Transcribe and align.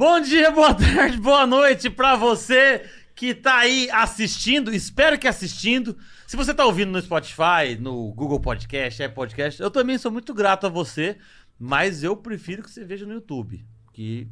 Bom 0.00 0.18
dia, 0.18 0.50
boa 0.50 0.72
tarde, 0.72 1.18
boa 1.18 1.46
noite 1.46 1.90
pra 1.90 2.16
você 2.16 2.88
que 3.14 3.34
tá 3.34 3.58
aí 3.58 3.90
assistindo, 3.90 4.72
espero 4.72 5.18
que 5.18 5.28
assistindo. 5.28 5.94
Se 6.26 6.38
você 6.38 6.54
tá 6.54 6.64
ouvindo 6.64 6.90
no 6.90 7.02
Spotify, 7.02 7.76
no 7.78 8.10
Google 8.14 8.40
Podcast, 8.40 9.02
Apple 9.02 9.14
Podcast, 9.14 9.60
eu 9.60 9.70
também 9.70 9.98
sou 9.98 10.10
muito 10.10 10.32
grato 10.32 10.66
a 10.66 10.70
você, 10.70 11.18
mas 11.58 12.02
eu 12.02 12.16
prefiro 12.16 12.62
que 12.62 12.70
você 12.70 12.82
veja 12.82 13.04
no 13.04 13.12
YouTube, 13.12 13.62
que 13.92 14.26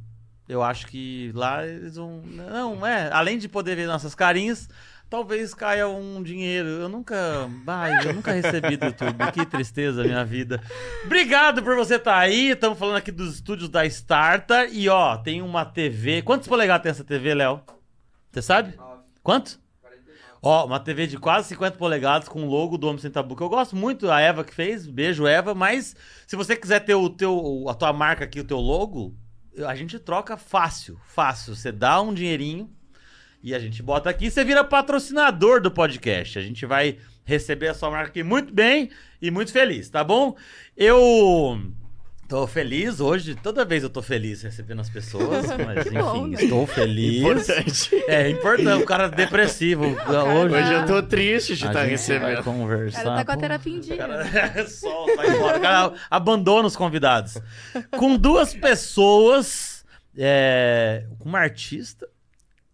eu 0.49 0.63
acho 0.63 0.87
que 0.87 1.31
lá 1.35 1.67
eles 1.67 1.97
vão... 1.97 2.23
Não, 2.25 2.87
é, 2.87 3.13
além 3.13 3.37
de 3.37 3.47
poder 3.47 3.77
ver 3.77 3.87
nossas 3.87 4.15
carinhas, 4.15 4.71
talvez 5.09 5.55
caia 5.55 5.89
um 5.89 6.23
dinheiro. 6.23 6.69
Eu 6.69 6.89
nunca, 6.89 7.49
ai, 7.67 8.07
eu 8.07 8.13
nunca 8.13 8.33
recebi 8.33 8.77
do 8.77 8.87
YouTube. 8.87 9.33
Que 9.33 9.47
tristeza 9.47 10.05
minha 10.05 10.25
vida. 10.25 10.63
Obrigado 11.05 11.63
por 11.63 11.77
você 11.77 11.97
estar 11.97 12.19
aí. 12.19 12.51
Estamos 12.51 12.79
falando 12.79 12.97
aqui 12.97 13.11
dos 13.11 13.37
estúdios 13.37 13.69
da 13.69 13.85
Starta 13.87 14.67
e 14.67 14.89
ó, 14.89 15.17
tem 15.17 15.43
uma 15.43 15.65
TV. 15.65 16.23
Quantos 16.23 16.49
polegadas 16.49 16.83
tem 16.83 16.91
essa 16.91 17.05
TV, 17.05 17.35
Léo? 17.35 17.61
Você 18.31 18.43
sabe? 18.43 18.75
Quanto? 19.23 19.61
Ó, 20.41 20.67
uma 20.67 20.79
TV 20.79 21.09
de 21.09 21.19
quase 21.19 21.49
50 21.49 21.77
polegadas 21.77 22.29
com 22.29 22.45
o 22.45 22.49
logo 22.49 22.79
do 22.79 22.87
Homem 22.87 23.01
Sem 23.01 23.11
Tabu, 23.11 23.35
que 23.35 23.43
eu 23.43 23.49
gosto 23.49 23.75
muito, 23.75 24.09
a 24.09 24.21
Eva 24.21 24.45
que 24.45 24.55
fez, 24.55 24.87
beijo 24.87 25.27
Eva, 25.27 25.53
mas 25.53 25.97
se 26.29 26.37
você 26.37 26.55
quiser 26.55 26.79
ter 26.81 26.95
o 26.95 27.11
teu, 27.11 27.65
a 27.69 27.75
tua 27.75 27.93
marca 27.93 28.25
aqui, 28.25 28.39
o 28.39 28.45
teu 28.45 28.59
logo, 28.59 29.17
a 29.67 29.75
gente 29.75 29.99
troca 29.99 30.37
fácil, 30.37 30.97
fácil. 31.05 31.57
Você 31.57 31.73
dá 31.73 32.01
um 32.01 32.15
dinheirinho 32.15 32.71
e 33.43 33.55
a 33.55 33.59
gente 33.59 33.83
bota 33.83 34.11
aqui, 34.11 34.31
você 34.31 34.45
vira 34.45 34.65
patrocinador 34.65 35.61
do 35.61 35.71
podcast. 35.71 36.39
A 36.39 36.43
gente 36.43 36.67
vai 36.67 36.99
receber 37.25 37.69
a 37.69 37.75
sua 37.75 37.91
marca 37.91 38.09
aqui 38.11 38.23
muito 38.23 38.53
bem 38.53 38.91
e 39.21 39.31
muito 39.31 39.53
feliz, 39.53 39.89
tá 39.91 40.03
bom? 40.03 40.35
Eu 40.77 41.61
tô 42.29 42.47
feliz 42.47 43.01
hoje, 43.01 43.35
toda 43.35 43.65
vez 43.65 43.83
eu 43.83 43.89
tô 43.89 44.03
feliz 44.03 44.43
recebendo 44.43 44.81
as 44.81 44.91
pessoas, 44.91 45.47
mas 45.65 45.85
Que 45.85 45.91
bom, 45.99 46.27
enfim, 46.27 46.37
né? 46.37 46.43
estou 46.43 46.67
feliz. 46.67 47.21
Importante. 47.21 48.05
É 48.09 48.29
importante, 48.29 48.83
o 48.83 48.87
cara 48.87 49.09
depressivo. 49.09 49.85
Hoje, 50.09 50.55
Hoje 50.55 50.73
eu 50.75 50.87
tô 50.87 51.03
triste 51.03 51.57
de 51.57 51.65
a 51.65 51.69
estar 51.69 51.83
recebendo. 51.85 52.43
conversar. 52.45 53.01
Ela 53.03 53.17
tá 53.17 53.25
com 53.25 53.33
a 53.33 53.37
terapia 53.37 53.77
em 53.77 53.81
dia. 53.81 53.97
cara, 53.97 54.25
solta, 54.69 55.17
vai 55.17 55.29
embora. 55.37 55.59
O 55.59 55.61
cara 55.61 55.93
abandona 56.11 56.67
os 56.67 56.77
convidados. 56.77 57.39
Com 57.97 58.17
duas 58.17 58.53
pessoas, 58.55 59.85
é, 60.17 61.05
com 61.19 61.29
uma 61.29 61.39
artista. 61.39 62.07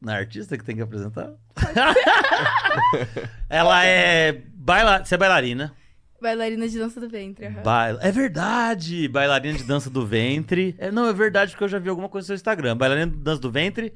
Na 0.05 0.17
artista 0.17 0.59
que 0.59 0.65
tem 0.65 0.77
que 0.77 0.83
apresentar? 0.83 1.33
Ela 3.49 3.85
é. 3.87 4.43
Baila... 4.55 5.03
Você 5.05 5.15
é 5.15 5.19
bailarina? 5.19 5.73
Bailarina 6.21 6.69
de 6.69 6.79
dança 6.79 7.01
do 7.01 7.09
ventre. 7.09 7.47
aham. 7.47 7.63
Baila... 7.63 7.99
É 8.03 8.13
verdade! 8.13 9.09
Bailarina 9.09 9.57
de 9.57 9.65
dança 9.65 9.89
do 9.89 10.07
ventre. 10.07 10.75
É, 10.79 10.91
não, 10.91 11.07
é 11.09 11.13
verdade, 11.13 11.53
porque 11.53 11.65
eu 11.65 11.69
já 11.69 11.79
vi 11.79 11.89
alguma 11.89 12.09
coisa 12.09 12.25
no 12.25 12.27
seu 12.29 12.35
Instagram. 12.35 12.77
Bailarina 12.77 13.11
de 13.11 13.17
dança 13.17 13.41
do 13.41 13.51
ventre, 13.51 13.95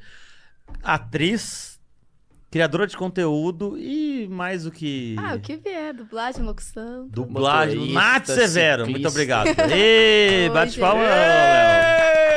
atriz, 0.82 1.78
criadora 2.50 2.86
de 2.86 2.96
conteúdo 2.96 3.76
e 3.78 4.26
mais 4.30 4.66
o 4.66 4.70
que. 4.70 5.14
Ah, 5.18 5.34
o 5.34 5.40
que 5.40 5.56
vier, 5.56 5.92
dublagem, 5.92 6.42
locução. 6.42 7.06
Dublagem. 7.08 7.92
Nath 7.92 8.26
Severo, 8.26 8.84
muito 8.88 9.10
ciclista. 9.10 9.40
obrigado. 9.40 9.48
Ê, 9.72 10.44
Oi, 10.48 10.54
bate 10.54 10.78
palma, 10.80 11.02
Léo. 11.02 12.27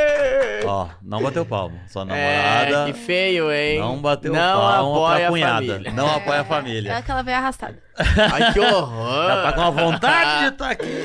Ó, 0.73 0.87
não 1.01 1.21
bateu 1.21 1.45
palma. 1.45 1.75
Sua 1.87 2.05
namorada. 2.05 2.83
É, 2.83 2.85
que 2.85 2.93
feio, 2.93 3.51
hein? 3.51 3.79
Não 3.79 3.97
bateu 4.01 4.31
Não 4.31 4.39
palma 4.39 4.93
apoia 4.93 5.17
pra 5.17 5.25
a 5.27 5.29
cunhada. 5.31 5.67
família. 5.67 5.91
Não 5.91 6.15
apoia 6.15 6.37
a 6.37 6.41
É 6.41 6.43
família. 6.45 6.97
aquela 6.97 7.21
veia 7.23 7.37
arrastada. 7.39 7.77
Ai, 8.33 8.53
que 8.53 8.59
horror. 8.59 9.27
Já 9.27 9.43
tá 9.43 9.53
com 9.53 9.61
uma 9.61 9.71
vontade 9.71 10.39
de 10.39 10.45
estar 10.47 10.71
aqui. 10.71 11.03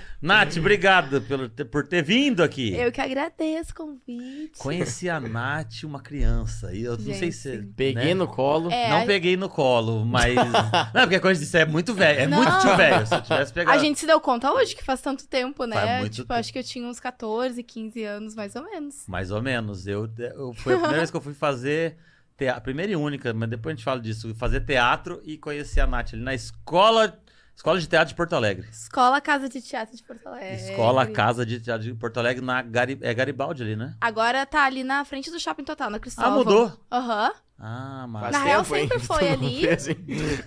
Nath, 0.20 0.56
obrigado 0.56 1.20
pelo, 1.22 1.48
por 1.48 1.86
ter 1.86 2.02
vindo 2.02 2.42
aqui. 2.42 2.74
Eu 2.74 2.90
que 2.90 3.00
agradeço 3.00 3.70
o 3.70 3.74
convite. 3.74 4.58
Conheci 4.58 5.08
a 5.08 5.20
Nath, 5.20 5.84
uma 5.84 6.00
criança. 6.00 6.74
E 6.74 6.82
eu 6.82 6.96
não 6.96 7.04
sei 7.04 7.14
Gente, 7.14 7.32
se. 7.32 7.56
sim. 7.60 7.72
Peguei 7.76 8.06
né? 8.06 8.14
no 8.14 8.26
colo. 8.26 8.68
É, 8.68 8.90
Não 8.90 9.02
a- 9.02 9.06
peguei 9.06 9.36
no 9.36 9.48
colo, 9.48 10.04
mas. 10.04 10.34
não, 10.92 11.02
porque 11.02 11.14
a 11.14 11.20
coisa 11.20 11.40
disso 11.40 11.56
é 11.56 11.64
muito 11.64 11.94
velho. 11.94 12.20
É 12.20 12.26
Não. 12.26 12.38
muito 12.38 12.58
tio 12.60 12.76
velho. 12.76 13.06
Se 13.06 13.14
eu 13.14 13.22
tivesse 13.22 13.52
pegado. 13.52 13.78
A 13.78 13.80
gente 13.80 14.00
se 14.00 14.06
deu 14.06 14.20
conta 14.20 14.52
hoje 14.52 14.74
que 14.74 14.82
faz 14.82 15.00
tanto 15.00 15.24
tempo, 15.28 15.64
né? 15.66 15.76
Faz 15.76 16.00
muito 16.00 16.12
tipo, 16.14 16.26
tempo. 16.26 16.40
acho 16.40 16.52
que 16.52 16.58
eu 16.58 16.64
tinha 16.64 16.84
uns 16.88 16.98
14, 16.98 17.62
15 17.62 18.02
anos, 18.02 18.34
mais 18.34 18.56
ou 18.56 18.64
menos. 18.64 19.04
Mais 19.06 19.30
ou 19.30 19.40
menos. 19.40 19.86
Eu, 19.86 20.10
eu, 20.18 20.52
foi 20.52 20.74
a 20.74 20.78
primeira 20.78 20.98
vez 20.98 21.12
que 21.12 21.16
eu 21.16 21.20
fui 21.20 21.34
fazer 21.34 21.96
teatro. 22.36 22.62
Primeira 22.62 22.90
e 22.90 22.96
única, 22.96 23.32
mas 23.32 23.48
depois 23.48 23.72
a 23.72 23.76
gente 23.76 23.84
fala 23.84 24.00
disso. 24.00 24.34
Fazer 24.34 24.62
teatro 24.64 25.20
e 25.24 25.38
conhecer 25.38 25.78
a 25.78 25.86
Nath 25.86 26.14
ali 26.14 26.22
na 26.22 26.34
escola. 26.34 27.16
Escola 27.58 27.80
de 27.80 27.88
Teatro 27.88 28.10
de 28.10 28.14
Porto 28.14 28.36
Alegre. 28.36 28.68
Escola 28.70 29.20
Casa 29.20 29.48
de 29.48 29.60
Teatro 29.60 29.96
de 29.96 30.02
Porto 30.04 30.28
Alegre. 30.28 30.54
Escola 30.70 31.04
Casa 31.08 31.44
de 31.44 31.58
Teatro 31.58 31.82
de 31.82 31.92
Porto 31.92 32.18
Alegre 32.18 32.40
na 32.44 32.62
Gari, 32.62 32.96
é 33.02 33.12
Garibaldi 33.12 33.64
ali, 33.64 33.74
né? 33.74 33.96
Agora 34.00 34.46
tá 34.46 34.64
ali 34.64 34.84
na 34.84 35.04
frente 35.04 35.28
do 35.28 35.40
Shopping 35.40 35.64
Total, 35.64 35.90
na 35.90 35.98
Cristóvão. 35.98 36.30
Ah, 36.30 36.34
mudou? 36.36 36.72
Aham. 36.92 37.32
Ah, 37.60 38.06
mas. 38.08 38.22
Faz 38.22 38.32
Na 38.32 38.44
real, 38.44 38.62
tempo, 38.62 38.76
hein? 38.76 38.82
sempre 38.88 38.98
foi 39.00 39.18
Tu 39.18 39.24
não 39.24 39.32
ali. 39.32 39.60
fez, 39.62 39.88
hein? 39.88 39.96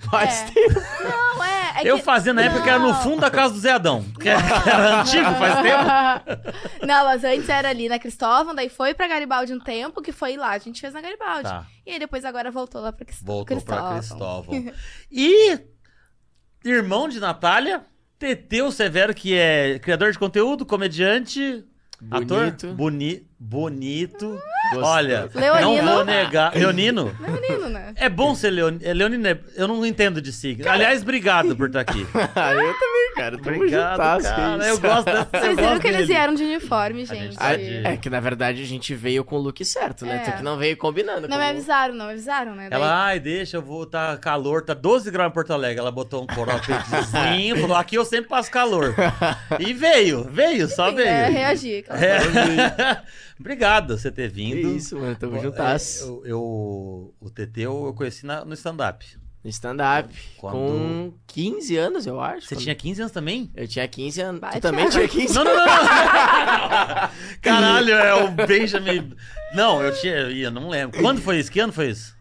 Faz 0.09 0.29
É. 0.39 0.45
tempo. 0.53 0.79
Não, 1.03 1.43
é. 1.43 1.73
é 1.75 1.91
Eu 1.91 1.97
que- 1.97 2.03
fazia 2.03 2.33
na 2.33 2.43
época 2.43 2.63
que 2.63 2.69
era 2.69 2.79
no 2.79 2.87
Não. 2.87 3.01
fundo 3.03 3.19
da 3.19 3.29
casa 3.29 3.53
do 3.53 3.59
Zé 3.59 3.73
Adão. 3.73 4.05
Que 4.13 4.29
era 4.29 5.01
antigo, 5.01 5.25
faz 5.31 5.61
tempo. 5.61 6.87
Não, 6.87 7.03
mas 7.03 7.25
antes 7.25 7.49
era 7.49 7.67
ali 7.67 7.89
na 7.89 7.99
Cristóvão, 7.99 8.55
daí 8.55 8.69
foi 8.69 8.93
pra 8.93 9.09
Garibaldi 9.09 9.53
um 9.53 9.59
tempo, 9.59 10.01
que 10.01 10.13
foi 10.13 10.37
lá. 10.37 10.51
A 10.51 10.57
gente 10.59 10.79
fez 10.79 10.93
na 10.93 11.01
Garibaldi. 11.01 11.43
Tá. 11.43 11.65
E 11.85 11.91
aí 11.91 11.99
depois 11.99 12.23
agora 12.23 12.49
voltou 12.49 12.79
lá 12.79 12.93
pra 12.93 13.05
Cris- 13.05 13.21
Voltou 13.21 13.59
pra 13.61 13.95
Cristóvão. 13.95 14.53
Cristóvão. 14.63 14.73
E 15.11 15.59
irmão 16.63 17.07
de 17.09 17.19
Natália, 17.19 17.81
Teteu 18.19 18.71
Severo, 18.71 19.13
que 19.13 19.33
é 19.35 19.79
criador 19.79 20.11
de 20.11 20.19
conteúdo, 20.19 20.65
comediante, 20.65 21.63
ator. 22.09 22.39
Bonito. 22.51 22.73
Boni, 22.73 23.27
bonito. 23.39 24.39
Gostoso. 24.71 24.85
Olha, 24.91 25.29
Leonino. 25.33 25.83
não 25.83 25.95
vou 25.95 26.05
negar. 26.05 26.55
Leonino? 26.55 27.15
Não 27.19 27.27
é 27.27 27.31
menino, 27.41 27.69
né? 27.69 27.93
É 27.95 28.07
bom 28.07 28.33
ser 28.35 28.51
leonino. 28.51 28.81
É, 28.85 28.93
leonino 28.93 29.27
é- 29.27 29.39
eu 29.55 29.67
não 29.67 29.85
entendo 29.85 30.21
de 30.21 30.31
signo. 30.31 30.69
Aliás, 30.69 31.01
obrigado 31.01 31.55
por 31.55 31.67
estar 31.67 31.81
aqui. 31.81 32.05
Ah, 32.35 32.53
eu 32.53 32.73
também, 32.79 32.90
cara. 33.15 33.37
Tamo 33.37 33.55
Obrigado, 33.57 33.91
juntas, 33.97 34.27
que 34.31 34.35
cara. 34.35 34.57
isso. 34.57 34.67
Eu 34.69 34.79
gosto 34.79 35.05
dessa. 35.05 35.25
Vocês 35.31 35.55
viram 35.57 35.79
que 35.79 35.87
eles 35.87 36.07
vieram 36.07 36.33
de 36.33 36.43
uniforme, 36.43 37.01
A 37.03 37.05
gente 37.05 37.37
de- 37.37 37.85
É 37.87 37.97
que 37.97 38.09
na 38.09 38.19
verdade 38.19 38.61
a 38.61 38.65
gente 38.65 38.93
veio 38.95 39.23
com 39.23 39.35
o 39.35 39.39
look 39.39 39.63
certo, 39.65 40.05
né? 40.05 40.17
É. 40.25 40.31
Tu 40.31 40.37
que 40.37 40.43
não 40.43 40.57
veio 40.57 40.75
combinando. 40.77 41.27
Não 41.27 41.37
com 41.37 41.43
me 41.43 41.49
avisaram, 41.49 41.93
não 41.93 42.05
me 42.05 42.11
avisaram, 42.11 42.55
né? 42.55 42.69
Daí- 42.69 42.79
Ela, 42.79 43.05
ai, 43.05 43.19
deixa, 43.19 43.57
eu 43.57 43.61
vou, 43.61 43.85
tá 43.85 44.17
calor, 44.17 44.63
tá 44.63 44.73
12 44.73 45.09
graus 45.11 45.29
em 45.29 45.33
Porto 45.33 45.51
Alegre. 45.53 45.79
Ela 45.79 45.91
botou 45.91 46.23
um 46.23 46.27
coropetezinho, 46.27 47.57
falou, 47.61 47.75
aqui 47.77 47.95
eu 47.95 48.05
sempre 48.05 48.29
passo 48.29 48.49
calor. 48.51 48.93
E 49.59 49.73
veio, 49.73 50.23
veio, 50.25 50.67
só 50.67 50.87
Enfim, 50.87 50.95
veio. 50.97 51.07
É, 51.09 51.29
reagir. 51.29 51.79
aquela 51.87 51.99
É. 52.05 53.01
Obrigado 53.39 53.97
você 53.97 54.11
ter 54.11 54.29
Que 54.31 54.35
vindo. 54.35 54.75
isso, 54.77 54.97
mano. 54.99 55.15
Tamo 55.15 55.35
É, 55.37 55.39
juntas. 55.41 56.01
Eu, 56.01 56.21
eu- 56.25 57.13
o 57.19 57.29
TT 57.33 57.61
eu, 57.61 57.85
eu 57.87 57.93
conheci 57.93 58.25
na- 58.25 58.45
no 58.45 58.53
stand-up. 58.53 59.05
Stand-up. 59.49 60.13
Quando- 60.37 60.55
Com 60.55 61.13
15 61.27 61.75
anos, 61.77 62.05
eu 62.05 62.19
acho. 62.21 62.47
Você 62.47 62.55
Quando- 62.55 62.63
tinha 62.63 62.75
15 62.75 63.01
anos 63.01 63.11
também? 63.11 63.51
Eu 63.55 63.67
tinha 63.67 63.87
15 63.87 64.21
anos. 64.21 64.39
Vai, 64.41 64.53
tu 64.53 64.61
também 64.61 64.87
tinha 64.89 65.07
15 65.07 65.33
Não, 65.33 65.43
não, 65.43 65.55
não, 65.55 65.65
não. 65.65 67.09
Caralho, 67.41 67.93
é 67.93 68.13
o 68.23 68.31
Benjamin. 68.31 69.13
Não, 69.55 69.81
eu 69.81 69.93
tinha. 69.99 70.13
Eu 70.13 70.51
não 70.51 70.69
lembro. 70.69 70.99
Quando 71.01 71.21
foi 71.21 71.39
isso? 71.39 71.51
Que 71.51 71.59
ano 71.59 71.73
foi 71.73 71.89
isso? 71.89 72.15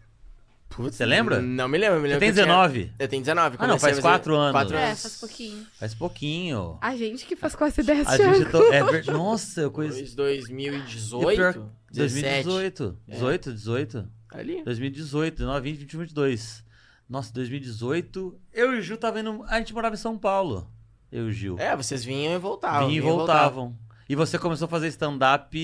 Putz, 0.69 0.95
Você 0.95 1.05
lembra? 1.05 1.41
Não 1.41 1.67
me 1.67 1.77
lembro. 1.77 1.97
Me 1.99 2.03
Você 2.03 2.13
lembro 2.13 2.19
tem 2.21 2.33
que 2.33 2.39
eu 2.39 2.43
tinha- 2.45 2.55
19? 2.55 2.91
Eu 2.97 3.07
tenho 3.09 3.21
19. 3.21 3.57
Ah, 3.59 3.67
não, 3.67 3.77
faz 3.77 3.83
a 3.83 3.87
fazer 3.97 4.01
quatro 4.01 4.35
anos. 4.37 4.51
Quatro 4.53 4.77
É, 4.77 4.85
anos. 4.87 5.01
faz 5.01 5.15
pouquinho. 5.17 5.67
Faz 5.77 5.93
pouquinho. 5.93 6.77
A 6.81 6.95
gente 6.95 7.25
que 7.25 7.35
faz 7.35 7.55
quase 7.55 7.83
10 7.83 8.07
A 8.07 8.11
anos. 8.13 8.37
gente. 8.37 8.49
To... 8.51 8.63
É 8.73 8.83
ver- 8.83 9.05
Nossa, 9.07 9.61
eu 9.61 9.69
conheci. 9.71 10.15
Dois- 10.15 10.47
2018? 10.47 11.69
17. 11.91 12.43
2018. 12.47 12.97
18, 13.05 13.53
18. 13.53 14.07
Ali. 14.33 14.63
2018, 14.63 15.35
19, 15.39 15.71
20, 15.71 15.79
21, 15.79 15.99
22. 15.99 16.63
Nossa, 17.11 17.33
2018. 17.33 18.39
Eu 18.53 18.73
e 18.73 18.79
o 18.79 18.81
Gil 18.81 18.95
tava 18.97 19.19
indo. 19.19 19.43
A 19.49 19.57
gente 19.59 19.73
morava 19.73 19.95
em 19.95 19.97
São 19.97 20.17
Paulo. 20.17 20.65
Eu 21.11 21.27
e 21.27 21.29
o 21.29 21.33
Gil. 21.33 21.59
É, 21.59 21.75
vocês 21.75 22.05
vinham 22.05 22.33
e 22.33 22.37
voltavam. 22.37 22.87
Vinham 22.87 22.97
e 22.97 23.01
vinham 23.01 23.17
voltavam. 23.17 23.77
E 24.07 24.15
você 24.15 24.39
começou 24.39 24.65
a 24.65 24.69
fazer 24.69 24.87
stand-up 24.87 25.57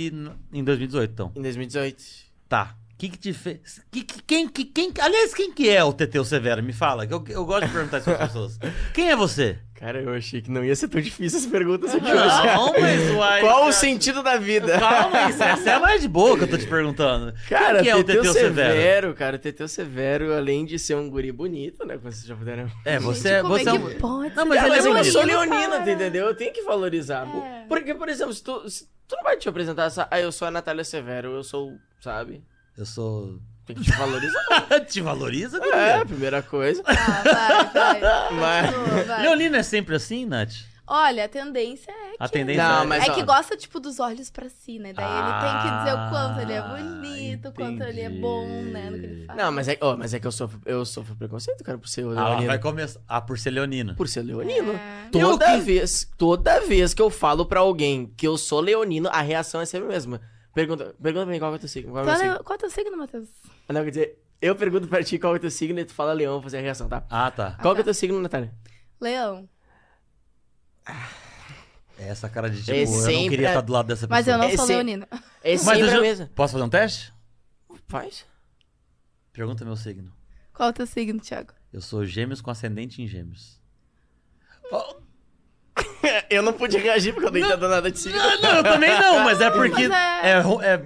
em 0.51 0.61
2018, 0.61 1.09
então. 1.09 1.31
Em 1.33 1.41
2018. 1.41 2.03
Tá. 2.49 2.75
O 2.93 2.97
que 2.97 3.07
que 3.09 3.17
te 3.17 3.31
fez? 3.31 3.79
Que, 3.89 4.03
que- 4.03 4.21
quem, 4.23 4.49
que, 4.49 4.65
quem, 4.65 4.91
aliás, 4.99 5.33
quem 5.33 5.53
que 5.53 5.69
é 5.69 5.81
o 5.83 5.93
Teteu 5.93 6.25
Severo? 6.25 6.61
Me 6.61 6.73
fala, 6.73 7.07
que 7.07 7.13
eu, 7.13 7.23
eu 7.29 7.45
gosto 7.45 7.67
de 7.67 7.71
perguntar 7.71 7.99
isso 7.99 8.05
para 8.11 8.25
as 8.25 8.31
pessoas. 8.33 8.59
Quem 8.93 9.09
é 9.09 9.15
você? 9.15 9.59
Cara, 9.79 10.01
eu 10.01 10.11
achei 10.13 10.41
que 10.41 10.49
não 10.49 10.65
ia 10.65 10.75
ser 10.75 10.87
tão 10.87 10.99
difícil 10.99 11.37
essa 11.37 11.49
pergunta 11.49 11.85
aqui 11.85 11.97
hoje. 11.97 12.47
Não, 12.47 12.73
mas 12.79 13.11
uai, 13.15 13.41
Qual 13.41 13.59
cara. 13.59 13.69
o 13.69 13.71
sentido 13.71 14.23
da 14.23 14.35
vida? 14.37 14.79
Calma, 14.79 15.29
isso, 15.29 15.43
essa 15.43 15.69
é 15.69 15.73
a 15.75 15.79
mais 15.79 16.01
de 16.01 16.07
boa 16.07 16.35
que 16.35 16.45
eu 16.45 16.49
tô 16.49 16.57
te 16.57 16.65
perguntando. 16.65 17.31
Cara, 17.47 17.75
quem 17.75 17.83
que 17.83 17.89
é 17.89 17.95
o 17.95 18.03
Teteu 18.03 18.23
Teteu 18.23 18.33
Severo, 18.33 18.73
Severo? 18.73 19.13
cara, 19.13 19.37
Teteu 19.37 19.67
Severo, 19.67 20.33
além 20.33 20.65
de 20.65 20.79
ser 20.79 20.95
um 20.95 21.07
guri 21.07 21.31
bonito, 21.31 21.85
né? 21.85 21.95
Como 21.97 22.11
vocês 22.11 22.25
já 22.25 22.35
puderam. 22.35 22.71
É, 22.83 22.97
você, 22.97 23.35
Gente, 23.35 23.47
você 23.47 23.69
é 23.69 23.71
é 23.71 23.73
um... 23.75 23.99
pode 23.99 24.35
Não, 24.35 24.45
mas 24.47 24.59
Cara, 24.59 24.67
ele 24.67 24.75
é 24.75 24.77
mas 24.77 24.85
eu 24.85 24.93
bonito. 24.93 25.11
sou 25.11 25.23
leonina, 25.23 25.77
entendeu? 25.91 26.25
Eu 26.25 26.35
tenho 26.35 26.51
que 26.51 26.63
valorizar. 26.63 27.27
É. 27.27 27.65
Porque, 27.67 27.93
por 27.93 28.09
exemplo, 28.09 28.33
se 28.33 28.43
tu, 28.43 28.67
se 28.67 28.85
tu 29.07 29.15
não 29.15 29.23
vai 29.23 29.37
te 29.37 29.47
apresentar 29.47 29.85
essa. 29.85 30.07
Ah, 30.09 30.19
eu 30.19 30.31
sou 30.31 30.47
a 30.47 30.51
Natália 30.51 30.83
Severo, 30.83 31.33
eu 31.33 31.43
sou. 31.43 31.77
Sabe? 32.01 32.43
Eu 32.75 32.85
sou... 32.85 33.39
Tem 33.67 33.75
que 33.75 33.83
te 33.83 33.91
valorizar. 33.91 34.39
te 34.89 35.01
valoriza, 35.01 35.57
é, 35.57 35.59
guria? 35.59 36.01
a 36.01 36.05
primeira 36.05 36.41
coisa. 36.41 36.81
Ah, 36.85 37.63
vai, 37.73 37.99
vai. 37.99 38.31
Mas- 38.33 38.75
Continua, 38.75 39.03
vai. 39.03 39.21
Leonina 39.23 39.57
é 39.57 39.63
sempre 39.63 39.95
assim, 39.95 40.25
Nath? 40.25 40.53
Olha, 40.89 41.25
a 41.25 41.27
tendência 41.27 41.91
é 41.91 42.15
A 42.17 42.29
tendência 42.29 42.63
Não, 42.63 42.83
é... 42.83 42.85
mas- 42.85 43.03
é 43.09 43.13
que 43.13 43.21
gosta, 43.23 43.57
tipo, 43.57 43.77
dos 43.77 43.99
olhos 43.99 44.29
pra 44.29 44.47
si, 44.47 44.79
né? 44.79 44.93
Daí 44.93 45.05
ele 45.05 45.41
tem 45.41 45.61
que 45.61 45.77
dizer 45.79 45.93
o 45.93 46.09
quanto 46.09 46.39
ele 46.39 46.53
é 46.53 46.57
Ah, 46.59 46.63
bonito, 46.77 47.49
o 47.49 47.51
quanto 47.51 47.83
ele 47.83 47.99
é 47.99 48.09
bom, 48.09 48.47
né? 48.47 48.89
No 48.89 48.97
que 48.97 49.05
ele 49.05 49.25
faz. 49.25 49.37
Não, 49.37 49.51
mas 49.51 49.67
é, 49.67 49.77
ó, 49.81 49.97
mas 49.97 50.13
é 50.13 50.19
que 50.21 50.25
eu 50.25 50.31
sofro, 50.31 50.61
eu 50.65 50.85
sofro 50.85 51.13
preconceito, 51.17 51.61
cara, 51.61 51.77
por 51.77 51.89
ser 51.89 52.05
Ah, 52.05 52.29
leonino. 52.29 52.47
vai 52.47 52.57
começar. 52.57 53.01
Ah, 53.05 53.19
por 53.19 53.37
ser 53.37 53.49
leonino. 53.51 53.95
Por 53.95 54.07
ser 54.07 54.21
leonino. 54.21 54.71
É. 54.71 55.09
Toda 55.11 55.45
Eu 55.53 55.57
que- 55.59 55.65
vez, 55.65 56.09
toda 56.17 56.61
vez 56.61 56.93
que 56.93 57.01
eu 57.01 57.09
falo 57.09 57.45
pra 57.45 57.59
alguém 57.59 58.09
que 58.15 58.25
eu 58.25 58.37
sou 58.37 58.61
leonino, 58.61 59.09
a 59.11 59.19
reação 59.19 59.59
é 59.59 59.65
sempre 59.65 59.87
a 59.89 59.91
mesma. 59.91 60.21
Pergunta, 60.55 60.95
pergunta 61.03 61.25
pra 61.25 61.33
mim 61.33 61.39
qual 61.39 61.51
que 61.51 61.55
é 61.55 61.57
o 61.57 61.59
teu 61.59 61.69
signo. 61.69 61.91
Qual 61.91 62.03
é 62.05 62.07
o 62.07 62.11
é, 62.11 62.15
signo? 62.17 62.43
qual 62.45 62.53
é 62.53 62.55
o 62.55 62.59
teu 62.59 62.69
signo, 62.69 62.97
Matheus? 62.97 63.27
Não, 63.69 63.83
quer 63.83 63.89
dizer, 63.89 64.19
eu 64.41 64.55
pergunto 64.55 64.87
pra 64.87 65.03
ti 65.03 65.17
qual 65.19 65.33
é 65.33 65.37
o 65.37 65.39
teu 65.39 65.51
signo 65.51 65.79
e 65.79 65.85
tu 65.85 65.93
fala 65.93 66.13
leão, 66.13 66.41
fazer 66.41 66.57
a 66.57 66.61
reação, 66.61 66.87
tá? 66.87 67.05
Ah, 67.09 67.29
tá. 67.31 67.57
Qual 67.61 67.73
é 67.73 67.75
tá. 67.75 67.81
o 67.81 67.83
teu 67.83 67.93
signo, 67.93 68.19
Natália? 68.21 68.53
Leão. 68.99 69.47
É 71.99 72.07
Essa 72.09 72.29
cara 72.29 72.49
de 72.49 72.59
tipo, 72.63 72.71
É 72.71 72.83
eu 72.83 72.87
não 73.23 73.29
queria 73.29 73.47
estar 73.49 73.61
do 73.61 73.73
lado 73.73 73.87
dessa 73.87 74.07
pessoa. 74.07 74.17
Mas 74.17 74.27
eu 74.27 74.37
não 74.37 74.45
sou 74.55 74.65
Esse- 74.65 74.73
leonina. 74.73 75.07
É 75.43 75.51
Mas 75.53 75.61
sempre 75.61 75.89
já- 75.89 76.01
mesma. 76.01 76.29
Posso 76.35 76.53
fazer 76.53 76.63
um 76.63 76.69
teste? 76.69 77.13
Faz. 77.87 78.25
Pergunta 79.33 79.65
meu 79.65 79.75
signo. 79.75 80.11
Qual 80.53 80.67
é 80.67 80.71
o 80.71 80.73
teu 80.73 80.85
signo, 80.87 81.19
Thiago? 81.19 81.53
Eu 81.73 81.81
sou 81.81 82.05
gêmeos 82.05 82.39
com 82.41 82.49
ascendente 82.51 83.01
em 83.01 83.07
gêmeos. 83.07 83.59
Oh, 84.71 84.95
eu 86.29 86.41
não 86.41 86.53
pude 86.53 86.77
reagir 86.77 87.13
porque 87.13 87.27
eu 87.27 87.31
nem 87.31 87.43
entendo 87.43 87.67
nada 87.69 87.91
de 87.91 87.99
signo. 87.99 88.17
não, 88.41 88.55
eu 88.57 88.63
também 88.63 88.89
não, 88.99 89.23
mas 89.23 89.39
é 89.41 89.49
porque 89.51 89.87
Mas 89.87 89.91
é... 89.91 90.31
é- 90.31 90.73
é- 90.73 90.85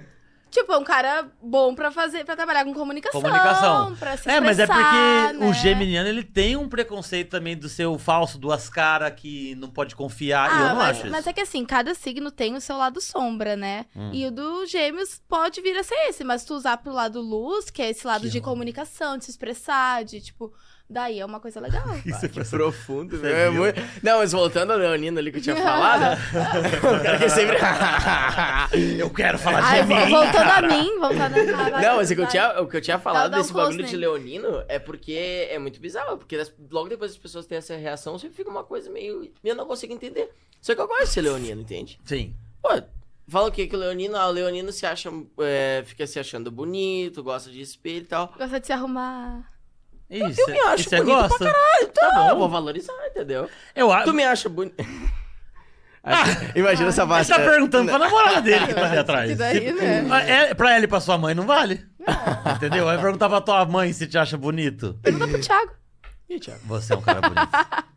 Tipo, 0.51 0.73
é 0.73 0.77
um 0.77 0.83
cara 0.83 1.31
bom 1.41 1.73
pra 1.73 1.89
fazer, 1.91 2.25
para 2.25 2.35
trabalhar 2.35 2.65
com 2.65 2.73
comunicação. 2.73 3.21
Comunicação. 3.21 3.95
Pra 3.95 4.17
se 4.17 4.29
É, 4.29 4.41
mas 4.41 4.59
é 4.59 4.67
porque 4.67 4.81
expressar, 4.81 5.35
o 5.35 5.39
né? 5.47 5.53
geminiano, 5.53 6.09
ele 6.09 6.23
tem 6.23 6.57
um 6.57 6.67
preconceito 6.67 7.29
também 7.29 7.55
do 7.55 7.69
seu 7.69 7.97
falso, 7.97 8.37
duas 8.37 8.69
caras, 8.69 9.13
que 9.15 9.55
não 9.55 9.69
pode 9.69 9.95
confiar, 9.95 10.49
e 10.49 10.59
eu 10.59 10.65
Ah, 10.65 10.69
não 10.69 10.75
mas, 10.75 10.97
acho 10.99 11.09
mas 11.09 11.19
isso. 11.21 11.29
é 11.29 11.33
que 11.33 11.39
assim, 11.41 11.63
cada 11.65 11.95
signo 11.95 12.29
tem 12.29 12.53
o 12.55 12.61
seu 12.61 12.75
lado 12.75 12.99
sombra, 12.99 13.55
né? 13.55 13.85
Hum. 13.95 14.11
E 14.13 14.25
o 14.27 14.31
do 14.31 14.65
gêmeos 14.65 15.21
pode 15.27 15.61
vir 15.61 15.77
a 15.77 15.83
ser 15.83 15.95
esse, 16.09 16.23
mas 16.23 16.43
tu 16.43 16.53
usar 16.53 16.75
pro 16.77 16.91
lado 16.91 17.21
luz, 17.21 17.69
que 17.69 17.81
é 17.81 17.89
esse 17.89 18.05
lado 18.05 18.23
Que 18.23 18.29
de 18.29 18.39
ó. 18.39 18.41
comunicação, 18.41 19.17
de 19.17 19.23
se 19.23 19.31
expressar, 19.31 20.03
de 20.03 20.19
tipo, 20.19 20.51
daí 20.91 21.19
é 21.19 21.25
uma 21.25 21.39
coisa 21.39 21.59
legal. 21.59 21.83
Isso 22.05 22.25
é 22.25 22.29
Que 22.29 22.43
profundo, 22.43 23.17
velho. 23.17 23.35
É 23.35 23.49
muito- 23.49 23.81
Não, 24.03 24.19
mas 24.19 24.31
voltando 24.31 24.71
ao 24.71 24.77
Leonino 24.77 25.17
ali 25.19 25.31
que 25.31 25.37
eu 25.37 25.41
tinha 25.41 25.55
falado, 25.61 26.17
o 26.19 27.03
cara 27.03 27.17
que 27.17 27.29
sempre... 27.29 27.57
Eu 28.99 29.09
quero 29.09 29.37
falar 29.37 29.63
Ai, 29.63 29.81
de 29.81 29.87
vo- 29.87 29.95
mim. 29.95 30.09
voltando 30.11 30.49
a 30.51 30.61
mim, 30.61 30.99
voltando 30.99 31.35
a 31.37 31.81
Não, 31.81 31.95
mas 31.97 32.11
o 32.11 32.15
que 32.15 32.21
eu 32.21 32.27
tinha, 32.27 32.61
o 32.61 32.67
que 32.67 32.77
eu 32.77 32.81
tinha 32.81 32.99
falado 32.99 33.33
um 33.33 33.37
desse 33.37 33.51
close 33.51 33.71
bagulho 33.71 33.87
de 33.87 33.95
leonino 33.97 34.63
é 34.67 34.79
porque 34.79 35.47
é 35.49 35.57
muito 35.59 35.79
bizarro, 35.79 36.17
porque 36.17 36.37
das- 36.37 36.53
logo 36.71 36.89
depois 36.89 37.11
as 37.11 37.17
pessoas 37.17 37.45
têm 37.45 37.57
essa 37.57 37.75
reação, 37.75 38.17
sempre 38.17 38.35
fica 38.35 38.49
uma 38.49 38.63
coisa 38.63 38.89
meio... 38.89 39.31
Eu 39.43 39.55
não 39.55 39.65
consigo 39.65 39.93
entender. 39.93 40.29
Só 40.61 40.75
que 40.75 40.81
eu 40.81 40.87
gosto 40.87 41.03
de 41.05 41.09
ser 41.09 41.21
leonino, 41.21 41.61
entende? 41.61 41.99
Sim. 42.05 42.35
Pô, 42.61 42.69
fala 43.27 43.47
o 43.47 43.51
quê? 43.51 43.67
Que 43.67 43.75
o 43.75 43.79
leonino... 43.79 44.15
Ah, 44.15 44.27
o 44.27 44.31
leonino 44.31 44.71
se 44.71 44.85
acha... 44.85 45.09
é, 45.39 45.83
fica 45.85 46.05
se 46.07 46.19
achando 46.19 46.51
bonito, 46.51 47.23
gosta 47.23 47.49
de 47.49 47.61
espelho 47.61 48.03
e 48.03 48.07
tal. 48.07 48.33
Gosta 48.37 48.59
de 48.59 48.67
se 48.67 48.73
arrumar. 48.73 49.50
Isso, 50.11 50.41
Eu 50.41 50.47
me 50.47 50.59
acho 50.59 50.81
e 50.81 50.89
você 50.89 50.97
bonito 50.97 51.17
pra 51.17 51.27
gosta? 51.29 51.91
Tá 51.93 52.11
bom. 52.13 52.29
Eu 52.29 52.37
vou 52.37 52.49
valorizar, 52.49 52.93
entendeu? 53.07 53.49
Eu 53.75 53.91
acho. 53.91 54.05
Tu 54.05 54.13
me 54.13 54.23
acha 54.23 54.49
bonito... 54.49 54.75
Imagina 56.55 56.89
essa 56.89 57.03
Ele 57.03 57.09
base. 57.09 57.29
tá 57.29 57.35
perguntando 57.39 57.89
pra 57.89 57.99
namorada 57.99 58.41
dele 58.41 58.65
que 58.67 58.73
tá 58.73 58.85
ali 58.87 58.97
atrás. 58.97 59.29
Que 59.29 59.35
daí, 59.35 59.67
Se- 59.67 59.73
né? 59.73 60.07
Ah, 60.09 60.21
é, 60.21 60.53
pra 60.53 60.73
ela 60.75 60.83
e 60.83 60.87
pra 60.87 60.99
sua 60.99 61.15
mãe 61.17 61.35
não 61.35 61.45
vale. 61.45 61.85
Entendeu? 62.55 62.85
Vai 62.85 62.99
perguntar 62.99 63.29
pra 63.29 63.39
tua 63.39 63.63
mãe 63.65 63.93
se 63.93 64.07
te 64.07 64.17
acha 64.17 64.35
bonito. 64.35 64.97
Pergunta 65.03 65.27
pro 65.27 65.39
Thiago. 65.39 65.71
Ih, 66.27 66.39
Thiago. 66.39 66.59
Você 66.65 66.93
é 66.93 66.97
um 66.97 67.01
cara 67.01 67.21
bonito. 67.21 67.49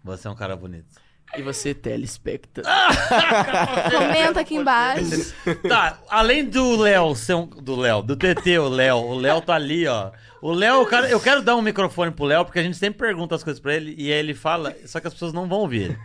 Você 0.05 0.29
é 0.29 0.31
um 0.31 0.35
cara 0.35 0.55
bonito. 0.55 0.87
E 1.35 1.43
você, 1.43 1.73
telespectador. 1.75 2.71
Comenta 3.91 4.41
aqui 4.41 4.57
embaixo. 4.57 5.35
Tá, 5.67 5.99
além 6.11 6.45
do 6.45 6.77
Léo 6.77 7.17
ser 7.17 7.35
um. 7.35 7.47
Do 7.47 7.75
Léo, 7.75 8.03
do 8.03 8.15
TT, 8.17 8.59
o 8.59 8.69
Léo. 8.69 8.97
O 8.99 9.15
Léo 9.17 9.41
tá 9.41 9.55
ali, 9.55 9.87
ó. 9.89 10.11
O 10.45 10.53
Léo, 10.53 10.85
cara, 10.85 11.09
eu 11.09 11.19
quero 11.19 11.41
dar 11.41 11.57
um 11.57 11.63
microfone 11.63 12.11
pro 12.13 12.27
Léo, 12.27 12.45
porque 12.45 12.59
a 12.59 12.63
gente 12.63 12.77
sempre 12.77 12.99
pergunta 12.99 13.35
as 13.35 13.43
coisas 13.43 13.59
pra 13.59 13.75
ele 13.75 13.95
e 13.97 14.13
aí 14.13 14.19
ele 14.19 14.35
fala, 14.35 14.77
só 14.85 15.01
que 15.01 15.07
as 15.07 15.15
pessoas 15.15 15.33
não 15.33 15.49
vão 15.49 15.61
ouvir. 15.61 15.99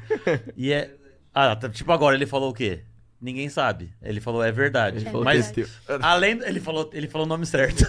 E 0.56 0.72
é. 0.72 0.96
Ah, 1.34 1.54
tá, 1.58 1.68
tipo 1.68 1.92
agora, 1.92 2.16
ele 2.16 2.26
falou 2.26 2.52
o 2.52 2.54
quê? 2.54 2.84
Ninguém 3.20 3.50
sabe. 3.50 3.92
Ele 4.02 4.22
falou, 4.22 4.42
é 4.42 4.50
verdade. 4.50 5.00
Ele 5.00 5.10
falou 5.10 5.26
Mas, 5.26 5.52
TT. 5.52 5.68
além. 6.02 6.40
Ele 6.46 6.62
falou, 6.62 6.90
ele 6.94 7.10
falou 7.10 7.28
o 7.28 7.30
nome 7.30 7.46
certo. 7.46 7.84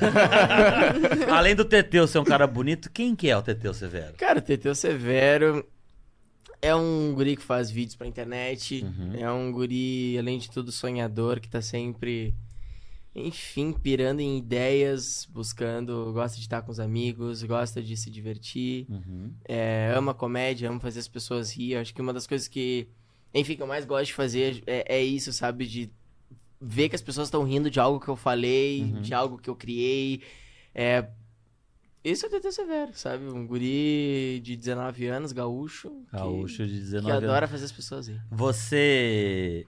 além 1.31 1.55
do 1.55 1.64
Teteu 1.64 2.08
ser 2.08 2.19
um 2.19 2.25
cara 2.25 2.49
bonito, 2.49 2.91
quem 2.91 3.14
que 3.14 3.31
é 3.31 3.37
o 3.37 3.43
Teteu 3.43 3.73
Severo? 3.73 4.14
Cara, 4.14 4.41
o 4.41 4.43
Teteu 4.43 4.75
Severo 4.75 5.64
é 6.61 6.75
um 6.75 7.12
guri 7.14 7.37
que 7.37 7.44
faz 7.44 7.70
vídeos 7.70 7.94
pra 7.94 8.08
internet. 8.08 8.82
Uhum. 8.82 9.12
É 9.14 9.31
um 9.31 9.53
guri, 9.53 10.19
além 10.19 10.37
de 10.37 10.50
tudo, 10.50 10.73
sonhador, 10.73 11.38
que 11.38 11.49
tá 11.49 11.62
sempre, 11.62 12.35
enfim, 13.15 13.73
pirando 13.73 14.21
em 14.21 14.39
ideias, 14.39 15.27
buscando, 15.33 16.12
gosta 16.12 16.37
de 16.37 16.43
estar 16.43 16.62
com 16.62 16.71
os 16.71 16.79
amigos, 16.79 17.43
gosta 17.43 17.83
de 17.83 17.97
se 17.97 18.09
divertir, 18.11 18.87
Uhum. 18.89 19.33
é, 19.45 19.93
ama 19.97 20.15
comédia, 20.15 20.69
ama 20.71 20.79
fazer 20.79 21.01
as 21.01 21.09
pessoas 21.09 21.53
rir. 21.57 21.77
Acho 21.77 21.93
que 21.95 22.01
uma 22.01 22.12
das 22.12 22.27
coisas 22.27 22.47
que, 22.47 22.89
enfim, 23.35 23.57
que 23.57 23.62
eu 23.62 23.67
mais 23.67 23.85
gosto 23.85 24.07
de 24.07 24.15
fazer 24.15 24.62
é, 24.67 24.97
é 24.97 25.03
isso, 25.03 25.33
sabe? 25.33 25.67
De 25.67 25.91
ver 26.61 26.89
que 26.89 26.95
as 26.95 27.03
pessoas 27.03 27.27
estão 27.29 27.43
rindo 27.43 27.71
de 27.71 27.81
algo 27.81 27.99
que 27.99 28.09
eu 28.09 28.17
falei, 28.17 28.83
Uhum. 28.83 29.01
de 29.03 29.13
algo 29.15 29.39
que 29.39 29.51
eu 29.51 29.56
criei. 29.56 30.23
É, 30.75 31.09
esse 32.05 32.25
é 32.25 32.29
o 32.29 32.31
TT 32.31 32.53
Severo, 32.53 32.93
sabe? 32.95 33.25
Um 33.25 33.45
guri 33.47 34.41
de 34.43 34.56
19 34.56 35.06
anos, 35.06 35.33
gaúcho. 35.33 35.91
que- 36.11 36.17
Gaúcho 36.17 36.65
de 36.67 36.75
Que, 36.75 36.81
19 36.81 37.11
anos. 37.13 37.25
adora 37.29 37.49
fazer 37.49 37.65
as 37.65 37.73
pessoas 37.73 38.06
rir. 38.09 38.23
Você. 38.31 39.67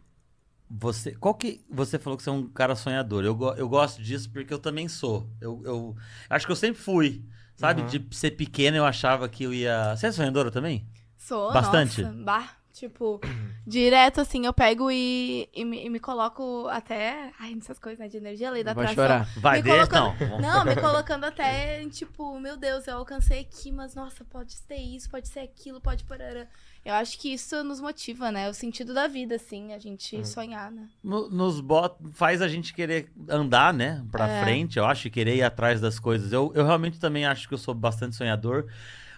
Você. 0.78 1.12
Qual 1.12 1.34
que. 1.34 1.64
Você 1.70 1.98
falou 1.98 2.16
que 2.16 2.22
você 2.22 2.30
é 2.30 2.32
um 2.32 2.48
cara 2.48 2.74
sonhador. 2.74 3.24
Eu, 3.24 3.38
eu 3.56 3.68
gosto 3.68 4.02
disso 4.02 4.30
porque 4.30 4.52
eu 4.52 4.58
também 4.58 4.88
sou. 4.88 5.28
Eu, 5.40 5.60
eu 5.64 5.96
acho 6.30 6.46
que 6.46 6.52
eu 6.52 6.56
sempre 6.56 6.80
fui. 6.80 7.24
Sabe? 7.56 7.82
Uhum. 7.82 7.86
De 7.86 8.16
ser 8.16 8.32
pequeno 8.32 8.76
eu 8.76 8.84
achava 8.84 9.28
que 9.28 9.44
eu 9.44 9.52
ia. 9.52 9.94
Você 9.94 10.06
é 10.06 10.12
sonhadora 10.12 10.50
também? 10.50 10.86
Sou, 11.16 11.52
Bastante? 11.52 12.02
nossa. 12.02 12.16
Bah, 12.16 12.56
tipo, 12.88 13.20
direto 13.66 14.20
assim, 14.20 14.44
eu 14.44 14.52
pego 14.52 14.90
e, 14.90 15.48
e, 15.54 15.64
me, 15.64 15.84
e 15.84 15.88
me 15.88 16.00
coloco 16.00 16.66
até. 16.68 17.30
Ai, 17.38 17.54
nessas 17.54 17.78
coisas, 17.78 17.98
né? 18.00 18.08
De 18.08 18.16
energia, 18.16 18.50
lei 18.50 18.64
da 18.64 18.72
Vai 18.74 18.86
atração. 18.86 19.04
chorar. 19.04 19.28
Vai, 19.40 19.58
Me 19.58 19.62
deixa. 19.62 19.86
colocando- 19.86 20.30
Não. 20.30 20.40
Não, 20.40 20.64
me 20.64 20.74
colocando 20.76 21.24
até, 21.24 21.80
em, 21.82 21.88
tipo, 21.88 22.38
meu 22.40 22.56
Deus, 22.56 22.86
eu 22.88 22.96
alcancei 22.98 23.40
aqui, 23.40 23.70
mas 23.70 23.94
nossa, 23.94 24.24
pode 24.24 24.52
ser 24.54 24.76
isso, 24.76 25.08
pode 25.08 25.28
ser 25.28 25.40
aquilo, 25.40 25.80
pode 25.80 26.02
parará. 26.04 26.46
Eu 26.84 26.94
acho 26.94 27.16
que 27.20 27.32
isso 27.32 27.62
nos 27.62 27.80
motiva, 27.80 28.32
né? 28.32 28.50
O 28.50 28.54
sentido 28.54 28.92
da 28.92 29.06
vida, 29.06 29.36
assim, 29.36 29.72
a 29.72 29.78
gente 29.78 30.16
Hum. 30.16 30.24
sonhar, 30.24 30.72
né? 30.72 30.88
No- 31.02 31.30
nos 31.30 31.60
bota, 31.60 31.96
faz 32.12 32.42
a 32.42 32.48
gente 32.48 32.74
querer 32.74 33.08
andar, 33.28 33.72
né? 33.72 34.04
Pra 34.10 34.28
É. 34.28 34.42
frente, 34.42 34.76
eu 34.78 34.84
acho, 34.84 35.06
e 35.06 35.10
querer 35.10 35.36
ir 35.36 35.42
atrás 35.44 35.80
das 35.80 36.00
coisas. 36.00 36.32
Eu, 36.32 36.50
eu 36.56 36.64
realmente 36.66 36.98
também 36.98 37.24
acho 37.24 37.46
que 37.46 37.54
eu 37.54 37.58
sou 37.58 37.72
bastante 37.74 38.16
sonhador. 38.16 38.66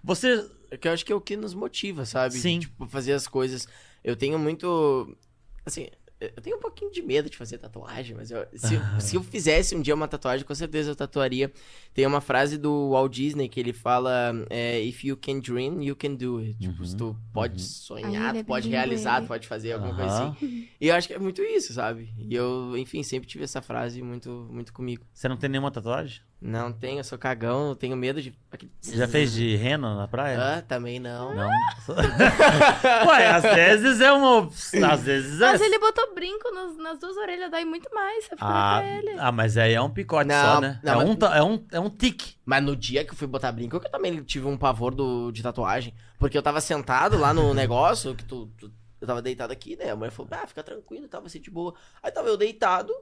Você. 0.03 0.47
É 0.75 0.77
que 0.77 0.89
eu 0.89 0.93
acho 0.93 1.05
que 1.05 1.13
é 1.13 1.15
o 1.15 1.21
que 1.21 1.37
nos 1.37 1.55
motiva, 1.55 2.05
sabe? 2.05 2.35
Sim. 2.39 2.59
Tipo, 2.61 2.87
fazer 2.87 3.13
as 3.13 3.29
coisas. 3.29 3.69
Eu 4.03 4.17
tenho 4.17 4.39
muito. 4.39 5.17
Assim, 5.65 5.87
eu 6.21 6.43
tenho 6.43 6.57
um 6.57 6.61
pouquinho 6.61 6.91
de 6.91 7.03
medo 7.03 7.29
de 7.31 7.37
fazer 7.37 7.59
tatuagem, 7.59 8.17
mas 8.17 8.31
eu- 8.31 8.47
se, 8.55 8.79
se 8.99 9.17
eu 9.17 9.23
fizesse 9.23 9.75
um 9.75 9.81
dia 9.81 9.95
uma 9.95 10.09
tatuagem, 10.09 10.47
com 10.47 10.55
certeza 10.55 10.91
eu 10.91 10.97
tatuaria. 10.97 11.53
Tem 11.93 12.07
uma 12.07 12.21
frase 12.21 12.57
do 12.59 12.91
Walt 12.91 13.13
Disney 13.13 13.49
que 13.49 13.61
ele 13.61 13.73
fala: 13.73 14.33
é, 14.51 14.81
If 14.83 15.05
you 15.05 15.17
can 15.17 15.39
dream, 15.41 15.83
you 15.83 15.95
can 15.97 16.15
do 16.15 16.39
it. 16.39 16.59
Tipo, 16.59 16.79
Uhum, 16.81 16.85
se 16.87 16.97
tu 16.97 17.17
pode 17.33 17.55
uhum. 17.55 17.59
Sonhar, 17.59 18.35
é 18.37 18.43
tu 18.43 18.47
pode 18.47 18.69
realizar, 18.69 19.23
tu 19.23 19.29
pode 19.29 19.47
fazer 19.47 19.73
alguma 19.73 19.95
coisa 19.95 20.13
Aham. 20.13 20.37
assim. 20.41 20.69
E 20.81 20.89
eu 20.89 20.95
acho 20.95 21.07
que 21.09 21.15
é 21.15 21.19
muito 21.19 21.41
isso, 21.43 21.73
sabe? 21.73 22.13
E 22.19 22.35
eu, 22.35 22.77
enfim, 22.77 23.03
sempre 23.03 23.29
tive 23.29 23.45
essa 23.45 23.63
frase 23.63 24.03
muito, 24.03 24.49
muito 24.51 24.73
comigo. 24.73 25.07
Você 25.13 25.29
não 25.29 25.37
tem 25.37 25.49
nenhuma 25.49 25.71
tatuagem? 25.71 26.21
Não 26.47 26.71
tenho, 26.71 27.01
eu 27.01 27.05
sou 27.05 27.17
cagão, 27.17 27.69
eu 27.71 27.75
tenho 27.75 27.97
medo 27.97 28.21
de. 28.21 28.35
Você 28.79 28.97
já 28.99 29.09
fez 29.09 29.33
de 29.33 29.57
reno 29.57 29.97
na 29.97 30.07
praia? 30.07 30.59
Ah, 30.59 30.61
também 30.63 31.01
não. 31.01 31.35
Não. 31.35 31.49
Ué, 33.09 33.27
às 33.31 33.43
vezes 33.43 33.99
é 34.01 34.13
uma. 34.13 34.47
Às 34.93 35.03
vezes 35.03 35.41
é. 35.41 35.47
Mas 35.53 35.61
ele 35.63 35.79
botou 35.79 36.15
brinco 36.15 36.51
nas, 36.53 36.77
nas 36.77 36.99
duas 36.99 37.17
orelhas, 37.17 37.51
dói 37.51 37.65
muito 37.65 37.89
mais. 37.95 38.25
Você 38.25 38.31
fica 38.31 38.45
Ah, 38.47 38.77
pra 38.79 38.87
ele. 38.99 39.15
ah, 39.19 39.33
mas 39.33 39.57
aí 39.57 39.73
é 39.73 39.81
um 39.81 39.89
picote 39.89 40.29
Não, 40.29 40.55
só, 40.55 40.61
né? 40.61 40.79
não, 40.83 40.93
é, 40.93 40.97
mas- 40.97 41.09
um, 41.09 41.27
é, 41.35 41.43
um, 41.43 41.67
é 41.73 41.81
um 41.81 41.89
tique. 41.89 42.37
Mas 42.45 42.63
no 42.63 42.77
dia 42.77 43.07
que 43.07 43.13
eu 43.13 43.17
fui 43.17 43.27
botar 43.27 43.51
brinco, 43.51 43.77
eu 43.77 43.81
também 43.81 44.23
tive 44.23 44.47
um 44.47 44.57
pavor 44.59 44.95
do, 44.95 45.31
de 45.33 45.43
tatuagem. 45.43 45.95
Porque 46.19 46.37
eu 46.37 46.43
tava 46.43 46.61
sentado 46.61 47.17
lá 47.17 47.33
no 47.33 47.53
negócio, 47.55 48.15
que 48.15 48.23
tu, 48.25 48.49
tu- 48.59 48.71
eu 49.01 49.07
tava 49.07 49.23
deitado 49.23 49.51
aqui, 49.53 49.77
né? 49.77 49.91
A 49.91 49.97
mulher 49.97 50.11
falou, 50.11 50.29
ah, 50.33 50.47
fica 50.47 50.63
tranquilo, 50.63 51.09
tava 51.09 51.27
assim 51.27 51.41
de 51.41 51.51
boa. 51.51 51.75
Aí 52.03 52.11
tava 52.11 52.29
eu 52.29 52.37
deitado, 52.37 52.93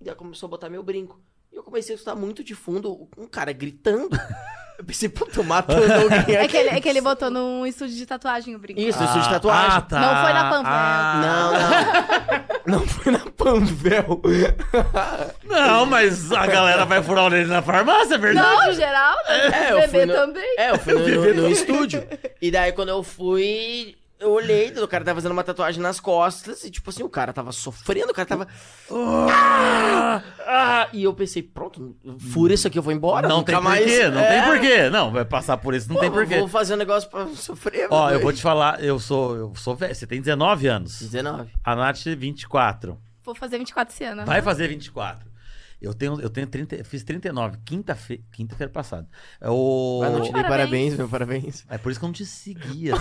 e 0.00 0.08
ela 0.08 0.16
começou 0.16 0.46
a 0.46 0.50
botar 0.50 0.70
meu 0.70 0.82
brinco. 0.82 1.20
Eu 1.70 1.72
comecei 1.72 1.94
a 1.94 1.96
escutar 1.96 2.16
muito 2.16 2.42
de 2.42 2.52
fundo 2.56 3.08
um 3.16 3.28
cara 3.28 3.52
gritando. 3.52 4.10
Eu 4.76 4.84
pensei, 4.84 5.10
pô, 5.10 5.26
tô 5.26 5.42
matando 5.42 5.92
alguém 5.92 6.36
É 6.36 6.38
aqui. 6.40 6.48
que, 6.48 6.56
ele, 6.56 6.68
é 6.70 6.80
que 6.80 6.88
ele 6.88 7.02
botou 7.02 7.28
num 7.30 7.66
estúdio 7.66 7.94
de 7.94 8.06
tatuagem 8.06 8.54
o 8.56 8.58
brinco. 8.58 8.80
Isso, 8.80 9.04
isso 9.04 9.20
de 9.20 9.28
tatuagem. 9.28 9.76
Ah, 9.76 9.80
tá. 9.82 10.00
Não 10.00 10.22
foi 10.24 10.32
na 10.32 10.48
Panvel. 10.48 10.72
Ah. 10.72 11.20
Não, 12.66 12.72
não. 12.72 12.80
Não 12.80 12.86
foi 12.86 13.12
na 13.12 13.18
Panvel. 13.18 14.22
Não, 15.44 15.84
mas 15.84 16.32
a 16.32 16.46
galera 16.46 16.86
vai 16.86 17.02
furar 17.02 17.24
o 17.24 17.26
orelha 17.26 17.46
na 17.46 17.60
farmácia, 17.60 18.14
é 18.14 18.18
verdade? 18.18 18.66
Não, 18.66 18.72
geral, 18.72 19.16
né? 19.28 19.46
É, 19.68 19.72
eu 19.72 19.76
Bebê 19.80 19.88
fui 19.88 20.06
no- 20.06 20.14
também. 20.14 20.54
É, 20.58 20.70
eu 20.70 20.78
fui 20.78 20.92
no, 20.94 21.00
no- 21.34 21.42
no 21.42 21.48
estúdio. 21.50 22.02
E 22.40 22.50
daí, 22.50 22.72
quando 22.72 22.88
eu 22.88 23.02
fui, 23.02 23.96
eu 24.20 24.30
olhei, 24.30 24.70
o 24.78 24.86
cara 24.86 25.04
tava 25.04 25.16
fazendo 25.16 25.32
uma 25.32 25.42
tatuagem 25.42 25.82
nas 25.82 25.98
costas 25.98 26.62
e, 26.64 26.70
tipo 26.70 26.90
assim, 26.90 27.02
o 27.02 27.08
cara 27.08 27.32
tava 27.32 27.50
sofrendo, 27.52 28.10
o 28.10 28.14
cara 28.14 28.28
tava. 28.28 28.46
Ah! 28.90 30.22
Ah! 30.46 30.88
E 30.92 31.02
eu 31.04 31.14
pensei, 31.14 31.42
pronto, 31.42 31.96
fura 32.32 32.52
isso 32.54 32.66
aqui, 32.66 32.78
eu 32.78 32.82
vou 32.82 32.92
embora. 32.92 33.26
não 33.28 33.42
tem 33.42 33.60
mais. 33.60 33.80
porquê, 33.84 34.08
não 34.08 34.20
É. 34.20 34.28
tem 34.42 34.50
porquê. 34.52 34.90
Não, 34.90 35.10
vai 35.10 35.24
passar 35.24 35.56
por 35.56 35.74
isso, 35.74 35.88
não 35.88 35.94
Pô, 35.96 36.00
tem 36.02 36.10
porquê. 36.10 36.38
Vou 36.38 36.48
fazer 36.48 36.74
um 36.74 36.76
negócio 36.76 37.08
pra 37.08 37.26
sofrer. 37.28 37.88
Ó, 37.90 38.10
eu 38.10 38.20
vou 38.20 38.32
te 38.32 38.42
falar, 38.42 38.82
eu 38.82 38.98
sou, 38.98 39.36
eu 39.36 39.52
sou 39.56 39.74
velho. 39.74 39.94
Você 39.94 40.06
tem 40.06 40.20
19 40.20 40.66
anos. 40.66 41.00
19. 41.00 41.50
A 41.64 41.74
Nath, 41.76 42.04
24. 42.04 42.98
Vou 43.24 43.34
fazer 43.34 43.58
24 43.58 43.94
esse 43.94 44.04
ano. 44.04 44.24
Vai 44.26 44.42
fazer 44.42 44.68
24. 44.68 45.29
Eu 45.80 45.94
tenho, 45.94 46.20
eu 46.20 46.28
tenho 46.28 46.46
30, 46.46 46.76
eu 46.76 46.84
fiz 46.84 47.02
39, 47.02 47.56
quinta-feira 47.64 48.22
quinta-feira 48.32 48.70
passada. 48.70 49.08
É 49.40 49.48
O... 49.48 50.02
Ah, 50.04 50.10
não 50.10 50.20
te 50.20 50.30
dei 50.32 50.42
Parabéns. 50.42 50.48
parabéns, 50.50 50.96
meu 50.96 51.08
parabéns. 51.08 51.64
É 51.70 51.78
por 51.78 51.90
isso 51.90 51.98
que 51.98 52.04
eu 52.04 52.08
não 52.08 52.12
te 52.14 52.26
seguia. 52.26 52.92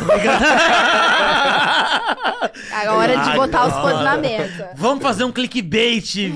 Agora 2.71 3.11
é 3.13 3.17
hora 3.17 3.29
de 3.31 3.35
botar 3.35 3.67
os 3.67 3.73
pontos 3.73 4.03
na 4.03 4.17
mesa. 4.17 4.69
Vamos 4.75 5.03
fazer 5.03 5.23
um 5.23 5.31
clickbait. 5.31 6.29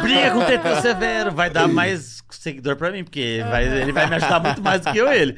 Briga 0.00 0.30
com 0.32 0.38
o 0.38 0.44
TT 0.44 0.80
Severo. 0.82 1.32
Vai 1.32 1.50
dar 1.50 1.68
mais 1.68 2.22
seguidor 2.30 2.76
pra 2.76 2.90
mim, 2.90 3.04
porque 3.04 3.44
vai- 3.50 3.66
ele 3.82 3.92
vai 3.92 4.06
me 4.08 4.16
ajudar 4.16 4.40
muito 4.40 4.62
mais 4.62 4.80
do 4.80 4.92
que 4.92 4.98
eu 4.98 5.12
ele. 5.12 5.36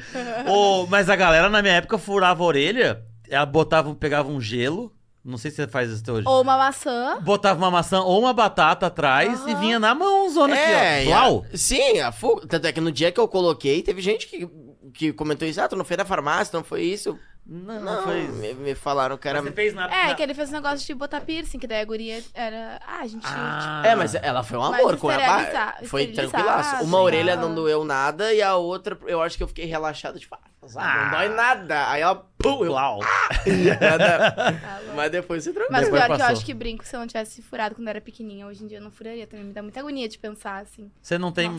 Mas 0.89 1.09
a 1.11 1.17
galera 1.17 1.49
na 1.49 1.61
minha 1.63 1.75
época 1.75 1.99
furava 1.99 2.43
a 2.43 2.47
orelha, 2.47 3.03
ela 3.29 3.47
botava, 3.47 3.93
pegava 3.95 4.29
um 4.31 4.41
gelo. 4.41 4.93
Não 5.25 5.39
sei 5.39 5.51
se 5.53 5.57
você 5.59 5.69
faz 5.69 5.89
isso 5.91 6.03
até 6.03 6.13
hoje. 6.13 6.27
Ou 6.27 6.43
uma 6.43 6.57
maçã. 6.57 7.19
Botava 7.21 7.57
uma 7.59 7.71
maçã 7.71 8.01
ou 8.01 8.19
uma 8.21 8.33
batata 8.33 8.87
atrás 8.87 9.41
e 9.47 9.51
Aham. 9.53 9.61
vinha 9.61 9.79
na 9.79 9.95
mão, 9.95 10.29
zona 10.31 10.57
É, 10.57 10.99
aqui, 11.01 11.09
e 11.09 11.13
ó. 11.13 11.17
a- 11.17 11.21
Blau. 11.21 11.47
sim, 11.55 12.01
a 12.01 12.11
fuga. 12.11 12.47
Tanto 12.49 12.67
é 12.67 12.73
que 12.73 12.81
no 12.81 12.91
dia 12.91 13.13
que 13.13 13.21
eu 13.21 13.29
coloquei, 13.29 13.83
teve 13.83 14.03
gente 14.03 14.27
que, 14.27 14.49
que 14.93 15.13
comentou 15.13 15.47
isso. 15.47 15.61
Ah, 15.61 15.69
tu 15.69 15.77
não 15.77 15.85
foi 15.85 15.97
na 15.97 16.05
farmácia, 16.05 16.57
não 16.57 16.65
foi 16.65 16.83
isso? 16.83 17.17
Não, 17.45 17.75
Não, 17.81 17.97
não 17.97 18.03
foi. 18.05 18.23
Me, 18.29 18.55
me 18.55 18.75
falaram 18.75 19.19
que 19.19 19.27
era. 19.29 19.43
Mas 19.43 19.51
Você 19.51 19.57
fez 19.57 19.75
na. 19.75 19.87
É, 19.93 20.07
na- 20.09 20.15
que 20.15 20.23
ele 20.23 20.33
fez 20.33 20.49
um 20.51 20.53
negócio 20.53 20.87
de 20.87 20.95
botar 20.95 21.21
piercing, 21.21 21.59
que 21.59 21.67
daí 21.67 21.81
a 21.81 21.85
guria 21.85 22.23
era. 22.33 22.81
Ah, 22.87 23.01
a 23.01 23.07
gente. 23.09 23.27
Ah. 23.27 23.83
É, 23.85 23.97
mas 23.97 24.15
ela 24.15 24.45
foi 24.45 24.59
um 24.59 24.71
Mas 24.71 24.81
amor 24.81 24.97
com 24.97 25.11
ela. 25.11 25.75
Foi 25.87 26.07
tranquilaço. 26.07 26.85
Uma 26.85 27.01
orelha 27.01 27.35
não 27.35 27.53
doeu 27.53 27.83
nada 27.85 28.33
e 28.33 28.41
a 28.41 28.55
outra, 28.55 28.97
eu 29.07 29.21
acho 29.21 29.37
que 29.37 29.43
eu 29.43 29.49
fiquei 29.49 29.65
relaxado, 29.65 30.21
tipo, 30.21 30.37
ah, 30.37 30.39
Ah. 30.77 31.05
não 31.05 31.11
dói 31.19 31.29
nada. 31.31 31.91
Aí 31.91 32.01
ela, 32.03 32.15
pum, 32.39 32.65
eu, 32.65 32.73
nada. 32.73 34.61
Mas 34.95 35.11
depois 35.11 35.43
você 35.43 35.53
tranquilo. 35.53 35.73
Mas 35.73 35.85
Depois 35.85 36.05
pior 36.05 36.17
que 36.17 36.23
eu 36.23 36.27
acho 36.27 36.45
que 36.45 36.55
brinco, 36.55 36.85
se 36.87 36.95
eu 36.95 37.01
não 37.01 37.07
tivesse 37.09 37.43
furado 37.43 37.75
quando 37.75 37.87
eu 37.89 37.91
era 37.91 38.01
pequenininha, 38.01 38.47
hoje 38.47 38.63
em 38.63 38.67
dia 38.69 38.79
eu 38.79 38.83
não 38.83 38.91
furaria 38.93 39.27
também. 39.27 39.47
Me 39.47 39.53
dá 39.53 39.63
muita 39.63 39.81
agonia 39.81 40.09
de 40.09 40.19
pensar 40.19 40.59
assim. 40.63 40.91
Você 41.03 41.19
não 41.19 41.33
tem 41.33 41.51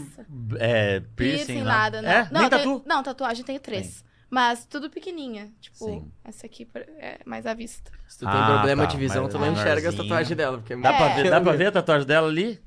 é, 0.59 1.01
piercing, 1.15 1.45
Piercing, 1.45 1.63
nada, 1.63 2.01
não. 2.01 2.09
É? 2.09 2.27
Não, 2.31 2.41
Nem 2.41 2.49
tem- 2.49 2.59
tatu? 2.59 2.83
não, 2.85 3.03
tatuagem 3.03 3.41
eu 3.41 3.45
tenho 3.45 3.59
três. 3.59 4.03
Mas 4.33 4.65
tudo 4.65 4.89
pequenininha. 4.89 5.51
Tipo, 5.61 5.85
Sim. 5.85 6.11
essa 6.23 6.47
aqui 6.47 6.67
é 6.97 7.19
mais 7.23 7.45
à 7.45 7.53
vista. 7.53 7.91
Se 8.07 8.17
tu 8.17 8.25
tem 8.25 8.29
Ah, 8.39 8.47
problema 8.53 8.83
tá, 8.83 8.89
de 8.89 8.97
visão, 8.97 9.29
tu 9.29 9.37
não 9.37 9.51
enxerga 9.51 9.89
as 9.89 9.93
tatuagens 9.95 10.35
dela. 10.35 10.57
Porque 10.57 10.73
é 10.73 10.75
Dá, 10.75 10.89
muito 10.89 10.97
pra 10.97 11.09
É. 11.11 11.23
ver, 11.23 11.29
dá 11.29 11.39
pra 11.41 11.51
ver 11.53 11.65
a 11.67 11.71
tatuagem 11.71 12.07
dela 12.07 12.27
ali? 12.27 12.59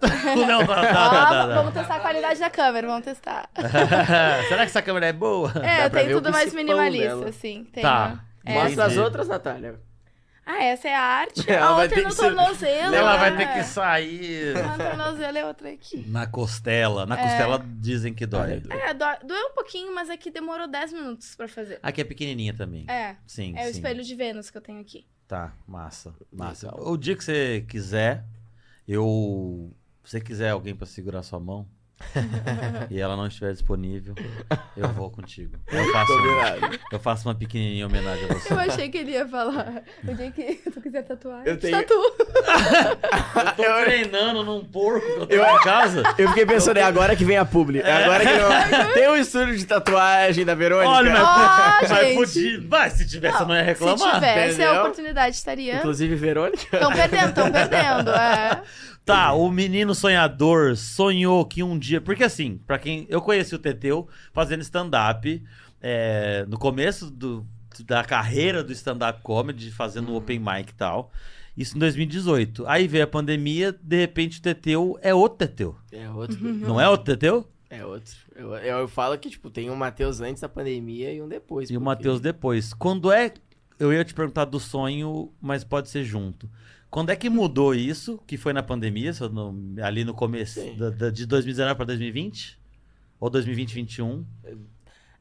não, 0.02 0.66
tá, 0.66 0.74
tá, 0.86 0.92
tá. 0.92 1.46
Vamos 1.54 1.72
testar 1.74 1.96
a 1.96 2.00
qualidade 2.00 2.40
da 2.40 2.50
câmera, 2.50 2.86
vamos 2.88 3.04
testar. 3.04 3.48
Será 4.48 4.62
que 4.62 4.70
essa 4.70 4.82
câmera 4.82 5.06
é 5.06 5.12
boa? 5.12 5.52
É, 5.64 5.88
tem 5.88 6.08
tudo 6.10 6.30
mais 6.32 6.52
minimalista, 6.52 7.08
dela. 7.08 7.28
assim. 7.28 7.64
Tem 7.72 7.82
Tá. 7.82 8.20
uma- 8.44 8.54
Mostra 8.64 8.86
as 8.86 8.96
outras, 8.96 9.28
Natália. 9.28 9.80
Ah, 10.50 10.64
essa 10.64 10.88
é 10.88 10.94
a 10.94 11.02
arte. 11.02 11.44
Ela 11.50 11.66
a 11.68 11.72
vai 11.74 11.82
outra 11.84 11.98
ter 12.00 12.04
é 12.06 12.08
no 12.08 12.16
tornozelo. 12.16 12.94
Ela 12.94 13.16
vai 13.18 13.30
né? 13.32 13.36
ter 13.46 13.52
que 13.58 13.64
sair 13.64 14.56
Uma 14.56 14.76
no 14.78 14.84
tornozelo 14.84 15.36
é 15.38 15.44
outra 15.46 15.70
aqui. 15.70 16.04
na 16.08 16.26
costela. 16.26 17.04
Na 17.04 17.18
costela 17.18 17.62
dizem 17.78 18.14
que 18.14 18.24
dói. 18.24 18.62
É, 18.70 18.94
dó- 18.94 19.18
doeu 19.22 19.48
um 19.48 19.54
pouquinho, 19.54 19.94
mas 19.94 20.08
aqui 20.08 20.30
demorou 20.30 20.66
10 20.66 20.94
minutos 20.94 21.34
pra 21.36 21.46
fazer. 21.48 21.78
Aqui 21.82 22.00
é 22.00 22.04
pequenininha 22.04 22.54
também. 22.54 22.86
É, 22.88 23.16
Sim, 23.26 23.54
é 23.58 23.62
o 23.62 23.64
sim. 23.66 23.70
espelho 23.72 24.02
de 24.02 24.14
Vênus 24.14 24.48
que 24.48 24.56
eu 24.56 24.62
tenho 24.62 24.80
aqui. 24.80 25.06
Tá, 25.26 25.52
massa, 25.66 26.14
massa. 26.32 26.70
Legal. 26.70 26.88
O 26.92 26.96
dia 26.96 27.14
que 27.14 27.22
você 27.22 27.66
quiser, 27.68 28.24
eu... 28.86 29.70
Se 30.02 30.12
você 30.12 30.20
quiser 30.22 30.50
alguém 30.50 30.74
pra 30.74 30.86
segurar 30.86 31.22
sua 31.22 31.38
mão 31.38 31.68
e 32.90 33.00
ela 33.00 33.16
não 33.16 33.26
estiver 33.26 33.52
disponível, 33.52 34.14
eu 34.76 34.88
vou 34.88 35.10
contigo. 35.10 35.56
Eu 35.70 35.84
faço, 35.92 36.12
Combinado. 36.16 36.78
eu 36.92 36.98
faço 36.98 37.28
uma 37.28 37.34
pequenininha 37.34 37.86
homenagem 37.86 38.24
a 38.30 38.34
você. 38.34 38.52
Eu 38.52 38.58
achei 38.60 38.88
que 38.88 38.98
ele 38.98 39.10
ia 39.12 39.26
falar. 39.26 39.82
O 40.06 40.14
dia 40.14 40.30
que 40.30 40.54
tu 40.70 40.80
quiser 40.80 41.02
tatuar, 41.02 41.42
Eu 41.44 41.54
eu 41.54 41.58
tenho- 41.58 41.76
tatu. 41.78 41.94
Eu 43.38 43.52
tô 43.54 43.84
treinando 43.84 44.44
num 44.44 44.64
porco 44.64 45.04
que 45.06 45.20
eu 45.20 45.26
tenho 45.26 45.44
em 45.44 45.60
casa. 45.62 46.02
Eu 46.16 46.28
fiquei 46.28 46.46
pensando, 46.46 46.76
é 46.78 46.82
agora 46.82 47.14
que 47.16 47.24
vem 47.24 47.36
a 47.36 47.44
publi. 47.44 47.80
É 47.80 48.04
agora 48.04 48.24
que 48.24 48.32
vem... 48.84 48.92
Tem 48.94 49.08
um 49.08 49.16
estúdio 49.16 49.56
de 49.56 49.64
tatuagem 49.66 50.44
da 50.44 50.54
Verônica. 50.54 50.88
Olha, 50.90 51.12
mas, 51.12 51.22
Ah, 51.22 51.78
mas 51.82 51.90
gente. 51.90 52.14
podia. 52.16 52.62
Mas 52.68 52.92
se 52.94 53.06
tivesse, 53.08 53.40
eu 53.40 53.46
não 53.46 53.54
ia 53.54 53.62
reclamar. 53.62 53.98
Se 53.98 54.04
tivesse 54.14 54.54
entendeu? 54.54 54.72
a 54.74 54.80
oportunidade, 54.82 55.36
estaria. 55.36 55.76
Inclusive 55.76 56.14
Verônica. 56.16 56.76
Estão 56.76 56.92
perdendo, 56.92 57.28
estão 57.28 57.50
perdendo. 57.52 58.10
É. 58.10 58.62
Tá, 59.08 59.32
o 59.32 59.50
menino 59.50 59.94
sonhador 59.94 60.76
sonhou 60.76 61.44
que 61.44 61.62
um 61.62 61.78
dia. 61.78 62.00
Porque 62.00 62.22
assim, 62.24 62.58
pra 62.66 62.78
quem. 62.78 63.06
Eu 63.08 63.20
conheci 63.22 63.54
o 63.54 63.58
Teteu 63.58 64.06
fazendo 64.32 64.60
stand-up 64.60 65.42
é, 65.80 66.44
no 66.48 66.58
começo 66.58 67.10
do, 67.10 67.46
da 67.86 68.04
carreira 68.04 68.62
do 68.62 68.72
stand-up 68.72 69.22
comedy, 69.22 69.70
fazendo 69.70 70.14
open 70.14 70.38
mic 70.38 70.70
e 70.70 70.74
tal. 70.74 71.10
Isso 71.56 71.74
em 71.76 71.80
2018. 71.80 72.66
Aí 72.66 72.86
veio 72.86 73.04
a 73.04 73.06
pandemia, 73.06 73.74
de 73.82 73.96
repente 73.98 74.38
o 74.38 74.42
Teteu 74.42 74.98
é 75.02 75.12
outro 75.14 75.38
Teteu. 75.38 75.76
É 75.90 76.08
outro. 76.10 76.38
Não 76.40 76.80
é 76.80 76.88
outro 76.88 77.06
Teteu? 77.06 77.48
É 77.70 77.84
outro. 77.84 78.14
Eu, 78.36 78.54
eu, 78.56 78.78
eu 78.80 78.88
falo 78.88 79.16
que, 79.18 79.28
tipo, 79.28 79.50
tem 79.50 79.68
um 79.70 79.74
Matheus 79.76 80.20
antes 80.20 80.40
da 80.40 80.48
pandemia 80.48 81.12
e 81.12 81.20
um 81.20 81.28
depois. 81.28 81.68
E 81.70 81.76
o 81.76 81.80
porque- 81.80 81.84
Matheus 81.84 82.20
depois. 82.20 82.72
Quando 82.72 83.10
é. 83.10 83.32
Eu 83.78 83.92
ia 83.92 84.04
te 84.04 84.12
perguntar 84.12 84.44
do 84.44 84.58
sonho, 84.58 85.32
mas 85.40 85.62
pode 85.64 85.88
ser 85.88 86.02
junto. 86.02 86.50
Quando 86.90 87.10
é 87.10 87.16
que 87.16 87.28
mudou 87.28 87.74
isso, 87.74 88.18
que 88.26 88.36
foi 88.36 88.52
na 88.52 88.62
pandemia, 88.62 89.12
não- 89.32 89.54
ali 89.82 90.04
no 90.04 90.14
começo 90.14 90.60
da- 90.76 90.90
da- 90.90 91.10
de 91.10 91.26
2019 91.26 91.76
para 91.76 91.84
2020? 91.86 92.58
Ou 93.20 93.28
2020, 93.28 93.74
2021? 93.74 94.24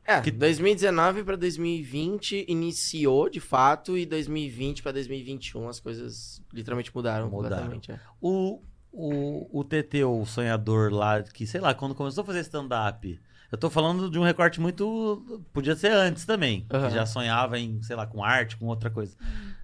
É, 0.05 0.21
Que- 0.21 0.31
2019 0.31 1.24
pra 1.24 1.36
2020 1.36 2.45
iniciou, 2.47 3.29
de 3.29 3.41
fato, 3.41 3.97
e 3.97 4.05
2020 4.05 4.81
pra 4.81 4.91
2021 4.93 5.67
as 5.67 5.79
coisas 5.81 6.41
literalmente 6.53 6.95
mudaram, 6.95 7.29
Mudaram. 7.29 7.55
completamente. 7.57 7.91
é. 7.91 8.00
O, 8.21 8.62
o, 8.93 9.59
o 9.59 9.63
TT, 9.65 10.05
o 10.05 10.25
sonhador 10.25 10.93
lá, 10.93 11.21
que 11.21 11.45
sei 11.45 11.59
lá, 11.59 11.74
quando 11.74 11.93
começou 11.93 12.21
a 12.21 12.25
fazer 12.25 12.39
stand-up, 12.41 13.19
eu 13.51 13.57
tô 13.57 13.69
falando 13.69 14.09
de 14.09 14.17
um 14.17 14.24
recorte 14.24 14.62
muito. 14.62 15.41
Podia 15.51 15.75
ser 15.75 15.91
antes 15.91 16.25
também. 16.25 16.65
Aham. 16.71 16.88
Que 16.88 16.93
já 16.95 17.05
sonhava 17.05 17.59
em, 17.59 17.81
sei 17.83 17.95
lá, 17.97 18.07
com 18.07 18.24
arte, 18.24 18.55
com 18.55 18.67
outra 18.67 18.89
coisa. 18.89 19.17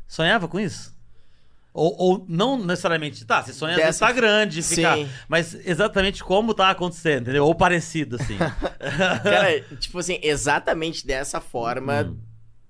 Sonhava 0.06 0.48
com 0.50 0.60
isso? 0.60 0.94
Ou, 1.74 1.96
ou 1.98 2.26
não 2.30 2.64
necessariamente. 2.64 3.26
Tá, 3.26 3.42
você 3.42 3.52
sonha 3.52 3.76
Dessa- 3.76 3.88
Dessa... 3.88 4.06
tá 4.06 4.12
grande, 4.12 4.62
ficar. 4.62 4.96
Sim. 4.98 5.10
Mas 5.28 5.56
exatamente 5.66 6.24
como 6.24 6.54
tá 6.54 6.70
acontecendo, 6.70 7.24
entendeu? 7.24 7.46
Ou 7.46 7.56
parecido, 7.56 8.18
assim. 8.18 8.38
Cara, 9.24 9.60
tipo 9.80 9.98
assim, 9.98 10.20
exatamente 10.22 11.06
dessa 11.06 11.42
forma. 11.42 12.04
Hum. 12.04 12.18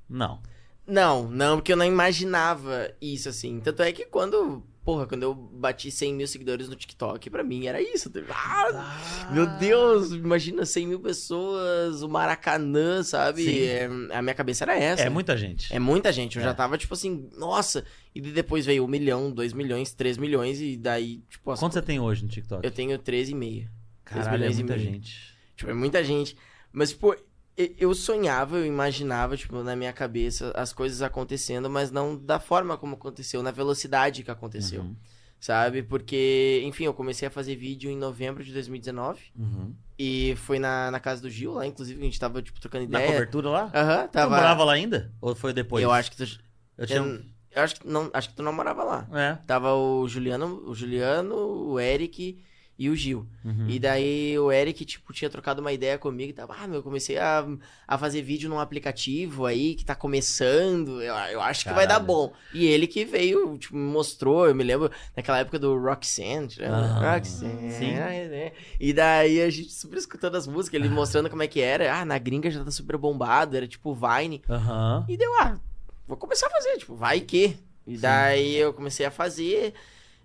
Não. 0.10 0.42
Não, 0.88 1.30
não, 1.30 1.58
porque 1.58 1.74
eu 1.74 1.78
não 1.78 1.86
imaginava 1.86 2.92
isso, 3.02 3.28
assim. 3.30 3.60
Tanto 3.60 3.82
é 3.84 3.92
que 3.92 4.06
quando. 4.06 4.64
Porra, 4.84 5.08
quando 5.08 5.24
eu 5.24 5.34
bati 5.34 5.90
100 5.90 6.14
mil 6.14 6.28
seguidores 6.28 6.68
no 6.68 6.76
TikTok, 6.76 7.30
pra 7.30 7.42
mim 7.42 7.68
era 7.68 7.82
isso. 7.82 8.12
Ah, 8.30 9.30
Meu 9.32 9.46
Deus, 9.58 10.12
imagina 10.12 10.66
100 10.66 10.88
mil 10.88 11.00
pessoas, 11.00 12.02
o 12.04 12.10
Maracanã, 12.10 13.02
sabe? 13.02 13.64
É, 13.66 13.86
a 14.12 14.22
minha 14.22 14.34
cabeça 14.36 14.66
era 14.66 14.78
essa. 14.78 15.04
É 15.04 15.10
muita 15.10 15.38
gente. 15.38 15.74
É 15.74 15.80
muita 15.80 16.12
gente. 16.12 16.36
Eu 16.38 16.42
É. 16.42 16.46
já 16.46 16.54
tava, 16.54 16.78
tipo 16.78 16.94
assim, 16.94 17.30
nossa. 17.38 17.86
E 18.14 18.20
depois 18.20 18.66
veio 18.66 18.84
um 18.84 18.88
milhão, 18.88 19.32
dois 19.32 19.54
milhões, 19.54 19.94
três 19.94 20.18
milhões, 20.18 20.60
e 20.60 20.76
daí, 20.76 21.24
tipo, 21.30 21.50
as 21.52 21.60
Quanto 21.60 21.74
você 21.74 21.82
tem 21.82 22.00
hoje 22.02 22.24
no 22.24 22.30
TikTok? 22.30 22.66
eu 22.66 22.72
tenho 22.72 23.00
13,5. 23.00 23.70
Caralho, 24.04 24.28
é 24.28 24.38
milhões 24.38 24.60
e 24.60 24.64
muita 24.64 24.76
meio. 24.78 24.92
gente. 24.92 25.34
Tipo, 25.56 25.72
é 25.72 25.74
muita 25.74 26.04
gente. 26.04 26.38
Mas, 26.74 26.90
tipo, 26.90 27.16
eu 27.56 27.94
sonhava, 27.94 28.58
eu 28.58 28.66
imaginava, 28.66 29.38
tipo, 29.38 29.62
na 29.64 29.76
minha 29.76 29.94
cabeça 29.94 30.52
as 30.56 30.74
coisas 30.74 31.02
acontecendo, 31.02 31.70
mas 31.70 31.92
não 31.92 32.18
da 32.18 32.40
forma 32.40 32.78
como 32.78 32.96
aconteceu, 32.96 33.44
na 33.44 33.52
velocidade 33.52 34.24
que 34.24 34.32
aconteceu, 34.32 34.82
Uhum. 34.82 34.96
sabe? 35.40 35.84
Porque, 35.84 36.62
enfim, 36.66 36.86
eu 36.86 36.94
comecei 36.94 37.28
a 37.28 37.32
fazer 37.32 37.56
vídeo 37.56 37.92
em 37.92 37.98
novembro 37.98 38.44
de 38.44 38.52
2019 38.54 39.20
Uhum. 39.38 39.74
e 40.00 40.36
foi 40.38 40.58
na, 40.58 40.90
na 40.90 41.00
casa 41.00 41.22
do 41.22 41.30
Gil, 41.30 41.54
lá, 41.54 41.68
inclusive, 41.68 42.02
a 42.02 42.04
gente 42.06 42.20
tava, 42.20 42.42
tipo, 42.42 42.60
trocando 42.60 42.88
Na 42.90 43.00
ideia. 43.00 43.12
cobertura 43.14 43.50
lá? 43.50 43.72
Aham, 43.74 44.08
Tu 44.08 44.12
tava. 44.12 44.36
morava 44.36 44.64
lá 44.64 44.74
ainda? 44.74 45.12
Ou 45.22 45.36
foi 45.36 45.54
depois? 45.54 45.84
Eu 45.84 45.92
acho 45.92 46.10
que 46.12 46.18
tu. 46.18 46.40
Eu 46.78 46.88
tinha... 46.88 47.00
Eu, 47.00 47.22
eu 47.56 47.62
acho 47.62 47.76
que 47.80 47.88
não, 47.88 48.10
acho 48.14 48.30
que 48.30 48.36
tu 48.36 48.42
não 48.42 48.52
morava 48.52 48.84
lá. 48.84 49.08
É. 49.14 49.36
Tava 49.46 49.76
o 49.76 50.08
Juliano, 50.08 50.64
o 50.68 50.74
Juliano, 50.74 51.36
o 51.36 51.80
Eric 51.80 52.44
e 52.78 52.90
o 52.90 52.96
Gil. 52.96 53.28
Uhum. 53.46 53.68
E 53.70 53.78
daí 53.78 54.38
o 54.40 54.52
Eric, 54.52 54.84
tipo, 54.84 55.14
tinha 55.14 55.30
trocado 55.30 55.62
uma 55.62 55.72
ideia 55.72 55.98
comigo 55.98 56.32
e 56.32 56.34
tava, 56.34 56.56
ah, 56.60 56.66
meu, 56.68 56.78
eu 56.78 56.84
comecei 56.84 57.18
a, 57.20 57.46
a 57.88 57.98
fazer 57.98 58.22
vídeo 58.24 58.50
num 58.50 58.60
aplicativo 58.60 59.46
aí 59.46 59.76
que 59.76 59.86
tá 59.86 59.94
começando, 59.94 61.02
eu, 61.02 61.14
eu 61.14 61.42
acho 61.42 61.64
que 61.66 61.74
vai 61.74 61.86
dar 61.86 61.96
Caralho. 61.96 62.06
bom. 62.08 62.34
E 62.52 62.66
ele 62.66 62.88
que 62.88 63.06
veio, 63.06 63.58
tipo, 63.58 63.76
me 63.76 63.84
mostrou, 63.92 64.48
eu 64.48 64.56
me 64.56 64.64
lembro 64.64 64.90
naquela 65.16 65.40
época 65.40 65.60
do 65.60 65.78
Roxanne, 65.78 66.50
lembra? 66.58 66.78
Aham. 66.78 67.14
Roxanne, 67.16 67.72
Sim. 67.72 67.94
né? 67.94 68.52
E 68.80 68.92
daí 68.92 69.42
a 69.42 69.50
gente 69.50 69.72
super 69.72 69.98
escutando 69.98 70.36
as 70.36 70.48
músicas, 70.48 70.80
ele 70.80 70.90
mostrando 70.90 71.30
como 71.30 71.44
é 71.44 71.48
que 71.48 71.62
era, 71.62 71.94
ah, 71.96 72.04
na 72.04 72.18
gringa 72.18 72.50
já 72.50 72.64
tá 72.64 72.72
super 72.72 72.98
bombado, 72.98 73.56
era 73.56 73.68
tipo 73.68 73.94
Vine. 73.96 74.42
Aham. 74.50 75.06
E 75.08 75.16
deu, 75.16 75.32
ah, 75.40 75.60
vou 76.08 76.18
começar 76.18 76.48
a 76.48 76.50
fazer, 76.50 76.78
tipo, 76.78 76.96
vai 76.96 77.20
que. 77.20 77.56
E 77.86 77.98
daí 77.98 78.56
eu 78.56 78.74
comecei 78.74 79.06
a 79.06 79.12
fazer. 79.12 79.74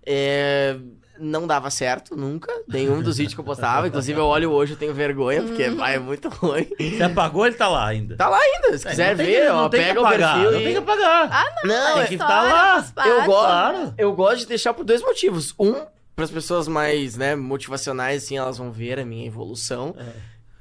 é, 0.05 0.77
não 1.19 1.45
dava 1.45 1.69
certo 1.69 2.15
nunca, 2.15 2.51
nenhum 2.67 3.01
dos 3.01 3.17
vídeos 3.17 3.33
que 3.33 3.39
eu 3.39 3.43
postava. 3.45 3.87
Inclusive, 3.87 4.19
eu 4.19 4.25
olho 4.25 4.51
hoje, 4.51 4.73
eu 4.73 4.77
tenho 4.77 4.93
vergonha, 4.93 5.41
porque 5.43 5.69
vai, 5.69 5.95
é 5.95 5.99
muito 5.99 6.29
ruim. 6.29 6.67
Você 6.79 7.03
apagou, 7.03 7.45
ele 7.45 7.55
tá 7.55 7.67
lá 7.67 7.85
ainda. 7.87 8.15
Tá 8.15 8.29
lá 8.29 8.37
ainda, 8.39 8.77
se 8.77 8.87
É, 8.87 8.91
quiser 8.91 9.15
tem 9.17 9.25
ver, 9.25 9.41
que- 9.45 9.47
ó, 9.49 9.69
que 9.69 9.77
pega 9.77 10.01
o 10.01 10.07
perfil 10.07 10.51
Não 10.51 10.59
e... 10.59 10.63
tem 10.63 10.71
que 10.73 10.77
apagar. 10.79 11.29
Ah, 11.31 11.55
não, 11.63 11.75
Não, 11.75 11.89
é 11.89 11.93
tem 11.99 12.07
que 12.07 12.13
história, 12.15 12.51
tá 12.95 13.03
lá. 13.03 13.07
Eu 13.07 13.23
gosto, 13.25 13.39
Claro. 13.45 13.93
eu 13.97 14.13
gosto 14.13 14.37
de 14.39 14.45
deixar 14.47 14.73
por 14.73 14.83
dois 14.83 15.01
motivos. 15.01 15.53
Um, 15.59 15.73
para 16.15 16.25
as 16.25 16.31
pessoas 16.31 16.67
mais, 16.67 17.15
né, 17.15 17.35
motivacionais, 17.35 18.23
assim, 18.23 18.37
elas 18.37 18.57
vão 18.57 18.71
ver 18.71 18.99
a 18.99 19.05
minha 19.05 19.25
evolução. 19.25 19.95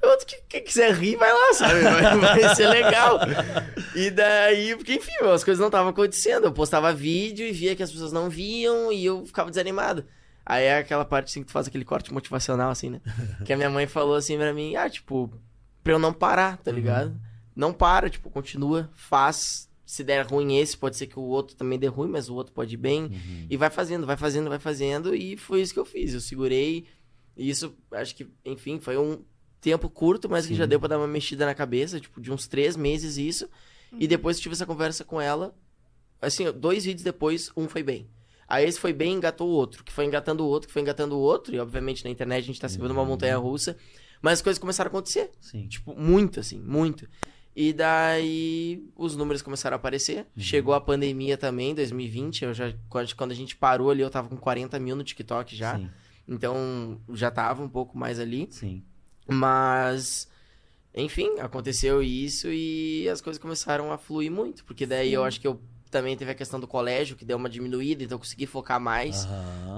Outro 0.00 0.27
que 0.27 0.37
quem 0.49 0.62
quiser 0.62 0.93
rir, 0.95 1.17
vai 1.17 1.33
lá, 1.33 1.53
sabe? 1.55 1.81
Vai, 1.81 2.17
vai 2.45 2.55
ser 2.55 2.69
legal. 2.69 3.19
E 3.97 4.11
daí, 4.11 4.77
porque 4.77 4.95
enfim, 4.95 5.11
as 5.35 5.43
coisas 5.43 5.59
não 5.59 5.67
estavam 5.67 5.88
acontecendo. 5.91 6.45
Eu 6.45 6.53
postava 6.53 6.93
vídeo 6.93 7.45
e 7.45 7.50
via 7.50 7.75
que 7.75 7.83
as 7.83 7.91
pessoas 7.91 8.12
não 8.12 8.31
viam 8.31 8.93
e 8.93 9.05
eu 9.05 9.27
ficava 9.27 9.50
desanimado. 9.50 10.05
Aí 10.49 10.64
é 10.64 10.78
aquela 10.78 11.05
parte 11.05 11.26
assim 11.26 11.43
que 11.43 11.49
tu 11.49 11.52
faz 11.52 11.69
aquele 11.69 11.85
corte 11.85 12.11
motivacional, 12.11 12.71
assim, 12.71 12.88
né? 12.88 13.02
Que 13.45 13.52
a 13.52 13.57
minha 13.57 13.69
mãe 13.69 13.87
falou 13.87 14.14
assim 14.14 14.38
pra 14.38 14.55
mim, 14.55 14.76
ah, 14.76 14.88
tipo, 14.88 15.31
pra 15.85 15.93
eu 15.93 15.99
não 15.99 16.11
parar, 16.11 16.57
tá 16.57 16.73
ligado? 16.73 17.14
Não 17.55 17.71
para, 17.71 18.09
tipo, 18.09 18.31
continua, 18.31 18.88
faz. 18.95 19.69
Se 19.85 20.02
der 20.02 20.26
ruim 20.26 20.57
esse, 20.57 20.76
pode 20.76 20.97
ser 20.97 21.07
que 21.07 21.19
o 21.19 21.23
outro 21.23 21.55
também 21.55 21.78
dê 21.78 21.87
ruim, 21.87 22.09
mas 22.09 22.31
o 22.31 22.35
outro 22.35 22.55
pode 22.55 22.75
ir 22.75 22.78
bem. 22.78 23.05
Uhum. 23.05 23.47
E 23.50 23.57
vai 23.59 23.69
fazendo, 23.69 24.07
vai 24.07 24.17
fazendo, 24.17 24.49
vai 24.49 24.59
fazendo. 24.59 25.14
E 25.14 25.37
foi 25.37 25.61
isso 25.61 25.73
que 25.75 25.81
eu 25.81 25.85
fiz. 25.85 26.14
Eu 26.14 26.21
segurei. 26.21 26.87
E 27.37 27.49
isso, 27.49 27.75
acho 27.93 28.14
que, 28.14 28.26
enfim, 28.45 28.78
foi 28.78 28.97
um 28.97 29.23
tempo 29.61 29.88
curto, 29.90 30.31
mas 30.31 30.47
que 30.47 30.55
já 30.55 30.67
deu 30.67 30.78
pra 30.78 30.88
dar 30.88 30.99
uma 30.99 31.07
mexida 31.07 31.45
na 31.45 31.55
cabeça, 31.55 32.00
tipo, 32.00 32.21
de 32.21 32.33
uns 32.33 32.47
três 32.47 32.76
meses 32.76 33.17
isso. 33.17 33.49
E 33.99 34.07
depois 34.07 34.37
que 34.37 34.43
tive 34.43 34.55
essa 34.55 34.67
conversa 34.67 35.05
com 35.05 35.21
ela, 35.21 35.55
assim, 36.21 36.50
dois 36.52 36.85
vídeos 36.85 37.02
depois, 37.02 37.50
um 37.57 37.67
foi 37.69 37.83
bem. 37.83 38.09
Aí 38.49 38.64
esse 38.64 38.81
foi 38.81 38.95
bem, 38.95 39.14
engatou 39.14 39.47
o 39.47 39.52
outro, 39.52 39.85
que 39.85 39.93
foi 39.93 40.07
engatando 40.07 40.43
o 40.43 40.49
outro, 40.49 40.69
que 40.69 40.73
foi 40.73 40.81
engatando 40.81 41.14
o 41.14 41.21
outro. 41.21 41.55
E 41.55 41.61
obviamente 41.61 42.02
na 42.02 42.11
internet 42.11 42.43
a 42.43 42.47
gente 42.47 42.61
tá 42.61 42.69
subindo 42.69 42.93
uma 42.93 43.05
montanha 43.05 43.37
russa. 43.37 43.76
Mas 44.23 44.38
as 44.38 44.43
coisas 44.43 44.59
começaram 44.59 44.88
a 44.88 44.90
acontecer. 44.90 45.31
Sim. 45.40 45.69
Tipo, 45.69 45.95
muito, 45.95 46.40
assim, 46.40 46.59
muito. 46.59 47.07
E 47.55 47.73
daí 47.73 48.88
os 48.97 49.17
números 49.17 49.43
começaram 49.43 49.75
a 49.75 49.78
aparecer. 49.78 50.26
Chegou 50.37 50.73
a 50.75 50.81
pandemia 50.81 51.37
também, 51.37 51.75
2020. 51.75 52.45
Eu 52.45 52.55
já, 52.55 52.73
quando 52.88 53.14
quando 53.14 53.33
a 53.33 53.35
gente 53.35 53.55
parou 53.57 53.90
ali, 53.90 54.00
eu 54.00 54.09
tava 54.09 54.28
com 54.28 54.37
40 54.37 54.78
mil 54.78 54.97
no 54.97 55.05
TikTok 55.05 55.55
já. 55.55 55.76
Sim. 55.76 55.90
Então 56.26 57.00
já 57.12 57.31
tava 57.31 57.62
um 57.62 57.69
pouco 57.69 57.99
mais 57.99 58.19
ali. 58.19 58.47
Sim. 58.50 58.83
Mas, 59.26 60.28
enfim, 60.95 61.38
aconteceu 61.40 62.02
isso 62.02 62.49
e 62.49 63.09
as 63.09 63.21
coisas 63.21 63.40
começaram 63.40 63.93
a 63.93 63.99
fluir 63.99 64.31
muito. 64.31 64.64
Porque 64.64 64.87
daí 64.87 65.12
eu 65.12 65.25
acho 65.25 65.40
que 65.40 65.47
eu 65.47 65.61
também 65.90 66.16
teve 66.16 66.30
a 66.30 66.35
questão 66.35 66.59
do 66.59 66.66
colégio, 66.66 67.16
que 67.16 67.25
deu 67.25 67.37
uma 67.37 67.49
diminuída, 67.49 68.02
então 68.04 68.16
eu 68.16 68.21
consegui 68.21 68.47
focar 68.47 68.80
mais 68.80 69.26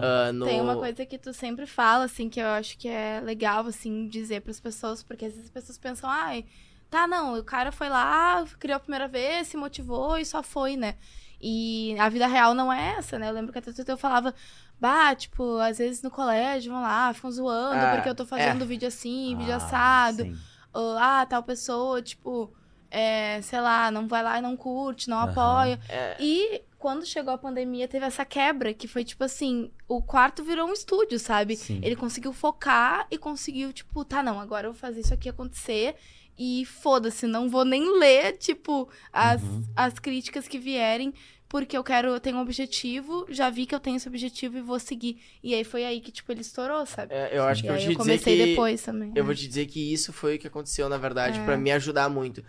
ah, 0.02 0.33
no. 0.33 0.47
Tem 0.47 0.61
uma 0.61 0.76
coisa 0.76 1.05
que 1.07 1.19
tu 1.19 1.33
sempre 1.33 1.67
fala, 1.67 2.05
assim, 2.05 2.29
que 2.29 2.40
eu 2.40 2.47
acho 2.49 2.76
que 2.79 2.88
é 2.88 3.21
legal, 3.21 3.67
assim, 3.67 4.09
dizer 4.09 4.40
pras 4.43 4.61
pessoas, 4.61 5.02
porque 5.02 5.25
às 5.26 5.33
vezes 5.33 5.47
as 5.47 5.50
pessoas 5.50 5.79
pensam, 5.79 6.09
ai, 6.09 6.45
tá, 6.90 7.07
não, 7.07 7.38
o 7.38 7.45
cara 7.45 7.71
foi 7.71 7.88
lá, 7.88 8.45
criou 8.59 8.76
a 8.76 8.81
primeira 8.81 9.07
vez, 9.07 9.49
se 9.49 9.57
motivou 9.57 10.19
e 10.19 10.25
só 10.25 10.43
foi, 10.43 10.76
né? 10.76 10.97
E 11.40 11.97
a 11.99 12.09
vida 12.09 12.26
real 12.26 12.52
não 12.52 12.71
é 12.73 12.97
essa, 12.99 13.19
né? 13.19 13.29
Eu 13.29 13.33
lembro 13.33 13.52
que 13.52 13.59
até 13.59 13.73
tu 13.73 13.83
eu 13.88 13.97
falava, 13.97 14.35
bah, 14.79 15.14
tipo, 15.14 15.57
às 15.59 15.79
vezes 15.79 16.02
no 16.02 16.11
colégio 16.11 16.73
vão 16.73 16.83
lá, 16.83 17.12
ficam 17.14 17.31
zoando, 17.31 17.85
Ah, 17.87 17.93
porque 17.95 18.09
eu 18.09 18.14
tô 18.14 18.26
fazendo 18.26 18.67
vídeo 18.67 18.88
assim, 18.88 19.37
vídeo 19.37 19.55
Ah, 19.55 19.57
assado. 19.57 20.25
sim. 20.25 20.37
Ou, 20.73 20.99
ah, 20.99 21.25
tal 21.26 21.43
pessoa, 21.43 22.02
tipo, 22.02 22.52
é, 22.91 23.41
sei 23.43 23.61
lá, 23.61 23.91
não 23.91 24.09
vai 24.09 24.23
lá 24.23 24.39
e 24.39 24.43
não 24.43 24.57
curte, 24.57 25.09
não 25.09 25.19
Aham. 25.19 25.31
apoia. 25.31 25.81
É, 25.89 26.17
E 26.19 26.63
quando 26.79 27.05
chegou 27.07 27.33
a 27.33 27.39
pandemia, 27.39 27.87
teve 27.87 28.05
essa 28.07 28.25
quebra, 28.25 28.73
que 28.75 28.89
foi 28.89 29.05
tipo 29.05 29.23
assim, 29.25 29.71
o 29.87 30.03
quarto 30.03 30.43
virou 30.43 30.69
um 30.69 30.73
estúdio, 30.73 31.19
sabe? 31.19 31.57
Sim. 31.57 31.81
Ele 31.83 31.95
conseguiu 31.97 32.33
focar 32.33 33.07
e 33.11 33.19
conseguiu, 33.19 33.73
tipo, 33.73 34.05
tá, 34.05 34.23
não, 34.23 34.41
agora 34.41 34.67
eu 34.67 34.73
vou 34.73 34.81
fazer 34.81 35.01
isso 35.01 35.15
aqui 35.15 35.29
acontecer. 35.29 35.95
E 36.39 36.65
foda-se, 36.65 37.26
não 37.26 37.50
vou 37.50 37.67
nem 37.67 37.99
ler, 37.99 38.39
tipo, 38.39 38.89
as, 39.13 39.43
Uhum. 39.43 39.63
as 39.76 39.99
críticas 39.99 40.49
que 40.49 40.59
vierem, 40.59 41.13
porque 41.47 41.76
eu 41.76 41.85
quero, 41.85 42.09
eu 42.09 42.21
tenho 42.21 42.39
um 42.39 42.41
objetivo, 42.41 43.26
já 43.29 43.50
vi 43.50 43.67
que 43.67 43.75
eu 43.75 43.81
tenho 43.81 43.97
esse 43.99 44.09
objetivo 44.09 44.57
e 44.57 44.63
vou 44.63 44.79
seguir. 44.81 45.21
E 45.43 45.55
aí 45.55 45.65
foi 45.65 45.85
aí 45.85 46.00
que, 46.00 46.11
tipo, 46.11 46.33
ele 46.33 46.41
estourou, 46.41 46.87
sabe? 46.87 47.13
é, 47.13 47.37
eu 47.37 47.43
acho 47.43 47.61
e 47.61 47.63
que 47.65 47.69
eu 47.69 47.75
aí 47.75 47.79
vou 47.85 47.89
te 47.89 47.93
eu 47.93 47.99
dizer 47.99 48.11
comecei 48.11 48.37
que. 48.39 48.47
depois 48.53 48.81
também. 48.83 49.09
Eu 49.11 49.17
né? 49.17 49.23
vou 49.23 49.35
te 49.35 49.47
dizer 49.47 49.67
que 49.67 49.93
isso 49.93 50.15
foi 50.15 50.37
o 50.37 50.39
que 50.39 50.47
aconteceu, 50.47 50.89
na 50.89 50.97
verdade, 50.97 51.41
É. 51.41 51.45
pra 51.45 51.59
me 51.59 51.71
ajudar 51.73 52.09
muito. 52.09 52.43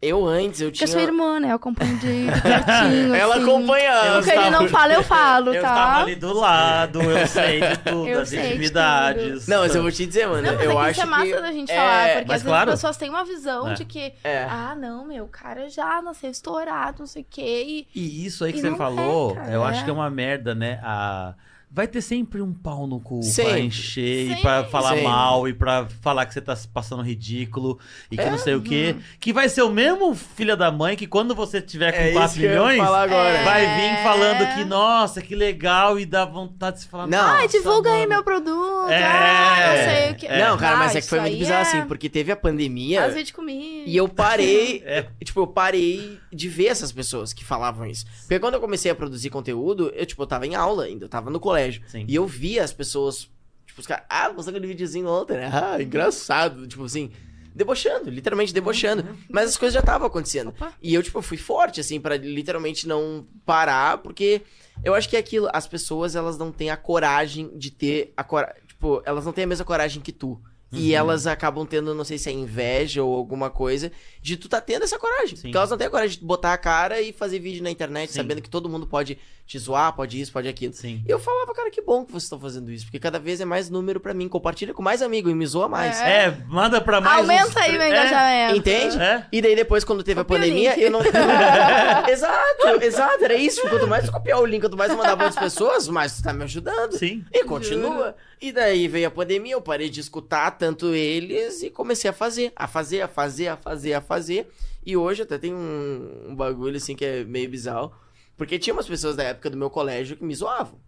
Eu 0.00 0.24
antes, 0.24 0.60
eu 0.60 0.68
Porque 0.70 0.84
tinha. 0.84 0.88
eu 0.88 0.92
sou 0.92 1.00
irmã, 1.00 1.40
né? 1.40 1.50
Eu 1.50 1.56
acompanho 1.56 1.96
de, 1.98 2.26
de 2.26 2.40
pertinho. 2.40 3.14
Ela 3.18 3.34
assim. 3.34 3.42
acompanhando. 3.42 4.20
O 4.20 4.22
que 4.24 4.30
ele 4.30 4.50
não 4.50 4.68
fala, 4.68 4.92
eu 4.94 5.02
falo, 5.02 5.52
Eu 5.52 5.60
tá? 5.60 5.74
tava 5.74 6.02
ali 6.02 6.14
do 6.14 6.32
lado, 6.32 7.02
eu 7.02 7.26
sei 7.26 7.60
de 7.60 7.76
tudo, 7.78 8.06
Eu 8.08 8.24
de 8.24 8.36
intimidades. 8.38 9.48
Não, 9.48 9.62
mas 9.62 9.74
eu 9.74 9.82
vou 9.82 9.90
te 9.90 10.06
dizer, 10.06 10.28
mano. 10.28 10.42
Não, 10.42 10.54
mas 10.54 10.64
eu 10.64 10.70
é 10.70 10.74
que 10.74 10.80
acho 10.80 10.90
isso 10.92 11.02
é 11.02 11.04
massa 11.06 11.24
que. 11.24 11.40
da 11.42 11.52
gente 11.52 11.72
é, 11.72 11.74
falar, 11.76 12.08
porque 12.12 12.24
mas 12.28 12.36
às 12.36 12.42
claro. 12.46 12.70
vezes 12.70 12.74
as 12.74 12.80
pessoas 12.80 12.96
têm 12.96 13.10
uma 13.10 13.24
visão 13.24 13.68
É. 13.70 13.74
de 13.74 13.84
que, 13.84 14.12
É. 14.22 14.44
ah, 14.48 14.76
não, 14.78 15.04
meu, 15.04 15.24
o 15.24 15.28
cara 15.28 15.68
já 15.68 16.00
nasceu 16.00 16.30
estourado, 16.30 17.00
não 17.00 17.06
sei 17.06 17.22
o 17.22 17.26
quê, 17.28 17.64
e 17.92 18.00
E 18.00 18.24
isso 18.24 18.44
aí 18.44 18.52
que 18.52 18.58
E 18.60 18.62
você 18.62 18.76
falou, 18.76 19.32
é, 19.32 19.34
cara, 19.34 19.50
eu 19.50 19.64
é. 19.64 19.68
acho 19.68 19.82
que 19.84 19.90
é 19.90 19.92
uma 19.92 20.08
merda, 20.10 20.54
né? 20.54 20.78
A... 20.84 21.34
Vai 21.70 21.86
ter 21.86 22.00
sempre 22.00 22.40
um 22.40 22.52
pau 22.52 22.86
no 22.86 22.98
cu 22.98 23.20
pra 23.20 23.28
Sempre. 23.28 23.60
encher 23.60 24.24
e 24.24 24.28
Sempre. 24.28 24.42
pra 24.42 24.64
falar 24.64 24.88
Sempre. 24.90 25.04
mal 25.04 25.46
e 25.46 25.52
pra 25.52 25.86
falar 26.00 26.24
que 26.24 26.32
você 26.32 26.40
tá 26.40 26.56
se 26.56 26.66
passando 26.66 27.02
ridículo 27.02 27.78
e 28.10 28.16
que 28.16 28.22
É, 28.22 28.30
não 28.30 28.38
sei 28.38 28.54
o 28.54 28.62
quê. 28.62 28.96
Que 29.20 29.32
vai 29.34 29.48
ser 29.50 29.62
o 29.62 29.70
mesmo 29.70 30.14
filho 30.14 30.56
da 30.56 30.72
mãe 30.72 30.96
que 30.96 31.06
quando 31.06 31.34
você 31.34 31.60
tiver 31.60 31.92
com 31.92 31.98
É 31.98 32.12
4 32.12 32.30
isso 32.30 32.40
que 32.40 32.44
eu 32.46 32.50
ia 32.52 32.72
milhões. 32.72 33.12
É. 33.12 33.44
vai 33.44 33.60
vir 33.76 34.02
falando 34.02 34.54
que, 34.54 34.64
nossa, 34.64 35.20
que 35.20 35.34
legal 35.36 36.00
e 36.00 36.06
dá 36.06 36.24
vontade 36.24 36.76
de 36.78 36.82
se 36.84 36.88
falar. 36.88 37.06
Não. 37.06 37.18
"Nossa, 37.36 37.48
divulga 37.48 37.90
aí 37.90 37.98
mano." 38.00 38.08
meu 38.08 38.24
produto, 38.24 38.88
É. 38.90 39.04
ah, 39.04 39.66
não 39.68 39.84
sei 39.92 40.10
o 40.12 40.14
que. 40.16 40.26
É. 40.26 40.38
Não, 40.48 40.56
cara, 40.56 40.76
mas 40.78 40.94
Ah, 40.94 40.98
é 40.98 41.00
que 41.02 41.06
foi 41.08 41.20
muito 41.20 41.32
aí 41.34 41.38
bizarro 41.38 41.58
é- 41.58 41.62
assim, 41.62 41.82
porque 41.86 42.08
teve 42.08 42.32
a 42.32 42.36
pandemia 42.36 43.02
Faz 43.02 43.14
vídeo 43.14 43.34
comigo. 43.34 43.84
e 43.86 43.94
eu 43.96 44.08
parei. 44.08 44.82
É. 44.88 45.06
Tipo, 45.22 45.40
eu 45.40 45.46
parei 45.46 46.18
de 46.32 46.48
ver 46.48 46.68
essas 46.68 46.90
pessoas 46.90 47.32
que 47.34 47.44
falavam 47.44 47.84
isso. 47.86 48.06
Porque 48.22 48.38
quando 48.40 48.54
eu 48.54 48.60
comecei 48.60 48.90
a 48.90 48.94
produzir 48.94 49.28
conteúdo, 49.28 49.92
eu, 49.94 50.06
tipo, 50.06 50.22
eu 50.22 50.26
tava 50.26 50.46
em 50.46 50.54
aula 50.54 50.84
ainda, 50.84 51.04
eu 51.04 51.08
tava 51.08 51.28
no 51.30 51.38
colégio. 51.38 51.57
Sim. 51.86 52.04
E 52.08 52.14
eu 52.14 52.26
via 52.26 52.62
as 52.64 52.72
pessoas, 52.72 53.28
tipo, 53.66 53.80
os 53.80 53.86
caras, 53.86 54.04
ah, 54.08 54.30
postando 54.34 54.56
aquele 54.56 54.72
videozinho 54.72 55.08
ontem, 55.08 55.36
né? 55.36 55.50
Ah, 55.52 55.82
engraçado. 55.82 56.66
Tipo 56.66 56.84
assim, 56.84 57.10
debochando, 57.54 58.10
literalmente 58.10 58.52
debochando. 58.54 59.04
Mas 59.28 59.50
as 59.50 59.56
coisas 59.56 59.74
já 59.74 59.80
estavam 59.80 60.06
acontecendo. 60.06 60.48
Opa. 60.50 60.72
E 60.82 60.94
eu, 60.94 61.02
tipo, 61.02 61.20
fui 61.22 61.36
forte, 61.36 61.80
assim, 61.80 62.00
pra 62.00 62.16
literalmente 62.16 62.86
não 62.86 63.26
parar, 63.44 63.98
porque 63.98 64.42
eu 64.84 64.94
acho 64.94 65.08
que 65.08 65.16
é 65.16 65.18
aquilo, 65.18 65.48
as 65.52 65.66
pessoas, 65.66 66.14
elas 66.14 66.38
não 66.38 66.52
têm 66.52 66.70
a 66.70 66.76
coragem 66.76 67.50
de 67.58 67.70
ter 67.70 68.12
a 68.16 68.22
coragem. 68.22 68.62
Tipo, 68.68 69.02
elas 69.04 69.24
não 69.24 69.32
têm 69.32 69.44
a 69.44 69.46
mesma 69.48 69.64
coragem 69.64 70.00
que 70.00 70.12
tu. 70.12 70.40
E 70.70 70.90
Uhum. 70.90 70.96
elas 70.98 71.26
acabam 71.26 71.64
tendo, 71.66 71.94
não 71.94 72.04
sei 72.04 72.18
se 72.18 72.28
é 72.28 72.32
inveja 72.32 73.02
ou 73.02 73.16
alguma 73.16 73.48
coisa, 73.48 73.90
de 74.20 74.36
tu 74.36 74.50
tá 74.50 74.60
tendo 74.60 74.82
essa 74.84 74.98
coragem. 74.98 75.34
Sim. 75.34 75.42
Porque 75.44 75.56
elas 75.56 75.70
não 75.70 75.78
têm 75.78 75.86
a 75.86 75.90
coragem 75.90 76.18
de 76.18 76.24
botar 76.26 76.52
a 76.52 76.58
cara 76.58 77.00
e 77.00 77.10
fazer 77.10 77.38
vídeo 77.38 77.62
na 77.62 77.70
internet, 77.70 78.10
Sim. 78.10 78.16
sabendo 78.16 78.42
que 78.42 78.50
todo 78.50 78.68
mundo 78.68 78.86
pode 78.86 79.18
te 79.48 79.58
zoar, 79.58 79.94
pode 79.94 80.20
isso, 80.20 80.30
pode 80.30 80.46
aquilo. 80.46 80.74
Sim. 80.74 81.02
E 81.08 81.10
eu 81.10 81.18
falava, 81.18 81.54
cara, 81.54 81.70
que 81.70 81.80
bom 81.80 82.04
que 82.04 82.12
vocês 82.12 82.24
estão 82.24 82.38
fazendo 82.38 82.70
isso, 82.70 82.84
porque 82.84 82.98
cada 82.98 83.18
vez 83.18 83.40
é 83.40 83.46
mais 83.46 83.70
número 83.70 83.98
pra 83.98 84.12
mim. 84.12 84.28
Compartilha 84.28 84.74
com 84.74 84.82
mais 84.82 85.00
amigo 85.00 85.30
e 85.30 85.34
me 85.34 85.46
zoa 85.46 85.66
mais. 85.66 85.98
É. 86.02 86.26
É, 86.26 86.36
manda 86.46 86.80
pra 86.82 87.00
mais. 87.00 87.24
uns 87.24 87.30
Aumenta 87.30 87.60
aí 87.60 87.68
tre- 87.70 87.78
meu 87.78 87.82
É, 87.82 87.88
engajamento. 87.88 88.56
Entende? 88.58 89.00
É. 89.02 89.26
E 89.32 89.40
daí 89.40 89.56
depois, 89.56 89.84
quando 89.84 90.02
teve 90.04 90.20
Copia 90.22 90.36
a 90.36 90.38
o 90.38 90.40
pandemia, 90.42 90.78
eu 90.78 90.90
não. 90.90 91.00
exato, 92.08 92.82
exato, 92.82 93.24
era 93.24 93.34
isso. 93.34 93.62
Quanto 93.68 93.86
mais 93.86 94.04
tu 94.04 94.12
copiar 94.12 94.38
o 94.40 94.44
link, 94.46 94.60
quanto 94.60 94.76
mais 94.76 94.90
tu 94.92 94.96
mandar 94.98 95.16
pra 95.16 95.26
outras 95.26 95.42
pessoas, 95.42 95.88
mais 95.88 96.16
tu 96.16 96.22
tá 96.22 96.32
me 96.32 96.44
ajudando. 96.44 96.92
Sim. 96.92 97.24
E 97.32 97.44
continua. 97.44 98.14
E 98.40 98.52
daí 98.52 98.86
veio 98.86 99.08
a 99.08 99.10
pandemia, 99.10 99.54
eu 99.54 99.60
parei 99.62 99.88
de 99.88 100.00
escutar 100.00 100.50
tanto 100.52 100.94
eles 100.94 101.62
e 101.62 101.70
comecei 101.70 102.08
a 102.10 102.12
fazer, 102.12 102.52
a 102.54 102.66
fazer, 102.68 103.00
a 103.00 103.08
fazer, 103.08 103.48
a 103.48 103.56
fazer, 103.56 103.94
a 103.94 104.00
fazer. 104.00 104.48
E 104.84 104.96
hoje 104.96 105.22
até 105.22 105.38
tem 105.38 105.52
um, 105.54 106.26
um 106.28 106.34
bagulho 106.34 106.76
assim 106.76 106.94
que 106.94 107.04
é 107.04 107.24
meio 107.24 107.48
bizarro. 107.48 107.92
Porque 108.38 108.58
tinha 108.58 108.72
umas 108.72 108.86
pessoas 108.86 109.16
da 109.16 109.24
época 109.24 109.50
do 109.50 109.56
meu 109.58 109.68
colégio 109.68 110.16
que 110.16 110.24
me 110.24 110.34
zoavam. 110.34 110.80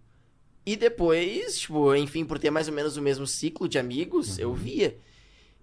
E 0.65 0.77
depois, 0.77 1.59
tipo, 1.59 1.95
enfim, 1.95 2.25
por 2.25 2.39
ter 2.39 2.51
mais 2.51 2.69
ou 2.69 2.73
menos 2.75 2.97
o 2.97 3.03
mesmo 3.03 3.27
ciclo 3.27 3.69
de 3.69 3.79
amigos, 3.79 4.39
eu 4.39 4.55
via. 4.55 4.97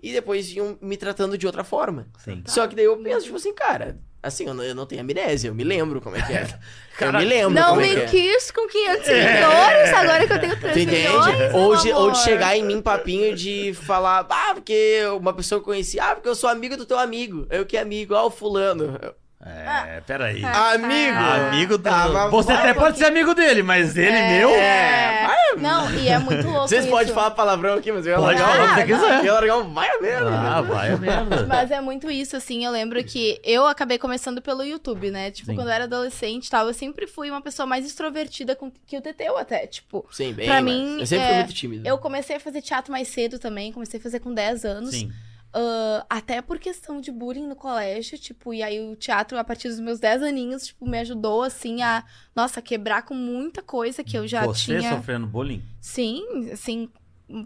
e 0.04 0.12
depois 0.12 0.52
iam 0.52 0.78
me 0.82 0.95
tratando 0.97 1.38
de 1.38 1.47
outra 1.47 1.63
forma. 1.63 2.08
Sim. 2.19 2.43
Só 2.45 2.67
que 2.67 2.76
daí 2.76 2.86
eu 2.86 2.97
penso, 3.02 3.26
tipo 3.26 3.38
assim, 3.38 3.54
cara, 3.54 3.97
assim, 4.21 4.45
eu 4.45 4.54
não, 4.54 4.63
eu 4.63 4.76
não 4.76 4.86
tenho 4.86 5.02
amnésia, 5.02 5.47
eu 5.50 5.56
me 5.56 5.63
lembro 5.63 6.02
como 6.02 6.15
é 6.17 6.21
que 6.21 6.34
é. 6.34 6.43
eu 6.43 6.97
Cara, 6.97 7.19
me 7.19 7.26
lembro 7.26 7.52
Não 7.54 7.69
como 7.69 7.82
é 7.82 7.88
me 7.88 7.95
que 7.95 8.02
é. 8.02 8.06
quis 8.08 8.52
com 8.52 8.67
500 8.67 9.06
seguidores, 9.06 9.93
agora 9.93 10.28
que 10.28 10.34
eu 10.34 10.39
tenho 10.41 10.60
3 10.60 10.73
Tu 10.73 10.80
entende? 10.80 11.08
milhões, 11.08 11.54
ou, 11.56 11.76
de, 11.78 11.91
ou 11.93 12.12
de 12.12 12.17
chegar 12.23 12.58
em 12.58 12.63
mim 12.65 12.82
papinho 12.82 13.36
de 13.36 13.73
falar, 13.73 14.26
ah, 14.30 14.54
porque 14.56 15.02
uma 15.19 15.34
pessoa 15.34 15.60
que 15.60 15.63
eu 15.63 15.73
conheci, 15.73 16.00
ah, 16.00 16.15
porque 16.15 16.28
eu 16.30 16.36
sou 16.36 16.50
amigo 16.50 16.76
do 16.76 16.86
teu 16.86 17.00
amigo. 17.00 17.47
Eu 17.50 17.65
que 17.65 17.78
é 17.78 17.82
amigo, 17.82 18.13
ah, 18.15 18.26
o 18.26 18.30
fulano. 18.32 19.00
É, 19.45 20.02
peraí. 20.02 20.43
Ah, 20.43 20.71
Amigo! 20.71 21.17
Amigo 21.50 21.78
do... 21.78 21.88
Ah, 21.88 22.28
Você 22.30 22.52
até 22.52 22.73
pode 22.73 22.97
ser 22.97 23.06
amigo 23.06 23.36
dele, 23.36 23.62
mas 23.62 23.95
ele 23.95 24.10
É, 24.15 24.38
meu... 24.39 24.50
É, 24.50 25.28
vai- 25.28 25.62
Não, 25.62 25.93
e 25.93 26.10
é 26.10 26.17
muito 26.17 26.43
louco 26.47 26.67
Vocês 26.67 26.84
isso. 26.86 26.91
podem 26.93 27.13
falar 27.13 27.32
palavrão 27.32 27.76
aqui, 27.76 27.91
mas 27.91 28.06
eu 28.08 28.13
ia 28.13 28.19
largar 28.19 28.50
o 28.50 28.67
que 28.67 28.73
você 28.73 28.86
quiser. 28.86 29.19
Eu 29.19 29.26
ia 29.26 29.34
largar 29.34 29.58
um 29.58 29.71
vai 29.73 29.89
a 29.89 30.02
merda. 30.02 30.30
Ah, 30.32 30.62
vai 30.62 30.91
a 30.91 30.97
merda. 30.97 31.45
Mas 31.45 31.69
é 31.69 31.80
muito 31.80 32.10
isso, 32.10 32.36
assim, 32.36 32.65
eu 32.65 32.71
lembro 32.71 33.02
que 33.04 33.39
eu 33.43 33.67
acabei 33.67 34.00
começando 34.00 34.41
pelo 34.41 34.63
YouTube, 34.63 35.12
né? 35.12 35.30
Tipo, 35.30 35.52
Sim. 35.52 35.56
quando 35.56 35.67
eu 35.67 35.73
era 35.73 35.84
adolescente 35.84 36.47
e 36.47 36.50
tal, 36.50 36.67
eu 36.67 36.73
sempre 36.73 37.06
fui 37.06 37.30
uma 37.30 37.41
pessoa 37.41 37.67
mais 37.67 37.86
extrovertida 37.86 38.56
com- 38.56 38.71
que 38.88 38.97
o 38.97 39.02
Teteu 39.02 39.38
até, 39.38 39.67
tipo... 39.67 40.04
Sim, 40.12 40.34
bem, 40.34 40.47
Pra 40.47 40.56
mas 40.56 40.63
mim, 40.63 41.00
eu 41.00 41.06
sempre 41.06 41.26
é, 41.26 41.28
fui 41.28 41.38
muito 41.38 41.54
tímido. 41.54 41.88
Eu 41.88 41.97
comecei 42.00 42.36
a 42.38 42.39
fazer 42.39 42.62
teatro 42.63 42.91
mais 42.91 43.08
cedo 43.08 43.38
também, 43.38 43.71
comecei 43.71 44.00
a 44.00 44.04
fazer 44.04 44.19
com 44.19 44.34
10 44.34 44.65
anos. 44.65 44.89
Sim. 44.91 45.12
Ah, 45.59 46.05
até 46.07 46.39
por 46.39 46.59
questão 46.59 47.01
de 47.01 47.11
bullying 47.11 47.47
no 47.47 47.55
colégio, 47.55 48.15
tipo, 48.19 48.53
e 48.53 48.61
aí 48.61 48.79
o 48.79 48.95
teatro, 48.95 49.39
a 49.39 49.43
partir 49.43 49.69
dos 49.69 49.79
meus 49.79 49.99
10 49.99 50.21
aninhos, 50.21 50.67
tipo, 50.67 50.87
me 50.87 50.99
ajudou, 50.99 51.41
assim, 51.41 51.81
a, 51.81 52.03
nossa, 52.35 52.61
quebrar 52.61 53.01
com 53.01 53.15
muita 53.15 53.63
coisa 53.63 54.03
que 54.03 54.15
eu 54.15 54.27
já 54.27 54.45
Você 54.45 54.77
tinha. 54.77 54.95
sofrendo 54.95 55.25
bullying? 55.25 55.63
Sim, 55.81 56.51
assim, 56.51 56.87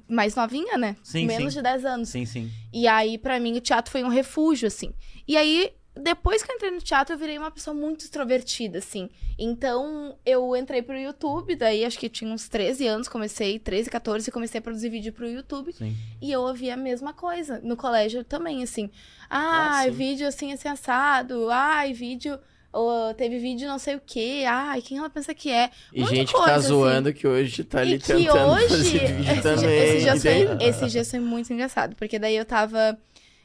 mais 0.10 0.36
novinha, 0.36 0.78
né? 0.78 0.97
Sim, 1.02 1.26
Menos 1.26 1.54
sim. 1.54 1.60
de 1.60 1.63
10 1.63 1.86
anos. 1.86 2.10
Sim, 2.10 2.26
sim. 2.26 2.52
E 2.74 2.86
aí, 2.86 3.17
pra 3.17 3.39
mim, 3.39 3.56
o 3.56 3.62
teatro 3.62 3.89
foi 3.89 4.04
um 4.04 4.10
refúgio, 4.10 4.67
assim. 4.67 4.93
E 5.26 5.38
aí, 5.38 5.71
depois 5.96 6.42
que 6.42 6.52
eu 6.52 6.56
entrei 6.56 6.72
no 6.72 6.82
teatro, 6.82 7.14
eu 7.14 7.20
virei 7.20 7.38
uma 7.38 7.52
pessoa 7.52 7.74
muito 7.74 8.02
extrovertida, 8.06 8.78
assim. 8.80 9.10
Então, 9.38 10.16
eu 10.26 10.56
entrei 10.56 10.82
pro 10.82 10.98
YouTube, 10.98 11.56
daí 11.56 11.84
acho 11.84 12.00
que 12.00 12.08
tinha 12.08 12.32
uns 12.32 12.48
13 12.48 12.88
anos, 12.88 13.08
comecei, 13.08 13.60
13, 13.60 13.90
14, 13.90 14.32
comecei 14.32 14.60
a 14.60 14.62
produzir 14.62 14.90
vídeo 14.90 15.12
pro 15.12 15.28
YouTube. 15.28 15.74
Sim. 15.74 15.96
E 16.22 16.32
eu 16.32 16.42
ouvia 16.42 16.76
a 16.76 16.78
mesma 16.78 17.14
coisa. 17.14 17.60
No 17.64 17.76
colégio 17.76 18.24
também, 18.24 18.64
assim. 18.64 18.90
Ah, 19.30 19.80
Ah, 19.82 19.84
sim. 19.84 19.92
vídeo 19.92 20.28
assim, 20.28 20.54
assim, 20.54 20.68
assado. 20.70 21.50
Ai, 21.50 21.94
vídeo. 21.94 22.40
ou 22.74 23.14
teve 23.14 23.38
vídeo 23.38 23.68
não 23.68 23.78
sei 23.78 23.96
o 23.96 24.02
quê. 24.06 24.46
Ai, 24.48 24.82
quem 24.82 24.98
ela 24.98 25.10
pensa 25.10 25.34
que 25.34 25.52
é? 25.52 25.70
E 25.94 26.06
gente 26.06 26.28
que 26.28 26.40
tá 26.40 26.44
coisa, 26.46 26.56
assim. 26.56 26.68
zoando 26.70 27.14
que 27.14 27.28
hoje 27.28 27.66
tá 27.66 27.82
ali 27.82 27.96
e 27.96 28.00
que 28.00 28.06
tentando 28.08 28.52
hoje. 28.54 28.68
fazer 28.70 29.14
vídeo 29.14 29.32
esse, 29.34 29.42
também. 29.42 29.58
dia, 29.68 29.84
esse, 29.84 30.00
dia 30.00 30.18
foi, 30.58 30.68
esse 30.70 30.88
dia 30.88 31.06
foi 31.06 31.20
muito 31.20 31.52
engraçado. 31.52 31.96
Porque 31.98 32.18
daí 32.18 32.36
eu 32.38 32.46
tava. 32.46 32.98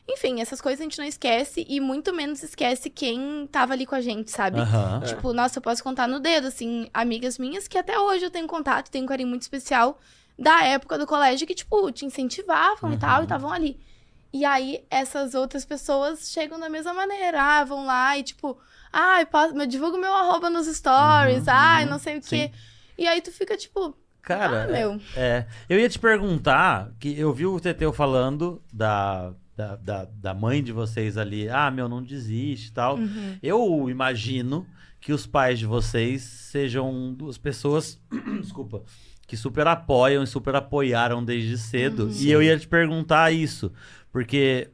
Enfim, 0.09 0.41
essas 0.41 0.61
coisas 0.61 0.81
a 0.81 0.85
gente 0.85 0.99
não 0.99 1.05
esquece. 1.05 1.67
E 1.69 1.81
muito 1.81 2.13
menos 2.15 2.43
esquece 2.43 2.89
quem 2.89 3.47
tava 3.51 3.73
ali 3.73 3.85
com 3.85 3.95
a 3.95 4.01
gente, 4.01 4.31
sabe? 4.31 4.59
É. 4.61 5.07
Tipo, 5.07 5.33
nossa, 5.33 5.59
eu 5.59 5.63
posso 5.63 5.83
contar 5.83 6.07
no 6.07 6.21
dedo, 6.21 6.47
assim, 6.47 6.89
amigas 6.95 7.39
minhas 7.39 7.67
que 7.67 7.77
até 7.77 7.99
hoje 7.99 8.25
eu 8.25 8.31
tenho 8.31 8.47
contato, 8.47 8.91
tenho 8.91 9.05
um 9.05 9.09
carinho 9.09 9.29
muito 9.29 9.43
especial 9.43 9.99
da 10.39 10.63
época 10.65 10.97
do 10.99 11.07
colégio 11.07 11.47
que, 11.47 11.55
tipo, 11.55 11.91
te 11.91 12.05
incentivavam 12.07 12.93
e 12.93 12.97
tal, 12.99 13.17
Uhum. 13.17 13.21
e 13.21 13.25
estavam 13.25 13.53
ali. 13.53 13.81
E 14.33 14.45
aí, 14.45 14.85
essas 14.91 15.35
outras 15.35 15.65
pessoas 15.65 16.31
chegam 16.31 16.61
da 16.61 16.69
mesma 16.69 16.93
maneira, 16.93 17.43
ah, 17.43 17.65
vão 17.65 17.87
lá 17.87 18.17
e, 18.19 18.23
tipo, 18.23 18.59
ai, 18.93 19.25
posso, 19.27 19.57
eu 19.57 19.67
divulgo 19.67 19.97
meu 19.97 20.13
arroba 20.13 20.51
nos 20.51 20.67
stories, 20.67 21.45
Uhum, 21.47 21.53
ai, 21.53 21.85
uhum, 21.85 21.91
não 21.91 21.99
sei 21.99 22.19
o 22.19 22.23
sim. 22.23 22.29
quê. 22.29 22.53
E 22.99 23.07
aí 23.09 23.21
tu 23.23 23.33
fica, 23.33 23.57
tipo, 23.57 23.97
Cara, 24.23 24.65
ah, 24.65 24.67
meu. 24.67 25.01
É, 25.17 25.47
eu 25.69 25.79
ia 25.81 25.89
te 25.89 25.99
perguntar, 25.99 26.91
que 27.01 27.19
eu 27.19 27.33
vi 27.33 27.47
o 27.47 27.59
Teteu 27.61 27.93
falando 27.93 28.61
da, 28.73 29.33
da, 29.57 29.75
da, 29.77 30.05
da 30.05 30.35
mãe 30.35 30.63
de 30.63 30.71
vocês 30.71 31.17
ali, 31.17 31.49
ah, 31.49 31.71
meu, 31.71 31.89
não 31.89 32.03
desiste 32.03 32.69
e 32.69 32.73
tal. 32.73 32.97
Uhum. 32.97 33.39
Eu 33.43 33.89
imagino 33.89 34.67
que 35.01 35.13
os 35.13 35.27
pais 35.27 35.59
de 35.59 35.67
vocês 35.67 36.23
sejam 36.23 37.15
duas 37.15 37.39
pessoas, 37.39 37.99
desculpa, 38.41 38.83
que 39.27 39.37
super 39.37 39.67
apoiam 39.67 40.23
e 40.23 40.27
super 40.27 40.55
apoiaram 40.55 41.25
desde 41.25 41.57
cedo. 41.57 42.05
Uhum. 42.05 42.13
E 42.13 42.31
eu 42.31 42.43
ia 42.43 42.59
te 42.59 42.69
perguntar 42.69 43.33
isso, 43.33 43.73
porque 44.13 44.69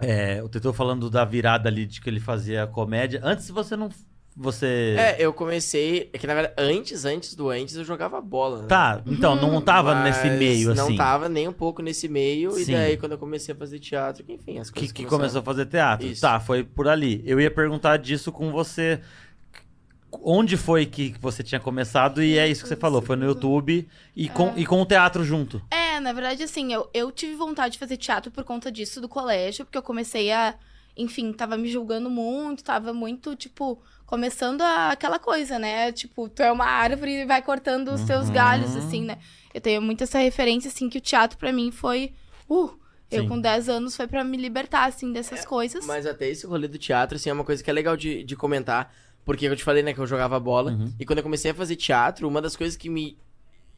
é, 0.00 0.42
o 0.42 0.48
Teteu 0.48 0.72
falando 0.72 1.08
da 1.08 1.24
virada 1.24 1.68
ali 1.68 1.86
de 1.86 2.00
que 2.00 2.10
ele 2.10 2.20
fazia 2.20 2.66
comédia, 2.66 3.20
antes 3.22 3.48
você 3.50 3.76
não... 3.76 3.90
Você... 4.42 4.96
É, 4.98 5.16
eu 5.18 5.34
comecei. 5.34 6.08
É 6.14 6.18
que 6.18 6.26
na 6.26 6.32
verdade, 6.32 6.54
antes, 6.56 7.04
antes 7.04 7.34
do 7.34 7.50
antes, 7.50 7.76
eu 7.76 7.84
jogava 7.84 8.18
bola. 8.22 8.62
Né? 8.62 8.68
Tá, 8.68 9.02
então, 9.06 9.36
não 9.36 9.60
tava 9.60 10.02
nesse 10.02 10.28
Mas 10.28 10.38
meio, 10.38 10.72
assim. 10.72 10.80
Não 10.80 10.96
tava 10.96 11.28
nem 11.28 11.46
um 11.46 11.52
pouco 11.52 11.82
nesse 11.82 12.08
meio. 12.08 12.52
Sim. 12.52 12.62
E 12.62 12.74
daí, 12.74 12.96
quando 12.96 13.12
eu 13.12 13.18
comecei 13.18 13.54
a 13.54 13.58
fazer 13.58 13.78
teatro, 13.78 14.24
que, 14.24 14.32
enfim, 14.32 14.58
as 14.58 14.70
que, 14.70 14.80
coisas 14.80 14.92
que 14.92 15.04
começaram- 15.04 15.18
começou 15.20 15.40
a 15.40 15.44
fazer 15.44 15.66
teatro. 15.66 16.06
Isso. 16.06 16.22
Tá, 16.22 16.40
foi 16.40 16.64
por 16.64 16.88
ali. 16.88 17.22
Eu 17.26 17.38
ia 17.38 17.50
perguntar 17.50 17.98
disso 17.98 18.32
com 18.32 18.50
você. 18.50 19.00
Onde 20.22 20.56
foi 20.56 20.86
que 20.86 21.14
você 21.20 21.42
tinha 21.42 21.60
começado? 21.60 22.22
E 22.22 22.38
é 22.38 22.48
isso 22.48 22.62
que 22.62 22.68
você 22.68 22.76
falou. 22.76 23.02
Foi 23.02 23.16
no 23.16 23.26
YouTube 23.26 23.86
e 24.16 24.28
com, 24.30 24.54
e 24.56 24.64
com 24.64 24.80
o 24.80 24.86
teatro 24.86 25.22
junto. 25.22 25.60
É, 25.70 26.00
na 26.00 26.14
verdade, 26.14 26.42
assim, 26.42 26.72
eu, 26.72 26.88
eu 26.94 27.12
tive 27.12 27.34
vontade 27.34 27.74
de 27.74 27.78
fazer 27.78 27.98
teatro 27.98 28.30
por 28.30 28.42
conta 28.42 28.72
disso 28.72 29.02
do 29.02 29.08
colégio, 29.08 29.66
porque 29.66 29.76
eu 29.76 29.82
comecei 29.82 30.32
a. 30.32 30.54
Enfim, 30.96 31.32
tava 31.32 31.56
me 31.56 31.68
julgando 31.70 32.10
muito, 32.10 32.62
tava 32.64 32.92
muito, 32.92 33.34
tipo, 33.36 33.80
começando 34.06 34.60
a, 34.62 34.90
aquela 34.90 35.18
coisa, 35.18 35.58
né? 35.58 35.92
Tipo, 35.92 36.28
tu 36.28 36.42
é 36.42 36.50
uma 36.50 36.66
árvore 36.66 37.22
e 37.22 37.24
vai 37.26 37.40
cortando 37.42 37.88
os 37.92 38.00
seus 38.02 38.26
Uhum. 38.28 38.34
galhos, 38.34 38.76
assim, 38.76 39.02
né? 39.04 39.18
Eu 39.54 39.60
tenho 39.60 39.80
muito 39.80 40.04
essa 40.04 40.18
referência, 40.18 40.68
assim, 40.68 40.88
que 40.88 40.98
o 40.98 41.00
teatro 41.00 41.38
pra 41.38 41.52
mim 41.52 41.70
foi. 41.70 42.12
Uh! 42.48 42.70
Eu 43.10 43.22
Sim. 43.24 43.28
com 43.28 43.40
10 43.40 43.68
anos 43.68 43.96
foi 43.96 44.06
pra 44.06 44.22
me 44.22 44.36
libertar, 44.36 44.84
assim, 44.84 45.12
dessas 45.12 45.44
coisas. 45.44 45.84
Mas 45.84 46.06
até 46.06 46.28
esse 46.28 46.46
rolê 46.46 46.68
do 46.68 46.78
teatro, 46.78 47.16
assim, 47.16 47.28
é 47.28 47.32
uma 47.32 47.42
coisa 47.42 47.60
que 47.62 47.68
é 47.68 47.72
legal 47.72 47.96
de, 47.96 48.22
de 48.22 48.36
comentar. 48.36 48.94
Porque 49.24 49.46
eu 49.46 49.56
te 49.56 49.64
falei, 49.64 49.82
né, 49.82 49.92
que 49.92 49.98
eu 49.98 50.06
jogava 50.06 50.38
bola. 50.38 50.70
Uhum. 50.70 50.92
E 50.98 51.04
quando 51.04 51.18
eu 51.18 51.22
comecei 51.24 51.50
a 51.50 51.54
fazer 51.54 51.74
teatro, 51.74 52.28
uma 52.28 52.40
das 52.40 52.54
coisas 52.56 52.76
que 52.76 52.88
me. 52.88 53.18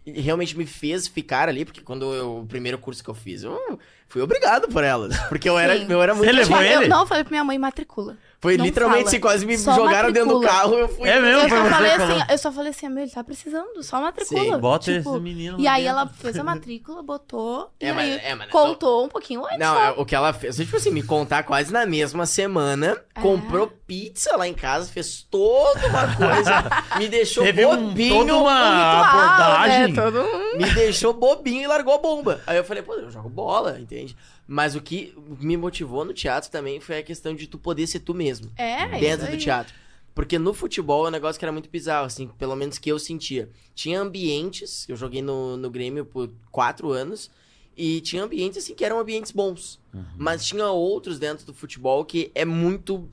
Realmente 0.04 0.56
me 0.58 0.66
fez 0.66 1.06
ficar 1.06 1.48
ali, 1.48 1.64
porque 1.64 1.80
quando 1.80 2.12
eu, 2.12 2.38
o 2.38 2.46
primeiro 2.46 2.76
curso 2.76 3.04
que 3.04 3.08
eu 3.08 3.14
fiz, 3.14 3.44
eu 3.44 3.78
fui 4.08 4.20
obrigado 4.20 4.66
por 4.68 4.82
elas. 4.82 5.16
Porque 5.28 5.48
eu 5.48 5.56
era, 5.56 5.78
Sim. 5.78 5.86
eu 5.88 6.02
era 6.02 6.12
Você 6.12 6.24
muito. 6.24 6.36
levou 6.36 6.60
eu, 6.62 6.80
ele? 6.80 6.88
não, 6.88 7.00
eu 7.00 7.06
falei 7.06 7.22
pra 7.22 7.30
minha 7.30 7.44
mãe, 7.44 7.56
matricula. 7.56 8.16
Foi 8.42 8.56
Não 8.56 8.64
literalmente 8.64 9.04
fala. 9.04 9.08
assim, 9.10 9.20
quase 9.20 9.46
me 9.46 9.56
Só 9.56 9.72
jogaram 9.72 10.10
dentro 10.10 10.30
do 10.30 10.40
matricula. 10.42 10.60
carro. 10.62 10.74
Eu 10.74 10.88
fui. 10.88 11.08
É 11.08 11.20
mesmo? 11.20 11.42
Eu 11.42 11.48
foi 11.48 11.58
só, 11.58 11.62
você 11.62 11.70
falei 11.70 11.90
assim, 11.92 12.24
eu 12.32 12.38
só 12.38 12.52
falei 12.52 12.70
assim, 12.70 12.88
meu, 12.88 13.02
ele 13.04 13.12
tá 13.12 13.22
precisando, 13.22 13.82
só 13.84 14.00
matricula. 14.00 14.40
Sim, 14.42 14.58
Bota 14.58 14.84
Tipo, 14.92 15.10
esse 15.12 15.20
menino. 15.20 15.60
E 15.60 15.68
aí 15.68 15.82
dentro. 15.84 15.98
ela 16.00 16.08
fez 16.08 16.36
a 16.38 16.42
matrícula, 16.42 17.02
botou, 17.04 17.70
e 17.80 17.86
É, 17.86 17.92
mas- 17.92 18.04
aí 18.14 18.20
é, 18.24 18.34
mas- 18.34 18.50
contou 18.50 19.04
um 19.04 19.08
pouquinho 19.08 19.44
antes. 19.46 19.58
Não, 19.60 19.74
só. 19.76 19.80
é, 19.84 19.90
o 19.92 20.04
que 20.04 20.14
ela 20.16 20.32
fez, 20.32 20.56
tipo 20.56 20.76
assim, 20.76 20.90
me 20.90 21.04
contar 21.04 21.44
quase 21.44 21.72
na 21.72 21.86
mesma 21.86 22.26
semana, 22.26 23.00
É. 23.14 23.20
comprou 23.20 23.68
pizza 23.86 24.36
lá 24.36 24.48
em 24.48 24.54
casa, 24.54 24.90
fez 24.90 25.22
toda 25.30 25.86
uma 25.86 26.16
coisa, 26.16 26.52
me 26.98 27.08
deixou 27.08 27.44
Teve 27.44 27.64
um, 27.64 27.76
bobinho, 27.90 28.16
toda 28.18 28.36
uma 28.36 28.52
ritual, 28.54 29.04
abordagem. 29.52 29.92
né? 29.94 30.02
Todo 30.02 30.20
um- 30.20 30.56
me 30.58 30.70
deixou 30.74 31.12
bobinho 31.12 31.62
e 31.62 31.66
largou 31.68 31.94
a 31.94 31.98
bomba. 31.98 32.40
Aí 32.44 32.56
eu 32.56 32.64
falei, 32.64 32.82
pô, 32.82 32.94
eu 32.94 33.08
jogo 33.08 33.28
bola, 33.28 33.78
entende? 33.78 34.16
Mas 34.52 34.74
o 34.74 34.82
que 34.82 35.14
me 35.40 35.56
motivou 35.56 36.04
no 36.04 36.12
teatro 36.12 36.50
também 36.50 36.78
foi 36.78 36.98
a 36.98 37.02
questão 37.02 37.34
de 37.34 37.46
tu 37.46 37.58
poder 37.58 37.86
ser 37.86 38.00
tu 38.00 38.12
mesmo, 38.12 38.52
É, 38.54 39.00
dentro 39.00 39.30
do 39.30 39.38
teatro. 39.38 39.74
Porque 40.14 40.38
no 40.38 40.52
futebol 40.52 41.06
é 41.06 41.08
um 41.08 41.10
negócio 41.10 41.38
que 41.38 41.44
era 41.46 41.50
muito 41.50 41.70
bizarro, 41.70 42.04
assim, 42.04 42.28
pelo 42.28 42.54
menos 42.54 42.76
que 42.76 42.92
eu 42.92 42.98
sentia. 42.98 43.48
Tinha 43.74 43.98
ambientes, 43.98 44.86
eu 44.90 44.94
joguei 44.94 45.22
no, 45.22 45.56
no 45.56 45.70
Grêmio 45.70 46.04
por 46.04 46.30
quatro 46.50 46.92
anos, 46.92 47.30
e 47.74 48.02
tinha 48.02 48.24
ambientes, 48.24 48.58
assim, 48.58 48.74
que 48.74 48.84
eram 48.84 49.00
ambientes 49.00 49.32
bons. 49.32 49.80
Uhum. 49.94 50.04
Mas 50.18 50.44
tinha 50.44 50.66
outros 50.66 51.18
dentro 51.18 51.46
do 51.46 51.54
futebol 51.54 52.04
que 52.04 52.30
é 52.34 52.44
muito. 52.44 53.08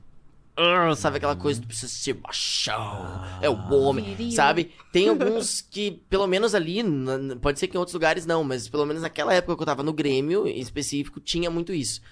Ah, 0.62 0.94
sabe 0.94 1.16
aquela 1.16 1.34
coisa, 1.34 1.60
tu 1.60 1.66
precisa 1.66 1.90
ser 1.90 2.20
machão, 2.22 3.24
é 3.40 3.48
o 3.48 3.72
homem, 3.72 4.14
Viril. 4.14 4.32
sabe? 4.32 4.72
Tem 4.92 5.08
alguns 5.08 5.62
que, 5.62 6.02
pelo 6.10 6.26
menos 6.26 6.54
ali, 6.54 6.82
pode 7.40 7.58
ser 7.58 7.66
que 7.66 7.76
em 7.76 7.78
outros 7.78 7.94
lugares 7.94 8.26
não, 8.26 8.44
mas 8.44 8.68
pelo 8.68 8.84
menos 8.84 9.00
naquela 9.00 9.32
época 9.32 9.56
que 9.56 9.62
eu 9.62 9.66
tava 9.66 9.82
no 9.82 9.92
Grêmio, 9.92 10.46
em 10.46 10.60
específico, 10.60 11.18
tinha 11.18 11.50
muito 11.50 11.72
isso. 11.72 12.02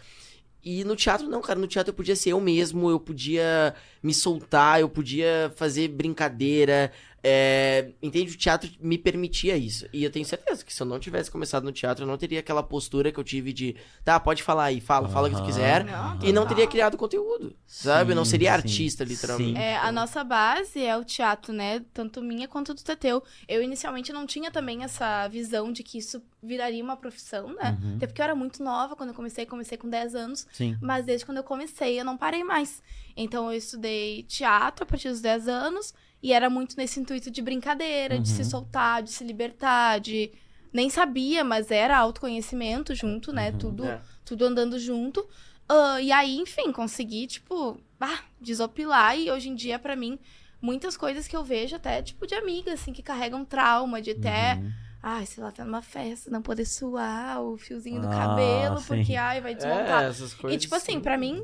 E 0.64 0.82
no 0.82 0.96
teatro 0.96 1.28
não, 1.28 1.40
cara, 1.40 1.58
no 1.58 1.66
teatro 1.66 1.90
eu 1.90 1.94
podia 1.94 2.16
ser 2.16 2.30
eu 2.30 2.40
mesmo, 2.40 2.90
eu 2.90 2.98
podia 2.98 3.74
me 4.02 4.12
soltar, 4.12 4.80
eu 4.80 4.88
podia 4.88 5.52
fazer 5.54 5.88
brincadeira, 5.88 6.90
é, 7.22 7.90
entende? 8.00 8.32
O 8.32 8.36
teatro 8.36 8.70
me 8.80 8.96
permitia 8.96 9.56
isso. 9.56 9.86
E 9.92 10.04
eu 10.04 10.10
tenho 10.10 10.24
certeza 10.24 10.64
que 10.64 10.72
se 10.72 10.80
eu 10.80 10.86
não 10.86 10.98
tivesse 10.98 11.30
começado 11.30 11.64
no 11.64 11.72
teatro, 11.72 12.04
eu 12.04 12.06
não 12.08 12.16
teria 12.16 12.40
aquela 12.40 12.62
postura 12.62 13.10
que 13.10 13.18
eu 13.18 13.24
tive 13.24 13.52
de, 13.52 13.76
tá, 14.04 14.18
pode 14.20 14.42
falar 14.42 14.64
aí, 14.64 14.80
fala, 14.80 15.08
fala 15.08 15.28
o 15.28 15.30
que 15.30 15.36
tu 15.36 15.44
quiser. 15.44 15.84
Não, 15.84 16.18
E 16.22 16.32
não 16.32 16.46
teria 16.46 16.66
criado 16.66 16.96
conteúdo, 16.96 17.56
sabe? 17.66 18.12
Eu 18.12 18.16
não 18.16 18.24
Sim, 18.24 18.30
seria 18.32 18.50
sim, 18.50 18.56
artista, 18.56 19.04
literalmente. 19.04 19.58
sim. 19.58 19.58
É, 19.58 19.76
a 19.78 19.90
nossa 19.90 20.22
base 20.22 20.82
é 20.82 20.96
o 20.96 21.04
teatro, 21.04 21.52
né? 21.52 21.84
Tanto 21.92 22.22
minha 22.22 22.46
quanto 22.46 22.72
do 22.72 22.82
Teteu. 22.82 23.22
Eu 23.48 23.62
inicialmente 23.62 24.12
não 24.12 24.26
tinha 24.26 24.50
também 24.50 24.84
essa 24.84 25.26
visão 25.28 25.72
de 25.72 25.82
que 25.82 25.98
isso 25.98 26.22
viraria 26.42 26.82
uma 26.82 26.96
profissão, 26.96 27.52
né? 27.54 27.76
Uhum. 27.82 27.96
Até 27.96 28.06
porque 28.06 28.20
eu 28.20 28.24
era 28.24 28.34
muito 28.34 28.62
nova 28.62 28.94
quando 28.94 29.10
eu 29.10 29.14
comecei, 29.14 29.44
comecei 29.44 29.76
com 29.76 29.88
10 29.88 30.14
anos. 30.14 30.46
Sim. 30.52 30.76
Mas 30.80 31.04
desde 31.04 31.26
quando 31.26 31.38
eu 31.38 31.44
comecei, 31.44 31.98
eu 31.98 32.04
não 32.04 32.16
parei 32.16 32.44
mais. 32.44 32.80
Então 33.16 33.50
eu 33.50 33.58
estudei 33.58 34.22
teatro 34.22 34.84
a 34.84 34.86
partir 34.86 35.08
dos 35.08 35.20
10 35.20 35.48
anos 35.48 35.92
e 36.22 36.32
era 36.32 36.48
muito 36.50 36.76
nesse 36.76 36.98
intuito 37.00 37.30
de 37.30 37.40
brincadeira, 37.42 38.18
de 38.18 38.28
se 38.28 38.42
Uhum. 38.42 38.50
soltar, 38.50 39.02
de 39.02 39.10
se 39.12 39.22
libertar, 39.24 40.00
de 40.00 40.32
nem 40.72 40.90
sabia, 40.90 41.42
mas 41.44 41.70
era 41.70 41.96
autoconhecimento 41.96 42.94
junto, 42.94 43.32
né? 43.32 43.50
Uhum. 43.52 43.58
Tudo, 43.58 43.84
É. 43.86 44.00
tudo 44.24 44.44
andando 44.44 44.78
junto. 44.78 45.26
Ah, 45.68 46.00
e 46.00 46.10
aí, 46.12 46.36
enfim, 46.38 46.72
consegui, 46.72 47.26
tipo, 47.26 47.78
ah, 48.00 48.20
desopilar. 48.40 49.18
E 49.18 49.30
hoje 49.30 49.48
em 49.48 49.54
dia, 49.54 49.78
pra 49.78 49.94
mim, 49.96 50.18
muitas 50.60 50.96
coisas 50.96 51.26
que 51.28 51.36
eu 51.36 51.44
vejo 51.44 51.76
até, 51.76 52.02
tipo, 52.02 52.26
de 52.26 52.34
amiga, 52.34 52.72
assim, 52.72 52.92
que 52.92 53.02
carregam 53.02 53.44
trauma, 53.44 54.00
de 54.02 54.10
até, 54.12 54.56
Uhum. 54.60 54.72
ai, 55.02 55.24
sei 55.26 55.42
lá, 55.42 55.50
tá 55.52 55.64
numa 55.64 55.82
festa, 55.82 56.30
não 56.30 56.42
poder 56.42 56.64
suar 56.66 57.40
o 57.42 57.56
fiozinho 57.56 58.00
do 58.02 58.08
Ah, 58.08 58.10
cabelo, 58.10 58.80
sim. 58.80 58.86
porque, 58.88 59.14
ai, 59.14 59.40
vai 59.40 59.54
desmontar. 59.54 60.04
É, 60.04 60.08
essas 60.08 60.34
coisas. 60.34 60.56
E, 60.56 60.60
tipo 60.60 60.74
assim, 60.74 61.00
pra 61.00 61.16
mim, 61.16 61.42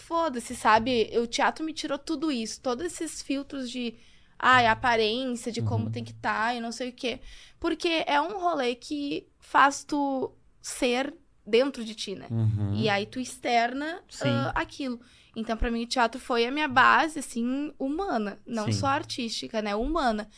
foda-se, 0.00 0.54
sabe? 0.54 1.10
O 1.18 1.26
teatro 1.26 1.64
me 1.64 1.72
tirou 1.72 1.98
tudo 1.98 2.30
isso. 2.32 2.60
Todos 2.60 2.84
esses 2.86 3.22
filtros 3.22 3.70
de, 3.70 3.94
ai, 4.38 4.66
aparência, 4.66 5.52
de 5.52 5.62
como 5.62 5.86
Uhum. 5.86 5.90
tem 5.92 6.04
que 6.04 6.12
estar 6.12 6.56
e 6.56 6.60
não 6.60 6.72
sei 6.72 6.88
o 6.90 6.92
quê. 6.92 7.20
Porque 7.58 8.04
é 8.06 8.20
um 8.20 8.38
rolê 8.38 8.74
que 8.74 9.26
faz 9.38 9.84
tu 9.84 10.32
ser 10.62 11.14
dentro 11.46 11.84
de 11.84 11.94
ti, 11.94 12.14
né? 12.14 12.26
Uhum. 12.30 12.74
E 12.74 12.88
aí 12.88 13.06
tu 13.06 13.18
externa 13.20 14.02
ah, 14.22 14.52
aquilo. 14.54 15.00
Então, 15.34 15.56
pra 15.56 15.70
mim, 15.70 15.84
o 15.84 15.86
teatro 15.86 16.20
foi 16.20 16.44
a 16.44 16.50
minha 16.50 16.68
base, 16.68 17.18
assim, 17.20 17.72
humana. 17.78 18.38
Não 18.46 18.66
Sim. 18.66 18.72
só 18.72 18.86
artística, 18.88 19.62
né? 19.62 19.74
Humana. 19.74 20.28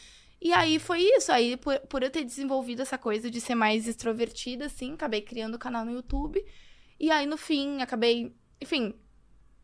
E 0.41 0.53
aí 0.53 0.79
foi 0.79 1.01
isso. 1.01 1.33
Aí, 1.33 1.57
por, 1.57 1.79
por 1.81 2.03
eu 2.03 2.11
ter 2.11 2.25
desenvolvido 2.25 2.83
essa 2.83 2.99
coisa 2.99 3.31
de 3.31 3.41
ser 3.41 3.55
mais 3.55 3.89
extrovertida, 3.89 4.67
assim, 4.67 4.93
acabei 4.95 5.21
criando 5.23 5.55
o 5.55 5.59
canal 5.59 5.85
no 5.85 5.93
YouTube. 5.93 6.45
E 7.01 7.11
aí, 7.11 7.27
no 7.27 7.37
fim, 7.37 7.81
acabei. 7.81 8.35
Enfim, 8.61 8.95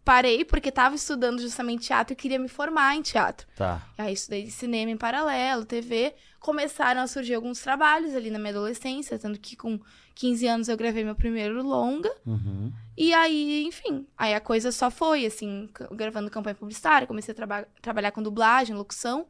parei 0.09 0.43
porque 0.43 0.73
tava 0.73 0.95
estudando 0.95 1.39
justamente 1.39 1.89
teatro 1.89 2.15
e 2.15 2.17
queria 2.17 2.39
me 2.39 2.49
formar 2.49 2.97
em 2.97 3.03
teatro. 3.03 3.47
Tá. 3.55 3.87
Aí 3.99 4.15
estudei 4.15 4.49
cinema 4.51 4.91
em 4.91 4.97
paralelo, 4.97 5.67
TV. 5.67 6.15
Começaram 6.41 7.03
a 7.03 7.07
surgir 7.07 7.35
alguns 7.35 7.61
trabalhos 7.61 8.15
ali 8.15 8.31
na 8.31 8.39
minha 8.39 8.53
adolescência, 8.53 9.19
tanto 9.19 9.39
que 9.39 9.55
com 9.55 9.79
15 10.15 10.47
anos 10.47 10.69
eu 10.71 10.79
gravei 10.79 11.05
meu 11.05 11.15
primeiro 11.15 11.63
longa. 11.63 12.11
Uhum. 12.25 12.73
E 12.97 13.13
aí, 13.13 13.67
enfim, 13.67 14.07
aí 14.17 14.33
a 14.35 14.41
coisa 14.41 14.73
só 14.73 14.91
foi, 14.91 15.27
assim, 15.27 15.69
gravando 15.93 16.31
campanha 16.31 16.55
publicitária, 16.55 17.07
comecei 17.07 17.33
a 17.33 17.37
traba- 17.37 17.69
trabalhar 17.83 18.11
com 18.11 18.23
dublagem, 18.23 18.75
locução, 18.75 19.27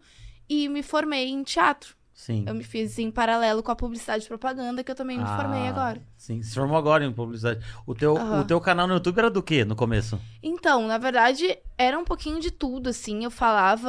e 0.48 0.68
me 0.68 0.84
formei 0.84 1.26
em 1.28 1.42
teatro. 1.42 1.96
Sim. 2.18 2.44
Eu 2.48 2.52
me 2.52 2.64
fiz 2.64 2.98
em 2.98 3.12
paralelo 3.12 3.62
com 3.62 3.70
a 3.70 3.76
publicidade 3.76 4.24
e 4.24 4.28
propaganda, 4.28 4.83
que 4.83 4.90
eu 4.90 4.94
também 4.96 5.16
me 5.16 5.24
formei 5.24 5.66
Ah, 5.66 5.70
agora. 5.70 6.02
Sim, 6.16 6.42
se 6.42 6.52
formou 6.52 6.76
agora 6.76 7.04
em 7.04 7.12
publicidade. 7.12 7.64
O 7.87 7.94
teu, 7.94 8.16
Aham. 8.18 8.40
o 8.40 8.44
teu 8.44 8.61
canal 8.61 8.88
no 8.88 8.94
YouTube 8.94 9.18
era 9.20 9.31
do 9.31 9.40
quê 9.40 9.64
no 9.64 9.76
começo? 9.76 10.20
Então, 10.42 10.85
na 10.88 10.98
verdade, 10.98 11.57
era 11.78 11.96
um 11.96 12.04
pouquinho 12.04 12.40
de 12.40 12.50
tudo, 12.50 12.88
assim. 12.88 13.22
Eu 13.22 13.31
falava 13.31 13.88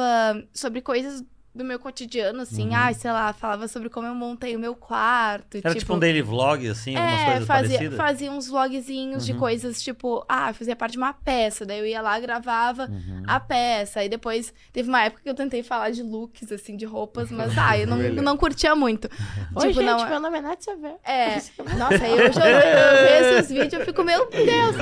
sobre 0.54 0.80
coisas 0.80 1.24
do 1.54 1.64
meu 1.64 1.78
cotidiano, 1.80 2.42
assim. 2.42 2.68
Uhum. 2.68 2.76
Ai, 2.76 2.94
sei 2.94 3.10
lá, 3.10 3.32
falava 3.32 3.66
sobre 3.66 3.88
como 3.90 4.06
eu 4.06 4.14
montei 4.14 4.54
o 4.54 4.58
meu 4.58 4.74
quarto. 4.74 5.58
Era 5.62 5.74
tipo, 5.74 5.94
um 5.94 5.98
daily 5.98 6.22
vlog, 6.22 6.68
assim, 6.68 6.94
algumas 6.96 7.20
É, 7.20 7.24
coisas 7.24 7.46
fazia, 7.46 7.68
parecidas? 7.78 7.96
fazia 7.96 8.30
uns 8.32 8.46
vlogzinhos 8.48 9.26
de 9.26 9.32
Uhum. 9.32 9.38
coisas 9.38 9.82
tipo, 9.82 10.24
ah, 10.28 10.52
fazia 10.52 10.76
parte 10.76 10.92
de 10.92 10.98
uma 10.98 11.12
peça, 11.12 11.66
daí 11.66 11.80
eu 11.80 11.86
ia 11.86 12.00
lá, 12.00 12.18
gravava 12.20 12.84
Uhum. 12.88 13.22
a 13.26 13.40
peça, 13.40 14.00
aí 14.00 14.08
depois 14.08 14.54
teve 14.72 14.88
uma 14.88 15.02
época 15.02 15.22
que 15.24 15.28
eu 15.28 15.34
tentei 15.34 15.62
falar 15.62 15.90
de 15.90 16.02
looks, 16.04 16.52
assim, 16.52 16.76
de 16.76 16.84
roupas, 16.84 17.30
mas 17.32 17.52
ah, 17.58 17.76
eu 17.76 17.86
não, 17.86 17.96
não 18.22 18.36
curtia 18.36 18.74
muito. 18.76 19.08
Oi, 19.56 19.68
tipo, 19.68 19.80
gente, 19.80 19.84
não, 19.84 20.08
meu 20.08 20.20
nome 20.20 20.38
é 20.38 20.40
Nath 20.42 20.64
Xavier. 20.64 20.96
é, 21.04 21.34
nossa, 21.76 22.04
aí 22.04 22.12
eu, 22.12 22.18
eu 22.26 22.32
vejo 22.32 23.34
esses 23.40 23.48
vídeos 23.50 23.72
eu 23.72 23.84
fico, 23.84 24.04
meu 24.04 24.30
Deus. 24.30 24.76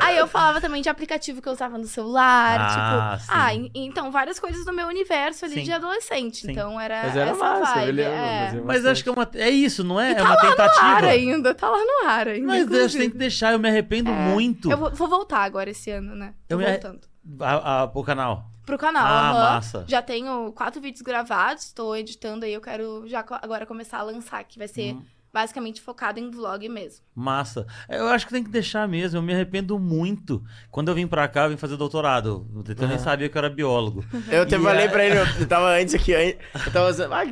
Aí 0.00 0.16
eu 0.16 0.26
falava 0.26 0.60
também 0.62 0.80
de 0.80 0.88
aplicativo 0.88 1.42
que 1.42 1.48
eu 1.48 1.52
usava 1.52 1.76
no 1.76 1.86
celular, 1.86 2.58
Ah, 2.60 3.16
tipo, 3.18 3.24
sim. 3.26 3.32
ah, 3.38 3.54
en- 3.54 3.70
então 3.74 4.10
várias 4.10 4.38
coisas 4.38 4.64
do 4.64 4.72
meu 4.72 4.86
universo 4.88 5.44
ali 5.44 5.56
Sim. 5.56 5.62
de 5.64 5.72
adolescente. 5.72 6.05
Sim. 6.08 6.50
Então 6.52 6.80
era, 6.80 7.02
Mas 7.04 7.16
era 7.16 7.30
essa 7.30 7.38
massa, 7.44 7.74
vibe. 7.74 7.92
lembro, 7.92 8.12
é. 8.12 8.40
mas 8.44 8.54
eu- 8.54 8.64
Mas 8.64 8.86
acho 8.86 9.02
que 9.02 9.08
é, 9.08 9.12
uma, 9.12 9.28
é 9.34 9.50
isso, 9.50 9.82
não 9.84 10.00
é? 10.00 10.10
E 10.10 10.12
é 10.12 10.14
tá 10.16 10.22
uma 10.24 10.34
lá 10.34 10.42
no 10.42 10.48
ar 10.48 10.56
tentativa. 10.56 11.06
ainda, 11.08 11.54
tá 11.54 11.68
lá 11.70 11.78
no 11.78 12.08
ar 12.08 12.28
ainda. 12.28 12.46
Mas 12.46 12.66
Deus 12.66 12.92
tem 12.94 13.10
que 13.10 13.16
deixar, 13.16 13.52
eu 13.52 13.58
me 13.58 13.68
arrependo 13.68 14.10
muito. 14.12 14.70
Eu 14.70 14.76
vou, 14.76 14.90
vou 14.92 15.08
voltar 15.08 15.40
agora 15.42 15.70
esse 15.70 15.90
ano, 15.90 16.14
né? 16.14 16.34
Tô 16.48 16.54
Eu 16.54 16.58
me- 16.58 16.66
voltando. 16.70 17.00
A, 17.40 17.80
a, 17.80 17.84
o 17.84 18.04
canal. 18.04 18.44
Pro 18.64 18.76
canal, 18.78 19.06
Ah, 19.06 19.30
aham. 19.30 19.40
massa. 19.54 19.84
Já 19.86 20.02
tenho 20.02 20.52
quatro 20.52 20.80
vídeos 20.80 21.00
gravados, 21.02 21.72
tô 21.72 21.94
editando 21.94 22.44
aí, 22.44 22.52
eu 22.52 22.60
quero 22.60 23.04
já 23.06 23.24
agora 23.42 23.64
começar 23.64 23.98
a 23.98 24.02
lançar, 24.02 24.42
que 24.44 24.58
vai 24.58 24.66
ser 24.68 24.94
Hum. 24.94 25.02
Basicamente 25.40 25.82
focado 25.82 26.18
em 26.18 26.30
vlog 26.30 26.66
mesmo. 26.70 27.04
Massa. 27.14 27.66
Eu 27.90 28.08
acho 28.08 28.26
que 28.26 28.32
tem 28.32 28.42
que 28.42 28.48
deixar 28.50 28.88
mesmo. 28.88 29.18
Eu 29.18 29.22
me 29.22 29.34
arrependo 29.34 29.78
muito. 29.78 30.42
Quando 30.70 30.88
eu 30.88 30.94
vim 30.94 31.06
pra 31.06 31.28
cá, 31.28 31.44
eu 31.44 31.50
vim 31.50 31.56
fazer 31.58 31.76
doutorado. 31.76 32.46
Eu 32.54 32.86
nem 32.86 32.96
Aham. 32.96 32.98
sabia 32.98 33.28
que 33.28 33.36
eu 33.36 33.40
era 33.40 33.50
biólogo. 33.50 34.02
Eu 34.32 34.42
até 34.42 34.56
E 34.56 34.60
falei 34.60 34.86
a- 34.86 34.90
pra 34.90 35.04
ele, 35.04 35.18
eu 35.18 35.26
eu 35.40 35.46
tava 35.48 35.68
antes 35.78 35.94
aqui, 35.94 36.12
eu 36.12 36.72
tava 36.72 36.88
usando, 36.88 37.12
ah, 37.12 37.24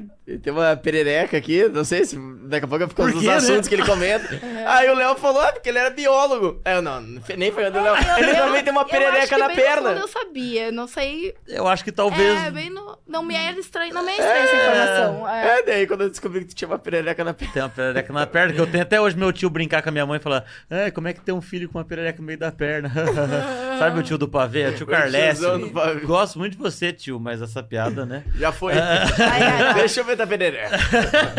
tem 0.43 0.53
uma 0.53 0.77
perereca 0.77 1.37
aqui, 1.37 1.67
não 1.69 1.85
sei 1.85 2.05
se 2.05 2.17
daqui 2.47 2.65
a 2.65 2.69
pouco 2.69 2.89
fica 2.89 3.03
Por 3.03 3.11
os 3.15 3.21
quê, 3.21 3.27
né? 3.27 3.35
assuntos 3.35 3.69
que 3.69 3.75
ele 3.75 3.85
comenta. 3.85 4.29
Aí 4.67 4.89
o 4.91 4.95
Léo 4.95 5.17
falou, 5.17 5.41
ah, 5.43 5.53
porque 5.53 5.69
ele 5.69 5.79
era 5.79 5.91
biólogo. 5.91 6.61
Aí 6.65 6.75
eu, 6.77 6.83
não, 6.83 7.01
nem 7.01 7.51
foi 7.53 7.65
o 7.69 7.73
Léo. 7.73 7.87
Eu- 7.97 8.19
Ele 8.19 8.31
eu- 8.31 8.37
também 8.37 8.63
tem 8.65 8.73
uma 8.73 8.83
eu 8.83 8.87
perereca 8.87 9.39
na 9.39 9.49
perna. 9.49 9.91
eu 9.93 10.09
sabia, 10.09 10.71
não 10.73 10.87
sei. 10.87 11.35
Eu 11.49 11.67
acho 11.67 11.83
que 11.85 11.93
talvez. 11.93 12.45
É, 12.45 12.51
bem 12.51 12.71
no. 12.71 12.99
Não 13.07 13.23
me 13.23 13.35
é 13.35 13.53
estranho, 13.53 13.93
não 13.95 14.03
me 14.05 14.11
é 14.13 14.15
estranha 14.19 14.43
essa 14.45 14.57
informação. 14.57 15.29
É. 15.29 15.59
É, 15.59 15.63
daí 15.63 15.87
quando 15.87 16.01
eu 16.03 16.11
descobri 16.11 16.41
que 16.41 16.47
tu 16.47 16.55
tinha 16.55 16.69
uma 16.69 16.79
perereca 16.79 17.23
na 17.23 17.33
perna. 17.35 17.53
Tem 17.53 17.63
uma 17.63 17.69
perereca 17.69 17.94
na 18.13 18.27
perna, 18.27 18.53
que 18.53 18.61
eu 18.61 18.67
tenho 18.67 18.83
até 18.83 19.01
hoje 19.01 19.17
meu 19.17 19.33
tio 19.33 19.51
brincar 19.51 19.83
com 19.83 19.89
a 19.89 19.93
minha 19.93 20.07
mãe 20.07 20.19
e 20.19 20.23
falar: 20.23 20.45
é, 20.69 20.91
como 20.91 21.09
é 21.09 21.13
que 21.13 21.21
tem 21.21 21.35
um 21.35 21.41
filho 21.41 21.69
com 21.69 21.79
uma 21.79 21.85
perereca 21.85 22.19
no 22.21 22.27
meio 22.27 22.39
da 22.39 22.51
perna? 22.51 22.91
Sabe 23.79 24.01
o 24.01 24.03
tio 24.03 24.19
do 24.19 24.29
pavê? 24.29 24.69
O 24.69 24.75
tio 24.75 24.87
pavê. 24.87 26.01
Gosto 26.05 26.39
muito 26.39 26.53
de 26.53 26.59
você, 26.59 26.93
tio, 26.93 27.19
mas 27.19 27.43
essa 27.43 27.63
piada, 27.63 28.07
né? 28.07 28.25
Já 28.37 28.53
foi. 28.53 28.73
Ai, 28.75 28.99
ai, 29.19 29.43
ai. 29.43 29.75
Deixa 29.75 30.01
eu 30.01 30.05
ver 30.05 30.17
da 30.17 30.27
perereca. 30.27 30.77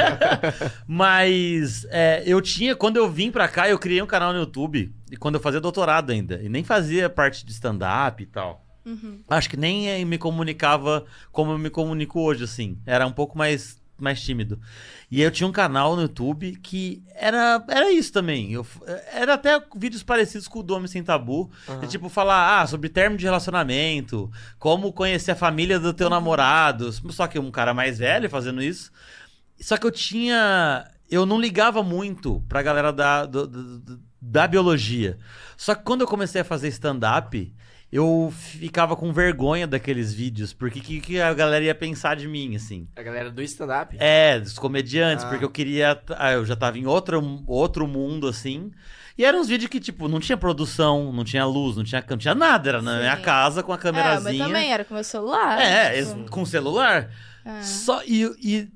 Mas 0.87 1.85
é, 1.89 2.23
eu 2.25 2.41
tinha, 2.41 2.75
quando 2.75 2.97
eu 2.97 3.09
vim 3.09 3.31
pra 3.31 3.47
cá, 3.47 3.69
eu 3.69 3.79
criei 3.79 4.01
um 4.01 4.07
canal 4.07 4.33
no 4.33 4.39
YouTube. 4.39 4.93
E 5.11 5.17
quando 5.17 5.35
eu 5.35 5.41
fazia 5.41 5.61
doutorado 5.61 6.11
ainda. 6.11 6.41
E 6.41 6.49
nem 6.49 6.63
fazia 6.63 7.09
parte 7.09 7.45
de 7.45 7.51
stand-up 7.51 8.21
e 8.21 8.25
tal. 8.25 8.65
Uhum. 8.85 9.21
Acho 9.29 9.49
que 9.49 9.57
nem 9.57 9.89
eh, 9.89 10.05
me 10.05 10.17
comunicava 10.17 11.05
como 11.31 11.51
eu 11.51 11.57
me 11.57 11.69
comunico 11.69 12.21
hoje, 12.21 12.43
assim. 12.43 12.77
Era 12.85 13.05
um 13.07 13.11
pouco 13.11 13.37
mais, 13.37 13.81
mais 13.97 14.21
tímido. 14.21 14.60
E 15.10 15.21
eu 15.21 15.31
tinha 15.31 15.47
um 15.47 15.51
canal 15.51 15.95
no 15.95 16.01
YouTube 16.03 16.58
que 16.62 17.03
era, 17.15 17.63
era 17.69 17.91
isso 17.91 18.12
também. 18.12 18.51
Eu, 18.51 18.65
era 19.13 19.36
até 19.36 19.62
vídeos 19.75 20.03
parecidos 20.03 20.47
com 20.47 20.60
o 20.60 20.63
do 20.63 20.75
Homem 20.75 20.88
Sem 20.88 21.03
Tabu. 21.03 21.49
De, 21.81 21.88
tipo, 21.88 22.10
falar 22.10 22.62
ah, 22.62 22.67
sobre 22.67 22.89
termo 22.89 23.15
de 23.17 23.23
relacionamento, 23.25 24.29
como 24.60 24.91
conhecer 24.93 25.31
a 25.31 25.36
família 25.36 25.79
do 25.79 25.93
teu 25.93 26.10
namorado. 26.10 26.91
Só 27.12 27.27
que 27.27 27.39
um 27.39 27.51
cara 27.51 27.73
mais 27.73 27.97
velho 27.99 28.29
fazendo 28.29 28.62
isso. 28.62 28.91
Só 29.60 29.77
que 29.77 29.86
eu 29.86 29.91
tinha. 29.91 30.89
Eu 31.10 31.25
não 31.25 31.39
ligava 31.39 31.84
muito 31.84 32.43
pra 32.49 32.62
galera 32.63 32.91
da, 32.91 33.25
do- 33.25 33.47
do- 33.47 33.79
do- 33.79 33.99
da 34.19 34.47
biologia. 34.47 35.17
Só 35.55 35.75
que 35.75 35.84
quando 35.84 36.01
eu 36.01 36.08
comecei 36.08 36.41
a 36.41 36.45
fazer 36.45 36.67
stand-up, 36.69 37.53
eu 37.95 38.34
ficava 38.36 38.95
com 38.95 39.12
vergonha 39.13 39.65
daqueles 39.65 40.13
vídeos, 40.13 40.51
porque 40.53 40.79
que, 40.79 40.99
que 40.99 41.21
a 41.21 41.34
galera 41.34 41.63
ia 41.65 41.75
pensar 41.75 42.15
de 42.15 42.27
mim, 42.27 42.55
assim. 42.55 42.88
A 42.95 43.01
galera 43.01 43.31
do 43.31 43.41
stand-up. 43.41 43.95
É, 43.99 44.39
dos 44.39 44.58
comediantes, 44.60 45.23
Ah. 45.25 45.29
porque 45.29 45.45
eu 45.45 45.49
queria. 45.49 46.01
ah, 46.17 46.31
Eu 46.34 46.45
já 46.45 46.55
tava 46.55 46.77
em 46.77 46.86
outro, 46.86 47.43
outro 47.47 47.88
mundo, 47.88 48.27
assim. 48.27 48.71
E 49.17 49.23
eram 49.23 49.39
uns 49.39 49.47
vídeos 49.47 49.69
que, 49.69 49.79
tipo, 49.79 50.10
não 50.10 50.19
tinha 50.19 50.36
produção, 50.38 51.13
não 51.13 51.23
tinha 51.23 51.45
luz, 51.45 51.77
não 51.77 51.84
tinha, 51.86 52.03
não 52.10 52.17
tinha 52.17 52.36
nada. 52.36 52.67
Era 52.69 52.81
na 52.81 52.93
Sim. 52.95 52.99
minha 52.99 53.17
casa 53.17 53.63
com 53.63 53.71
a 53.71 53.75
É, 53.75 53.77
mas 53.77 53.84
câmerazinha. 53.84 54.45
também 54.45 54.71
era 54.73 54.84
com 54.84 54.93
meu 54.93 55.03
celular. 55.03 55.62
É, 55.62 56.03
tipo, 56.03 56.29
com 56.29 56.45
celular. 56.45 57.10
é. 57.45 57.62
Só, 57.62 58.01
e, 58.03 58.23
e, 58.43 58.67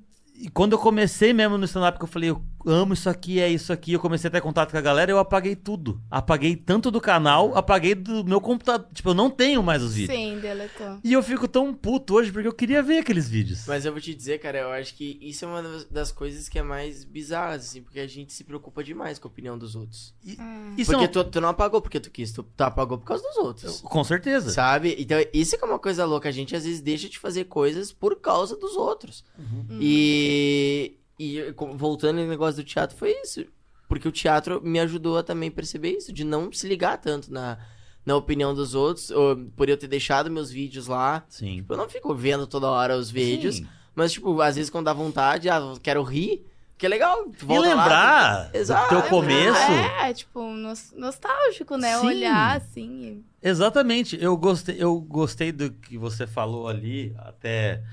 e 0.46 0.50
quando 0.50 0.72
eu 0.74 0.80
comecei 0.80 1.34
mesmo 1.34 1.58
no 1.58 1.66
stand-up, 1.66 1.98
que 1.98 2.04
eu 2.06 2.08
falei, 2.08 2.30
eu 2.30 2.42
amo 2.66 2.94
isso 2.94 3.10
aqui, 3.10 3.40
é 3.40 3.50
isso 3.50 3.72
aqui, 3.72 3.94
eu 3.94 4.00
comecei 4.00 4.28
a 4.28 4.32
ter 4.32 4.42
contato 4.42 4.72
com 4.72 4.78
a 4.78 4.82
galera, 4.82 5.12
eu 5.12 5.20
apaguei 5.20 5.56
tudo. 5.56 6.02
Apaguei 6.10 6.56
tanto 6.56 6.90
do 6.92 7.00
canal, 7.02 7.56
apaguei 7.58 7.96
do 7.96 8.24
meu 8.24 8.40
computador. 8.42 8.88
Tipo, 8.94 9.10
eu 9.10 9.14
não 9.14 9.30
tenho 9.30 9.62
mais 9.64 9.82
os 9.84 9.94
vídeos. 9.94 10.18
Sim, 10.18 10.40
deletou. 10.40 11.00
E 11.04 11.14
eu 11.14 11.22
fico 11.24 11.48
tão 11.48 11.74
puto 11.74 12.16
hoje 12.16 12.32
porque 12.32 12.48
eu 12.48 12.54
queria 12.54 12.82
ver 12.84 13.00
aqueles 13.00 13.30
vídeos. 13.30 13.66
Mas 13.68 13.86
eu 13.86 13.92
vou 13.92 14.02
te 14.02 14.14
dizer, 14.14 14.40
cara, 14.40 14.58
eu 14.60 14.72
acho 14.72 14.94
que 14.96 15.18
isso 15.22 15.46
é 15.46 15.48
uma 15.48 15.62
das- 15.90 16.12
coisas 16.12 16.50
que 16.50 16.58
é 16.58 16.64
mais 16.64 17.04
bizarras, 17.04 17.64
assim, 17.66 17.82
porque 17.82 18.00
a 18.00 18.08
gente 18.08 18.34
se 18.34 18.44
preocupa 18.44 18.84
demais 18.84 19.20
com 19.20 19.28
a 19.28 19.32
opinião 19.32 19.58
dos 19.58 19.76
outros. 19.76 20.14
Hum. 20.26 20.74
Isso 20.78 20.92
porque 20.92 21.08
tu, 21.08 21.24
tu 21.24 21.40
não 21.40 21.50
apagou 21.50 21.82
porque 21.82 22.00
tu 22.00 22.10
quis, 22.10 22.32
tu, 22.32 22.44
tu 22.44 22.62
apagou 22.62 22.98
por 22.98 23.06
causa 23.06 23.24
dos 23.24 23.38
outros. 23.38 23.82
Com 23.82 24.04
certeza. 24.04 24.50
Sabe? 24.50 24.96
Então, 25.00 25.18
isso 25.34 25.56
é 25.56 25.58
que 25.58 25.64
é 25.64 25.68
uma 25.68 25.80
coisa 25.80 26.04
louca. 26.06 26.28
A 26.28 26.32
gente 26.32 26.56
às 26.56 26.64
vezes 26.66 26.82
deixa 26.82 27.08
de 27.08 27.20
fazer 27.20 27.46
coisas 27.46 27.92
por 27.92 28.20
causa 28.20 28.56
dos 28.58 28.76
outros. 28.76 29.24
Uhum. 29.38 29.78
E, 29.80 30.98
e 31.20 31.54
voltando 31.76 32.22
no 32.22 32.28
negócio 32.28 32.64
do 32.64 32.66
teatro, 32.66 32.96
foi 32.98 33.12
isso. 33.22 33.46
Porque 33.88 34.08
o 34.08 34.12
teatro 34.12 34.62
me 34.64 34.80
ajudou 34.80 35.18
a 35.18 35.24
também 35.24 35.52
perceber 35.52 35.98
isso, 35.98 36.14
de 36.14 36.24
não 36.24 36.52
se 36.54 36.68
ligar 36.68 36.98
tanto 36.98 37.34
na, 37.34 37.58
na 38.06 38.16
opinião 38.16 38.54
dos 38.54 38.74
outros. 38.76 39.10
Ou, 39.12 39.36
por 39.56 39.68
eu 39.68 39.76
ter 39.78 39.88
deixado 39.88 40.32
meus 40.32 40.50
vídeos 40.52 40.88
lá. 40.88 41.26
Sim. 41.28 41.66
Eu 41.68 41.76
não 41.76 41.90
fico 41.90 42.14
vendo 42.16 42.48
toda 42.48 42.68
hora 42.70 42.96
os 42.96 43.10
vídeos. 43.12 43.56
Sim. 43.58 43.68
Mas, 43.96 44.14
tipo, 44.14 44.40
às 44.42 44.56
vezes 44.56 44.70
quando 44.70 44.86
dá 44.86 44.94
vontade, 44.94 45.50
ah, 45.50 45.58
eu 45.58 45.80
quero 45.82 46.04
rir. 46.04 46.46
Que 46.78 46.86
é 46.86 46.90
legal. 46.90 47.26
tu 47.38 47.44
E 47.44 47.46
volta 47.46 47.68
lá, 47.68 47.84
lembrar 47.84 48.50
Exato, 48.56 48.96
do 48.96 49.02
teu 49.02 49.10
começo. 49.10 49.60
É, 50.02 50.14
tipo, 50.14 50.42
nos- 50.54 50.94
nostálgico, 50.96 51.76
né? 51.76 51.98
Sim. 52.00 52.08
Olhar 52.08 52.56
assim. 52.56 53.24
Exatamente. 53.44 54.18
Eu 54.22 54.38
gostei, 54.38 54.78
eu 54.80 54.98
gostei 55.02 55.52
do 55.52 55.72
que 55.72 55.98
você 55.98 56.26
falou 56.26 56.70
ali, 56.70 57.14
até 57.18 57.84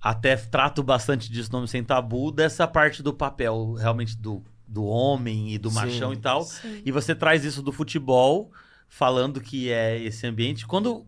até 0.00 0.36
trato 0.36 0.82
bastante 0.82 1.30
disso 1.30 1.50
no 1.50 1.58
Nome 1.58 1.68
Sem 1.68 1.82
Tabu, 1.82 2.30
dessa 2.30 2.66
parte 2.66 3.02
do 3.02 3.12
papel, 3.12 3.74
realmente 3.74 4.16
do, 4.16 4.42
do 4.66 4.84
homem 4.84 5.52
e 5.52 5.58
do 5.58 5.70
Sim. 5.70 5.76
machão 5.76 6.12
e 6.12 6.16
tal. 6.16 6.42
Sim. 6.42 6.82
E 6.84 6.92
você 6.92 7.14
traz 7.14 7.44
isso 7.44 7.62
do 7.62 7.72
futebol, 7.72 8.52
falando 8.88 9.40
que 9.40 9.70
é 9.70 9.98
esse 9.98 10.26
ambiente. 10.26 10.66
Quando. 10.66 11.06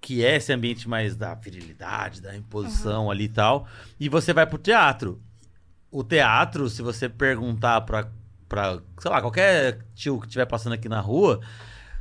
Que 0.00 0.24
é 0.24 0.36
esse 0.36 0.52
ambiente 0.52 0.88
mais 0.88 1.16
da 1.16 1.34
virilidade, 1.34 2.20
da 2.20 2.36
imposição 2.36 3.10
ali 3.10 3.24
e 3.24 3.28
tal. 3.28 3.66
E 3.98 4.08
você 4.08 4.32
vai 4.32 4.46
pro 4.46 4.58
teatro. 4.58 5.20
O 5.90 6.04
teatro, 6.04 6.68
se 6.68 6.82
você 6.82 7.08
perguntar 7.08 7.80
pra, 7.80 8.08
pra 8.48 8.80
sei 8.98 9.10
lá, 9.10 9.20
qualquer 9.20 9.84
tio 9.94 10.20
que 10.20 10.26
estiver 10.26 10.46
passando 10.46 10.74
aqui 10.74 10.88
na 10.88 11.00
rua, 11.00 11.40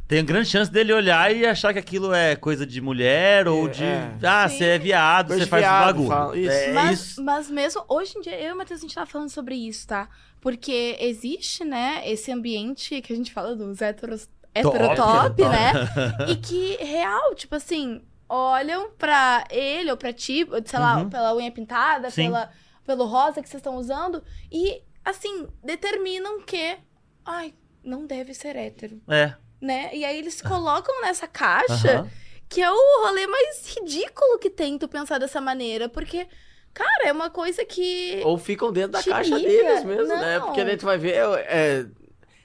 tem 0.07 0.23
grande 0.23 0.47
chance 0.49 0.71
dele 0.71 0.93
olhar 0.93 1.35
e 1.35 1.45
achar 1.45 1.73
que 1.73 1.79
aquilo 1.79 2.13
é 2.13 2.35
coisa 2.35 2.65
de 2.65 2.79
mulher 2.81 3.47
ou 3.47 3.67
É, 3.67 3.71
de. 3.71 3.83
é. 3.83 4.11
Ah, 4.23 4.47
Sim. 4.47 4.57
você 4.57 4.63
é 4.65 4.77
viado, 4.77 5.33
você 5.33 5.45
faz 5.45 5.63
viado, 5.63 5.85
bagulho. 5.85 6.07
fala- 6.07 6.37
isso. 6.37 6.51
É 6.51 6.73
mas, 6.73 6.99
isso. 6.99 7.23
mas 7.23 7.49
mesmo 7.49 7.83
hoje 7.87 8.17
em 8.17 8.21
dia, 8.21 8.39
eu 8.39 8.49
e 8.49 8.53
o 8.53 8.57
Matheus, 8.57 8.79
a 8.79 8.81
gente 8.81 8.93
tava 8.95 9.07
falando 9.09 9.29
sobre 9.29 9.55
isso, 9.55 9.87
tá? 9.87 10.07
Porque 10.41 10.95
existe, 10.99 11.63
né, 11.65 12.03
esse 12.05 12.31
ambiente 12.31 13.01
que 13.01 13.11
a 13.11 13.15
gente 13.15 13.33
fala 13.33 13.55
dos 13.55 13.81
heteros, 13.81 14.29
heterotop, 14.53 15.35
Top. 15.35 15.41
né? 15.43 15.71
e 16.29 16.35
que, 16.35 16.75
real, 16.83 17.33
tipo 17.33 17.55
assim, 17.55 18.01
olham 18.29 18.91
pra 18.91 19.43
ele 19.49 19.89
ou 19.91 19.97
pra 19.97 20.13
ti, 20.13 20.45
sei 20.65 20.79
lá, 20.79 20.97
Uhum. 20.97 21.09
pela 21.09 21.35
unha 21.35 21.51
pintada, 21.51 22.09
Sim. 22.11 22.25
pela, 22.25 22.49
pelo 22.85 23.05
rosa 23.05 23.41
que 23.41 23.49
vocês 23.49 23.59
estão 23.59 23.75
usando, 23.75 24.23
e, 24.51 24.81
assim, 25.03 25.47
determinam 25.63 26.41
que, 26.43 26.77
ai, 27.25 27.53
não 27.83 28.05
deve 28.05 28.33
ser 28.33 28.55
hétero, 28.55 29.01
É. 29.07 29.33
né? 29.65 29.89
E 29.93 30.05
aí 30.05 30.17
eles 30.17 30.41
colocam 30.41 31.01
nessa 31.01 31.27
caixa 31.27 31.99
aham. 31.99 32.09
que 32.47 32.61
é 32.61 32.71
o 32.71 33.01
rolê 33.03 33.25
mais 33.27 33.75
ridículo 33.75 34.39
que 34.39 34.49
tem 34.49 34.77
tu 34.77 34.87
pensar 34.87 35.17
dessa 35.17 35.41
maneira, 35.41 35.89
porque, 35.89 36.27
cara, 36.73 37.07
é 37.07 37.11
uma 37.11 37.29
coisa 37.29 37.65
que. 37.65 38.21
Ou 38.23 38.37
ficam 38.37 38.71
dentro 38.71 38.91
da 38.91 39.03
caixa 39.03 39.35
liga. 39.35 39.49
deles 39.49 39.83
mesmo, 39.83 40.07
né? 40.07 40.37
Não. 40.39 40.45
Porque 40.47 40.63
daí 40.63 40.77
tu 40.77 40.85
vai 40.85 40.97
ver 40.97 41.15
é, 41.15 41.23
é, 41.47 41.85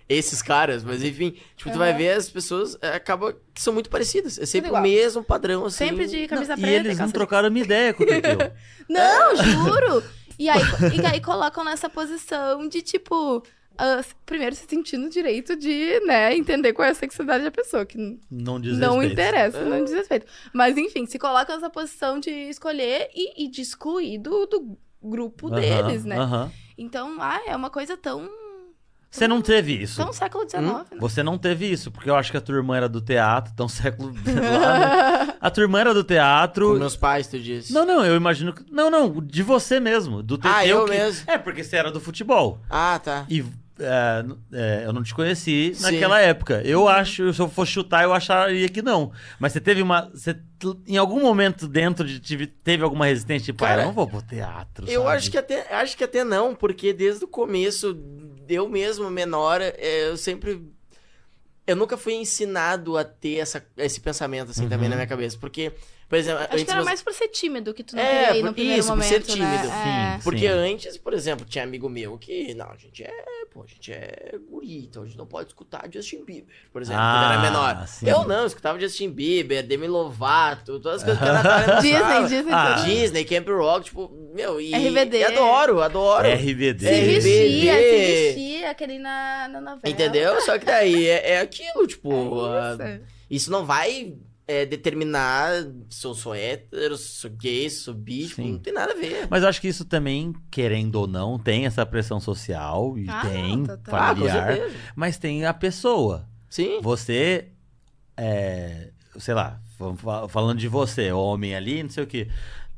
esses 0.09 0.43
caras, 0.43 0.83
mas 0.83 1.05
enfim, 1.05 1.37
tipo, 1.57 1.71
tu 1.71 1.79
vai 1.79 1.93
ver 1.93 2.11
as 2.13 2.29
pessoas, 2.29 2.77
é, 2.81 2.95
acaba 2.97 3.33
que 3.55 3.63
são 3.63 3.73
muito 3.73 3.89
parecidas. 3.91 4.39
É 4.39 4.47
sempre 4.47 4.69
o 4.69 4.73
igual. 4.73 4.83
mesmo 4.83 5.23
padrão, 5.23 5.67
assim. 5.67 5.87
Sempre 5.89 6.07
de 6.07 6.27
camisa 6.27 6.57
Não, 6.57 6.63
preta. 6.63 6.73
e 6.73 6.81
eles 6.81 6.93
não 6.93 7.05
calça- 7.05 7.13
trocaram 7.15 7.49
uma 7.49 7.59
ideia 7.59 7.95
com 7.95 8.03
o. 8.03 8.07
Não, 8.89 9.37
juro! 9.37 10.03
E 10.39 10.49
aí, 10.49 10.61
e 11.01 11.07
aí 11.07 11.21
colocam 11.21 11.63
nessa 11.65 11.89
posição 11.91 12.67
de, 12.67 12.81
tipo, 12.83 13.43
ah, 13.81 14.05
primeiro 14.27 14.55
se 14.55 14.67
sentindo 14.69 15.07
o 15.07 15.11
direito 15.11 15.57
de, 15.57 16.01
né, 16.07 16.37
entender 16.37 16.73
qual 16.73 16.87
é 16.87 16.91
a 16.91 16.95
sexualidade 16.95 17.45
da 17.45 17.51
pessoa, 17.51 17.87
que 17.87 17.97
Não 18.31 18.61
diz 18.61 18.77
não 18.79 18.99
respeito. 18.99 19.13
interessa, 19.13 19.65
não 19.65 19.85
diz 19.85 19.95
respeito. 19.95 20.27
Mas, 20.53 20.77
enfim, 20.77 21.07
se 21.07 21.19
colocam 21.19 21.55
nessa 21.57 21.71
posição 21.71 22.21
de 22.21 22.31
escolher 22.31 23.09
e, 23.15 23.45
e 23.47 23.49
de 23.51 23.63
excluir 23.63 24.19
do, 24.19 24.47
do 24.47 24.79
grupo 25.03 25.49
Aham, 25.49 25.61
deles, 25.61 26.05
né? 26.05 26.19
aham. 26.19 26.51
Então, 26.77 27.17
ah, 27.21 27.41
é 27.47 27.57
uma 27.57 27.71
coisa 27.71 27.97
tão. 27.97 28.29
Você 29.11 29.27
não 29.27 29.43
teve 29.43 29.73
isso. 29.83 29.97
tão 29.97 30.13
século 30.13 30.49
XIX, 30.49 30.63
Hum? 30.63 30.73
né? 30.73 30.85
Você 31.01 31.21
não 31.23 31.37
teve 31.37 31.67
isso, 31.71 31.91
porque 31.91 32.09
eu 32.09 32.15
acho 32.15 32.31
que 32.31 32.37
a 32.37 32.41
tua 32.41 32.55
irmã 32.55 32.77
era 32.77 32.89
do 32.89 33.01
teatro, 33.01 33.53
tão 33.57 33.69
século. 33.69 34.15
lá, 34.25 34.79
né? 35.27 35.35
A 35.41 35.51
tua 35.51 35.65
irmã 35.65 35.81
era 35.81 35.93
do 35.93 36.03
Com 36.05 36.07
teatro. 36.09 36.79
meus 36.79 36.97
pais, 36.97 37.27
tu 37.27 37.37
disse. 37.41 37.73
Não, 37.73 37.85
não, 37.85 38.05
eu 38.07 38.15
imagino 38.15 38.53
que. 38.53 38.63
Não, 38.73 38.89
não, 38.89 39.11
de 39.21 39.43
você 39.43 39.81
mesmo. 39.81 40.23
Do 40.23 40.39
Ah, 40.45 40.65
eu 40.65 40.85
que- 40.85 40.91
mesmo. 40.93 41.25
É, 41.29 41.37
porque 41.39 41.65
você 41.65 41.75
era 41.77 41.91
do 41.91 41.99
futebol. 42.01 42.61
Ah, 42.71 43.01
tá. 43.03 43.27
E 43.29 43.45
é, 43.81 44.25
é, 44.53 44.83
eu 44.87 44.93
não 44.93 45.03
te 45.03 45.15
conheci 45.15 45.73
Sim. 45.75 45.83
naquela 45.83 46.21
época. 46.21 46.61
Eu 46.65 46.87
acho, 46.89 47.33
se 47.33 47.41
eu 47.41 47.49
for 47.49 47.67
chutar, 47.67 48.05
eu 48.05 48.13
acharia 48.13 48.69
que 48.69 48.83
não. 48.83 49.11
Mas 49.39 49.53
você 49.53 49.61
teve 49.61 49.83
uma. 49.83 50.11
Você, 50.13 50.37
em 50.87 50.97
algum 50.97 51.21
momento 51.21 51.67
dentro 51.67 52.07
de 52.07 52.21
tive- 52.21 52.47
teve 52.47 52.83
alguma 52.85 53.07
resistência, 53.07 53.47
tipo, 53.47 53.65
ah, 53.65 53.69
Cara, 53.69 53.83
eu 53.83 53.87
não 53.87 53.93
vou 53.95 54.07
pro 54.07 54.23
teatro. 54.23 54.89
Eu 54.89 55.03
sabe? 55.05 55.17
acho 55.17 55.31
que 55.31 55.39
até 55.39 55.75
acho 55.75 55.97
que 55.97 56.05
até 56.05 56.23
não, 56.23 56.55
porque 56.55 56.93
desde 56.93 57.25
o 57.25 57.29
começo, 57.29 57.99
eu 58.49 58.69
mesmo, 58.69 59.11
menor, 59.11 59.61
é, 59.61 60.09
eu 60.09 60.17
sempre. 60.17 60.63
Eu 61.67 61.77
nunca 61.77 61.97
fui 61.97 62.15
ensinado 62.15 62.97
a 62.99 63.05
ter 63.05 63.37
essa, 63.37 63.65
esse 63.77 64.01
pensamento, 64.01 64.51
assim, 64.51 64.69
também 64.69 64.87
Uhum. 64.87 64.91
na 64.91 64.97
minha 64.97 65.07
cabeça. 65.07 65.39
Porque, 65.41 65.73
por 66.11 66.19
exemplo, 66.19 66.43
Acho 66.43 66.53
antes 66.53 66.65
que 66.65 66.71
era 66.71 66.77
meus- 66.79 66.85
mais 66.87 67.03
por 67.03 67.15
ser 67.15 67.29
tímido 67.29 67.73
que 67.73 67.83
tu 67.85 67.95
não 67.97 68.03
É, 68.03 68.25
queria 68.27 68.37
ir 68.37 68.41
por- 68.41 68.47
no 68.49 68.53
primeiro 68.53 68.81
isso, 68.81 68.89
por 68.89 68.97
momento, 68.97 69.09
ser 69.09 69.23
tímido, 69.23 69.69
né? 69.69 70.17
sim. 70.19 70.23
Porque 70.25 70.47
antes, 70.49 70.99
por 70.99 71.15
exemplo, 71.15 71.47
tinha 71.47 71.63
amigo 71.65 71.89
meu 71.89 72.19
que, 72.19 72.53
não, 72.55 72.69
a 72.69 72.77
gente 72.77 73.03
é, 73.05 73.13
pô, 73.53 73.63
a 73.63 73.67
gente 73.67 73.93
é 73.93 74.35
guri, 74.51 74.85
então 74.87 75.05
a 75.05 75.07
gente 75.07 75.17
não 75.17 75.25
pode 75.27 75.49
escutar 75.51 75.89
Justin 75.91 76.25
Bieber, 76.25 76.53
por 76.73 76.83
exemplo, 76.83 77.01
quando 77.01 77.25
Ah, 77.25 77.33
era 77.33 77.41
menor. 77.43 77.87
sim. 77.87 78.09
Eu 78.09 78.25
não, 78.27 78.41
eu 78.41 78.47
escutava 78.47 78.79
Justin 78.81 79.11
Bieber, 79.11 79.65
Demi 79.65 79.87
Lovato, 79.87 80.81
todas 80.81 81.03
as 81.03 81.05
coisas 81.05 81.23
que 81.23 81.29
a 81.29 81.33
Natália 81.33 81.77
Disney. 81.81 82.23
Disney. 82.39 82.53
Ah. 82.53 82.75
Disney, 82.85 83.25
Camp 83.25 83.49
Rock, 83.49 83.85
tipo, 83.87 84.11
meu, 84.35 84.61
e, 84.61 84.75
RBD. 84.75 85.19
e 85.19 85.25
adoro, 85.25 85.81
adoro. 85.81 86.27
RBD. 86.29 86.87
Se 86.87 86.93
RBD. 86.93 87.21
vestia, 87.21 87.75
se 87.75 88.25
vestia, 88.35 88.71
aquele 88.71 88.99
na, 88.99 89.49
na 89.49 89.61
novela. 89.61 89.81
Entendeu? 89.85 90.41
Só 90.41 90.59
que 90.59 90.65
daí 90.67 91.07
é, 91.07 91.35
é 91.35 91.41
aquilo, 91.41 91.87
tipo, 91.87 92.45
ah, 92.47 92.77
É 92.81 93.01
isso 93.31 93.51
não 93.51 93.65
vai 93.65 94.15
é, 94.51 94.67
determinar 94.67 95.53
se 95.89 96.05
eu 96.05 96.13
sou 96.13 96.35
hétero, 96.35 96.97
se 96.97 97.09
sou 97.21 97.31
gay, 97.31 97.71
se 97.71 97.85
sou 97.85 97.95
bi, 97.95 98.27
tipo, 98.27 98.43
Sim. 98.43 98.53
não 98.53 98.59
tem 98.59 98.73
nada 98.73 98.93
a 98.93 98.97
ver. 98.97 99.29
Mas 99.31 99.45
eu 99.45 99.49
acho 99.49 99.61
que 99.61 99.69
isso 99.69 99.85
também, 99.85 100.35
querendo 100.51 100.97
ou 100.97 101.07
não, 101.07 101.39
tem 101.39 101.67
essa 101.67 101.87
pressão 101.87 102.19
social 102.19 102.99
e 102.99 103.09
Ah, 103.09 103.21
tem. 103.23 103.65
Ah, 103.69 103.77
com 103.77 103.91
familiar, 103.91 104.53
certeza. 104.55 104.77
mas 104.97 105.19
tem 105.19 105.47
a 105.47 105.55
pessoa. 105.55 106.29
Sim. 106.49 106.81
Você, 106.83 107.47
é, 108.17 108.91
sei 109.21 109.35
lá, 109.35 109.61
falando 110.29 110.59
de 110.59 110.67
você, 110.67 111.13
homem 111.13 111.55
ali, 111.55 111.85
não 111.85 111.91
sei 111.91 112.03
o 112.03 112.07
que, 112.09 112.29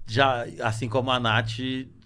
já, 0.06 0.44
assim 0.61 0.90
como 0.90 1.11
a 1.11 1.18
Nath, 1.18 1.58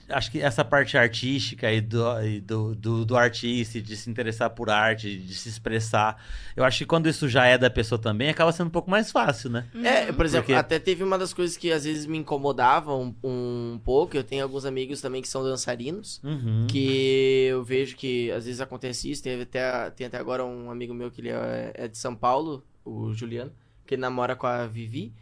acho 0.08 0.30
que 0.30 0.40
essa 0.40 0.64
parte 0.64 0.96
artística 0.96 1.70
e 1.72 1.80
do, 1.80 2.20
e 2.22 2.40
do, 2.40 2.74
do, 2.74 3.04
do 3.04 3.16
artista, 3.16 3.78
e 3.78 3.82
de 3.82 3.96
se 3.96 4.08
interessar 4.10 4.50
por 4.50 4.70
arte, 4.70 5.16
de 5.18 5.34
se 5.34 5.48
expressar, 5.48 6.22
eu 6.54 6.64
acho 6.64 6.78
que 6.78 6.86
quando 6.86 7.08
isso 7.08 7.28
já 7.28 7.44
é 7.46 7.56
da 7.58 7.68
pessoa 7.70 7.98
também, 7.98 8.28
acaba 8.28 8.52
sendo 8.52 8.68
um 8.68 8.70
pouco 8.70 8.90
mais 8.90 9.10
fácil, 9.10 9.50
né? 9.50 9.66
É, 9.82 10.12
por 10.12 10.24
exemplo, 10.24 10.46
Porque- 10.46 10.58
até 10.58 10.78
teve 10.78 11.02
uma 11.02 11.18
das 11.18 11.32
coisas 11.34 11.56
que 11.56 11.72
às 11.72 11.84
vezes 11.84 12.06
me 12.06 12.18
incomodavam 12.18 13.14
um, 13.22 13.72
um 13.74 13.80
pouco. 13.84 14.16
Eu 14.16 14.24
tenho 14.24 14.42
alguns 14.42 14.64
amigos 14.64 15.00
também 15.00 15.20
que 15.22 15.28
são 15.28 15.42
dançarinos. 15.42 16.20
Uhum. 16.22 16.66
Que 16.68 17.46
eu 17.50 17.62
vejo 17.64 17.96
que 17.96 18.30
às 18.32 18.44
vezes 18.46 18.60
acontece 18.60 19.10
isso. 19.10 19.22
Teve 19.22 19.42
até, 19.42 19.90
tem 19.90 20.06
até 20.06 20.18
agora 20.18 20.44
um 20.44 20.70
amigo 20.70 20.94
meu 20.94 21.10
que 21.10 21.20
ele 21.20 21.30
é, 21.30 21.72
é 21.74 21.88
de 21.88 21.98
São 21.98 22.14
Paulo, 22.14 22.64
o 22.84 23.12
Juliano, 23.12 23.52
que 23.86 23.94
ele 23.94 24.00
namora 24.02 24.36
com 24.36 24.46
a 24.46 24.66
Vivi. 24.66 25.12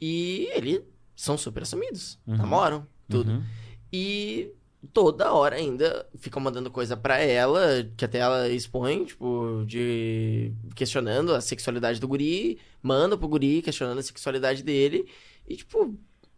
E 0.00 0.48
eles 0.52 0.82
são 1.14 1.38
super 1.38 1.62
assumidos. 1.62 2.18
Uhum. 2.26 2.36
Namoram, 2.36 2.86
tudo. 3.08 3.30
Uhum. 3.32 3.42
E 3.92 4.50
toda 4.92 5.32
hora 5.32 5.56
ainda 5.56 6.06
ficam 6.18 6.40
mandando 6.40 6.70
coisa 6.70 6.96
pra 6.96 7.18
ela, 7.18 7.88
que 7.96 8.04
até 8.04 8.18
ela 8.18 8.48
expõe, 8.48 9.04
tipo, 9.04 9.64
de 9.66 10.52
questionando 10.74 11.34
a 11.34 11.40
sexualidade 11.40 12.00
do 12.00 12.06
guri, 12.08 12.58
manda 12.82 13.16
pro 13.16 13.28
guri 13.28 13.62
questionando 13.62 13.98
a 13.98 14.02
sexualidade 14.02 14.62
dele. 14.62 15.08
E 15.48 15.56
tipo, 15.56 15.94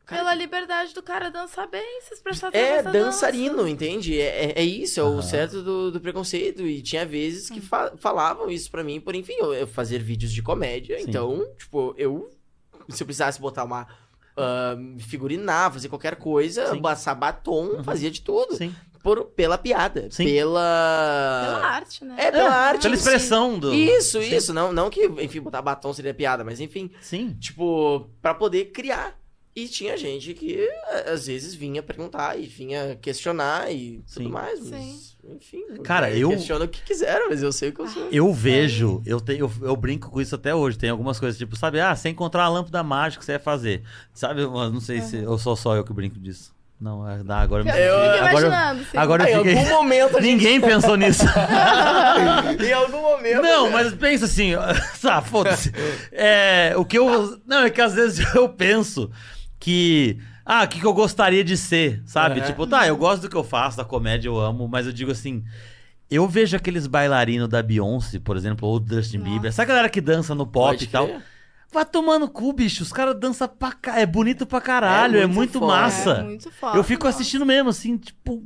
cara, 0.06 0.22
Pela 0.22 0.34
liberdade 0.34 0.94
do 0.94 1.02
cara 1.02 1.30
dançar 1.30 1.68
bem, 1.68 2.00
se 2.02 2.14
expressar 2.14 2.46
é 2.54 2.78
através 2.78 2.84
da 2.84 2.90
dança. 2.92 3.04
dançarino, 3.06 3.66
entende? 3.68 4.18
É, 4.20 4.46
é, 4.46 4.52
é 4.60 4.64
isso, 4.64 5.00
é 5.00 5.02
o 5.02 5.06
Aham. 5.14 5.22
certo 5.22 5.62
do, 5.62 5.90
do 5.90 6.00
preconceito. 6.00 6.62
E 6.66 6.80
tinha 6.80 7.04
vezes 7.04 7.50
que 7.50 7.60
fa- 7.60 7.92
falavam 7.98 8.50
isso 8.50 8.70
pra 8.70 8.84
mim, 8.84 9.00
por 9.00 9.14
enfim, 9.14 9.34
eu, 9.38 9.52
eu 9.52 9.66
fazer 9.66 9.98
vídeos 10.02 10.32
de 10.32 10.42
comédia. 10.42 10.98
Sim. 10.98 11.04
Então, 11.08 11.46
tipo, 11.58 11.94
eu. 11.98 12.30
Se 12.90 13.02
eu 13.02 13.06
precisasse 13.06 13.38
botar 13.40 13.64
uma. 13.64 13.86
Ah, 14.38 14.76
figurinar, 14.98 15.72
fazer 15.72 15.88
qualquer 15.88 16.16
coisa, 16.16 16.70
Sim. 16.72 16.80
passar 16.80 17.14
batom, 17.14 17.66
Uhum. 17.76 17.84
fazia 17.84 18.10
de 18.10 18.20
tudo. 18.22 18.54
Sim. 18.56 18.74
Por, 19.02 19.24
pela 19.26 19.56
piada. 19.56 20.08
Sim. 20.10 20.24
Pela. 20.24 21.42
Pela 21.44 21.66
arte, 21.68 22.04
né? 22.04 22.14
É, 22.18 22.30
pela 22.32 22.50
arte. 22.50 22.82
Pela 22.82 22.94
em 22.94 22.98
si. 22.98 23.04
expressão 23.04 23.58
do. 23.58 23.72
Isso, 23.72 24.20
Sim. 24.20 24.34
isso. 24.36 24.52
Não, 24.52 24.72
não 24.72 24.90
que, 24.90 25.04
enfim, 25.20 25.40
botar 25.40 25.62
batom 25.62 25.92
seria 25.92 26.12
piada, 26.12 26.42
mas 26.44 26.60
enfim, 26.60 26.90
Sim. 27.00 27.36
tipo, 27.40 28.08
pra 28.20 28.34
poder 28.34 28.66
criar. 28.66 29.16
E 29.58 29.68
tinha 29.68 29.96
gente 29.96 30.34
que 30.34 30.68
às 31.12 31.26
vezes 31.26 31.54
vinha 31.54 31.82
perguntar 31.82 32.38
e 32.38 32.46
vinha 32.46 32.96
questionar 33.00 33.70
e 33.72 34.00
tudo 34.12 34.24
Sim. 34.26 34.28
mais. 34.30 34.58
Sim. 34.60 34.70
Mas, 34.70 35.16
enfim. 35.36 35.64
Cara, 35.82 36.10
eu- 36.10 36.30
Questiona 36.30 36.64
o 36.64 36.68
que 36.68 36.80
quiseram, 36.82 37.28
mas 37.28 37.42
eu 37.42 37.50
sei 37.50 37.70
o 37.70 37.72
que 37.72 37.80
eu 37.80 37.88
sou. 37.88 38.08
Eu 38.12 38.32
vejo, 38.32 39.02
eu, 39.04 39.20
tenho, 39.20 39.40
eu, 39.40 39.52
eu 39.68 39.76
brinco 39.76 40.10
com 40.10 40.20
isso 40.20 40.34
até 40.34 40.54
hoje. 40.54 40.78
Tem 40.78 40.90
algumas 40.90 41.18
coisas, 41.18 41.36
tipo, 41.36 41.56
sabe, 41.56 41.80
ah, 41.80 41.94
você 41.94 42.08
encontrar 42.08 42.44
a 42.44 42.48
lâmpada 42.48 42.82
mágica, 42.82 43.22
você 43.24 43.32
vai 43.32 43.40
fazer. 43.40 43.82
Sabe, 44.14 44.42
eu 44.42 44.50
não 44.70 44.80
sei 44.80 45.00
se. 45.00 45.24
Ou 45.26 45.36
sou 45.38 45.56
só 45.56 45.74
eu 45.74 45.82
que 45.84 45.92
brinco 45.92 46.18
disso. 46.18 46.56
Não, 46.80 47.08
é- 47.10 47.20
agora 47.28 47.64
eu, 47.64 47.74
Eu, 47.74 47.74
Eu- 47.76 47.94
agora, 47.98 48.16
eu- 48.16 48.28
imaginando, 48.30 48.80
sim. 48.84 48.96
agora 48.96 49.24
Ah, 49.24 49.30
em 49.30 49.32
eu 49.34 49.44
fiquei. 49.44 49.58
algum 49.58 49.70
momento 49.72 50.12
gente... 50.22 50.22
Ninguém 50.22 50.60
pensou 50.60 50.96
nisso. 50.96 51.24
em 52.64 52.72
algum 52.72 53.02
momento. 53.02 53.42
Não, 53.42 53.66
né? 53.66 53.70
mas 53.72 53.94
pensa 53.94 54.26
assim, 54.26 54.54
ah, 54.54 55.20
foda-se. 55.22 55.72
É, 56.12 56.74
o 56.76 56.84
que 56.84 56.96
eu. 56.96 57.36
Não, 57.44 57.64
é 57.64 57.70
que 57.70 57.80
às 57.80 57.94
vezes 57.94 58.24
eu 58.32 58.48
penso 58.48 59.10
que. 59.58 60.18
Ah, 60.44 60.64
o 60.64 60.68
que, 60.68 60.80
que 60.80 60.86
eu 60.86 60.94
gostaria 60.94 61.44
de 61.44 61.56
ser, 61.56 62.02
sabe? 62.06 62.40
Aham. 62.40 62.46
Tipo, 62.46 62.66
tá, 62.66 62.86
eu 62.86 62.96
gosto 62.96 63.22
do 63.22 63.28
que 63.28 63.36
eu 63.36 63.44
faço, 63.44 63.76
da 63.76 63.84
comédia 63.84 64.28
eu 64.28 64.38
amo, 64.40 64.66
mas 64.68 64.86
eu 64.86 64.92
digo 64.92 65.10
assim. 65.10 65.44
Eu 66.10 66.26
vejo 66.26 66.56
aqueles 66.56 66.86
bailarinos 66.86 67.48
da 67.50 67.62
Beyoncé, 67.62 68.18
por 68.18 68.34
exemplo, 68.34 68.66
ou 68.66 68.80
do 68.80 68.94
Justin 68.94 69.18
Nossa. 69.18 69.30
Bieber, 69.30 69.48
essa 69.50 69.64
galera 69.64 69.90
que 69.90 70.00
dança 70.00 70.34
no 70.34 70.46
pop 70.46 70.68
Pode 70.70 70.84
e 70.84 70.86
tal. 70.88 71.06
crer. 71.06 71.22
Vai 71.70 71.84
tomando 71.84 72.26
cu, 72.30 72.50
bicho. 72.54 72.82
Os 72.82 72.90
caras 72.90 73.14
dançam 73.20 73.46
pra 73.46 73.72
ca... 73.72 74.00
É 74.00 74.06
bonito 74.06 74.46
pra 74.46 74.58
caralho, 74.58 75.18
É 75.18 75.24
é 75.24 75.26
muito 75.26 75.36
muito, 75.36 75.58
foda. 75.58 75.66
massa. 75.66 76.10
É 76.12 76.22
muito 76.22 76.50
foda. 76.50 76.78
eu 76.78 76.82
fico 76.82 77.04
nossa. 77.04 77.18
assistindo 77.18 77.44
mesmo, 77.44 77.68
assim, 77.68 77.98
tipo. 77.98 78.42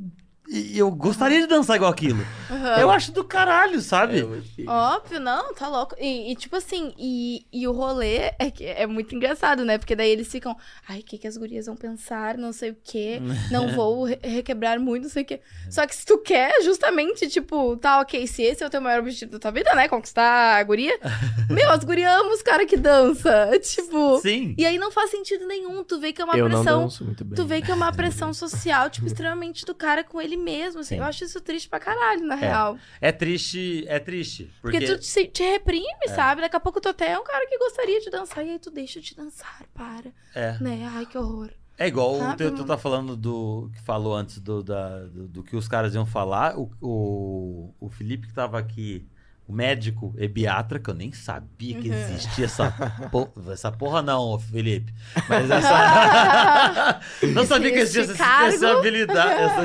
E 0.52 0.78
Eu 0.78 0.90
gostaria 0.90 1.40
de 1.40 1.46
dançar 1.46 1.76
igual 1.76 1.90
aquilo. 1.90 2.24
Aham. 2.50 2.76
Eu 2.80 2.90
acho 2.90 3.10
do 3.12 3.24
caralho, 3.24 3.80
sabe? 3.80 4.20
É. 4.58 4.68
Óbvio, 4.70 5.18
não, 5.20 5.54
tá 5.54 5.68
louco. 5.68 5.94
E, 5.98 6.30
e, 6.32 6.36
tipo 6.36 6.54
assim, 6.56 6.92
e, 6.98 7.46
e 7.52 7.66
o 7.66 7.72
rolê 7.72 8.32
é, 8.38 8.50
que 8.50 8.64
é 8.64 8.86
muito 8.86 9.14
engraçado, 9.14 9.64
né? 9.64 9.78
Porque 9.78 9.96
daí 9.96 10.10
eles 10.10 10.28
ficam, 10.30 10.56
ai, 10.88 11.00
o 11.00 11.02
que, 11.02 11.16
que 11.18 11.26
as 11.26 11.36
gurias 11.36 11.66
vão 11.66 11.76
pensar, 11.76 12.36
não 12.36 12.52
sei 12.52 12.70
o 12.70 12.76
quê, 12.84 13.20
não 13.50 13.68
vou 13.74 14.04
re- 14.04 14.18
requebrar 14.22 14.78
muito, 14.78 15.04
não 15.04 15.10
sei 15.10 15.22
o 15.22 15.26
quê. 15.26 15.40
Só 15.70 15.86
que 15.86 15.94
se 15.96 16.04
tu 16.04 16.18
quer, 16.18 16.62
justamente, 16.62 17.28
tipo, 17.28 17.76
tá, 17.78 18.00
ok, 18.00 18.26
se 18.26 18.42
esse 18.42 18.62
é 18.62 18.66
o 18.66 18.70
teu 18.70 18.80
maior 18.80 19.00
objetivo 19.00 19.32
da 19.32 19.38
tua 19.38 19.50
vida, 19.50 19.74
né? 19.74 19.88
Conquistar 19.88 20.56
a 20.58 20.62
guria. 20.62 20.98
Meu, 21.48 21.70
as 21.70 21.82
gurias 21.84 22.12
amam 22.12 22.32
os 22.34 22.42
caras 22.42 22.66
que 22.66 22.76
dançam. 22.76 23.32
Tipo. 23.62 24.18
Sim. 24.20 24.54
E 24.58 24.66
aí 24.66 24.76
não 24.78 24.90
faz 24.90 25.10
sentido 25.10 25.46
nenhum. 25.46 25.82
Tu 25.84 25.98
vê 25.98 26.12
que 26.12 26.20
é 26.20 26.24
uma 26.24 26.36
Eu 26.36 26.48
não 26.48 26.62
pressão. 26.62 26.82
danço 26.82 27.04
muito 27.04 27.24
bem. 27.24 27.34
Tu 27.36 27.44
vê 27.46 27.62
que 27.62 27.70
é 27.70 27.74
uma 27.74 27.92
pressão 27.92 28.34
social, 28.34 28.90
tipo, 28.90 29.06
extremamente 29.06 29.64
do 29.64 29.74
cara 29.74 30.02
com 30.04 30.20
ele 30.20 30.36
mesmo. 30.42 30.80
assim. 30.80 30.96
Sim. 30.96 31.00
Eu 31.00 31.04
acho 31.04 31.24
isso 31.24 31.40
triste 31.40 31.68
pra 31.68 31.78
caralho, 31.80 32.26
na 32.26 32.34
real. 32.34 32.76
É 33.00 33.10
triste, 33.12 33.84
é 33.88 33.98
triste. 33.98 34.50
Porque, 34.60 34.78
Porque, 34.78 34.94
tu 34.96 35.00
te, 35.00 35.26
te 35.28 35.42
reprime, 35.42 36.08
sabe? 36.08 36.40
Daqui 36.42 36.56
a 36.56 36.60
pouco 36.60 36.80
tu 36.80 36.88
até 36.88 37.12
é 37.12 37.18
um 37.18 37.24
cara 37.24 37.46
que 37.48 37.56
gostaria 37.58 38.00
de 38.00 38.10
dançar 38.10 38.44
e 38.44 38.50
aí 38.50 38.58
tu 38.58 38.70
deixa 38.70 39.00
de 39.00 39.14
dançar, 39.14 39.64
para. 39.72 40.12
é. 40.34 40.58
Né? 40.60 40.88
Ai, 40.94 41.06
que 41.06 41.16
horror. 41.16 41.50
É 41.78 41.88
igual 41.88 42.14
o 42.14 42.18
Sabe, 42.18 42.44
tu 42.48 42.52
mano? 42.52 42.64
tá 42.66 42.76
falando 42.76 43.16
do 43.16 43.70
que 43.74 43.80
falou 43.82 44.14
antes 44.14 44.38
do, 44.38 44.62
da- 44.62 45.00
do, 45.06 45.26
do 45.26 45.42
que 45.42 45.56
os 45.56 45.66
caras 45.66 45.94
iam 45.94 46.04
falar. 46.04 46.56
O, 46.58 46.70
o, 46.80 47.74
o 47.80 47.88
Felipe 47.88 48.26
que 48.28 48.34
tava 48.34 48.58
aqui, 48.58 49.06
o 49.46 49.52
médico 49.52 50.14
ebiatra, 50.18 50.78
que 50.78 50.88
eu 50.88 50.94
nem 50.94 51.12
sabia 51.12 51.74
que 51.80 51.88
Uhum. 51.90 51.94
existia 51.94 52.44
essa, 52.44 52.70
po- 53.10 53.30
essa 53.50 53.70
porra, 53.72 54.00
não, 54.00 54.38
Felipe. 54.38 54.92
Mas 55.28 55.50
essa. 55.50 57.00
não 57.34 57.44
sabia 57.46 57.72
que 57.72 57.78
existia 57.80 58.02
essa 58.02 58.12
especialidade, 58.12 59.42
essa 59.42 59.62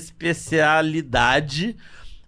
especialidade. 0.00 1.76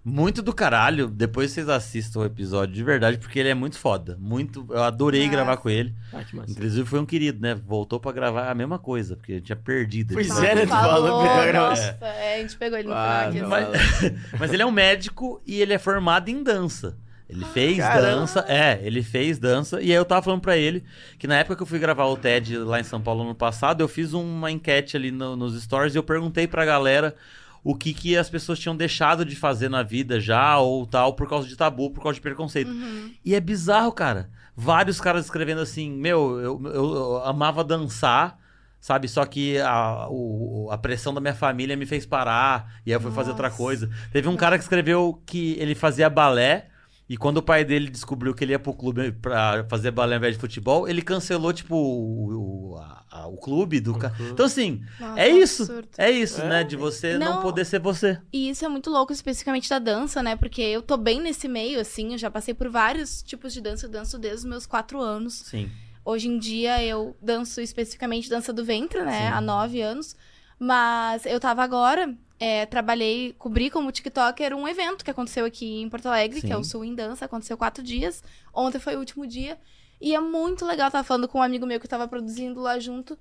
Muito 0.03 0.41
do 0.41 0.53
caralho. 0.55 1.09
Depois 1.09 1.51
vocês 1.51 1.69
assistam 1.69 2.21
o 2.21 2.25
episódio 2.25 2.75
de 2.75 2.83
verdade, 2.83 3.19
porque 3.19 3.39
ele 3.39 3.51
é 3.51 3.55
muito 3.55 3.79
foda. 3.79 4.17
Muito. 4.19 4.67
Eu 4.71 4.83
adorei 4.83 5.21
Nossa. 5.27 5.33
gravar 5.33 5.57
com 5.59 5.69
ele. 5.69 5.95
Ah. 6.13 6.23
Inclusive 6.49 6.89
foi 6.89 6.99
um 7.01 7.05
querido, 7.05 7.39
né? 7.41 7.55
Voltou 7.55 8.01
pra 8.01 8.11
gravar 8.11 8.51
a 8.51 8.55
mesma 8.55 8.79
coisa, 8.79 9.15
porque 9.15 9.33
eu 9.35 9.41
tinha 9.43 9.57
perdido. 9.57 10.15
Pois 10.15 10.31
ele. 10.39 10.47
é, 10.47 10.55
né? 10.55 10.63
Tu 10.63 10.69
falou, 10.69 11.23
nossa, 11.53 11.99
é, 12.01 12.37
a 12.37 12.39
gente 12.41 12.57
pegou 12.57 12.79
ele 12.79 12.89
no 12.89 12.95
Ah, 12.95 13.29
final 13.31 13.53
aqui. 13.53 13.65
não. 13.67 13.73
assim. 13.75 14.17
Mas, 14.31 14.31
mas 14.41 14.53
ele 14.55 14.63
é 14.63 14.67
um 14.67 14.71
médico 14.73 15.43
e 15.47 15.61
ele 15.61 15.75
é 15.75 15.79
formado 15.79 16.29
em 16.31 16.43
dança. 16.43 16.97
Ele 17.29 17.45
fez 17.45 17.77
Caramba. 17.79 18.07
dança, 18.17 18.45
é, 18.49 18.81
ele 18.83 19.05
fez 19.05 19.39
dança. 19.39 19.81
E 19.81 19.91
aí 19.91 19.97
eu 19.97 20.05
tava 20.05 20.21
falando 20.23 20.41
pra 20.41 20.57
ele 20.57 20.83
que 21.17 21.29
na 21.29 21.37
época 21.39 21.55
que 21.55 21.63
eu 21.63 21.67
fui 21.67 21.79
gravar 21.79 22.07
o 22.07 22.17
TED 22.17 22.57
lá 22.59 22.81
em 22.81 22.83
São 22.83 23.01
Paulo 23.01 23.23
no 23.23 23.37
passado, 23.37 23.83
eu 23.83 23.87
fiz 23.87 24.13
uma 24.15 24.51
enquete 24.51 24.97
ali 24.97 25.13
no- 25.13 25.37
nos 25.37 25.63
stories 25.63 25.95
e 25.95 25.99
eu 25.99 26.03
perguntei 26.03 26.49
pra 26.49 26.65
galera 26.65 27.15
o 27.63 27.75
que, 27.75 27.93
que 27.93 28.17
as 28.17 28.31
pessoas 28.31 28.59
tinham 28.59 28.77
deixado 28.77 29.25
de 29.25 29.37
fazer 29.37 29.69
na 29.69 29.83
vida 29.83 30.19
já 30.21 30.59
ou 30.59 30.87
tal 30.87 31.15
por 31.15 31.29
causa 31.29 31.47
de 31.47 31.57
tabu, 31.57 31.91
por 31.91 32.03
causa 32.03 32.15
de 32.15 32.21
preconceito. 32.23 32.71
Uhum. 32.71 33.13
E 33.25 33.35
é 33.35 33.41
bizarro, 33.41 33.93
cara. 33.93 34.31
Vários 34.57 35.01
caras 35.01 35.25
escrevendo 35.27 35.61
assim, 35.61 35.91
meu, 35.91 36.39
eu, 36.41 36.61
eu- 36.65 36.95
eu 36.95 37.17
amava 37.25 37.63
dançar, 37.63 38.39
sabe? 38.81 39.09
Só 39.09 39.25
que 39.27 39.59
a, 39.59 40.07
o- 40.11 40.69
a 40.71 40.79
pressão 40.79 41.13
da 41.13 41.21
minha 41.21 41.35
família 41.35 41.77
me 41.77 41.85
fez 41.87 42.07
parar, 42.07 42.81
e 42.87 42.91
aí 42.91 42.97
eu 42.97 43.01
fui 43.01 43.11
fazer 43.13 43.31
outra 43.31 43.49
Nossa. 43.49 43.57
coisa. 43.59 43.91
Teve 44.13 44.29
um 44.29 44.37
cara 44.37 44.57
que 44.57 44.65
escreveu 44.65 45.23
que 45.27 45.53
ele 45.59 45.75
fazia 45.75 46.09
balé, 46.11 46.70
e 47.11 47.17
quando 47.17 47.39
o 47.39 47.43
pai 47.43 47.65
dele 47.65 47.91
descobriu 47.91 48.33
que 48.33 48.45
ele 48.45 48.53
ia 48.53 48.59
pro 48.59 48.73
clube 48.73 49.11
pra 49.11 49.67
fazer 49.69 49.91
balé 49.91 50.15
ao 50.15 50.19
invés 50.19 50.35
de 50.37 50.41
futebol, 50.41 50.89
ele 50.89 51.03
cancelou, 51.03 51.53
tipo, 51.53 51.75
o, 51.75 52.71
o, 52.75 52.77
a- 52.79 53.05
a- 53.11 53.27
o 53.27 53.37
clube 53.37 53.81
do 53.81 53.99
cara. 53.99 54.15
Então, 54.31 54.47
assim, 54.47 54.81
Nossa, 55.01 55.21
é 55.21 55.29
isso. 55.29 55.63
absurdo. 55.65 55.89
É 55.99 56.11
isso, 56.11 56.41
É. 56.41 56.49
né? 56.49 56.65
De 56.65 56.77
você 56.77 57.19
não, 57.19 57.35
Não. 57.35 57.43
poder 57.43 57.65
ser 57.67 57.81
você. 57.81 58.21
E 58.33 58.49
isso 58.49 58.65
é 58.65 58.69
muito 58.69 58.89
louco, 58.89 59.13
especificamente 59.13 59.69
da 59.69 59.81
dança, 59.81 60.23
né? 60.23 60.37
Porque 60.37 60.63
eu 60.63 60.81
tô 60.83 60.97
bem 60.97 61.21
nesse 61.21 61.49
meio, 61.49 61.81
assim, 61.81 62.13
eu 62.13 62.19
já 62.19 62.31
passei 62.31 62.55
por 62.55 62.71
vários 62.71 63.23
tipos 63.23 63.53
de 63.53 63.61
dança, 63.61 63.87
eu 63.87 63.91
danço 63.91 64.17
desde 64.17 64.39
os 64.39 64.45
meus 64.45 64.65
quatro 64.65 65.01
anos. 65.01 65.35
Sim. 65.47 65.69
Hoje 66.05 66.29
em 66.29 66.39
dia 66.39 66.83
eu 66.83 67.17
danço 67.21 67.61
especificamente 67.61 68.31
dança 68.31 68.53
do 68.53 68.65
ventre, 68.65 69.03
né? 69.03 69.23
Sim. 69.23 69.35
Há 69.35 69.41
nove 69.41 69.83
anos. 69.83 70.15
Mas 70.59 71.27
eu 71.27 71.41
tava 71.41 71.63
agora, 71.63 72.15
é, 72.41 72.64
trabalhei, 72.64 73.34
cobri 73.38 73.68
como 73.68 73.93
TikToker 73.93 74.57
um 74.57 74.66
evento 74.66 75.05
que 75.05 75.11
aconteceu 75.11 75.45
aqui 75.45 75.82
em 75.82 75.91
Porto 75.91 76.07
Alegre, 76.07 76.41
que 76.41 76.51
é 76.51 76.57
o 76.57 76.64
Sim. 76.64 76.70
Sul 76.70 76.84
em 76.86 76.95
Dança, 76.95 77.26
aconteceu 77.26 77.57
quatro 77.59 77.84
dias. 77.84 78.24
Ontem 78.55 78.78
foi 78.78 78.97
o 78.97 78.99
último 78.99 79.26
dia. 79.26 79.59
E 80.01 80.14
é 80.14 80.20
muito 80.20 80.64
legal, 80.64 80.91
tava 80.91 81.05
falando 81.05 81.28
com 81.28 81.38
um 81.38 81.43
amigo 81.43 81.66
meu 81.66 81.78
que 81.78 81.86
tava 81.86 82.09
produzindo 82.09 82.59
lá 82.59 82.78
junto. 82.78 83.18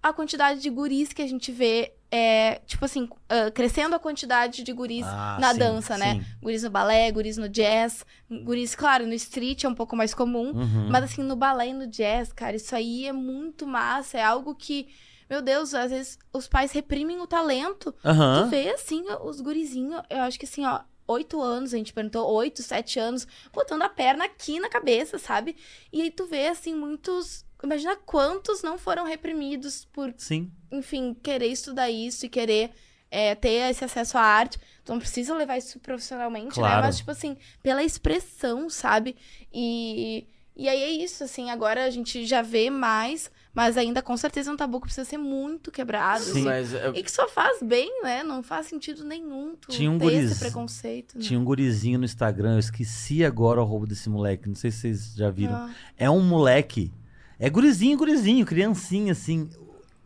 A 0.00 0.12
quantidade 0.12 0.60
de 0.60 0.70
guris 0.70 1.12
que 1.12 1.20
a 1.20 1.26
gente 1.26 1.50
vê, 1.50 1.92
é, 2.10 2.60
tipo 2.64 2.84
assim, 2.84 3.08
ah, 3.28 3.50
crescendo 3.50 3.94
a 3.96 3.98
quantidade 3.98 4.62
de 4.62 4.72
guris 4.72 5.04
Ah, 5.04 5.36
na 5.40 5.52
sim, 5.52 5.58
dança, 5.58 5.98
né? 5.98 6.14
sim. 6.14 6.24
Guris 6.40 6.62
no 6.62 6.70
balé, 6.70 7.10
guris 7.10 7.36
no 7.36 7.48
jazz, 7.48 8.06
guris, 8.44 8.74
claro, 8.76 9.04
no 9.06 9.12
street 9.14 9.64
é 9.64 9.68
um 9.68 9.74
pouco 9.74 9.96
mais 9.96 10.14
comum. 10.14 10.52
Uhum. 10.52 10.88
Mas 10.88 11.04
assim, 11.04 11.22
no 11.24 11.34
balé 11.34 11.68
e 11.70 11.74
no 11.74 11.86
jazz, 11.88 12.32
cara, 12.32 12.54
isso 12.54 12.74
aí 12.74 13.06
é 13.06 13.12
muito 13.12 13.66
massa. 13.66 14.16
É 14.16 14.22
algo 14.22 14.54
que, 14.54 14.88
meu 15.30 15.40
Deus, 15.40 15.72
às 15.72 15.92
vezes 15.92 16.18
os 16.32 16.48
pais 16.48 16.72
reprimem 16.72 17.20
o 17.20 17.26
talento. 17.26 17.94
Aham. 18.04 18.42
Tu 18.42 18.50
vê, 18.50 18.70
assim, 18.70 19.04
os 19.22 19.40
gurizinhos, 19.40 20.02
eu 20.10 20.18
acho 20.18 20.38
que 20.38 20.44
assim, 20.44 20.66
ó, 20.66 20.80
oito 21.06 21.40
anos, 21.40 21.72
a 21.72 21.76
gente 21.76 21.92
perguntou, 21.92 22.28
oito, 22.34 22.62
sete 22.62 22.98
anos, 22.98 23.26
botando 23.52 23.82
a 23.82 23.88
perna 23.88 24.24
aqui 24.24 24.58
na 24.58 24.68
cabeça, 24.68 25.18
sabe? 25.18 25.56
E 25.92 26.02
aí 26.02 26.10
tu 26.10 26.26
vê, 26.26 26.48
assim, 26.48 26.74
muitos. 26.74 27.44
Imagina 27.62 27.94
quantos 27.94 28.62
não 28.62 28.78
foram 28.78 29.04
reprimidos 29.04 29.84
por, 29.92 30.12
Sim. 30.16 30.50
enfim, 30.72 31.14
querer 31.14 31.48
estudar 31.48 31.90
isso 31.90 32.24
e 32.24 32.28
querer 32.28 32.72
é, 33.10 33.34
ter 33.34 33.70
esse 33.70 33.84
acesso 33.84 34.16
à 34.16 34.22
arte. 34.22 34.58
Tu 34.84 34.92
não 34.92 34.98
precisa 34.98 35.34
levar 35.34 35.58
isso 35.58 35.78
profissionalmente, 35.78 36.58
né? 36.58 36.66
Claro. 36.66 36.86
Mas, 36.86 36.96
tipo 36.98 37.10
assim, 37.10 37.36
pela 37.62 37.84
expressão, 37.84 38.70
sabe? 38.70 39.14
E, 39.52 40.26
e 40.56 40.68
aí 40.68 40.82
é 40.82 40.90
isso, 40.90 41.22
assim, 41.22 41.50
agora 41.50 41.84
a 41.84 41.90
gente 41.90 42.24
já 42.24 42.40
vê 42.40 42.70
mais, 42.70 43.30
mas 43.60 43.76
ainda 43.76 44.00
com 44.00 44.16
certeza 44.16 44.50
é 44.50 44.52
um 44.54 44.56
tabu 44.56 44.78
que 44.80 44.86
precisa 44.86 45.04
ser 45.08 45.18
muito 45.18 45.70
quebrado. 45.70 46.22
Sim. 46.24 46.30
assim. 46.30 46.44
Mas 46.44 46.72
é- 46.74 46.92
E 46.94 47.02
que 47.02 47.10
só 47.12 47.28
faz 47.28 47.62
bem, 47.62 48.02
né? 48.02 48.22
Não 48.22 48.42
faz 48.42 48.66
sentido 48.66 49.04
nenhum 49.04 49.54
tu 49.60 49.68
Tinha 49.70 49.90
um 49.90 49.98
ter 49.98 50.04
guriz- 50.04 50.30
esse 50.32 50.40
preconceito. 50.40 51.18
Né? 51.18 51.22
Tinha 51.24 51.38
um 51.38 51.44
gurizinho 51.44 51.98
no 51.98 52.04
Instagram, 52.04 52.54
eu 52.54 52.58
esqueci 52.58 53.24
agora 53.24 53.60
o 53.60 53.64
roubo 53.64 53.86
desse 53.86 54.08
moleque, 54.08 54.48
não 54.48 54.54
sei 54.54 54.70
se 54.70 54.78
vocês 54.78 55.14
já 55.14 55.30
viram. 55.30 55.54
Ah, 55.54 55.70
É 55.98 56.08
um 56.10 56.20
moleque, 56.22 56.90
é 57.38 57.50
gurizinho, 57.50 57.98
gurizinho, 57.98 58.46
criancinha, 58.46 59.12
assim. 59.12 59.48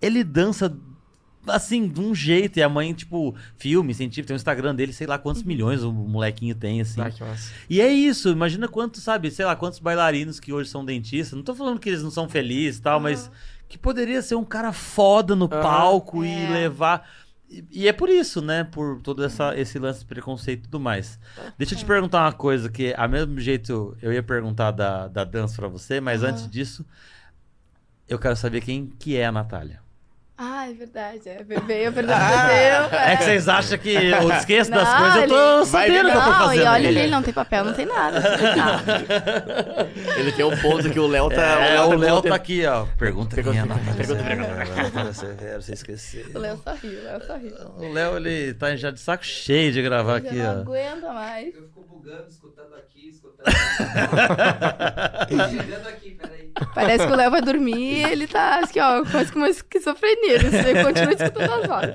Ele 0.03 0.23
dança, 0.25 0.77
assim, 1.47 1.89
de 1.89 2.01
um 2.01 2.15
jeito, 2.15 2.59
e 2.59 2.63
a 2.63 2.69
mãe, 2.69 2.93
tipo, 2.93 3.35
filme, 3.57 3.95
científico, 3.95 4.29
tem 4.29 4.35
o 4.35 4.37
Instagram 4.37 4.75
dele, 4.75 4.93
sei 4.93 5.07
lá 5.07 5.19
quantos 5.19 5.43
milhões 5.43 5.83
o 5.83 5.93
molequinho 5.93 6.55
tem, 6.55 6.81
assim. 6.81 7.01
Ah, 7.01 7.11
que 7.11 7.23
massa. 7.23 7.53
E 7.69 7.81
é 7.81 7.93
isso, 7.93 8.29
imagina 8.29 8.69
quantos, 8.69 9.03
sabe, 9.03 9.31
sei 9.31 9.45
lá, 9.45 9.55
quantos 9.57 9.79
bailarinos 9.79 10.39
que 10.41 10.53
hoje 10.53 10.71
são 10.71 10.85
dentistas. 10.85 11.37
Não 11.37 11.43
tô 11.43 11.55
falando 11.55 11.79
que 11.79 11.89
eles 11.89 12.03
não 12.03 12.11
são 12.11 12.29
felizes 12.29 12.79
e 12.81 12.83
tal, 12.83 13.01
mas 13.01 13.31
que 13.69 13.79
poderia 13.79 14.23
ser 14.23 14.35
um 14.35 14.45
cara 14.45 14.73
foda 14.73 15.35
no 15.35 15.47
Aham. 15.47 15.63
palco 15.63 16.25
e 16.25 16.45
É. 16.47 16.53
levar. 16.53 17.09
E, 17.49 17.65
e 17.71 17.89
é 17.89 17.93
por 17.93 18.09
isso, 18.09 18.41
né? 18.41 18.65
Por 18.65 19.01
todo 19.01 19.23
essa, 19.25 19.57
esse 19.59 19.79
lance 19.79 20.01
de 20.01 20.07
preconceito 20.07 20.61
e 20.61 20.63
tudo 20.65 20.81
mais. 20.81 21.19
Deixa 21.59 21.75
eu 21.75 21.79
te 21.79 21.85
perguntar 21.85 22.23
uma 22.23 22.33
coisa 22.33 22.71
que, 22.71 22.95
a 22.97 23.07
mesmo 23.07 23.39
jeito, 23.39 23.97
eu 24.01 24.13
ia 24.13 24.23
perguntar 24.23 24.71
da, 24.71 25.09
da 25.09 25.25
dança 25.25 25.57
pra 25.57 25.69
você, 25.69 26.01
mas 26.01 26.23
Aham. 26.23 26.31
antes 26.31 26.49
disso, 26.51 26.87
eu 28.09 28.19
quero 28.19 28.37
saber 28.37 28.61
quem 28.61 28.87
que 28.87 29.17
é 29.17 29.27
a 29.27 29.33
Natália. 29.33 29.84
Ah, 30.37 30.69
é 30.69 30.73
verdade. 30.73 31.29
É, 31.29 31.45
veio 31.45 31.89
a 31.89 31.91
verdade. 31.93 32.53
É 32.93 33.17
que 33.17 33.23
vocês 33.25 33.49
acham 33.49 33.79
que 33.79 33.95
eu 33.95 34.33
esqueço 34.33 34.69
das 34.69 34.83
Não, 34.89 34.99
coisas, 34.99 35.23
eu 35.23 35.29
tô 35.29 35.35
ele- 35.61 35.65
Vai 35.67 35.87
sabendo 35.89 36.09
o 36.09 36.11
que 36.11 36.17
eu 36.17 36.23
tô 36.23 36.29
Não, 36.31 36.39
fazendo. 36.39 36.59
e 36.59 36.67
olha 36.67 36.89
ali, 36.89 36.99
ele 36.99 37.11
não 37.11 37.23
tem 37.23 37.33
papel, 37.35 37.65
não 37.65 37.73
tem 37.73 37.87
nada. 37.87 38.21
Ele 40.19 40.33
tem 40.33 40.45
um 40.45 40.57
ponto 40.57 40.91
que 40.91 40.99
o 40.99 41.07
Léo 41.07 41.29
tá. 41.31 41.43
É, 41.65 41.81
o 41.81 41.97
Léo 41.97 42.21
tá 42.23 42.31
tá 42.31 42.35
aqui, 42.35 42.65
ó. 42.67 42.87
Pergunta 42.99 43.41
quem 43.43 43.57
é 43.57 43.61
a 43.61 43.67
Pergunta, 43.67 44.23
Natália. 44.25 44.65
pergunta, 44.65 45.13
Você 45.13 45.55
você 45.61 45.73
esquecer. 45.75 46.27
O 46.35 46.39
Léo 46.39 46.61
só 46.65 46.73
riu, 46.75 46.99
o 47.01 47.05
Léo 47.05 47.27
só 47.27 47.37
riu. 47.37 47.55
O 47.79 47.93
Léo, 47.93 48.17
ele 48.17 48.55
tá 48.55 48.75
já 48.77 48.91
de 48.91 48.99
saco 49.01 49.25
cheio 49.25 49.73
de 49.73 49.83
gravar 49.83 50.21
Já 50.21 50.29
aqui, 50.29 50.39
não 50.39 50.57
ó. 50.59 50.61
aguenta 50.63 51.13
mais. 51.13 51.55
Bugando, 51.95 52.29
escutando 52.29 52.75
aqui, 52.75 53.09
escutando 53.09 53.47
aqui. 53.47 55.37
Chegando 55.57 55.89
aqui, 55.89 56.11
peraí. 56.11 56.53
Parece 56.75 57.07
que 57.07 57.13
o 57.13 57.17
Léo 57.17 57.31
vai 57.31 57.41
dormir 57.43 57.99
e 57.99 58.03
ele 58.05 58.27
tá, 58.27 58.61
assim, 58.61 58.79
ó, 58.81 59.05
quase 59.05 59.33
com 59.33 59.39
uma 59.39 59.49
esquizofrenia 59.49 60.43
nesse 60.43 60.71
Eu 60.71 60.85
continuo 60.85 61.13
escutando 61.13 61.53
as 61.53 61.67
vozes. 61.67 61.95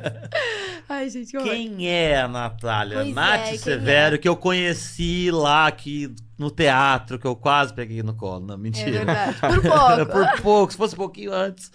Ai, 0.87 1.09
gente, 1.09 1.31
que 1.31 1.37
horror. 1.37 1.49
Quem 1.49 1.87
é 1.89 2.21
a 2.21 2.27
Natália? 2.27 2.97
Pois 3.01 3.13
Nath 3.13 3.39
é, 3.39 3.49
quem 3.49 3.57
Severo, 3.57 4.15
é? 4.15 4.17
que 4.17 4.27
eu 4.27 4.35
conheci 4.35 5.29
lá 5.31 5.67
aqui 5.67 6.13
no 6.37 6.49
teatro, 6.49 7.19
que 7.19 7.27
eu 7.27 7.35
quase 7.35 7.73
peguei 7.73 8.01
no 8.01 8.13
colo. 8.13 8.45
Não, 8.45 8.55
É 8.55 8.57
mentira. 8.57 8.91
verdade. 8.91 9.37
Por 9.39 9.61
pouco. 9.61 10.05
Por 10.11 10.41
pouco, 10.41 10.71
se 10.71 10.77
fosse 10.77 10.95
um 10.95 10.97
pouquinho 10.97 11.33
antes. 11.33 11.71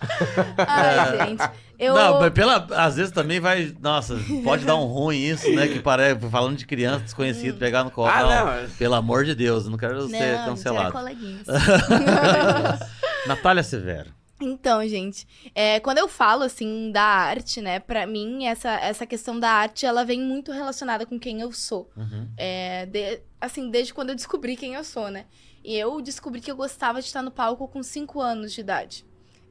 Ai, 0.66 1.26
gente. 1.28 1.50
Eu... 1.84 1.94
Não, 1.94 2.20
mas 2.20 2.32
pela, 2.32 2.66
às 2.70 2.96
vezes 2.96 3.12
também 3.12 3.40
vai. 3.40 3.74
Nossa, 3.80 4.16
pode 4.42 4.64
dar 4.64 4.76
um 4.76 4.84
ruim 4.84 5.18
isso, 5.18 5.50
né? 5.52 5.68
Que 5.68 5.80
parece, 5.80 6.20
falando 6.28 6.56
de 6.56 6.66
criança 6.66 7.00
desconhecida, 7.04 7.58
pegar 7.58 7.84
no 7.84 7.90
colo. 7.90 8.08
Ah, 8.08 8.22
não, 8.22 8.62
não, 8.62 8.70
Pelo 8.70 8.94
amor 8.94 9.24
de 9.24 9.34
Deus, 9.34 9.64
eu 9.64 9.70
não 9.70 9.78
quero 9.78 10.02
Não, 10.02 10.08
ser 10.08 10.44
cancelado. 10.44 10.92
coleguinhas. 10.92 11.46
Natália 13.26 13.62
Severo. 13.62 14.12
Então, 14.40 14.86
gente, 14.86 15.26
é, 15.54 15.78
quando 15.80 15.98
eu 15.98 16.08
falo, 16.08 16.42
assim, 16.42 16.90
da 16.90 17.02
arte, 17.02 17.60
né, 17.60 17.78
pra 17.78 18.06
mim, 18.06 18.46
essa, 18.46 18.70
essa 18.80 19.06
questão 19.06 19.38
da 19.38 19.48
arte, 19.48 19.86
ela 19.86 20.04
vem 20.04 20.20
muito 20.20 20.52
relacionada 20.52 21.06
com 21.06 21.18
quem 21.18 21.40
eu 21.40 21.52
sou. 21.52 21.90
Uhum. 21.96 22.28
É, 22.36 22.84
de- 22.86 23.20
assim, 23.40 23.70
desde 23.70 23.94
quando 23.94 24.10
eu 24.10 24.14
descobri 24.16 24.56
quem 24.56 24.74
eu 24.74 24.84
sou, 24.84 25.08
né? 25.08 25.24
E 25.64 25.74
eu 25.76 26.00
descobri 26.02 26.40
que 26.40 26.50
eu 26.50 26.56
gostava 26.56 27.00
de 27.00 27.06
estar 27.06 27.22
no 27.22 27.30
palco 27.30 27.66
com 27.68 27.82
5 27.82 28.20
anos 28.20 28.52
de 28.52 28.60
idade. 28.60 29.04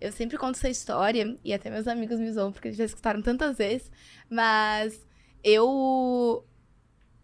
Eu 0.03 0.11
sempre 0.11 0.37
conto 0.37 0.55
essa 0.57 0.67
história, 0.69 1.37
e 1.43 1.53
até 1.53 1.69
meus 1.69 1.87
amigos 1.87 2.19
me 2.19 2.29
zoam, 2.31 2.51
porque 2.51 2.67
eles 2.67 2.77
já 2.77 2.83
escutaram 2.85 3.21
tantas 3.21 3.57
vezes, 3.57 3.89
mas 4.29 4.99
eu... 5.43 6.43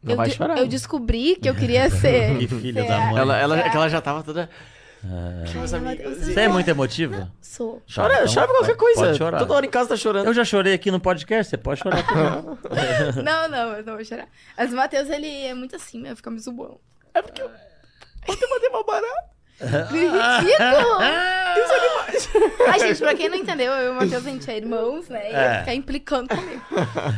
Não 0.01 0.11
eu, 0.13 0.17
vai 0.17 0.29
chorar. 0.29 0.57
eu 0.57 0.65
descobri 0.67 1.35
que 1.35 1.49
eu 1.49 1.55
queria 1.55 1.89
ser... 1.91 2.37
Que 2.37 2.47
filha 2.47 2.83
ser 2.83 2.87
da 2.87 2.95
a- 2.97 3.11
mãe. 3.11 3.17
Ela, 3.21 3.37
ela, 3.37 3.57
É. 3.59 3.67
é 3.67 3.69
que 3.69 3.75
ela 3.75 3.89
já 3.89 3.99
tava 3.99 4.23
toda. 4.23 4.49
Ai. 5.03 5.95
Deus, 5.97 6.17
Você 6.19 6.39
é 6.39 6.47
muito 6.47 6.67
emotiva? 6.69 7.31
Sou. 7.41 7.81
Chora, 7.93 8.13
então 8.23 8.33
chora 8.33 8.47
qualquer 8.47 8.75
coisa. 8.77 9.05
Pode 9.05 9.17
chorar. 9.17 9.39
Toda 9.39 9.53
hora 9.53 9.65
em 9.65 9.69
casa 9.69 9.89
tá 9.89 9.95
chorando. 9.97 10.25
Eu 10.27 10.33
já 10.33 10.43
chorei 10.45 10.73
aqui 10.73 10.89
no 10.91 10.99
podcast, 10.99 11.49
você 11.49 11.57
pode 11.57 11.81
chorar 11.81 12.05
também. 12.05 13.23
Não, 13.23 13.47
não, 13.49 13.71
eu 13.77 13.83
não 13.85 13.95
vou 13.95 14.03
chorar. 14.05 14.27
Mas 14.57 14.71
o 14.73 14.75
Matheus, 14.75 15.09
ele 15.09 15.27
é 15.45 15.53
muito 15.53 15.75
assim, 15.75 16.01
meu, 16.01 16.15
fica 16.15 16.29
me 16.29 16.39
zoando. 16.39 16.79
É 17.13 17.21
porque 17.21 17.41
eu. 17.41 17.49
Ontem 18.27 18.43
eu 18.45 18.49
matei 18.49 18.69
uma 18.69 18.83
barata. 18.85 19.29
Ridículo! 19.61 20.97
Os 21.59 21.71
animais. 21.71 22.29
Ai, 22.71 22.79
gente, 22.79 22.99
pra 22.99 23.15
quem 23.15 23.29
não 23.29 23.37
entendeu, 23.37 23.71
eu 23.73 23.87
e 23.87 23.89
o 23.89 23.93
Matheus, 23.95 24.25
a 24.25 24.29
gente 24.29 24.49
é 24.49 24.57
irmãos, 24.57 25.09
né? 25.09 25.31
E 25.31 25.33
É. 25.35 25.45
ele 25.49 25.59
fica 25.59 25.73
implicando 25.73 26.29
comigo. 26.29 26.61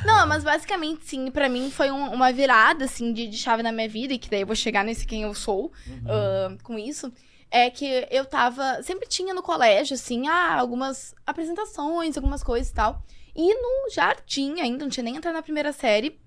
Não, 0.06 0.26
mas 0.28 0.44
basicamente, 0.44 1.06
sim, 1.06 1.30
pra 1.32 1.48
mim 1.50 1.70
foi 1.70 1.92
um- 1.92 2.12
uma 2.14 2.32
virada, 2.32 2.86
assim, 2.86 3.14
de, 3.14 3.28
de 3.28 3.38
chave 3.38 3.62
na 3.64 3.72
minha 3.72 3.88
vida, 3.90 4.14
e 4.14 4.18
que 4.18 4.30
daí 4.30 4.42
eu 4.42 4.48
vou 4.48 4.56
chegar 4.56 4.84
nesse 4.84 5.06
quem 5.06 5.24
eu 5.24 5.34
sou 5.34 5.72
ah, 6.08 6.56
com 6.64 6.78
isso. 6.80 7.12
É 7.54 7.70
que 7.70 8.08
eu 8.10 8.24
tava. 8.26 8.82
Sempre 8.82 9.08
tinha 9.08 9.34
no 9.34 9.44
colégio, 9.44 9.94
assim, 9.96 10.28
ah, 10.28 10.56
algumas 10.58 11.14
apresentações, 11.28 12.16
algumas 12.16 12.42
coisas 12.42 12.70
e 12.70 12.74
tal. 12.74 13.04
E 13.36 13.54
no 13.54 13.90
jardim 13.94 14.60
ainda, 14.62 14.84
não 14.86 14.90
tinha 14.90 15.04
nem 15.04 15.16
entrado 15.18 15.34
na 15.36 15.42
primeira 15.44 15.72
série, 15.74 16.20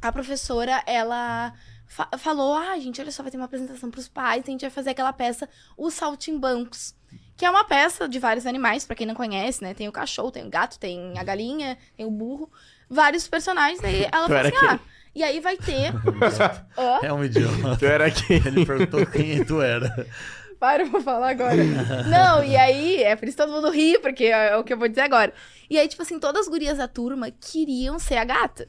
a 0.00 0.12
professora, 0.12 0.82
ela 0.86 1.52
fa- 1.88 2.08
falou: 2.18 2.54
ah, 2.54 2.78
gente, 2.78 3.00
olha 3.00 3.10
só, 3.10 3.22
vai 3.22 3.30
ter 3.32 3.36
uma 3.38 3.46
apresentação 3.46 3.90
pros 3.90 4.06
pais, 4.08 4.44
a 4.46 4.50
gente 4.50 4.60
vai 4.60 4.70
fazer 4.70 4.90
aquela 4.90 5.12
peça, 5.12 5.48
Os 5.76 5.94
Saltimbancos. 5.94 6.94
Que 7.36 7.44
é 7.46 7.50
uma 7.50 7.64
peça 7.64 8.08
de 8.08 8.18
vários 8.18 8.46
animais, 8.46 8.84
pra 8.84 8.96
quem 8.96 9.06
não 9.06 9.14
conhece, 9.14 9.62
né? 9.62 9.72
Tem 9.72 9.88
o 9.88 9.92
cachorro, 9.92 10.30
tem 10.30 10.44
o 10.44 10.50
gato, 10.50 10.78
tem 10.78 11.16
a 11.18 11.22
galinha, 11.24 11.78
tem 11.96 12.04
o 12.04 12.10
burro, 12.10 12.50
vários 12.90 13.26
personagens. 13.28 13.80
Daí 13.80 14.06
ela 14.10 14.26
falou 14.28 14.38
assim: 14.42 14.66
ah, 14.66 14.80
e 15.14 15.22
aí 15.22 15.40
vai 15.40 15.56
ter. 15.56 15.92
É 17.02 17.12
um 17.12 17.24
idiota. 17.24 17.76
Tu 17.78 17.86
era 17.86 18.06
aqui. 18.06 18.34
Ele 18.44 18.66
perguntou 18.66 19.06
quem 19.06 19.44
tu 19.44 19.60
era. 19.62 20.06
Para, 20.58 20.82
eu 20.82 20.90
vou 20.90 21.00
falar 21.00 21.30
agora. 21.30 21.62
Não, 22.08 22.42
e 22.42 22.56
aí, 22.56 23.00
é 23.04 23.14
por 23.14 23.28
isso 23.28 23.36
que 23.36 23.42
todo 23.44 23.52
mundo 23.52 23.70
ri, 23.70 23.96
porque 24.00 24.24
é 24.24 24.56
o 24.56 24.64
que 24.64 24.72
eu 24.72 24.76
vou 24.78 24.88
dizer 24.88 25.02
agora. 25.02 25.32
E 25.70 25.78
aí, 25.78 25.86
tipo 25.86 26.02
assim, 26.02 26.18
todas 26.18 26.42
as 26.42 26.48
gurias 26.48 26.78
da 26.78 26.88
turma 26.88 27.30
queriam 27.30 27.96
ser 28.00 28.16
a 28.16 28.24
gata. 28.24 28.68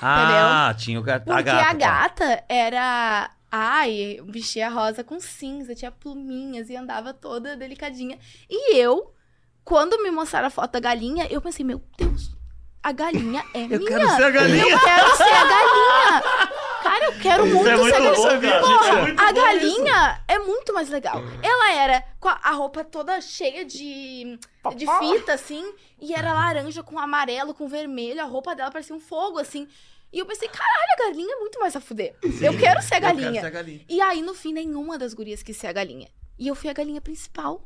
Ah, 0.00 0.74
tinha 0.76 0.98
o 1.00 1.02
gato. 1.02 1.24
Porque 1.24 1.48
a 1.50 1.72
gata. 1.72 1.74
gata 1.74 2.44
era. 2.48 3.30
Ai, 3.50 4.18
vestia 4.26 4.68
rosa 4.68 5.02
com 5.02 5.18
cinza, 5.18 5.74
tinha 5.74 5.90
pluminhas 5.90 6.68
e 6.68 6.76
andava 6.76 7.14
toda 7.14 7.56
delicadinha. 7.56 8.18
E 8.50 8.76
eu, 8.76 9.14
quando 9.64 10.02
me 10.02 10.10
mostraram 10.10 10.48
a 10.48 10.50
foto 10.50 10.72
da 10.72 10.80
galinha, 10.80 11.26
eu 11.30 11.40
pensei, 11.40 11.64
meu 11.64 11.80
Deus, 11.96 12.36
a 12.82 12.92
galinha 12.92 13.42
é 13.54 13.62
Eu 13.64 13.68
minha. 13.68 13.86
quero 13.86 14.08
ser 14.10 14.24
a 14.24 14.30
galinha. 14.30 14.64
Eu 14.68 14.78
quero 14.80 15.16
ser 15.16 15.22
a 15.22 15.44
galinha. 15.44 15.85
Quero 17.36 17.46
Isso 17.48 17.54
muito, 17.56 17.68
é 17.68 17.76
muito 17.76 17.94
ser 17.94 18.02
a 18.02 18.12
bom, 18.14 18.22
galinha. 18.40 18.60
Porra, 18.60 18.74
Isso 18.74 18.84
é 18.98 19.02
muito 19.02 19.20
a 19.22 19.32
galinha 19.32 20.20
é 20.28 20.38
muito 20.38 20.74
mais 20.74 20.88
legal. 20.88 21.22
Ela 21.42 21.72
era 21.72 22.04
com 22.18 22.28
a, 22.28 22.50
roupa 22.52 22.82
toda 22.84 23.20
cheia 23.20 23.64
de, 23.64 24.38
de 24.76 24.86
fita, 24.98 25.32
assim, 25.34 25.64
e 26.00 26.14
era 26.14 26.32
laranja 26.32 26.82
com 26.82 26.98
amarelo, 26.98 27.54
com 27.54 27.68
vermelho. 27.68 28.20
A 28.20 28.24
roupa 28.24 28.54
dela 28.54 28.70
parecia 28.70 28.94
um 28.96 29.00
fogo, 29.00 29.38
assim. 29.38 29.68
E 30.12 30.18
eu 30.18 30.24
pensei, 30.26 30.48
caralho, 30.48 30.92
a 30.94 31.02
galinha 31.08 31.34
é 31.34 31.38
muito 31.40 31.58
mais 31.60 31.74
a 31.76 31.80
fuder. 31.80 32.14
eu 32.40 32.56
quero 32.58 32.80
ser 32.82 32.94
a 32.94 32.96
Eu 32.98 33.00
quero 33.02 33.16
galinha. 33.20 33.40
ser 33.40 33.46
a 33.46 33.50
galinha. 33.50 33.80
E 33.88 34.00
aí, 34.00 34.22
no 34.22 34.34
fim, 34.34 34.52
nenhuma 34.52 34.96
das 34.98 35.12
gurias 35.12 35.42
quis 35.42 35.56
ser 35.56 35.66
a 35.66 35.72
galinha. 35.72 36.08
E 36.38 36.48
eu 36.48 36.54
fui 36.54 36.70
a 36.70 36.72
galinha 36.72 37.00
principal. 37.00 37.62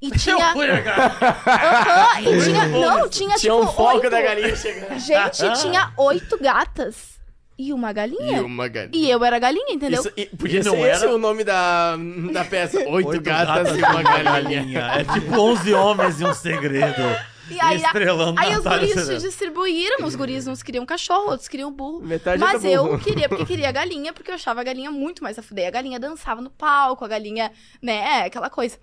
E 0.00 0.10
Eu 0.12 0.16
tinha. 0.16 0.52
fui 0.52 0.66
e 0.68 2.44
tinha. 2.44 2.66
Não, 2.68 3.08
tinha 3.08 3.36
Tinha 3.36 3.38
tipo. 3.38 3.56
um 3.56 3.66
foco 3.66 3.96
oito- 3.96 4.10
da 4.10 4.20
galinha 4.22 4.54
chegando. 4.54 4.98
Gente, 4.98 5.60
tinha 5.60 5.92
oito 5.96 6.38
gatas 6.38 7.17
e 7.58 7.72
uma 7.72 7.92
galinha. 7.92 8.38
E 8.38 8.40
uma 8.40 8.68
galinha. 8.68 8.90
E 9.06 9.10
eu 9.10 9.22
era 9.24 9.36
a 9.36 9.38
galinha, 9.40 9.72
entendeu? 9.74 10.00
Isso, 10.00 10.12
e 10.16 10.26
podia 10.26 10.62
ser 10.62 10.68
não 10.70 10.86
esse 10.86 11.04
era- 11.04 11.14
o 11.14 11.18
nome 11.18 11.42
da, 11.44 11.96
da 12.32 12.44
peça. 12.44 12.78
Oito, 12.88 13.08
Oito 13.08 13.20
gatas, 13.22 13.76
e 13.76 13.82
uma 13.82 14.02
galinha. 14.02 14.80
É 14.98 15.04
tipo 15.04 15.32
11 15.38 15.74
homens 15.74 16.20
e 16.20 16.24
um 16.24 16.32
segredo. 16.34 17.02
E 17.50 17.58
aí, 17.60 17.82
a- 17.82 17.86
estrelando 17.86 18.38
aí 18.38 18.50
os 18.56 18.62
Natália 18.62 18.94
guris 18.94 19.06
se 19.06 19.18
distribuíram. 19.18 20.04
Os 20.06 20.14
guris 20.14 20.46
uns 20.46 20.62
queriam 20.62 20.84
cachorro, 20.84 21.30
outros 21.30 21.48
queriam 21.48 21.72
burro. 21.72 22.00
Metade 22.04 22.38
Mas 22.38 22.62
era 22.62 22.76
burro. 22.82 22.92
eu 22.94 22.98
queria, 23.00 23.28
porque 23.28 23.46
queria 23.46 23.72
galinha, 23.72 24.12
porque 24.12 24.30
eu 24.30 24.34
achava 24.34 24.60
a 24.60 24.64
galinha 24.64 24.90
muito 24.90 25.22
mais 25.22 25.38
a 25.38 25.42
fuder. 25.42 25.66
A 25.66 25.70
galinha 25.70 25.98
dançava 25.98 26.40
no 26.42 26.50
palco, 26.50 27.04
a 27.04 27.08
galinha, 27.08 27.50
né, 27.82 28.24
aquela 28.26 28.50
coisa. 28.50 28.78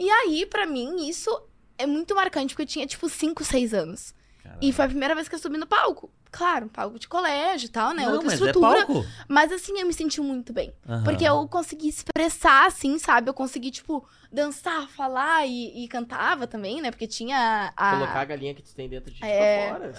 E 0.00 0.08
aí, 0.10 0.46
pra 0.46 0.64
mim, 0.66 1.06
isso 1.08 1.30
é 1.76 1.86
muito 1.86 2.14
marcante, 2.14 2.54
porque 2.54 2.62
eu 2.62 2.66
tinha, 2.66 2.86
tipo, 2.86 3.08
5, 3.08 3.44
6 3.44 3.74
anos. 3.74 4.14
E 4.60 4.72
foi 4.72 4.84
a 4.84 4.88
primeira 4.88 5.14
vez 5.14 5.28
que 5.28 5.34
eu 5.34 5.38
subi 5.38 5.56
no 5.56 5.66
palco. 5.66 6.10
Claro, 6.30 6.66
um 6.66 6.68
palco 6.68 6.98
de 6.98 7.08
colégio 7.08 7.66
e 7.66 7.70
tal, 7.70 7.94
né? 7.94 8.04
Não, 8.04 8.12
Outra 8.12 8.26
mas 8.26 8.34
estrutura. 8.34 8.80
é 8.80 8.84
palco. 8.86 9.06
Mas 9.26 9.50
assim, 9.52 9.78
eu 9.78 9.86
me 9.86 9.92
senti 9.92 10.20
muito 10.20 10.52
bem. 10.52 10.72
Aham. 10.86 11.04
Porque 11.04 11.24
eu 11.24 11.48
consegui 11.48 11.88
expressar, 11.88 12.66
assim, 12.66 12.98
sabe? 12.98 13.30
Eu 13.30 13.34
consegui, 13.34 13.70
tipo, 13.70 14.06
dançar, 14.30 14.88
falar 14.88 15.46
e, 15.46 15.84
e 15.84 15.88
cantava 15.88 16.46
também, 16.46 16.80
né? 16.82 16.90
Porque 16.90 17.06
tinha 17.06 17.72
a. 17.76 17.90
Colocar 17.98 18.20
a 18.20 18.24
galinha 18.24 18.54
que 18.54 18.62
tu 18.62 18.74
tem 18.74 18.88
dentro 18.88 19.10
de 19.10 19.18
ti 19.18 19.24
É. 19.24 19.68
pra 19.68 19.90
fora. 19.90 19.92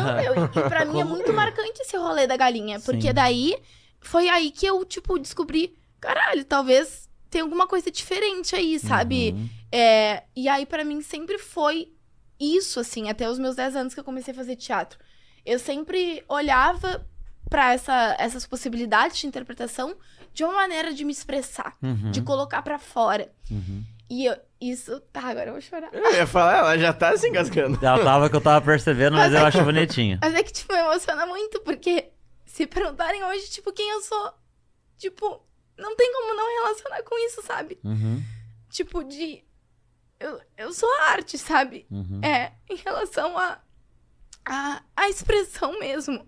Não, 0.00 0.20
eu, 0.20 0.44
e 0.44 0.68
pra 0.68 0.84
mim 0.86 1.00
é 1.00 1.04
muito 1.04 1.32
marcante 1.32 1.82
esse 1.82 1.96
rolê 1.96 2.26
da 2.26 2.36
galinha. 2.36 2.80
Porque 2.80 3.08
Sim. 3.08 3.14
daí 3.14 3.56
foi 4.00 4.28
aí 4.28 4.50
que 4.50 4.66
eu, 4.66 4.84
tipo, 4.84 5.18
descobri, 5.18 5.76
caralho, 6.00 6.44
talvez 6.44 7.08
tenha 7.30 7.44
alguma 7.44 7.66
coisa 7.66 7.90
diferente 7.90 8.56
aí, 8.56 8.78
sabe? 8.78 9.32
Uhum. 9.36 9.48
É, 9.70 10.22
e 10.34 10.48
aí, 10.48 10.64
pra 10.64 10.84
mim, 10.84 11.00
sempre 11.02 11.38
foi 11.38 11.92
isso, 12.38 12.80
assim, 12.80 13.08
até 13.08 13.28
os 13.28 13.38
meus 13.38 13.56
10 13.56 13.76
anos 13.76 13.94
que 13.94 14.00
eu 14.00 14.04
comecei 14.04 14.32
a 14.32 14.36
fazer 14.36 14.56
teatro. 14.56 14.98
Eu 15.44 15.58
sempre 15.58 16.24
olhava 16.28 17.06
pra 17.48 17.72
essa, 17.72 18.16
essas 18.18 18.46
possibilidades 18.46 19.18
de 19.18 19.26
interpretação 19.26 19.96
de 20.34 20.44
uma 20.44 20.54
maneira 20.54 20.92
de 20.92 21.04
me 21.04 21.12
expressar, 21.12 21.76
Uhum. 21.82 22.10
de 22.10 22.20
colocar 22.22 22.60
pra 22.62 22.78
fora. 22.78 23.30
Uhum. 23.50 23.84
E 24.10 24.24
eu, 24.26 24.36
isso. 24.60 25.00
Tá, 25.12 25.20
agora 25.28 25.46
eu 25.48 25.52
vou 25.52 25.60
chorar. 25.60 25.88
Eu 25.92 26.14
ia 26.14 26.26
falar, 26.26 26.58
ela 26.58 26.78
já 26.78 26.92
tá 26.92 27.16
se 27.16 27.28
engasgando. 27.28 27.78
Ela 27.84 28.02
tava 28.04 28.28
que 28.30 28.36
eu 28.36 28.40
tava 28.40 28.64
percebendo, 28.64 29.16
mas 29.16 29.32
eu 29.32 29.44
acho 29.44 29.64
bonitinho. 29.64 30.18
Mas 30.22 30.34
é 30.34 30.42
que, 30.42 30.52
tipo, 30.52 30.72
me 30.72 30.78
emociona 30.78 31.26
muito, 31.26 31.60
porque 31.60 32.10
se 32.44 32.66
perguntarem 32.66 33.24
hoje, 33.24 33.48
tipo, 33.50 33.72
quem 33.72 33.88
eu 33.90 34.00
sou, 34.02 34.32
tipo, 34.96 35.44
não 35.76 35.96
tem 35.96 36.12
como 36.12 36.34
não 36.36 36.62
relacionar 36.62 37.02
com 37.02 37.18
isso, 37.26 37.42
sabe? 37.42 37.78
Uhum. 37.84 38.22
Tipo, 38.70 39.02
de. 39.04 39.42
Eu, 40.18 40.40
eu 40.56 40.72
sou 40.72 40.88
a 41.00 41.10
arte, 41.10 41.36
sabe? 41.36 41.86
Uhum. 41.90 42.20
É, 42.22 42.52
em 42.70 42.76
relação 42.76 43.36
a, 43.36 43.60
a. 44.44 44.82
a 44.96 45.08
expressão 45.08 45.78
mesmo. 45.78 46.26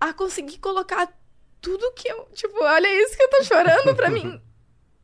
A 0.00 0.12
conseguir 0.12 0.58
colocar 0.58 1.12
tudo 1.60 1.92
que 1.92 2.08
eu. 2.08 2.28
Tipo, 2.34 2.62
olha 2.62 3.02
isso 3.02 3.16
que 3.16 3.22
eu 3.22 3.30
tô 3.30 3.44
chorando 3.44 3.94
pra 3.94 4.10
mim. 4.10 4.40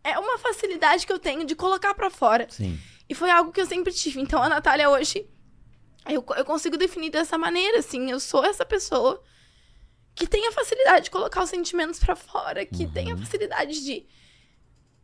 É 0.04 0.18
uma 0.18 0.38
facilidade 0.38 1.04
que 1.04 1.12
eu 1.12 1.18
tenho 1.18 1.44
de 1.44 1.54
colocar 1.54 1.92
pra 1.92 2.08
fora. 2.08 2.46
Sim. 2.48 2.78
E 3.06 3.14
foi 3.14 3.28
algo 3.30 3.52
que 3.52 3.60
eu 3.60 3.66
sempre 3.66 3.92
tive. 3.92 4.20
Então 4.20 4.42
a 4.42 4.48
Natália 4.48 4.88
hoje, 4.88 5.28
eu, 6.08 6.24
eu 6.34 6.44
consigo 6.46 6.78
definir 6.78 7.10
dessa 7.10 7.36
maneira, 7.36 7.80
assim. 7.80 8.10
Eu 8.10 8.18
sou 8.18 8.42
essa 8.42 8.64
pessoa 8.64 9.22
que 10.14 10.26
tem 10.26 10.48
a 10.48 10.52
facilidade 10.52 11.06
de 11.06 11.10
colocar 11.10 11.42
os 11.42 11.50
sentimentos 11.50 12.00
pra 12.00 12.16
fora, 12.16 12.64
que 12.64 12.86
tem 12.86 13.12
a 13.12 13.16
facilidade 13.18 13.84
de 13.84 14.06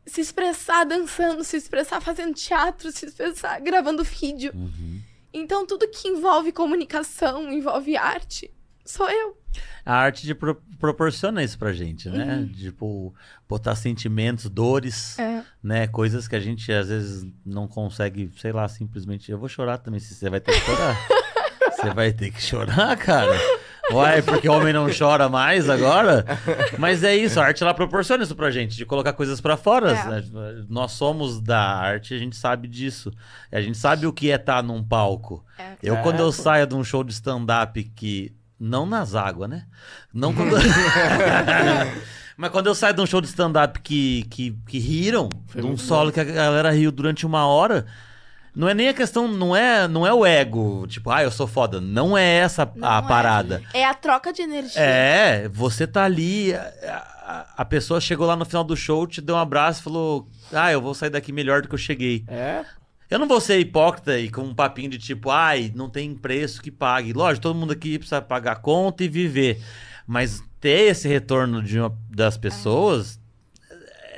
se 0.06 0.20
expressar 0.20 0.84
dançando, 0.84 1.42
se 1.44 1.56
expressar 1.56 2.00
fazendo 2.00 2.34
teatro, 2.34 2.90
se 2.92 3.06
expressar 3.06 3.60
gravando 3.60 4.02
vídeo. 4.04 4.52
Uhum. 4.54 5.00
Então 5.32 5.66
tudo 5.66 5.88
que 5.88 6.08
envolve 6.08 6.52
comunicação, 6.52 7.50
envolve 7.52 7.96
arte, 7.96 8.50
sou 8.84 9.08
eu. 9.10 9.36
A 9.86 9.94
arte 9.96 10.26
de 10.26 10.34
pro- 10.34 10.60
proporciona 10.78 11.42
isso 11.42 11.58
pra 11.58 11.72
gente, 11.72 12.08
né? 12.08 12.36
Uhum. 12.38 12.48
Tipo, 12.52 13.14
botar 13.48 13.74
sentimentos, 13.76 14.48
dores, 14.48 15.18
É. 15.18 15.42
né? 15.62 15.86
Coisas 15.86 16.26
que 16.26 16.34
a 16.36 16.40
gente 16.40 16.72
às 16.72 16.88
vezes 16.88 17.26
não 17.44 17.68
consegue, 17.68 18.30
sei 18.38 18.52
lá, 18.52 18.66
simplesmente. 18.68 19.30
Eu 19.30 19.38
vou 19.38 19.48
chorar 19.48 19.78
também 19.78 20.00
se 20.00 20.14
você 20.14 20.28
vai 20.30 20.40
ter 20.40 20.52
que 20.52 20.60
chorar. 20.60 20.96
Você 21.76 21.90
vai 21.92 22.12
ter 22.12 22.30
que 22.30 22.40
chorar, 22.40 22.96
cara. 22.96 23.36
Uai, 23.92 24.22
porque 24.22 24.48
homem 24.48 24.72
não 24.72 24.86
chora 24.96 25.28
mais 25.28 25.68
agora? 25.68 26.24
Mas 26.78 27.04
é 27.04 27.14
isso, 27.14 27.38
a 27.38 27.44
arte 27.44 27.62
ela 27.62 27.74
proporciona 27.74 28.22
isso 28.24 28.34
pra 28.34 28.50
gente, 28.50 28.76
de 28.76 28.86
colocar 28.86 29.12
coisas 29.12 29.40
pra 29.40 29.56
fora. 29.56 29.92
É. 29.92 30.04
né? 30.08 30.24
Nós 30.68 30.92
somos 30.92 31.40
da 31.40 31.60
arte, 31.60 32.14
a 32.14 32.18
gente 32.18 32.36
sabe 32.36 32.66
disso. 32.66 33.12
A 33.52 33.60
gente 33.60 33.76
sabe 33.76 34.06
o 34.06 34.12
que 34.12 34.30
é 34.30 34.36
estar 34.36 34.62
num 34.62 34.82
palco. 34.82 35.44
É. 35.58 35.74
Eu, 35.82 35.96
É, 35.96 36.02
quando 36.02 36.20
eu 36.20 36.26
pô. 36.26 36.32
saio 36.32 36.66
de 36.66 36.74
um 36.74 36.82
show 36.84 37.04
de 37.04 37.12
stand-up 37.12 37.82
que. 37.94 38.34
Não 38.58 38.86
nas 38.86 39.14
águas, 39.14 39.50
né? 39.50 39.66
Não 40.12 40.32
quando. 40.32 40.54
Mas 42.36 42.50
quando 42.50 42.66
eu 42.66 42.74
saio 42.74 42.94
de 42.94 43.00
um 43.00 43.06
show 43.06 43.20
de 43.20 43.26
stand-up 43.28 43.80
que, 43.80 44.24
que, 44.30 44.56
que 44.66 44.78
riram, 44.78 45.28
Foi 45.46 45.60
de 45.60 45.66
um 45.66 45.76
solo 45.76 46.10
que 46.10 46.20
a 46.20 46.24
galera 46.24 46.70
riu 46.70 46.90
durante 46.90 47.24
uma 47.26 47.46
hora. 47.46 47.86
Não 48.54 48.68
é 48.68 48.74
nem 48.74 48.88
a 48.88 48.94
questão, 48.94 49.26
não 49.26 49.54
é, 49.56 49.88
não 49.88 50.06
é 50.06 50.12
o 50.14 50.24
ego, 50.24 50.86
tipo, 50.86 51.10
ah, 51.10 51.22
eu 51.24 51.30
sou 51.30 51.46
foda. 51.46 51.80
Não 51.80 52.16
é 52.16 52.24
essa 52.36 52.70
Não 52.76 52.88
a 52.88 52.98
é. 52.98 53.02
parada. 53.02 53.62
É 53.74 53.84
a 53.84 53.92
troca 53.94 54.32
de 54.32 54.42
energia. 54.42 54.80
É, 54.80 55.48
você 55.48 55.86
tá 55.86 56.04
ali, 56.04 56.54
a, 56.54 56.60
a- 57.26 57.46
a 57.58 57.64
pessoa 57.64 58.00
chegou 58.00 58.26
lá 58.26 58.36
no 58.36 58.44
final 58.44 58.62
do 58.62 58.76
show, 58.76 59.06
te 59.08 59.20
deu 59.20 59.34
um 59.34 59.38
abraço 59.38 59.80
e 59.80 59.82
falou: 59.84 60.28
Ah, 60.52 60.70
eu 60.70 60.80
vou 60.80 60.94
sair 60.94 61.10
daqui 61.10 61.32
melhor 61.32 61.62
do 61.62 61.68
que 61.68 61.74
eu 61.74 61.78
cheguei. 61.78 62.24
É? 62.28 62.64
Eu 63.10 63.18
não 63.18 63.26
vou 63.28 63.40
ser 63.40 63.58
hipócrita 63.58 64.18
e 64.18 64.30
com 64.30 64.42
um 64.42 64.54
papinho 64.54 64.88
de 64.90 64.98
tipo, 64.98 65.30
ai, 65.30 65.72
não 65.74 65.88
tem 65.90 66.14
preço 66.14 66.62
que 66.62 66.70
pague. 66.70 67.12
Lógico, 67.12 67.42
todo 67.42 67.56
mundo 67.56 67.72
aqui 67.72 67.98
precisa 67.98 68.22
pagar 68.22 68.52
a 68.52 68.56
conta 68.56 69.02
e 69.04 69.08
viver. 69.08 69.60
Mas 70.06 70.42
ter 70.60 70.90
esse 70.90 71.08
retorno 71.08 71.62
de 71.62 71.78
uma- 71.80 71.96
das 72.10 72.36
pessoas 72.36 73.18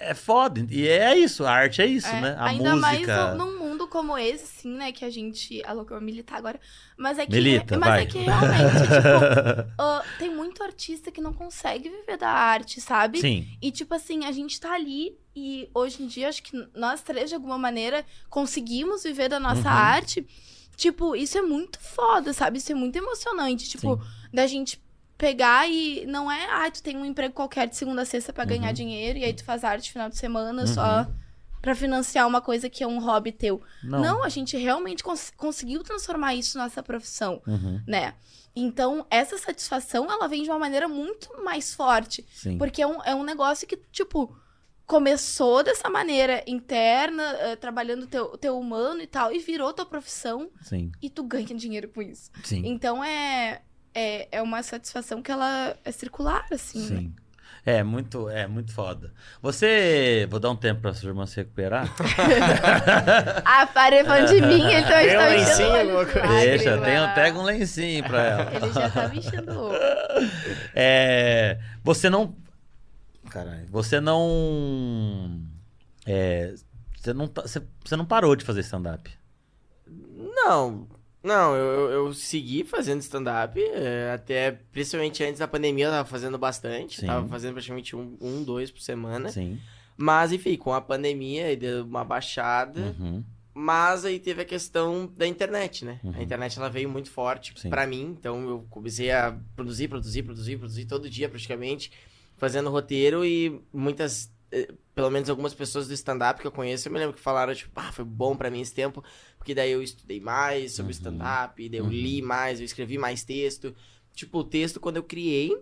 é 0.01 0.15
foda. 0.15 0.65
E 0.71 0.87
é 0.87 1.17
isso, 1.17 1.45
a 1.45 1.51
arte 1.53 1.81
é 1.83 1.87
isso, 1.87 2.07
É, 2.07 2.21
né? 2.21 2.37
A 2.39 2.47
Ainda 2.47 2.77
música. 2.77 2.81
mais 3.27 3.39
num, 3.39 3.45
num 3.47 3.59
mundo 3.59 3.66
como 3.97 4.19
esse, 4.19 4.45
assim, 4.45 4.71
né? 4.77 4.93
Que 4.93 5.05
a 5.05 5.11
gente. 5.11 5.63
A 5.65 5.73
louca, 5.73 5.95
eu 5.95 5.99
vou 5.99 6.05
militar 6.05 6.37
agora. 6.37 6.61
Mas 6.97 7.19
é 7.19 7.25
que. 7.27 7.33
Milita, 7.33 7.79
mas 7.79 7.89
vai. 7.89 8.03
é 8.03 8.07
que 8.07 8.19
realmente, 8.19 8.73
tipo, 8.83 9.73
ah, 9.79 10.03
tem 10.19 10.35
muito 10.35 10.63
artista 10.63 11.11
que 11.11 11.21
não 11.21 11.33
consegue 11.33 11.89
viver 11.89 12.17
da 12.19 12.29
arte, 12.29 12.81
sabe? 12.81 13.19
Sim. 13.21 13.47
E, 13.63 13.71
tipo 13.71 13.95
assim, 13.95 14.25
a 14.25 14.33
gente 14.33 14.61
tá 14.61 14.73
ali 14.75 15.17
e 15.35 15.69
hoje 15.75 16.03
em 16.03 16.07
dia, 16.07 16.29
acho 16.29 16.43
que 16.43 16.53
nós 16.75 17.03
três, 17.03 17.29
de 17.31 17.35
alguma 17.35 17.57
maneira, 17.59 18.05
conseguimos 18.29 19.03
viver 19.05 19.29
da 19.29 19.41
nossa 19.41 19.69
Uhum. 19.69 19.75
arte. 19.75 20.27
Tipo, 20.77 21.17
isso 21.17 21.39
é 21.39 21.43
muito 21.43 21.79
foda, 21.81 22.33
sabe? 22.33 22.59
Isso 22.59 22.71
é 22.73 22.75
muito 22.75 22.97
emocionante. 22.97 23.69
Tipo, 23.69 23.99
da 24.33 24.47
gente 24.47 24.79
pegar 25.17 25.67
e 25.67 26.05
não 26.07 26.31
é, 26.31 26.45
ai, 26.51 26.71
tu 26.71 26.83
tem 26.83 26.95
um 26.97 27.05
emprego 27.05 27.33
qualquer 27.33 27.67
de 27.67 27.75
segunda 27.77 28.03
a 28.03 28.05
sexta 28.05 28.33
pra 28.35 28.45
ganhar 28.45 28.69
Uhum. 28.69 28.73
dinheiro 28.75 29.19
e 29.19 29.25
aí 29.25 29.33
tu 29.33 29.43
faz 29.45 29.65
arte 29.65 29.91
final 29.91 30.11
de 30.11 30.19
semana 30.19 30.61
Uhum. 30.63 30.67
só 30.67 31.07
pra 31.67 31.75
financiar 31.75 32.29
uma 32.29 32.41
coisa 32.41 32.71
que 32.71 32.85
é 32.85 32.87
um 32.87 33.01
hobby 33.01 33.33
teu. 33.33 33.61
Não. 33.83 34.01
Não, 34.01 34.23
a 34.23 34.29
gente 34.29 34.57
realmente 34.57 35.03
cons- 35.03 35.33
conseguiu 35.37 35.83
transformar 35.83 36.33
isso 36.33 36.57
na 36.57 36.63
nossa 36.65 36.81
profissão, 36.81 37.43
Uhum, 37.45 37.83
né? 37.85 38.15
Então, 38.55 39.05
essa 39.11 39.37
satisfação, 39.37 40.09
ela 40.09 40.29
vem 40.29 40.45
de 40.45 40.49
uma 40.49 40.61
maneira 40.61 40.87
muito 40.87 41.29
mais 41.45 41.75
forte. 41.75 42.25
sim. 42.33 42.57
Porque 42.57 42.81
é 42.81 42.87
um, 42.87 43.03
é 43.03 43.13
um 43.17 43.25
negócio 43.25 43.67
que, 43.67 43.77
tipo, 43.91 44.33
começou 44.87 45.65
dessa 45.65 45.91
maneira 45.91 46.45
interna, 46.47 47.23
eh, 47.41 47.57
trabalhando 47.57 48.07
teu, 48.07 48.39
teu 48.39 48.57
humano 48.57 49.01
e 49.03 49.07
tal, 49.09 49.33
e 49.33 49.41
virou 49.41 49.73
tua 49.73 49.85
profissão 49.85 50.49
Sim. 50.63 50.93
e 51.03 51.11
tu 51.11 51.25
ganha 51.25 51.47
dinheiro 51.57 51.89
com 51.89 52.01
isso. 52.01 52.31
Sim. 52.45 52.63
Então 52.65 53.03
é, 53.03 53.61
é, 53.93 54.29
é 54.31 54.41
uma 54.41 54.63
satisfação 54.63 55.21
que 55.21 55.33
ela 55.33 55.77
é 55.85 55.91
circular, 55.91 56.47
assim. 56.53 56.89
né? 56.91 57.11
É 57.69 57.83
muito, 57.83 58.31
é 58.31 58.47
muito 58.47 58.73
foda. 58.73 59.13
Você, 59.43 60.25
vou 60.31 60.39
dar 60.39 60.51
um 60.51 60.57
tempo 60.57 60.81
pra 60.83 60.95
sua 60.95 61.09
irmã 61.09 61.27
se 61.27 61.35
recuperar. 61.37 61.93
Ah, 63.45 63.67
parei 63.67 64.05
falando 64.05 64.29
de 64.29 64.41
mim, 64.41 64.63
então 64.73 64.89
Tem 64.89 65.07
ele 65.09 65.17
um 65.17 65.21
lencinho, 65.29 65.51
enchendo 65.51 65.67
o 65.67 65.73
olho 65.73 65.99
alguma 65.99 66.13
coisa? 66.13 66.29
Deixa, 66.47 66.79
tem, 66.79 67.15
pega 67.15 67.39
um 67.39 67.43
lencinho 67.43 68.05
pra 68.05 68.23
ela. 68.23 68.55
Ele 68.55 68.73
já 68.73 68.91
tá 68.91 69.09
me 69.09 69.19
enchendo. 69.19 69.71
É, 70.75 71.59
você 71.83 72.09
não. 72.09 72.35
Caralho, 73.31 73.67
você 73.69 74.01
não. 74.01 75.43
É, 76.07 76.55
você 76.97 77.13
não, 77.13 77.27
tá- 77.29 77.43
você, 77.43 77.63
você 77.85 77.97
não 77.97 78.05
parou 78.07 78.35
de 78.37 78.45
fazer 78.45 78.61
stand-up. 78.61 79.11
Não, 79.89 80.87
não, 81.27 81.55
eu, 81.55 81.91
eu, 81.91 82.15
segui 82.15 82.65
fazendo 82.65 83.01
stand-up, 83.01 83.61
é, 83.61 84.13
até 84.15 84.53
principalmente 84.73 85.23
antes 85.25 85.41
da 85.41 85.49
pandemia 85.49 85.87
eu 85.87 85.91
tava 85.91 86.09
fazendo 86.09 86.39
bastante, 86.39 87.01
Sim. 87.01 87.07
tava 87.07 87.27
fazendo 87.29 87.53
praticamente 87.53 87.95
um, 87.97 88.17
um, 88.21 88.43
dois 88.45 88.71
por 88.71 88.81
semana. 88.81 89.29
Sim. 89.31 89.59
Mas 89.97 90.33
enfim, 90.33 90.57
com 90.57 90.73
a 90.73 90.81
pandemia 90.81 91.57
deu 91.57 91.85
uma 91.85 92.05
baixada, 92.05 92.95
Uhum. 92.99 93.25
mas 93.53 94.05
aí 94.05 94.19
teve 94.19 94.43
a 94.43 94.45
questão 94.45 95.11
da 95.17 95.27
internet, 95.27 95.85
né? 95.85 95.99
Uhum. 96.05 96.13
A 96.17 96.23
internet 96.23 96.59
ela 96.59 96.69
veio 96.71 96.89
muito 96.89 97.11
forte 97.11 97.55
pra 97.69 97.87
mim, 97.87 98.15
então 98.19 98.49
eu 98.49 98.67
comecei 98.71 99.11
a 99.11 99.37
produzir, 99.55 99.89
produzir, 99.89 100.23
produzir, 100.23 100.57
produzir 100.59 100.85
todo 100.85 101.11
dia 101.11 101.29
praticamente, 101.29 101.91
fazendo 102.37 102.71
roteiro 102.71 103.25
e 103.25 103.61
muitas, 103.73 104.31
eh, 104.53 104.69
pelo 104.95 105.11
menos 105.11 105.31
algumas 105.31 105.55
pessoas 105.55 105.89
do 105.89 105.95
stand-up 105.95 106.41
que 106.41 106.47
eu 106.47 106.53
conheço, 106.53 106.87
eu 106.89 106.93
me 106.93 106.99
lembro 106.99 107.15
que 107.17 107.21
falaram, 107.23 107.55
tipo, 107.55 107.73
ah, 107.81 107.91
foi 107.91 108.05
bom 108.05 108.37
pra 108.37 108.51
mim 108.51 108.61
esse 108.61 108.75
tempo, 108.75 109.03
porque 109.47 109.55
daí 109.55 109.71
eu 109.71 109.81
estudei 109.81 110.19
mais 110.19 110.73
sobre 110.73 110.91
Uhum. 110.93 110.99
stand-up, 110.99 111.69
daí 111.69 111.79
eu 111.79 111.85
Uhum. 111.85 111.91
li 111.91 112.21
mais, 112.21 112.59
eu 112.59 112.65
escrevi 112.67 112.99
mais 112.99 113.23
texto. 113.23 113.73
Tipo, 114.13 114.39
o 114.41 114.45
texto, 114.45 114.81
quando 114.81 114.97
eu 114.97 115.05
criei, 115.05 115.57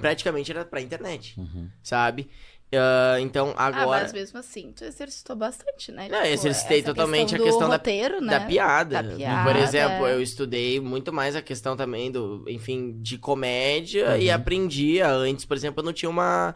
praticamente 0.00 0.50
era 0.50 0.64
pra 0.64 0.80
internet, 0.80 1.38
Uhum. 1.38 1.68
sabe? 1.82 2.30
Ah, 2.72 3.20
então, 3.20 3.52
Ah, 3.58 3.66
agora... 3.66 4.00
mas 4.04 4.12
mesmo 4.14 4.38
assim, 4.38 4.72
tu 4.72 4.84
exercitou 4.84 5.36
bastante, 5.36 5.92
né? 5.92 6.08
Não, 6.08 6.18
eu 6.24 6.32
exercitei 6.32 6.78
essa 6.78 6.86
totalmente 6.94 7.34
a 7.34 7.38
do 7.38 7.44
questão 7.44 7.68
da- 7.68 7.76
roteiro, 7.76 8.22
né? 8.22 8.38
Da 8.38 8.40
piada. 8.46 9.02
Da 9.02 9.08
Por 9.10 9.16
piada. 9.18 9.58
exemplo, 9.60 10.06
eu 10.08 10.22
estudei 10.22 10.80
muito 10.80 11.12
mais 11.12 11.36
a 11.36 11.42
questão 11.42 11.76
também 11.76 12.10
do, 12.10 12.42
enfim, 12.48 12.98
de 13.02 13.18
comédia 13.18 14.12
Uhum. 14.12 14.16
e 14.16 14.30
aprendia. 14.30 15.08
Antes, 15.10 15.44
por 15.44 15.56
exemplo, 15.58 15.82
eu 15.82 15.84
não 15.84 15.92
tinha 15.92 16.08
uma. 16.08 16.54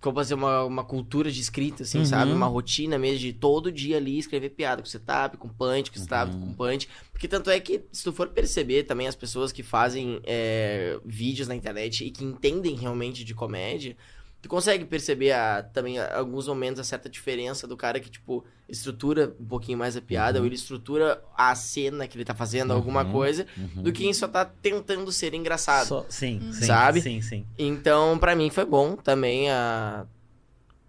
Como 0.00 0.14
fazer 0.16 0.34
uma, 0.34 0.62
uma 0.64 0.84
cultura 0.84 1.30
de 1.32 1.40
escrita, 1.40 1.82
assim, 1.82 1.98
Uhum. 2.00 2.04
sabe? 2.04 2.30
Uma 2.32 2.46
rotina 2.46 2.98
mesmo 2.98 3.18
de 3.20 3.32
todo 3.32 3.72
dia 3.72 3.96
ali 3.96 4.18
escrever 4.18 4.50
piada 4.50 4.82
com 4.82 4.86
setup, 4.88 5.36
com 5.36 5.48
punch, 5.48 5.90
com 5.90 5.98
setup, 5.98 6.32
Uhum. 6.34 6.40
com 6.40 6.52
punch. 6.54 6.88
Porque 7.12 7.26
tanto 7.26 7.48
é 7.50 7.58
que, 7.58 7.82
se 7.90 8.04
tu 8.04 8.12
for 8.12 8.28
perceber 8.28 8.82
também 8.84 9.08
as 9.08 9.16
pessoas 9.16 9.50
que 9.52 9.62
fazem 9.62 10.20
é, 10.24 10.98
vídeos 11.04 11.48
na 11.48 11.56
internet 11.56 12.04
e 12.04 12.10
que 12.10 12.22
entendem 12.24 12.74
realmente 12.76 13.24
de 13.24 13.34
comédia, 13.34 13.96
tu 14.42 14.48
consegue 14.48 14.84
perceber 14.84 15.32
a- 15.32 15.62
também 15.62 15.98
a- 15.98 16.16
alguns 16.18 16.46
momentos 16.46 16.78
a 16.80 16.84
certa 16.84 17.08
diferença 17.08 17.66
do 17.66 17.76
cara 17.76 17.98
que, 17.98 18.08
tipo, 18.10 18.44
estrutura 18.68 19.34
um 19.40 19.44
pouquinho 19.44 19.78
mais 19.78 19.96
a 19.96 20.00
piada, 20.00 20.38
Uhum. 20.38 20.42
ou 20.44 20.46
ele 20.46 20.54
estrutura 20.54 21.22
a 21.36 21.54
cena 21.54 22.06
que 22.06 22.16
ele 22.16 22.24
tá 22.24 22.34
fazendo, 22.34 22.72
alguma 22.72 23.04
Uhum. 23.04 23.12
coisa, 23.12 23.46
Uhum. 23.56 23.82
do 23.82 23.92
que 23.92 24.02
quem 24.02 24.12
só 24.12 24.28
tá 24.28 24.44
tentando 24.44 25.10
ser 25.10 25.34
engraçado. 25.34 25.86
Só- 25.86 26.06
sim, 26.08 26.38
Uhum. 26.40 26.52
sim. 26.52 26.64
Sabe? 26.66 27.00
Sim, 27.00 27.20
sim. 27.22 27.46
Então, 27.58 28.18
pra 28.18 28.34
mim 28.36 28.50
foi 28.50 28.64
bom 28.64 28.94
também 28.96 29.50
a 29.50 30.06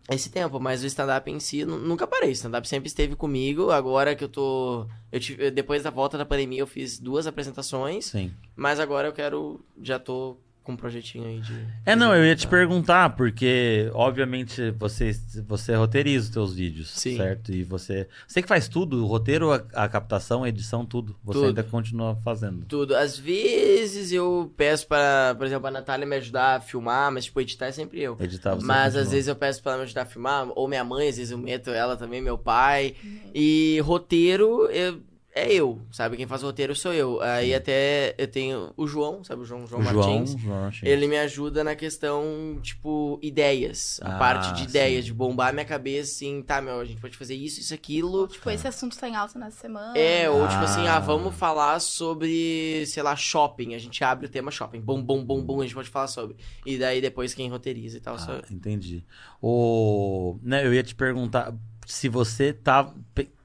esse 0.09 0.29
tempo, 0.29 0.57
mas 0.59 0.83
o 0.83 0.87
stand-up 0.87 1.29
em 1.29 1.39
si 1.39 1.65
nu- 1.65 1.77
nunca 1.79 2.07
parei. 2.07 2.29
O 2.29 2.31
stand-up 2.31 2.67
sempre 2.67 2.87
esteve 2.87 3.15
comigo. 3.15 3.71
Agora 3.71 4.15
que 4.15 4.23
eu 4.23 4.29
tô. 4.29 4.87
Eu 5.11 5.19
tive, 5.19 5.51
depois 5.51 5.83
da 5.83 5.89
volta 5.89 6.17
da 6.17 6.25
pandemia, 6.25 6.59
eu 6.61 6.67
fiz 6.67 6.97
duas 6.99 7.27
apresentações, 7.27 8.05
Sim. 8.05 8.31
mas 8.55 8.79
agora 8.79 9.07
eu 9.09 9.13
quero. 9.13 9.59
Já 9.81 9.99
tô 9.99 10.37
com 10.67 10.73
um 10.73 10.77
projetinho 10.77 11.25
aí 11.25 11.39
de. 11.39 11.53
É, 11.85 11.95
não, 11.95 12.13
eu 12.13 12.25
ia 12.25 12.35
te 12.35 12.45
perguntar, 12.45 13.11
porque, 13.15 13.89
obviamente, 13.93 14.69
você, 14.71 15.11
você 15.47 15.73
roteiriza 15.73 16.25
os 16.25 16.29
teus 16.29 16.53
vídeos, 16.53 16.89
Sim. 16.91 17.15
certo? 17.15 17.53
E 17.53 17.63
você. 17.63 18.07
Você 18.27 18.41
que 18.41 18.47
faz 18.49 18.67
tudo, 18.67 19.01
o 19.03 19.07
roteiro, 19.07 19.53
a, 19.53 19.63
a 19.73 19.87
captação, 19.87 20.43
a 20.43 20.49
edição, 20.49 20.85
tudo. 20.85 21.15
Você 21.23 21.39
Tudo. 21.39 21.47
ainda 21.47 21.63
continua 21.63 22.17
fazendo. 22.23 22.65
Tudo. 22.65 22.95
Às 22.95 23.17
vezes 23.17 24.11
eu 24.11 24.51
peço 24.57 24.85
para, 24.87 25.33
por 25.37 25.45
exemplo, 25.47 25.67
a 25.67 25.71
Natália 25.71 26.05
me 26.05 26.17
ajudar 26.17 26.57
a 26.57 26.59
filmar, 26.59 27.11
mas, 27.13 27.23
tipo, 27.25 27.39
editar 27.39 27.67
é 27.67 27.71
sempre 27.71 28.01
eu. 28.01 28.17
Editar 28.19 28.53
você 28.55 28.65
Mas 28.65 28.83
continua. 28.87 29.01
às 29.03 29.11
vezes 29.11 29.27
eu 29.29 29.35
peço 29.35 29.63
pra 29.63 29.71
ela 29.71 29.79
me 29.79 29.85
ajudar 29.85 30.01
a 30.01 30.05
filmar, 30.05 30.49
ou 30.53 30.67
minha 30.67 30.83
mãe, 30.83 31.07
às 31.07 31.15
vezes 31.17 31.31
eu 31.31 31.37
meto 31.37 31.69
ela 31.69 31.95
também, 31.95 32.21
meu 32.21 32.37
pai. 32.37 32.93
E 33.33 33.79
roteiro 33.85 34.65
eu- 34.69 34.99
é 35.37 35.53
eu, 35.53 35.79
sabe? 35.91 36.17
Quem 36.17 36.25
faz 36.27 36.43
o 36.43 36.47
roteiro 36.47 36.75
sou 36.75 36.93
eu. 36.93 37.21
Aí 37.21 37.53
até 37.53 38.15
eu 38.17 38.27
tenho 38.27 38.71
o 38.75 38.87
João, 38.87 39.23
sabe 39.23 39.41
o 39.41 39.45
João, 39.45 39.67
João 39.67 39.81
O 39.81 39.85
João, 39.85 39.95
Martins? 39.95 40.39
João 40.39 40.61
Martins. 40.61 40.83
Ele 40.89 41.07
me 41.07 41.17
ajuda 41.17 41.63
na 41.63 41.75
questão, 41.75 42.57
tipo, 42.61 43.19
ideias. 43.21 43.99
A 44.03 44.15
Ah, 44.15 44.17
parte 44.19 44.53
de 44.53 44.63
ideias, 44.63 45.05
sim. 45.05 45.11
de 45.11 45.13
bombar 45.13 45.53
minha 45.53 45.65
cabeça, 45.65 46.11
assim, 46.11 46.41
tá, 46.41 46.61
meu, 46.61 46.79
a 46.79 46.85
gente 46.85 46.99
pode 47.01 47.15
fazer 47.17 47.35
isso, 47.35 47.59
isso, 47.59 47.73
aquilo. 47.73 48.27
Tipo, 48.27 48.49
esse 48.49 48.67
assunto 48.67 48.97
tá 48.97 49.07
em 49.07 49.15
alta 49.15 49.37
na 49.37 49.51
semana. 49.51 49.97
É, 49.97 50.29
ou 50.29 50.41
tipo 50.47 50.59
Ah. 50.61 50.63
assim, 50.63 50.87
ah, 50.87 50.99
vamos 50.99 51.35
falar 51.35 51.79
sobre, 51.79 52.85
sei 52.87 53.03
lá, 53.03 53.15
shopping. 53.15 53.75
A 53.75 53.77
gente 53.79 54.03
abre 54.03 54.25
o 54.25 54.29
tema 54.29 54.51
shopping. 54.51 54.79
Bom, 54.81 55.01
bom, 55.01 55.23
bom, 55.23 55.41
bom, 55.43 55.61
a 55.61 55.63
gente 55.65 55.75
pode 55.75 55.89
falar 55.89 56.07
sobre. 56.07 56.35
E 56.65 56.77
daí 56.77 56.99
depois 57.01 57.33
quem 57.33 57.49
roteiriza 57.49 57.97
e 57.97 58.01
tal. 58.01 58.17
sou 58.17 58.33
Ah, 58.35 58.41
eu. 58.49 58.55
entendi. 58.55 59.03
O, 59.41 60.37
né, 60.41 60.65
eu 60.65 60.73
ia 60.73 60.83
te 60.83 60.93
perguntar 60.95 61.53
se 61.85 62.09
você 62.09 62.51
tá. 62.53 62.93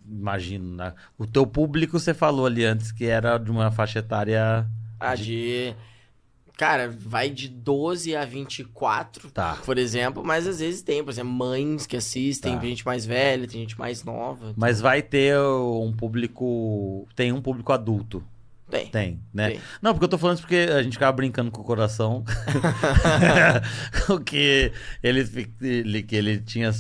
Imagino, 0.09 0.77
né? 0.77 0.93
O 1.19 1.27
teu 1.27 1.47
público, 1.47 1.99
você 1.99 2.13
falou 2.13 2.47
ali 2.47 2.65
antes 2.65 2.91
que 2.93 3.05
era 3.07 3.39
de 3.39 3.51
uma 3.51 3.71
faixa 3.71 3.99
etária. 4.01 4.67
Ah, 4.99 5.15
de. 5.15 5.75
Cara, 6.57 6.89
vai 6.89 7.31
de 7.31 7.49
12 7.49 8.15
a 8.15 8.25
24, 8.25 9.31
Tá. 9.31 9.59
por 9.65 9.79
exemplo, 9.79 10.23
mas 10.23 10.47
às 10.47 10.61
vezes 10.61 10.83
tem, 10.83 11.03
por 11.03 11.11
exemplo, 11.11 11.33
mães 11.33 11.87
que 11.87 11.97
assistem, 11.97 12.55
Tá. 12.55 12.61
tem 12.61 12.71
gente 12.71 12.85
mais 12.85 13.05
velha, 13.07 13.49
tem 13.49 13.61
gente 13.63 13.79
mais 13.79 14.05
nova. 14.05 14.53
Mas 14.57 14.81
vai 14.81 15.03
ter 15.03 15.37
um 15.41 15.93
público. 15.93 17.09
Tem 17.17 17.33
um 17.33 17.41
público 17.41 17.73
adulto. 17.73 18.23
Tem. 18.73 18.87
Tem, 18.87 19.21
né? 19.35 19.51
Tem. 19.51 19.61
Não, 19.83 19.93
porque 19.93 20.07
eu 20.07 20.09
tô 20.09 20.17
falando 20.17 20.37
isso 20.37 20.47
porque 20.47 20.67
a 20.73 20.83
gente 20.83 20.95
ficava 20.95 21.13
brincando 21.13 21.51
com 21.51 21.61
o 21.61 21.65
coração. 21.65 22.25
que 24.25 24.73
ele, 25.03 25.53
ele, 25.61 26.03
que 26.03 26.17
ele 26.17 26.39
tinha, 26.39 26.71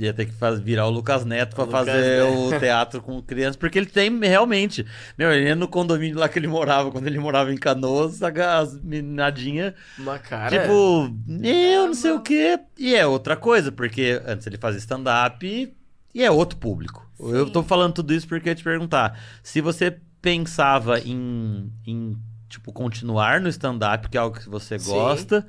ia 0.00 0.14
ter 0.14 0.24
que 0.24 0.32
faz, 0.32 0.58
virar 0.58 0.86
o 0.86 0.90
Lucas 0.90 1.26
Neto 1.26 1.54
pra 1.54 1.64
O 1.64 1.66
Lucas 1.66 1.80
fazer 1.80 2.22
o 2.22 2.58
teatro 2.58 3.02
com 3.02 3.20
crianças. 3.20 3.56
Porque 3.56 3.78
ele 3.78 3.84
tem 3.84 4.18
realmente. 4.18 4.86
Meu, 5.18 5.30
ele 5.30 5.54
no 5.54 5.68
condomínio 5.68 6.18
lá 6.18 6.26
que 6.26 6.38
ele 6.38 6.48
morava, 6.48 6.90
quando 6.90 7.06
ele 7.06 7.18
morava 7.18 7.52
em 7.52 7.58
Canoas, 7.58 8.22
as 8.22 8.82
meninadinhas 8.82 9.74
Uma 9.98 10.18
cara. 10.18 10.58
Tipo, 10.58 11.14
eu 11.42 11.86
não 11.86 11.94
sei 11.94 12.12
o 12.12 12.20
quê. 12.20 12.58
E 12.78 12.94
é 12.94 13.06
outra 13.06 13.36
coisa, 13.36 13.70
porque 13.70 14.22
antes 14.24 14.46
ele 14.46 14.56
fazia 14.56 14.78
stand-up 14.78 15.74
e 16.14 16.24
é 16.24 16.30
outro 16.30 16.56
público. 16.56 17.06
Eu 17.20 17.46
Sim. 17.46 17.52
tô 17.52 17.62
falando 17.62 17.92
tudo 17.92 18.14
isso 18.14 18.26
porque 18.26 18.48
eu 18.48 18.52
ia 18.52 18.54
te 18.54 18.64
perguntar. 18.64 19.20
Se 19.42 19.60
você 19.60 19.98
pensava 20.26 20.98
em, 20.98 21.72
em 21.86 22.16
tipo, 22.48 22.72
continuar 22.72 23.40
no 23.40 23.48
stand-up, 23.48 24.08
que 24.08 24.16
é 24.16 24.20
algo 24.20 24.36
que 24.36 24.48
você 24.48 24.76
Sim. 24.76 24.90
gosta, 24.90 25.46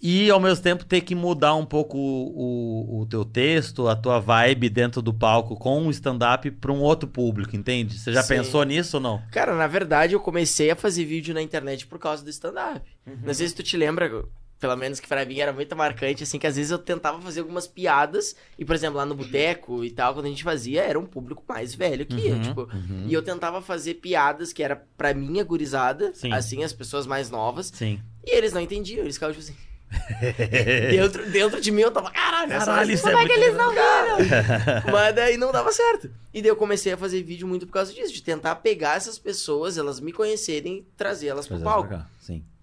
e 0.00 0.30
ao 0.30 0.38
mesmo 0.38 0.62
tempo 0.62 0.84
ter 0.84 1.00
que 1.00 1.16
mudar 1.16 1.56
um 1.56 1.66
pouco 1.66 1.98
o, 1.98 3.00
o, 3.00 3.06
teu 3.06 3.24
texto, 3.24 3.88
a 3.88 3.96
tua 3.96 4.20
vibe 4.20 4.68
dentro 4.68 5.02
do 5.02 5.12
palco 5.12 5.56
com 5.56 5.84
o 5.84 5.90
stand-up 5.90 6.48
pra 6.52 6.72
um 6.72 6.80
outro 6.80 7.08
público, 7.08 7.56
entende? 7.56 7.98
Você 7.98 8.12
já 8.12 8.22
Sim. 8.22 8.36
pensou 8.36 8.62
nisso 8.62 8.98
ou 8.98 9.02
não? 9.02 9.20
Cara, 9.32 9.56
na 9.56 9.66
verdade, 9.66 10.14
eu 10.14 10.20
comecei 10.20 10.70
a 10.70 10.76
fazer 10.76 11.04
vídeo 11.04 11.34
na 11.34 11.42
internet 11.42 11.88
por 11.88 11.98
causa 11.98 12.22
do 12.22 12.30
stand-up. 12.30 12.88
Não 13.20 13.34
sei 13.34 13.48
se 13.48 13.54
tu 13.56 13.64
te 13.64 13.76
lembra, 13.76 14.24
pelo 14.58 14.74
menos 14.76 14.98
que 15.00 15.06
pra 15.06 15.24
mim 15.24 15.38
era 15.38 15.52
muito 15.52 15.76
marcante, 15.76 16.22
assim, 16.22 16.38
que 16.38 16.46
às 16.46 16.56
vezes 16.56 16.70
eu 16.70 16.78
tentava 16.78 17.20
fazer 17.20 17.40
algumas 17.40 17.66
piadas, 17.66 18.34
e, 18.58 18.64
por 18.64 18.74
exemplo, 18.74 18.96
lá 18.96 19.04
no 19.04 19.14
boteco 19.14 19.84
e 19.84 19.90
tal, 19.90 20.14
quando 20.14 20.26
a 20.26 20.28
gente 20.28 20.42
fazia, 20.42 20.82
era 20.82 20.98
um 20.98 21.04
público 21.06 21.44
mais 21.46 21.74
velho 21.74 22.06
que 22.06 22.26
eu, 22.26 22.34
Uhum, 22.36 22.42
tipo... 22.42 22.60
uhum. 22.62 23.04
E 23.06 23.12
eu 23.12 23.22
tentava 23.22 23.60
fazer 23.60 23.94
piadas 23.94 24.52
que 24.52 24.62
era 24.62 24.82
pra 24.96 25.12
minha 25.12 25.44
gurizada, 25.44 26.12
Sim. 26.14 26.32
assim, 26.32 26.64
as 26.64 26.72
pessoas 26.72 27.06
mais 27.06 27.30
novas, 27.30 27.70
Sim. 27.74 28.00
e 28.24 28.34
eles 28.34 28.52
não 28.52 28.60
entendiam, 28.60 29.02
eles 29.02 29.16
ficavam 29.16 29.34
tipo 29.34 29.44
assim... 29.44 29.56
dentro, 30.90 31.30
dentro 31.30 31.60
de 31.60 31.70
mim 31.70 31.82
eu 31.82 31.90
tava, 31.92 32.10
caralho, 32.10 32.50
Caralho, 32.50 32.90
isso 32.90 33.04
Como 33.04 33.16
é 33.18 33.22
que 33.22 33.28
muito 33.28 33.44
eles 33.44 33.56
não 33.56 33.70
viram? 33.70 34.18
mas 34.92 35.14
daí 35.14 35.36
não 35.36 35.52
dava 35.52 35.70
certo. 35.70 36.10
E 36.34 36.42
daí 36.42 36.50
eu 36.50 36.56
comecei 36.56 36.92
a 36.92 36.96
fazer 36.96 37.22
vídeo 37.22 37.46
muito 37.46 37.66
por 37.66 37.72
causa 37.72 37.92
disso, 37.92 38.12
de 38.12 38.22
tentar 38.22 38.56
pegar 38.56 38.96
essas 38.96 39.18
pessoas, 39.18 39.78
elas 39.78 40.00
me 40.00 40.12
conhecerem 40.12 40.78
e 40.78 40.82
trazer 40.96 41.28
elas 41.28 41.46
pro 41.46 41.58
é, 41.58 41.60
palco. 41.60 41.94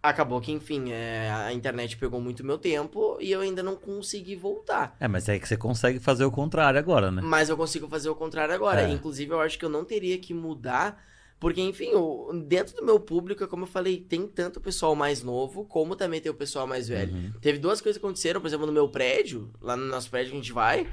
Acabou 0.04 0.42
que, 0.42 0.52
enfim, 0.52 0.92
é, 0.92 1.32
a 1.32 1.54
internet 1.54 1.96
pegou 1.96 2.20
muito 2.20 2.44
meu 2.44 2.58
tempo 2.58 3.18
e 3.22 3.32
eu 3.32 3.40
ainda 3.40 3.64
não 3.64 3.78
consegui 3.78 4.36
voltar. 4.36 4.98
É, 5.00 5.08
mas 5.08 5.30
é 5.30 5.40
que 5.40 5.48
você 5.48 5.56
consegue 5.56 5.98
fazer 5.98 6.26
o 6.26 6.32
contrário 6.32 6.78
agora, 6.78 7.10
né? 7.10 7.22
Mas 7.24 7.48
eu 7.48 7.56
consigo 7.56 7.88
fazer 7.88 8.10
o 8.10 8.16
contrário 8.16 8.54
agora. 8.54 8.82
É. 8.82 8.90
Inclusive, 8.92 9.32
eu 9.32 9.40
acho 9.40 9.58
que 9.58 9.64
eu 9.64 9.70
não 9.70 9.86
teria 9.86 10.18
que 10.18 10.34
mudar, 10.34 11.02
porque, 11.40 11.62
enfim, 11.62 11.92
dentro 12.46 12.76
do 12.76 12.86
meu 12.86 13.00
público, 13.00 13.48
como 13.48 13.64
eu 13.64 13.68
falei, 13.68 13.98
tem 13.98 14.28
tanto 14.28 14.58
o 14.58 14.62
pessoal 14.62 14.94
mais 14.94 15.24
novo, 15.24 15.64
como 15.64 15.96
também 15.96 16.20
tem 16.20 16.30
o 16.30 16.36
pessoal 16.36 16.68
mais 16.68 16.90
velho. 16.90 17.14
Uhum. 17.14 17.32
Teve 17.40 17.58
duas 17.58 17.80
coisas 17.80 17.98
que 17.98 18.06
aconteceram, 18.06 18.42
por 18.42 18.48
exemplo, 18.48 18.66
no 18.66 18.74
meu 18.74 18.90
prédio, 18.90 19.50
lá 19.62 19.78
no 19.78 19.86
nosso 19.86 20.10
prédio 20.10 20.32
que 20.32 20.38
a 20.38 20.42
gente 20.42 20.52
vai. 20.52 20.86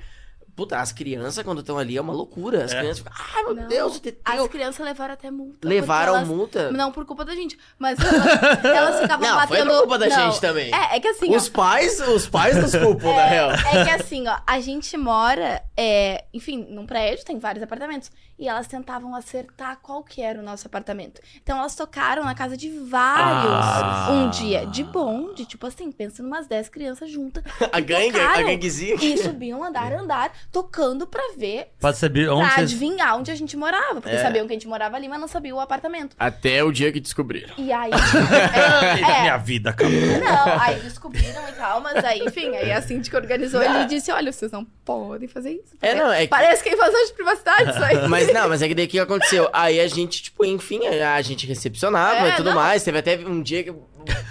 Puta, 0.61 0.79
as 0.79 0.93
crianças, 0.93 1.43
quando 1.43 1.61
estão 1.61 1.79
ali, 1.79 1.97
é 1.97 2.01
uma 2.03 2.13
loucura. 2.13 2.63
As 2.65 2.73
É. 2.73 2.81
crianças 2.81 2.99
ficam, 2.99 3.13
ai 3.35 3.43
meu 3.45 3.55
Não, 3.55 3.67
Deus, 3.67 3.97
o 3.97 4.01
Teteu. 4.01 4.45
As 4.45 4.49
crianças 4.49 4.85
levaram 4.85 5.15
até 5.15 5.31
multa. 5.31 5.67
Levaram 5.67 6.17
elas... 6.17 6.29
multa? 6.29 6.71
Não 6.71 6.93
por 6.93 7.07
culpa 7.07 7.25
da 7.25 7.35
gente, 7.35 7.59
mas 7.79 7.99
elas, 7.99 8.15
elas 8.65 9.01
ficavam 9.01 9.27
Não, 9.27 9.39
foi 9.39 9.57
batendo... 9.57 9.71
por 9.71 9.79
culpa 9.79 9.99
da 9.99 10.07
Não, 10.09 10.17
gente 10.31 10.39
também. 10.39 10.71
É, 10.75 10.97
é 10.97 11.01
que 11.01 11.09
assim, 11.09 11.33
ó, 11.33 11.37
Os 11.39 11.49
pais, 11.49 11.99
os 12.09 12.29
pais 12.29 12.57
nos 12.61 12.77
culpam, 12.77 13.15
na 13.15 13.25
real. 13.25 13.51
É 13.53 13.85
que 13.85 13.91
assim, 14.03 14.29
ó, 14.29 14.37
a 14.47 14.61
gente 14.61 14.95
mora, 14.99 15.63
é, 15.75 16.25
enfim, 16.35 16.67
num 16.69 16.85
prédio, 16.85 17.25
tem 17.25 17.39
vários 17.39 17.63
apartamentos. 17.65 18.11
E 18.39 18.49
elas 18.49 18.67
tentavam 18.67 19.15
acertar 19.15 19.79
qual 19.83 20.03
que 20.03 20.23
era 20.23 20.39
o 20.39 20.43
nosso 20.43 20.67
apartamento. 20.67 21.21
Então 21.43 21.59
elas 21.59 21.75
tocaram 21.75 22.25
na 22.25 22.35
casa 22.35 22.57
de 22.57 22.71
vários 22.71 23.53
Ah. 23.53 24.09
um 24.11 24.31
dia. 24.31 24.67
De 24.67 24.83
bom, 24.83 25.35
de 25.35 25.45
tipo 25.45 25.67
assim, 25.67 25.91
pensa 25.93 26.23
em 26.23 26.25
umas 26.27 26.47
10 26.47 26.69
crianças 26.71 27.11
juntas. 27.11 27.45
A 27.71 27.81
gangue, 27.81 28.19
a 28.19 28.43
ganguezinha. 28.43 28.95
E 28.97 29.19
subiam 29.19 29.63
andar 29.63 29.93
a 29.93 30.01
andar, 30.01 30.33
tocando 30.53 31.07
pra 31.07 31.23
ver, 31.37 31.69
Pode 31.81 31.97
saber 31.97 32.29
onde 32.29 32.49
pra 32.53 32.63
adivinhar 32.63 33.17
onde 33.17 33.31
a 33.31 33.35
gente 33.35 33.57
morava. 33.57 34.01
Porque 34.01 34.17
É. 34.17 34.23
sabiam 34.23 34.47
que 34.47 34.53
a 34.53 34.57
gente 34.57 34.67
morava 34.69 34.97
ali, 34.97 35.09
mas 35.09 35.21
não 35.21 35.29
sabiam 35.29 35.57
o 35.57 35.61
apartamento. 35.61 36.17
Até 36.19 36.63
o 36.65 36.73
dia 36.73 36.91
que 36.93 36.99
descobriram. 37.01 37.55
E 37.57 37.73
aí. 37.73 37.91
Eita, 38.97 39.11
é, 39.13 39.21
Minha 39.23 39.37
vida 39.37 39.71
acabou. 39.71 39.93
Não, 40.01 40.61
aí 40.61 40.81
descobriram 40.81 41.49
e 41.49 41.53
tal, 41.53 41.81
mas 41.81 42.05
aí, 42.05 42.21
enfim, 42.21 42.49
aí 42.57 42.73
a 42.73 42.83
síndica 42.83 43.17
organizou 43.17 43.63
ele 43.63 43.79
e 43.83 43.87
disse: 43.87 44.11
olha, 44.11 44.33
vocês 44.33 44.51
não 44.53 44.65
podem 44.85 45.29
fazer 45.29 45.53
isso. 45.53 45.77
É, 45.81 45.95
não, 45.95 46.13
é 46.13 46.23
que- 46.23 46.29
Parece 46.29 46.63
que 46.63 46.69
é 46.71 46.75
invasão 46.75 47.05
de 47.07 47.13
privacidade 47.13 47.71
isso 47.71 47.83
aí. 47.85 48.09
Mas 48.09 48.33
não, 48.33 48.49
mas 48.49 48.63
é 48.63 48.69
que 48.69 48.75
daí 48.75 48.87
o 48.87 48.89
que 48.89 48.99
aconteceu? 48.99 49.49
Aí 49.53 49.79
a 49.81 49.87
gente, 49.89 50.23
tipo, 50.23 50.45
enfim, 50.45 50.81
a 50.87 51.15
a 51.15 51.23
gente 51.23 51.47
recepcionava 51.47 52.29
É, 52.29 52.31
e 52.31 52.37
tudo 52.37 52.51
não. 52.51 52.57
mais. 52.57 52.83
Teve 52.83 52.99
até 52.99 53.17
um 53.19 53.41
dia 53.43 53.63
que. 53.63 53.71
É 53.71 53.73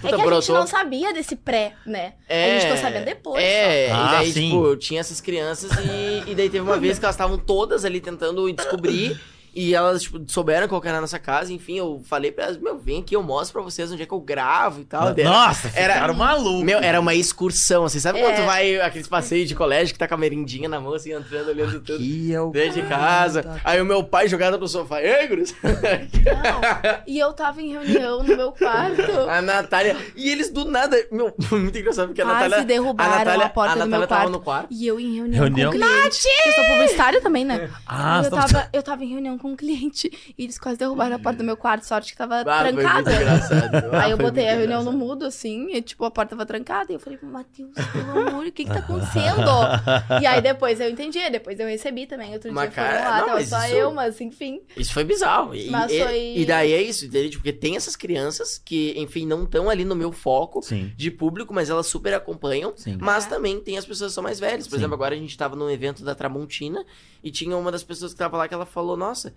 Puta, 0.01 0.15
que 0.15 0.21
a 0.21 0.25
brotou. 0.25 0.41
gente 0.41 0.51
não 0.53 0.65
sabia 0.67 1.13
desse 1.13 1.35
pré, 1.35 1.73
né? 1.85 2.13
É, 2.27 2.45
a 2.45 2.53
gente 2.53 2.61
ficou 2.63 2.77
sabendo 2.77 3.05
depois. 3.05 3.43
É, 3.43 3.89
só. 3.89 3.93
e 3.93 3.97
daí, 4.09 4.29
Ah, 4.29 4.33
sim. 4.33 4.49
tipo, 4.49 4.75
tinha 4.77 4.99
essas 4.99 5.21
crianças 5.21 5.69
e, 5.71 6.08
e 6.27 6.35
daí 6.35 6.49
teve 6.49 6.61
uma 6.61 6.77
vez 6.77 6.99
que 6.99 7.05
elas 7.05 7.15
estavam 7.15 7.37
todas 7.37 7.85
ali 7.85 7.99
tentando 8.01 8.51
descobrir. 8.51 9.19
E 9.59 9.75
elas, 9.75 10.03
tipo, 10.03 10.21
souberam 10.27 10.67
qual 10.67 10.79
que 10.79 10.87
era 10.87 10.97
a 10.99 11.01
nossa 11.01 11.19
casa, 11.19 11.51
enfim, 11.51 11.77
eu 11.77 12.01
falei 12.05 12.31
pra 12.31 12.45
elas, 12.45 12.57
meu, 12.57 12.77
vem 12.77 13.01
aqui, 13.01 13.15
eu 13.15 13.21
mostro 13.23 13.53
pra 13.53 13.61
vocês 13.61 13.91
onde 13.91 14.03
é 14.03 14.05
que 14.05 14.13
eu 14.13 14.19
gravo 14.21 14.81
e 14.81 14.85
tal. 14.85 15.13
Nossa, 15.23 15.69
era- 15.75 15.95
ficaram 15.95 16.13
malucos. 16.13 16.63
Meu, 16.63 16.79
era 16.79 16.99
uma 16.99 17.13
excursão, 17.13 17.83
assim, 17.83 17.99
sabe 17.99 18.19
É. 18.19 18.21
quando 18.23 18.35
tu 18.37 18.43
vai 18.45 18.79
aqueles 18.79 19.07
passeios 19.07 19.47
de 19.49 19.55
colégio 19.55 19.93
que 19.93 19.99
tá 19.99 20.07
com 20.07 20.13
a 20.13 20.17
merendinha 20.17 20.69
na 20.69 20.79
mão, 20.79 20.93
assim, 20.93 21.11
entrando, 21.13 21.49
olhando 21.49 21.79
tudo. 21.81 21.95
Aqui 21.95 22.33
é 22.33 22.39
o... 22.41 22.51
Desde 22.51 22.81
casa. 22.83 23.59
Aí 23.63 23.81
o 23.81 23.85
meu 23.85 24.03
pai 24.03 24.27
jogado 24.29 24.57
no 24.57 24.67
sofá. 24.67 25.01
Ei, 25.01 25.27
Gurus? 25.27 25.53
Não. 25.61 27.01
E 27.07 27.19
eu 27.19 27.33
tava 27.33 27.61
em 27.61 27.71
reunião 27.71 28.23
no 28.23 28.35
meu 28.37 28.51
quarto. 28.51 29.11
A 29.29 29.41
Natália. 29.41 29.95
E 30.15 30.29
eles 30.29 30.49
do 30.49 30.65
nada. 30.65 30.97
Meu, 31.11 31.33
muito 31.51 31.77
engraçado, 31.77 32.07
porque 32.07 32.21
a 32.21 32.25
Quase 32.25 32.43
Natália. 32.43 32.65
derrubaram 32.65 33.13
a, 33.13 33.17
Natália, 33.19 33.45
a 33.45 33.49
porta 33.49 33.71
a 33.71 33.75
do 33.75 33.79
Natália 33.79 33.97
meu 33.99 34.07
tava 34.07 34.21
quarto. 34.21 34.31
no 34.31 34.39
quarto. 34.41 34.67
E 34.71 34.87
eu 34.87 34.99
em 34.99 35.15
reunião, 35.15 35.43
Reunião? 35.43 35.71
com 35.71 35.77
um 35.77 35.81
cliente. 35.81 36.27
Eu 36.45 36.51
sou 36.53 36.63
publicitário 36.65 37.21
também, 37.21 37.45
né? 37.45 37.69
Ah, 37.87 38.21
eu, 38.23 38.29
tá- 38.29 38.37
tava, 38.47 38.69
eu 38.73 38.83
tava 38.83 39.03
em 39.03 39.09
reunião 39.09 39.37
com 39.37 39.48
um 39.49 39.55
cliente 39.55 40.09
e 40.37 40.43
eles 40.43 40.57
quase 40.59 40.77
derrubaram 40.77 41.15
a 41.15 41.19
porta 41.19 41.39
do 41.39 41.43
meu 41.43 41.57
quarto. 41.57 41.83
Sorte 41.85 42.11
que 42.11 42.17
tava 42.17 42.41
Ah, 42.41 42.61
foi 42.63 42.71
muito 42.71 42.85
trancada. 42.87 43.15
engraçado. 43.15 43.89
Ah, 43.93 44.03
Aí 44.03 44.11
eu 44.11 44.17
foi 44.17 44.25
botei 44.25 44.47
a 44.47 44.51
reunião 44.55 44.83
no 44.83 44.91
engraçado. 44.91 44.97
mudo, 44.97 45.25
assim, 45.25 45.71
e 45.75 45.81
tipo, 45.81 46.05
a 46.05 46.11
porta 46.11 46.31
tava 46.31 46.45
trancada. 46.45 46.91
E 46.91 46.95
eu 46.95 46.99
falei, 46.99 47.17
Matheus, 47.21 47.71
pelo 47.91 48.27
amor, 48.27 48.45
o 48.45 48.51
que 48.51 48.63
que 48.63 48.69
tá 48.71 48.79
acontecendo? 48.79 49.41
e 50.21 50.25
aí 50.25 50.41
depois 50.41 50.79
eu 50.79 50.89
entendi, 50.89 51.29
depois 51.29 51.59
eu 51.59 51.67
recebi 51.67 52.05
também. 52.05 52.33
Outro 52.33 52.51
Mas, 52.53 52.71
dia 52.73 52.83
foram 52.83 52.87
cara, 52.97 53.09
lá, 53.09 53.19
não, 53.21 53.27
tava 53.27 53.45
só 53.45 53.65
isso- 53.65 53.75
eu, 53.75 53.91
mas 53.93 54.21
enfim. 54.21 54.61
Isso 54.77 54.93
foi 54.93 55.03
bizarro. 55.03 55.53
E, 55.55 55.69
Mas 55.69 55.91
e- 55.91 56.03
foi- 56.03 56.33
e 56.37 56.45
daí 56.45 56.73
é 56.73 56.81
isso, 56.81 57.05
entende? 57.05 57.37
Porque 57.37 57.51
tem 57.53 57.75
essas 57.75 57.95
crianças 57.95 58.61
que, 58.63 58.93
enfim, 58.97 59.25
não 59.25 59.43
estão 59.43 59.69
ali 59.69 59.83
no 59.85 59.95
meu 59.95 60.11
foco 60.11 60.61
Sim, 60.61 60.91
de 60.95 61.09
público, 61.11 61.53
mas 61.53 61.69
elas 61.69 61.87
super 61.87 62.13
acompanham. 62.13 62.73
sim. 62.75 62.97
Mas 62.99 63.25
É. 63.25 63.29
também 63.29 63.59
tem 63.59 63.77
as 63.77 63.85
pessoas 63.85 64.11
que 64.11 64.15
são 64.15 64.23
mais 64.23 64.39
velhas. 64.39 64.65
Por 64.67 64.71
Sim. 64.71 64.77
exemplo, 64.81 64.93
agora 64.95 65.15
a 65.15 65.17
gente 65.17 65.37
tava 65.37 65.55
num 65.55 65.69
evento 65.69 66.03
da 66.03 66.13
Tramontina 66.15 66.85
e 67.23 67.31
tinha 67.31 67.55
uma 67.57 67.71
das 67.71 67.83
pessoas 67.83 68.13
que 68.13 68.19
tava 68.19 68.37
lá 68.37 68.47
que 68.47 68.53
ela 68.53 68.65
falou: 68.65 68.95
Nossa, 68.97 69.33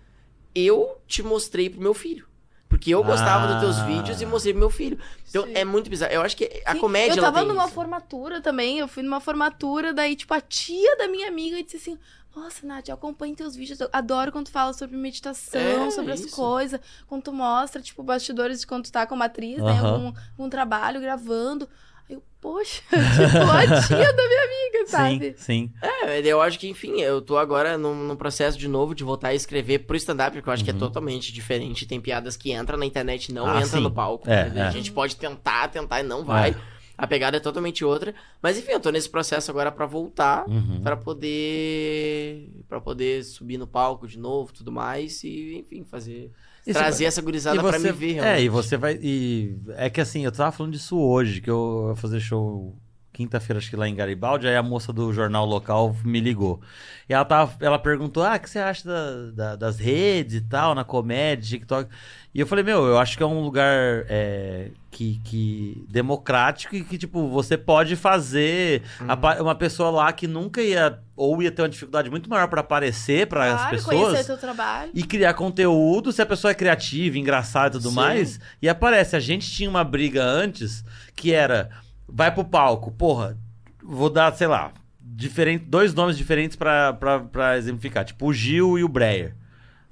eu 0.55 0.97
te 1.07 1.21
mostrei 1.23 1.69
pro 1.69 1.81
meu 1.81 1.93
filho. 1.93 2.27
Porque 2.69 2.89
eu 2.89 3.03
gostava 3.03 3.47
dos 3.53 3.59
teus 3.61 3.77
Ah. 3.77 3.85
vídeos 3.85 4.19
e 4.19 4.25
mostrei 4.25 4.51
pro 4.53 4.59
meu 4.61 4.69
filho. 4.69 4.97
Então 5.29 5.43
Sim. 5.45 5.51
é 5.53 5.63
muito 5.63 5.89
bizarro. 5.91 6.11
Eu 6.11 6.21
acho 6.23 6.35
que 6.35 6.63
a 6.65 6.73
Sim, 6.73 6.79
comédia. 6.79 7.11
Eu 7.11 7.17
ela 7.17 7.27
tava 7.27 7.39
tem 7.39 7.47
numa 7.47 7.65
isso. 7.65 7.73
formatura 7.73 8.41
também, 8.41 8.79
eu 8.79 8.87
fui 8.87 9.03
numa 9.03 9.19
formatura, 9.19 9.93
daí, 9.93 10.15
tipo, 10.15 10.33
a 10.33 10.41
tia 10.41 10.97
da 10.97 11.07
minha 11.07 11.27
amiga 11.27 11.61
disse 11.61 11.77
assim: 11.77 11.99
Nossa, 12.35 12.65
Nath, 12.65 12.87
eu 12.89 12.95
acompanho 12.95 13.35
teus 13.35 13.55
vídeos, 13.55 13.79
eu 13.79 13.87
adoro 13.93 14.31
quando 14.31 14.45
tu 14.47 14.51
fala 14.51 14.73
sobre 14.73 14.97
meditação, 14.97 15.61
É, 15.85 15.91
sobre 15.91 16.13
as 16.13 16.21
isso. 16.21 16.35
coisas, 16.35 16.81
quando 17.05 17.21
tu 17.21 17.31
mostra, 17.31 17.79
tipo, 17.79 18.01
bastidores 18.01 18.61
de 18.61 18.65
quando 18.65 18.85
tu 18.85 18.91
tá 18.91 19.05
como 19.05 19.21
atriz, 19.21 19.61
né? 19.61 19.77
Algum, 19.79 20.11
algum 20.31 20.49
trabalho, 20.49 20.99
gravando. 20.99 21.69
Aí 22.09 22.15
eu, 22.15 22.23
poxa, 22.41 22.81
tipo, 22.89 23.51
a 23.51 23.81
tia 23.81 24.13
da 24.13 24.27
minha 24.27 24.43
amiga, 24.43 24.87
sabe? 24.87 25.35
Sim, 25.37 25.69
sim. 25.69 25.71
É, 25.81 26.19
eu 26.21 26.41
acho 26.41 26.59
que, 26.59 26.67
enfim, 26.67 26.99
eu 27.01 27.21
tô 27.21 27.37
agora 27.37 27.77
num, 27.77 27.95
num 27.95 28.15
processo 28.15 28.57
de 28.57 28.67
novo 28.67 28.93
de 28.93 29.03
voltar 29.03 29.29
a 29.29 29.33
escrever 29.33 29.79
pro 29.79 29.95
stand-up, 29.95 30.35
porque 30.35 30.49
eu 30.49 30.53
acho 30.53 30.63
que 30.63 30.69
é 30.69 30.73
Uhum. 30.73 30.79
totalmente 30.79 31.31
diferente. 31.31 31.85
Tem 31.85 32.01
piadas 32.01 32.35
que 32.35 32.51
entram 32.51 32.77
na 32.77 32.85
internet 32.85 33.29
e 33.29 33.33
não 33.33 33.45
Ah, 33.47 33.57
entra 33.57 33.77
sim. 33.77 33.81
no 33.81 33.91
palco. 33.91 34.29
É, 34.29 34.49
né? 34.49 34.63
A 34.63 34.67
é. 34.67 34.71
gente 34.71 34.91
pode 34.91 35.15
tentar, 35.15 35.67
tentar 35.69 35.99
e 36.01 36.03
não 36.03 36.23
vai. 36.25 36.55
A 36.95 37.07
pegada 37.07 37.37
é 37.37 37.39
totalmente 37.39 37.83
outra. 37.83 38.13
Mas 38.41 38.57
enfim, 38.57 38.71
eu 38.73 38.79
tô 38.79 38.91
nesse 38.91 39.09
processo 39.09 39.49
agora 39.49 39.71
pra 39.71 39.85
voltar. 39.87 40.47
Uhum. 40.47 40.81
Pra 40.83 40.95
poder. 40.95 42.49
para 42.67 42.79
poder 42.79 43.23
subir 43.23 43.57
no 43.57 43.65
palco 43.67 44.07
de 44.07 44.19
novo, 44.19 44.53
tudo 44.53 44.71
mais. 44.71 45.23
E, 45.23 45.57
enfim, 45.59 45.83
fazer. 45.83 46.31
Se- 46.63 46.73
trazer 46.73 47.05
essa 47.05 47.21
gurizada 47.21 47.59
pra 47.61 47.77
me 47.77 47.91
ver, 47.91 48.11
É, 48.11 48.21
realmente. 48.21 48.43
e 48.45 48.49
você 48.49 48.77
vai. 48.77 48.97
E 49.01 49.57
é 49.75 49.89
que 49.89 49.99
assim, 50.01 50.23
eu 50.25 50.31
tava 50.31 50.51
falando 50.51 50.71
disso 50.73 50.97
hoje, 50.97 51.41
que 51.41 51.49
eu 51.49 51.87
ia 51.89 51.95
fazer 51.95 52.19
show 52.19 52.77
quinta-feira, 53.11 53.59
acho 53.59 53.69
que 53.69 53.75
lá 53.75 53.87
em 53.87 53.93
Garibaldi, 53.93 54.47
aí 54.47 54.55
a 54.55 54.63
moça 54.63 54.91
do 54.91 55.13
jornal 55.13 55.45
local 55.45 55.95
me 56.03 56.19
ligou. 56.19 56.59
E 57.07 57.13
ela, 57.13 57.23
tava, 57.25 57.53
ela 57.59 57.77
perguntou: 57.77 58.23
Ah, 58.23 58.35
o 58.35 58.39
que 58.39 58.49
você 58.49 58.57
acha 58.59 58.87
da- 58.87 59.31
da- 59.31 59.55
das 59.55 59.77
redes 59.77 60.35
e 60.37 60.41
tal, 60.41 60.73
na 60.73 60.83
comédia, 60.83 61.49
TikTok? 61.59 61.89
E 62.35 62.39
eu 62.39 62.47
falei, 62.47 62.63
meu, 62.63 62.83
eu 62.87 62.97
acho 62.97 63.15
que 63.15 63.21
é 63.21 63.25
um 63.27 63.41
lugar 63.43 64.05
é, 64.09 64.71
que, 64.89 65.21
que 65.23 65.85
democrático 65.87 66.75
e 66.75 66.83
que, 66.83 66.97
tipo, 66.97 67.27
você 67.29 67.55
pode 67.55 67.95
fazer 67.95 68.81
apa- 69.07 69.39
uma 69.39 69.53
pessoa 69.53 69.91
lá 69.91 70.11
que 70.11 70.25
nunca 70.25 70.59
ia, 70.59 70.97
ou 71.15 71.43
ia 71.43 71.51
ter 71.51 71.61
uma 71.61 71.69
dificuldade 71.69 72.09
muito 72.09 72.27
maior 72.27 72.47
pra 72.47 72.61
aparecer 72.61 73.27
para 73.27 73.45
as 73.45 73.53
Claro, 73.61 73.69
pessoas 73.75 74.01
conhecer 74.07 74.25
teu 74.25 74.37
trabalho. 74.37 74.89
e 74.95 75.03
criar 75.03 75.35
conteúdo, 75.35 76.11
se 76.11 76.23
a 76.23 76.25
pessoa 76.25 76.49
é 76.49 76.55
criativa, 76.55 77.19
engraçada 77.19 77.77
e 77.77 77.79
tudo 77.79 77.89
Sim. 77.89 77.95
mais. 77.95 78.39
E 78.59 78.67
aparece, 78.67 79.15
a 79.15 79.19
gente 79.19 79.51
tinha 79.51 79.69
uma 79.69 79.83
briga 79.83 80.23
antes 80.23 80.83
que 81.15 81.31
era, 81.31 81.69
vai 82.09 82.33
pro 82.33 82.43
palco, 82.43 82.89
porra, 82.91 83.37
vou 83.83 84.09
dar, 84.09 84.33
sei 84.33 84.47
lá, 84.47 84.71
diferente, 84.99 85.65
dois 85.67 85.93
nomes 85.93 86.17
diferentes 86.17 86.57
pra 86.57 87.55
exemplificar, 87.57 88.03
tipo 88.05 88.25
o 88.25 88.33
Gil 88.33 88.79
e 88.79 88.83
o 88.83 88.87
Breyer. 88.89 89.35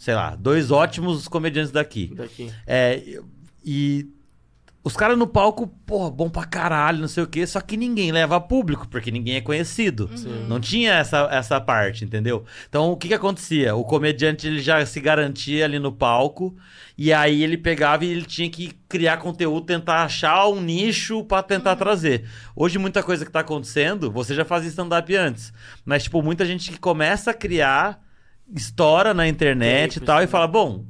Sei 0.01 0.15
lá, 0.15 0.35
dois 0.35 0.71
ótimos 0.71 1.27
comediantes 1.27 1.71
daqui. 1.71 2.11
Daqui. 2.15 2.51
É, 2.65 3.19
e 3.63 4.09
os 4.83 4.97
caras 4.97 5.15
no 5.15 5.27
palco, 5.27 5.67
porra, 5.85 6.09
bom 6.09 6.27
pra 6.27 6.43
caralho, 6.43 7.01
não 7.01 7.07
sei 7.07 7.21
o 7.21 7.27
quê, 7.27 7.45
só 7.45 7.61
que 7.61 7.77
ninguém 7.77 8.11
leva 8.11 8.41
público, 8.41 8.87
porque 8.87 9.11
ninguém 9.11 9.35
é 9.35 9.41
conhecido. 9.41 10.09
Sim. 10.15 10.47
Não 10.47 10.59
tinha 10.59 10.93
essa, 10.93 11.29
essa 11.31 11.61
parte, 11.61 12.03
entendeu? 12.03 12.43
Então, 12.67 12.91
o 12.91 12.97
que 12.97 13.09
que 13.09 13.13
acontecia? 13.13 13.75
O 13.75 13.83
comediante, 13.83 14.47
ele 14.47 14.59
já 14.59 14.83
se 14.87 14.99
garantia 14.99 15.65
ali 15.65 15.77
no 15.77 15.91
palco, 15.91 16.57
e 16.97 17.13
aí 17.13 17.43
ele 17.43 17.55
pegava 17.55 18.03
e 18.03 18.09
ele 18.09 18.25
tinha 18.25 18.49
que 18.49 18.71
criar 18.89 19.17
conteúdo, 19.17 19.67
tentar 19.67 20.01
achar 20.01 20.47
um 20.47 20.59
nicho 20.59 21.23
pra 21.25 21.43
tentar 21.43 21.75
trazer. 21.75 22.27
Hoje, 22.55 22.79
muita 22.79 23.03
coisa 23.03 23.23
que 23.23 23.31
tá 23.31 23.41
acontecendo, 23.41 24.09
você 24.09 24.33
já 24.33 24.43
fazia 24.43 24.69
stand-up 24.69 25.15
antes, 25.15 25.53
mas, 25.85 26.01
tipo, 26.01 26.23
muita 26.23 26.43
gente 26.43 26.71
que 26.71 26.79
começa 26.79 27.29
a 27.29 27.35
criar, 27.35 28.01
estoura 28.55 29.13
na 29.13 29.27
internet 29.27 29.97
e 29.97 29.99
tal, 29.99 30.19
e 30.19 30.25
sim. 30.25 30.31
fala, 30.31 30.47
bom, 30.47 30.85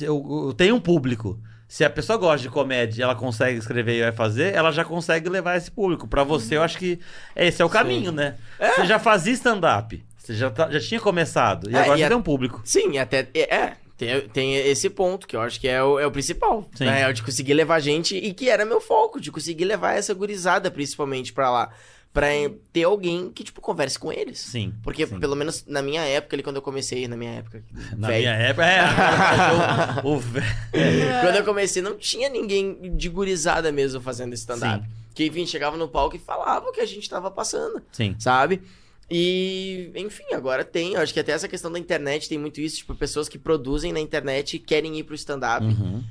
eu, 0.00 0.46
eu 0.48 0.52
tenho 0.54 0.74
um 0.76 0.80
público. 0.80 1.38
Se 1.68 1.84
a 1.84 1.90
pessoa 1.90 2.18
gosta 2.18 2.42
de 2.42 2.48
comédia 2.48 3.00
e 3.00 3.02
ela 3.04 3.14
consegue 3.14 3.58
escrever 3.58 3.96
e 3.98 4.02
vai 4.02 4.12
fazer, 4.12 4.52
ela 4.54 4.72
já 4.72 4.84
consegue 4.84 5.28
levar 5.28 5.56
esse 5.56 5.70
público. 5.70 6.08
Pra 6.08 6.24
você, 6.24 6.56
eu 6.56 6.62
acho 6.62 6.76
que 6.76 6.98
esse 7.36 7.62
é 7.62 7.64
o 7.64 7.68
caminho, 7.68 8.10
né? 8.10 8.36
Você 8.74 8.86
já 8.86 8.98
fazia 8.98 9.32
stand-up. 9.34 10.04
Você 10.18 10.34
já, 10.34 10.50
tá- 10.50 10.68
já 10.70 10.80
tinha 10.80 11.00
começado. 11.00 11.70
E 11.70 11.74
É, 11.74 11.78
agora 11.80 11.96
e 11.96 11.98
você 12.00 12.04
a- 12.04 12.08
tem 12.08 12.16
um 12.16 12.22
público. 12.22 12.60
Sim, 12.64 12.98
até. 12.98 13.28
É, 13.32 13.54
é, 13.56 13.72
tem, 13.96 14.20
tem 14.30 14.54
esse 14.56 14.90
ponto 14.90 15.28
que 15.28 15.36
eu 15.36 15.40
acho 15.40 15.60
que 15.60 15.68
é 15.68 15.80
o, 15.82 15.98
é 16.00 16.06
o 16.06 16.10
principal. 16.10 16.68
Sim. 16.74 16.86
Né? 16.86 17.02
É 17.02 17.08
o 17.08 17.12
de 17.12 17.22
conseguir 17.22 17.54
levar 17.54 17.78
gente 17.78 18.16
e 18.16 18.34
que 18.34 18.48
era 18.50 18.64
meu 18.64 18.80
foco, 18.80 19.20
de 19.20 19.30
conseguir 19.30 19.64
levar 19.64 19.94
essa 19.96 20.12
gurizada 20.12 20.70
principalmente 20.72 21.32
pra 21.32 21.50
lá. 21.50 21.70
Pra 22.12 22.26
ter 22.72 22.82
alguém 22.82 23.30
que, 23.30 23.44
tipo, 23.44 23.60
converse 23.60 23.96
com 23.96 24.12
eles. 24.12 24.40
Sim. 24.40 24.74
Porque, 24.82 25.06
sim. 25.06 25.20
pelo 25.20 25.36
menos 25.36 25.64
na 25.66 25.80
minha 25.80 26.02
época, 26.02 26.34
ali, 26.34 26.42
quando 26.42 26.56
eu 26.56 26.62
comecei, 26.62 27.06
na 27.06 27.16
minha 27.16 27.30
época. 27.30 27.62
Na 27.96 28.08
minha 28.08 28.32
época. 28.32 28.66
É, 28.66 28.80
o, 30.04 30.14
o 30.14 30.18
vé- 30.18 30.42
Quando 31.22 31.36
eu 31.36 31.44
comecei, 31.44 31.80
não 31.80 31.96
tinha 31.96 32.28
ninguém 32.28 32.96
de 32.96 33.08
gurizada 33.08 33.70
mesmo 33.70 34.00
fazendo 34.00 34.34
stand-up. 34.34 34.84
Que, 35.14 35.26
enfim, 35.26 35.46
chegava 35.46 35.76
no 35.76 35.86
palco 35.88 36.16
e 36.16 36.18
falava 36.18 36.66
o 36.66 36.72
que 36.72 36.80
a 36.80 36.86
gente 36.86 37.08
tava 37.08 37.30
passando, 37.30 37.80
Sim. 37.92 38.16
sabe? 38.18 38.60
E, 39.08 39.90
enfim, 39.96 40.24
agora 40.32 40.64
tem. 40.64 40.94
Eu 40.94 41.00
acho 41.00 41.12
que 41.12 41.18
até 41.20 41.32
essa 41.32 41.48
questão 41.48 41.70
da 41.70 41.78
internet 41.78 42.28
tem 42.28 42.38
muito 42.38 42.60
isso. 42.60 42.78
Tipo, 42.78 42.94
pessoas 42.94 43.28
que 43.28 43.38
produzem 43.38 43.92
na 43.92 43.98
internet 44.00 44.54
e 44.54 44.58
querem 44.58 44.96
ir 44.98 45.04
pro 45.04 45.14
stand-up. 45.16 45.64
Uhum. 45.64 46.02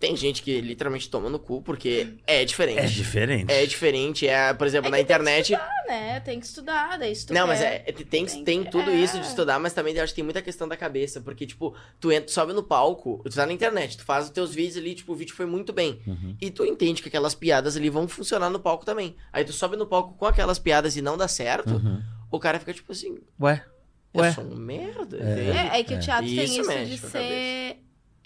Tem 0.00 0.16
gente 0.16 0.42
que 0.42 0.62
literalmente 0.62 1.10
toma 1.10 1.28
no 1.28 1.38
cu, 1.38 1.60
porque 1.60 2.14
é 2.26 2.42
diferente. 2.42 2.78
É 2.80 2.86
diferente. 2.86 3.52
É 3.52 3.66
diferente. 3.66 4.26
É, 4.26 4.54
por 4.54 4.66
exemplo, 4.66 4.88
É 4.88 4.90
na 4.90 4.96
que 4.96 5.04
tem 5.04 5.06
que 5.18 5.22
internet. 5.22 5.54
Ah, 5.54 5.68
né? 5.86 6.20
Tem 6.20 6.40
que 6.40 6.46
estudar, 6.46 6.98
daí 6.98 7.12
tu 7.14 7.34
Não, 7.34 7.46
mas 7.46 7.58
quer- 7.60 7.84
é, 7.86 7.90
é- 7.90 7.92
tem, 7.92 8.04
tem 8.24 8.42
tem 8.44 8.64
que- 8.64 8.70
tudo 8.70 8.90
é. 8.90 8.94
isso 8.94 9.20
de 9.20 9.26
estudar, 9.26 9.58
mas 9.60 9.74
também 9.74 9.94
eu 9.94 10.02
acho 10.02 10.12
que 10.12 10.16
tem 10.16 10.24
muita 10.24 10.40
questão 10.40 10.66
da 10.66 10.74
cabeça. 10.74 11.20
Porque, 11.20 11.46
tipo, 11.46 11.76
tu, 12.00 12.10
entra, 12.10 12.24
tu 12.24 12.30
sobe 12.32 12.54
no 12.54 12.62
palco, 12.62 13.20
tu 13.28 13.34
tá 13.36 13.44
na 13.44 13.52
internet, 13.52 13.98
tu 13.98 14.04
faz 14.06 14.24
os 14.24 14.30
teus 14.30 14.54
vídeos 14.54 14.78
ali, 14.78 14.94
tipo, 14.94 15.12
o 15.12 15.14
vídeo 15.14 15.34
foi 15.34 15.44
muito 15.44 15.70
bem. 15.70 16.00
Uhum. 16.06 16.34
E 16.40 16.50
tu 16.50 16.64
entende 16.64 17.02
que 17.02 17.08
aquelas 17.08 17.34
piadas 17.34 17.76
ali 17.76 17.90
vão 17.90 18.08
funcionar 18.08 18.48
no 18.48 18.58
palco 18.58 18.86
também. 18.86 19.14
Aí 19.30 19.44
tu 19.44 19.52
sobe 19.52 19.76
no 19.76 19.86
palco 19.86 20.14
com 20.16 20.24
aquelas 20.24 20.58
piadas 20.58 20.96
e 20.96 21.02
não 21.02 21.18
dá 21.18 21.28
certo, 21.28 21.74
Uhum. 21.74 22.02
o 22.30 22.38
cara 22.40 22.58
fica 22.58 22.72
tipo 22.72 22.90
assim, 22.90 23.18
Ué. 23.38 23.62
eu 24.14 24.22
Ué. 24.22 24.32
sou 24.32 24.44
um 24.44 24.56
merda, 24.56 25.18
É. 25.18 25.76
É, 25.76 25.80
é 25.80 25.84
que 25.84 25.92
o 25.92 26.00
teatro 26.00 26.24
tem 26.26 26.42
Isso 26.42 26.60
isso 26.62 26.84
de 26.86 26.98
ser 27.10 27.76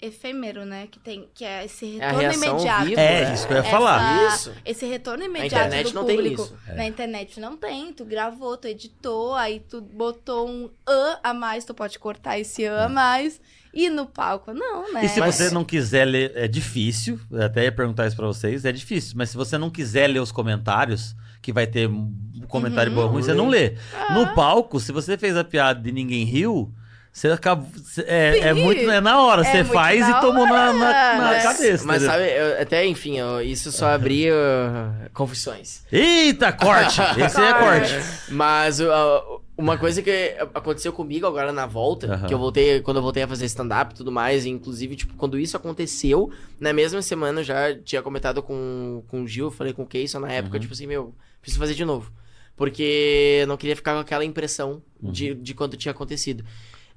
efêmero, 0.05 0.65
né? 0.65 0.87
Que, 0.89 0.99
tem, 0.99 1.27
que 1.33 1.43
é 1.43 1.65
esse 1.65 1.99
É 1.99 2.05
retorno 2.05 2.19
reação 2.19 2.53
imediato. 2.55 2.85
viva, 2.85 3.01
É, 3.01 3.25
né? 3.25 3.33
isso 3.33 3.47
que 3.47 3.53
eu 3.53 3.57
ia 3.57 3.61
Essa- 3.63 3.69
falar. 3.71 4.27
Isso. 4.35 4.53
Esse 4.65 4.85
retorno 4.85 5.23
imediato 5.23 5.65
internet 5.67 5.87
do 5.89 5.93
não 5.95 6.05
tem 6.05 6.15
público. 6.15 6.41
isso. 6.43 6.57
Na 6.75 6.85
internet 6.85 7.39
não 7.39 7.57
tem. 7.57 7.93
Tu 7.93 8.05
gravou, 8.05 8.57
tu 8.57 8.67
editou, 8.67 9.33
aí 9.35 9.59
tu 9.59 9.81
botou 9.81 10.47
um 10.49 10.69
a 10.87 11.29
a 11.29 11.33
mais, 11.33 11.65
tu 11.65 11.73
pode 11.73 11.97
cortar 11.99 12.39
esse 12.39 12.65
a 12.67 12.85
a 12.85 12.89
mais. 12.89 13.39
E 13.73 13.89
no 13.89 14.05
palco, 14.05 14.53
não, 14.53 14.93
né? 14.93 15.03
E 15.03 15.09
se 15.09 15.19
Mas- 15.19 15.35
você 15.35 15.49
não 15.49 15.65
quiser 15.65 16.05
ler, 16.05 16.31
é 16.35 16.47
difícil, 16.47 17.19
eu 17.29 17.41
até 17.43 17.65
ia 17.65 17.71
perguntar 17.73 18.07
isso 18.07 18.15
pra 18.15 18.25
vocês, 18.25 18.63
é 18.63 18.71
difícil, 18.71 19.15
mas 19.17 19.31
se 19.31 19.35
você 19.35 19.57
não 19.57 19.69
quiser 19.69 20.07
ler 20.07 20.19
os 20.21 20.31
comentários, 20.31 21.13
que 21.41 21.51
vai 21.51 21.67
ter 21.67 21.87
um 21.89 22.09
comentário 22.47 22.89
Uhum. 22.93 22.97
bom 23.01 23.07
ruim, 23.07 23.21
você 23.21 23.33
não 23.33 23.49
lê. 23.49 23.75
Ah. 23.93 24.13
No 24.13 24.33
palco, 24.33 24.79
se 24.79 24.93
você 24.93 25.17
fez 25.17 25.35
a 25.35 25.43
piada 25.43 25.89
e 25.89 25.91
ninguém 25.91 26.23
riu, 26.23 26.73
você 27.15 27.29
acaba. 27.29 27.65
É, 28.05 28.39
é 28.49 28.53
muito. 28.53 28.89
É 28.91 28.99
na 28.99 29.21
hora, 29.21 29.41
É 29.41 29.45
você 29.51 29.63
faz 29.63 30.05
e 30.05 30.19
tomou 30.19 30.45
na, 30.45 30.73
na, 30.73 31.15
na 31.17 31.29
hora. 31.29 31.41
cabeça. 31.43 31.85
Mas 31.85 32.01
sabe, 32.03 32.23
eu- 32.25 32.61
até 32.61 32.85
enfim, 32.85 33.17
eu- 33.17 33.41
isso 33.41 33.71
só 33.71 33.87
abria 33.93 34.33
uh, 34.33 35.09
confissões. 35.13 35.83
Eita, 35.89 36.51
corte! 36.51 36.99
Esse 37.23 37.39
aí 37.39 37.47
é 37.47 37.53
corte. 37.53 37.93
Mas 38.29 38.81
uh, 38.81 39.41
uma 39.57 39.77
coisa 39.77 40.01
que 40.01 40.35
aconteceu 40.53 40.91
comigo 40.91 41.25
agora 41.25 41.53
na 41.53 41.65
volta, 41.65 42.21
que 42.27 42.33
eu 42.33 42.37
voltei, 42.37 42.81
quando 42.81 42.97
eu 42.97 43.03
voltei 43.03 43.23
a 43.23 43.27
fazer 43.29 43.45
stand-up 43.45 43.93
e 43.93 43.97
tudo 43.97 44.11
mais, 44.11 44.43
e 44.45 44.49
inclusive, 44.49 44.97
tipo, 44.97 45.13
quando 45.15 45.39
isso 45.39 45.55
aconteceu, 45.55 46.29
na 46.59 46.73
mesma 46.73 47.01
semana 47.01 47.39
eu 47.39 47.43
já 47.45 47.73
tinha 47.79 48.01
comentado 48.01 48.43
com, 48.43 49.01
com 49.07 49.23
o 49.23 49.27
Gil, 49.27 49.49
falei 49.49 49.71
com 49.71 49.83
o 49.83 49.87
Keyson 49.87 50.19
na 50.19 50.31
época, 50.33 50.55
Uhum. 50.55 50.59
tipo 50.61 50.73
assim, 50.73 50.85
meu, 50.85 51.15
preciso 51.41 51.59
fazer 51.61 51.75
de 51.75 51.85
novo. 51.85 52.11
Porque 52.57 53.39
eu 53.41 53.47
não 53.47 53.57
queria 53.57 53.75
ficar 53.75 53.93
com 53.93 53.99
aquela 53.99 54.23
impressão 54.25 54.81
de, 55.01 55.31
Uhum. 55.31 55.41
de 55.41 55.53
quando 55.53 55.75
tinha 55.77 55.91
acontecido. 55.91 56.43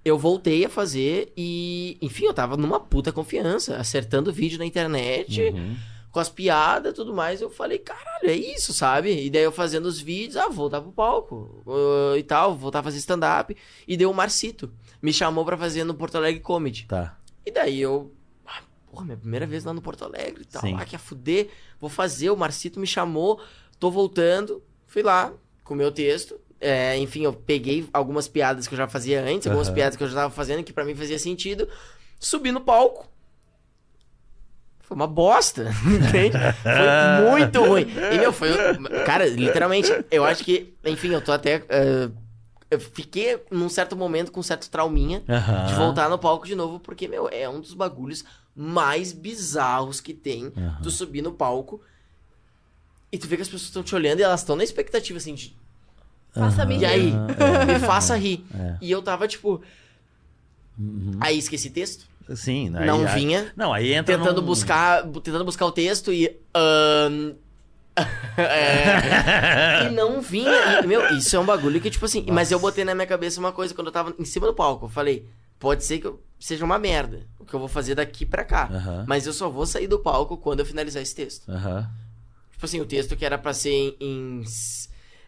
Eu 0.05 0.17
voltei 0.19 0.65
a 0.65 0.69
fazer 0.69 1.33
e, 1.37 1.99
enfim, 2.01 2.25
eu 2.25 2.33
tava 2.35 2.57
numa 2.57 2.81
puta 2.81 3.13
confiança, 3.13 3.77
acertando 3.77 4.33
vídeo 4.33 4.59
na 4.59 4.65
internet 4.65 5.41
Uhum. 5.43 5.77
com 6.11 6.21
as 6.21 6.29
piadas 6.31 6.93
e 6.93 6.95
tudo 6.95 7.13
mais, 7.13 7.41
eu 7.43 7.51
falei, 7.51 7.79
caralho, 7.79 8.31
é 8.31 8.35
isso, 8.35 8.73
sabe? 8.73 9.11
E 9.27 9.29
daí 9.29 9.43
eu 9.43 9.53
fazendo 9.53 9.87
os 9.87 10.01
vídeos, 10.01 10.37
ah, 10.37 10.47
vou 10.47 10.55
voltar 10.55 10.81
pro 10.81 10.93
palco 10.93 11.63
uh, 11.67 12.17
e 12.17 12.23
tal, 12.23 12.57
voltar 12.57 12.79
a 12.79 12.83
fazer 12.83 12.99
stand-up. 12.99 13.55
E 13.87 13.97
deu 13.97 14.11
o 14.11 14.15
Marcito, 14.15 14.73
me 15.03 15.13
chamou 15.13 15.45
pra 15.45 15.57
fazer 15.59 15.85
no 15.85 15.95
Porto 15.95 16.17
Alegre 16.17 16.41
Comedy. 16.41 16.87
Tá. 16.89 17.19
E 17.45 17.51
daí 17.51 17.79
eu, 17.81 18.11
ah, 18.47 18.63
porra, 18.91 19.05
minha 19.05 19.17
primeira 19.19 19.47
vez 19.47 19.65
lá 19.65 19.75
no 19.75 19.83
Porto 19.83 20.05
Alegre 20.05 20.43
e 20.43 20.47
tal, 20.47 20.63
Sim. 20.63 20.75
ah, 20.79 20.85
que 20.87 20.97
a 20.97 20.99
fuder, 20.99 21.49
vou 21.81 21.91
fazer, 21.91 22.31
o 22.31 22.37
Marcito 22.37 22.81
me 22.81 22.87
chamou, 22.87 23.41
tô 23.79 23.91
voltando, 23.91 24.63
fui 24.87 25.03
lá 25.03 25.33
com 25.65 25.75
o 25.75 25.77
meu 25.77 25.93
texto. 25.93 26.41
É, 26.61 26.97
enfim, 26.99 27.23
eu 27.23 27.33
peguei 27.33 27.89
algumas 27.93 28.27
piadas 28.27 28.67
que 28.67 28.75
eu 28.75 28.79
já 28.79 28.89
fazia 28.89 29.23
antes, 29.23 29.47
algumas 29.47 29.69
Aham. 29.69 29.75
piadas 29.75 29.97
que 29.97 30.03
eu 30.03 30.09
já 30.09 30.15
tava 30.15 30.35
fazendo, 30.35 30.65
que 30.65 30.73
pra 30.73 30.85
mim 30.85 30.95
fazia 30.95 31.19
sentido. 31.19 31.69
Subi 32.19 32.51
no 32.51 32.61
palco, 32.61 33.09
foi 34.81 34.95
uma 34.97 35.07
bosta, 35.07 35.71
entende? 35.87 36.37
Foi 36.77 36.91
muito 37.23 37.63
ruim. 37.63 37.87
E, 38.11 38.19
meu, 38.19 38.33
foi. 38.33 38.49
Cara, 39.05 39.27
literalmente, 39.27 39.93
eu 40.11 40.25
acho 40.25 40.43
que. 40.45 40.75
Enfim, 40.85 41.13
eu 41.13 41.21
tô 41.21 41.31
até. 41.31 41.63
eh, 41.69 42.11
eu 42.71 42.81
fiquei 42.81 43.43
num 43.51 43.69
certo 43.69 43.97
momento 43.97 44.31
com 44.33 44.41
um 44.41 44.43
certo 44.43 44.69
trauminha 44.71 45.23
Aham. 45.29 45.67
de 45.67 45.75
voltar 45.75 46.09
no 46.11 46.19
palco 46.19 46.47
de 46.47 46.55
novo, 46.55 46.81
porque, 46.81 47.07
meu, 47.09 47.29
é 47.31 47.49
um 47.49 47.61
dos 47.61 47.75
bagulhos 47.75 48.25
mais 48.55 49.13
bizarros 49.13 50.01
que 50.01 50.13
tem. 50.15 50.53
Tu 50.83 50.91
subir 50.91 51.23
no 51.23 51.33
palco 51.33 51.81
e 53.11 53.19
tu 53.19 53.27
vê 53.27 53.37
que 53.37 53.43
as 53.43 53.49
pessoas 53.49 53.69
estão 53.69 53.83
te 53.83 53.95
olhando 53.95 54.21
e 54.21 54.23
elas 54.23 54.41
estão 54.41 54.57
na 54.57 54.65
expectativa, 54.65 55.17
assim, 55.19 55.35
de 55.35 55.57
Faça-me 56.35 56.79
E 56.79 56.85
aí? 56.85 57.13
Aham, 57.13 57.65
me 57.67 57.79
faça 57.81 58.17
rir. 58.17 58.45
É. 58.55 58.77
E 58.81 58.91
eu 58.91 59.03
tava, 59.03 59.27
tipo. 59.27 59.61
Uhum. 60.79 61.13
Aí 61.21 61.37
esqueci 61.39 61.71
texto. 61.71 62.07
Sim, 62.37 62.73
aí- 62.77 62.87
não 62.87 63.07
aí- 63.07 63.15
vinha. 63.15 63.53
Não, 63.57 63.73
aí 63.73 63.93
entra. 63.95 64.17
Tentando 64.17 64.41
num- 64.41 64.47
buscar. 64.47 65.03
Tentando 65.05 65.45
buscar 65.45 65.67
o 65.67 65.73
texto 65.73 66.13
e. 66.13 66.37
ahn, 66.55 67.33
é, 68.39 69.87
e 69.89 69.91
não 69.91 70.21
vinha. 70.21 70.81
E, 70.83 70.87
meu, 70.87 71.09
isso 71.17 71.35
é 71.35 71.39
um 71.41 71.45
bagulho 71.45 71.81
que, 71.81 71.91
tipo 71.91 72.05
assim. 72.05 72.25
Mas 72.31 72.53
eu 72.53 72.59
botei 72.61 72.85
na 72.85 72.95
minha 72.95 73.07
cabeça 73.07 73.41
uma 73.41 73.51
coisa 73.53 73.75
quando 73.75 73.89
eu 73.89 73.93
tava 73.93 74.15
em 74.19 74.25
cima 74.25 74.47
do 74.47 74.55
palco. 74.55 74.87
Eu 74.87 74.91
falei, 74.91 75.27
pode 75.59 75.85
ser 75.85 75.99
que 75.99 76.07
eu- 76.07 76.23
seja 76.39 76.65
uma 76.65 76.79
merda 76.79 77.27
o 77.39 77.45
que 77.45 77.55
eu 77.55 77.59
vou 77.59 77.69
fazer 77.69 77.95
daqui 77.97 78.25
pra 78.25 78.45
cá. 78.45 78.69
Aham. 78.73 79.05
Mas 79.09 79.27
eu 79.27 79.33
só 79.33 79.49
vou 79.49 79.67
sair 79.67 79.89
do 79.89 79.99
palco 79.99 80.37
quando 80.37 80.61
eu 80.61 80.67
finalizar 80.67 81.03
esse 81.03 81.15
texto. 81.15 81.51
Aham. 81.51 81.89
Tipo 82.53 82.65
assim, 82.67 82.81
o 82.81 82.87
texto 82.87 83.17
que 83.17 83.25
era 83.25 83.39
pra 83.39 83.53
ser 83.53 83.71
em. 83.71 83.97
em 84.01 84.43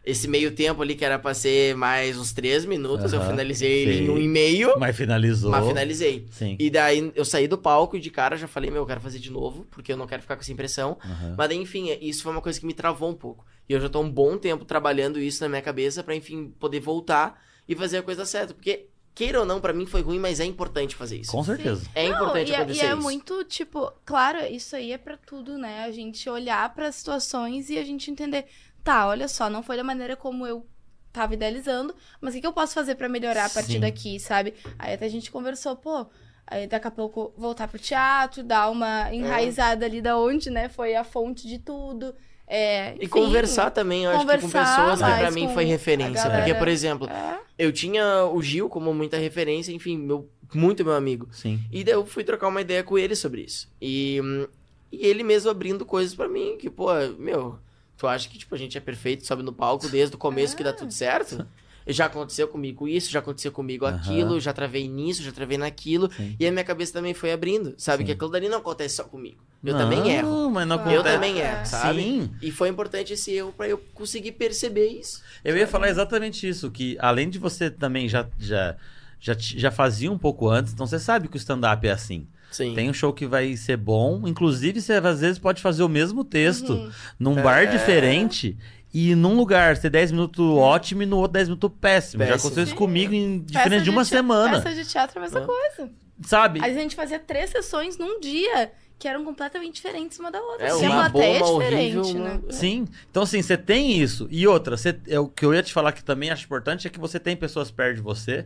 esse 0.05 0.27
meio 0.27 0.51
tempo 0.53 0.81
ali, 0.83 0.95
que 0.95 1.05
era 1.05 1.19
pra 1.19 1.35
ser 1.35 1.75
mais 1.77 2.17
uns 2.19 2.33
três 2.33 2.65
minutos, 2.65 3.13
eu 3.13 3.21
Aham. 3.21 3.31
finalizei 3.31 3.83
ele 3.83 3.93
em 4.03 4.07
Sim. 4.07 4.11
um 4.11 4.19
e 4.19 4.27
meio. 4.27 4.75
Mas 4.79 4.97
finalizou. 4.97 5.51
Mas 5.51 5.67
finalizei. 5.67 6.27
Sim. 6.31 6.57
E 6.59 6.71
daí 6.71 7.13
eu 7.15 7.25
saí 7.25 7.47
do 7.47 7.59
palco 7.59 7.97
e 7.97 8.01
de 8.01 8.11
cara 8.11 8.37
já 8.37 8.49
falei, 8.49 8.71
meu, 8.71 8.83
eu 8.83 8.87
quero 8.87 9.01
fazer 9.01 9.19
de 9.19 9.31
novo, 9.31 9.67
porque 9.71 9.93
eu 9.93 9.97
não 9.97 10.07
quero 10.07 10.23
ficar 10.23 10.37
com 10.37 10.43
essa 10.43 10.53
impressão. 10.53 10.97
Aham. 11.05 11.35
Mas 11.37 11.49
daí, 11.49 11.59
enfim, 11.59 11.97
isso 12.01 12.23
foi 12.23 12.33
uma 12.33 12.41
coisa 12.41 12.59
que 12.59 12.67
me 12.67 12.75
travou 12.75 13.11
um 13.11 13.15
pouco. 13.15 13.45
E 13.69 13.73
eu 13.73 13.81
já 13.81 13.89
tô 13.89 14.01
um 14.01 14.11
bom 14.11 14.37
tempo 14.39 14.65
trabalhando 14.65 15.21
isso 15.21 15.43
na 15.45 15.49
minha 15.49 15.63
cabeça 15.63 16.03
pra, 16.03 16.15
enfim, 16.17 16.53
poder 16.59 16.81
voltar 16.81 17.41
e 17.69 17.77
fazer 17.77 17.99
a 17.99 18.03
coisa 18.03 18.25
certa. 18.25 18.53
Porque, 18.55 18.87
queira 19.15 19.39
ou 19.41 19.47
não, 19.47 19.61
pra 19.61 19.73
mim 19.73 19.87
foi 19.87 20.01
ruim, 20.03 20.19
mas 20.19 20.41
é 20.41 20.45
importante 20.45 20.97
fazer 20.97 21.19
isso. 21.19 21.31
Com 21.31 21.45
certeza. 21.45 21.87
É 21.95 22.09
Não, 22.09 22.15
importante 22.17 22.51
e, 22.51 22.55
é- 22.55 22.57
acontecer 22.57 22.85
e 22.85 22.87
é 22.89 22.93
isso. 22.93 23.03
muito, 23.03 23.45
tipo, 23.45 23.93
claro, 24.05 24.39
isso 24.51 24.75
aí 24.75 24.91
é 24.93 24.99
pra 24.99 25.17
tudo, 25.17 25.57
né? 25.59 25.85
A 25.85 25.91
gente 25.93 26.29
olhar 26.29 26.75
para 26.75 26.91
situações 26.91 27.71
e 27.71 27.79
a 27.79 27.85
gente 27.85 28.11
entender, 28.11 28.47
tá, 28.83 29.07
olha 29.07 29.29
só, 29.29 29.49
não 29.51 29.63
foi 29.63 29.77
da 29.77 29.85
maneira 29.85 30.17
como 30.17 30.47
eu 30.47 30.67
tava 31.13 31.35
idealizando, 31.35 31.95
mas 32.21 32.33
o 32.33 32.35
que, 32.37 32.41
que 32.41 32.47
eu 32.47 32.53
posso 32.53 32.75
fazer 32.75 32.95
pra 32.95 33.09
melhorar 33.09 33.47
a 33.47 33.51
partir 33.51 33.73
Sim. 33.75 33.81
daqui, 33.81 34.21
sabe? 34.21 34.55
Aí 34.79 34.95
até 34.95 35.07
a 35.07 35.09
gente 35.11 35.31
conversou, 35.31 35.75
pô, 35.77 36.07
aí 36.47 36.67
daqui 36.67 36.87
a 36.87 36.91
pouco 36.91 37.33
voltar 37.37 37.67
pro 37.69 37.79
teatro, 37.79 38.43
dar 38.45 38.71
uma 38.71 39.13
enraizada 39.13 39.85
ali 39.87 40.01
da 40.01 40.17
onde, 40.17 40.51
né, 40.51 40.69
foi 40.69 40.95
a 40.95 41.03
fonte 41.05 41.49
de 41.49 41.59
tudo. 41.59 42.15
É, 42.47 42.93
E 42.95 42.97
enfim. 42.97 43.09
conversar 43.09 43.71
também, 43.71 44.05
eu 44.05 44.11
acho 44.11 44.21
que 44.27 44.35
com 44.35 44.41
conversar 44.43 44.77
pessoas 44.77 44.99
que 45.13 45.19
pra 45.21 45.31
mim 45.31 45.49
foi 45.55 45.65
referência. 45.65 46.25
galera. 46.25 46.43
Porque, 46.45 46.55
por 46.59 46.67
exemplo, 46.69 47.09
É. 47.09 47.39
eu 47.59 47.73
tinha 47.73 48.25
o 48.27 48.43
Gil 48.43 48.69
como 48.69 48.93
muita 48.93 49.17
referência, 49.19 49.73
enfim, 49.73 49.97
meu, 49.97 50.29
muito 50.53 50.85
meu 50.85 50.95
amigo. 50.95 51.29
Sim. 51.33 51.61
E 51.71 51.85
daí 51.85 51.95
eu 51.95 52.05
fui 52.05 52.25
trocar 52.25 52.49
uma 52.49 52.61
ideia 52.61 52.83
com 52.83 52.99
ele 52.99 53.15
sobre 53.15 53.43
isso. 53.43 53.69
E, 53.81 54.21
hum, 54.21 54.49
e 54.91 55.07
ele 55.07 55.23
mesmo 55.23 55.49
abrindo 55.49 55.87
coisas 55.87 56.13
pra 56.13 56.29
mim, 56.29 56.57
que, 56.59 56.69
pô, 56.69 56.89
meu, 57.19 57.57
tu 58.01 58.07
acha 58.09 58.29
que, 58.31 58.39
tipo, 58.39 58.55
a 58.55 58.59
gente 58.59 58.79
é 58.79 58.81
perfeito, 58.81 59.27
sobe 59.27 59.43
no 59.43 59.53
palco 59.53 59.87
desde 59.89 60.17
o 60.17 60.19
começo 60.19 60.57
que 60.57 60.65
dá 60.65 60.73
tudo 60.73 60.91
certo? 60.91 61.47
Já 61.87 62.07
aconteceu 62.07 62.47
comigo 62.49 62.87
isso, 62.89 63.11
já 63.11 63.19
aconteceu 63.19 63.51
comigo 63.53 63.85
Aham. 63.85 63.97
aquilo, 63.97 64.41
já 64.41 64.53
travei 64.53 64.87
nisso, 64.89 65.23
já 65.23 65.33
travei 65.33 65.59
naquilo. 65.59 66.11
Sim. 66.13 66.37
E 66.39 66.47
a 66.47 66.51
minha 66.53 66.65
cabeça 66.65 66.93
também 66.93 67.13
foi 67.15 67.33
abrindo, 67.33 67.75
sabe? 67.77 68.03
Sim. 68.03 68.07
Que 68.07 68.13
aquilo 68.13 68.31
dali 68.31 68.49
não 68.49 68.59
acontece 68.59 68.97
só 68.97 69.05
comigo. 69.05 69.43
Eu 69.65 69.75
Não, 69.75 69.81
também 69.81 70.11
erro. 70.11 70.51
mas 70.51 70.67
não 70.67 70.77
Claro. 70.77 70.91
Eu 70.93 71.01
acontece. 71.01 71.15
também 71.17 71.41
É. 71.43 71.53
erro, 71.53 71.67
sabe? 71.67 72.01
Sim. 72.03 72.31
E 72.41 72.51
foi 72.51 72.69
importante 72.69 73.13
esse 73.13 73.33
erro 73.33 73.53
pra 73.55 73.69
eu 73.69 73.79
conseguir 73.93 74.33
perceber 74.33 74.89
isso. 74.89 75.23
Eu 75.45 75.57
ia 75.57 75.67
falar 75.67 75.89
exatamente 75.89 76.49
isso, 76.49 76.71
que 76.71 76.97
além 77.01 77.29
de 77.29 77.39
você 77.39 77.71
também 77.71 78.09
já, 78.09 78.27
já, 78.39 78.77
já, 79.19 79.35
já 79.39 79.71
fazia 79.71 80.11
um 80.13 80.19
pouco 80.19 80.49
antes, 80.49 80.73
então 80.73 80.87
você 80.87 80.99
sabe 80.99 81.29
que 81.29 81.37
o 81.37 81.39
stand-up 81.39 81.87
é 81.87 81.91
assim. 81.93 82.27
Sim. 82.51 82.75
Tem 82.75 82.91
um 82.91 82.93
show 82.93 83.13
que 83.13 83.27
vai 83.27 83.57
ser 83.57 83.77
bom, 83.77 84.23
inclusive 84.27 84.81
você 84.81 84.95
às 84.95 85.21
vezes 85.21 85.39
pode 85.39 85.63
fazer 85.63 85.83
o 85.83 85.89
mesmo 85.89 86.25
texto 86.25 86.73
Uhum. 86.73 86.91
num 87.19 87.35
bar 87.43 87.63
É. 87.63 87.67
diferente 87.67 88.57
e 88.93 89.15
num 89.15 89.37
lugar 89.37 89.77
ser 89.77 89.91
10 89.91 90.11
minutos 90.13 90.45
ótimo 90.45 91.03
e 91.03 91.07
no 91.07 91.17
outro 91.19 91.33
10 91.35 91.49
minutos 91.49 91.71
péssimo. 91.81 92.23
Já 92.25 92.31
Péssimo. 92.33 92.39
aconteceu 92.49 92.63
isso 92.65 92.73
Sim. 92.73 92.77
comigo 92.79 93.15
em 93.15 93.39
Peça 93.41 93.53
diferente 93.59 93.85
de 93.85 93.91
uma 93.91 94.03
te- 94.05 94.09
semana, 94.09 94.61
Peça 94.61 94.75
de 94.75 94.89
teatro 94.89 95.19
é 95.19 95.21
a 95.21 95.23
mesma 95.23 95.41
Ah. 95.41 95.47
coisa. 95.47 95.91
sabe? 96.27 96.61
A 96.63 96.69
gente 96.73 96.95
fazia 96.95 97.19
três 97.19 97.49
sessões 97.49 97.97
num 97.97 98.21
dia, 98.21 98.73
que 98.99 99.09
eram 99.09 99.25
completamente 99.25 99.77
diferentes 99.77 100.19
uma 100.19 100.31
da 100.31 100.39
outra. 100.39 100.67
É, 100.67 100.71
Porque 100.71 100.85
uma 100.87 101.07
a 101.07 101.11
plateia 101.11 101.39
boa, 101.39 101.53
uma 101.53 101.65
é 101.65 101.69
diferente, 101.71 101.97
horrível, 101.99 102.23
né? 102.25 102.41
uma- 102.43 102.53
Sim. 102.53 102.87
Então, 103.11 103.23
assim, 103.23 103.41
você 103.41 103.57
tem 103.57 103.97
isso. 103.99 104.29
E 104.31 104.47
outra, 104.47 104.77
você, 104.77 105.01
é, 105.09 105.19
o 105.19 105.27
que 105.29 105.47
eu 105.47 105.55
ia 105.55 105.63
te 105.63 105.73
falar 105.73 105.93
que 105.93 106.05
também 106.05 106.31
acho 106.31 106.45
importante 106.45 106.87
é 106.87 106.91
que 106.91 107.01
você 107.01 107.19
tem 107.19 107.35
pessoas 107.35 107.71
perto 107.71 107.97
de 107.97 108.03
você 108.03 108.45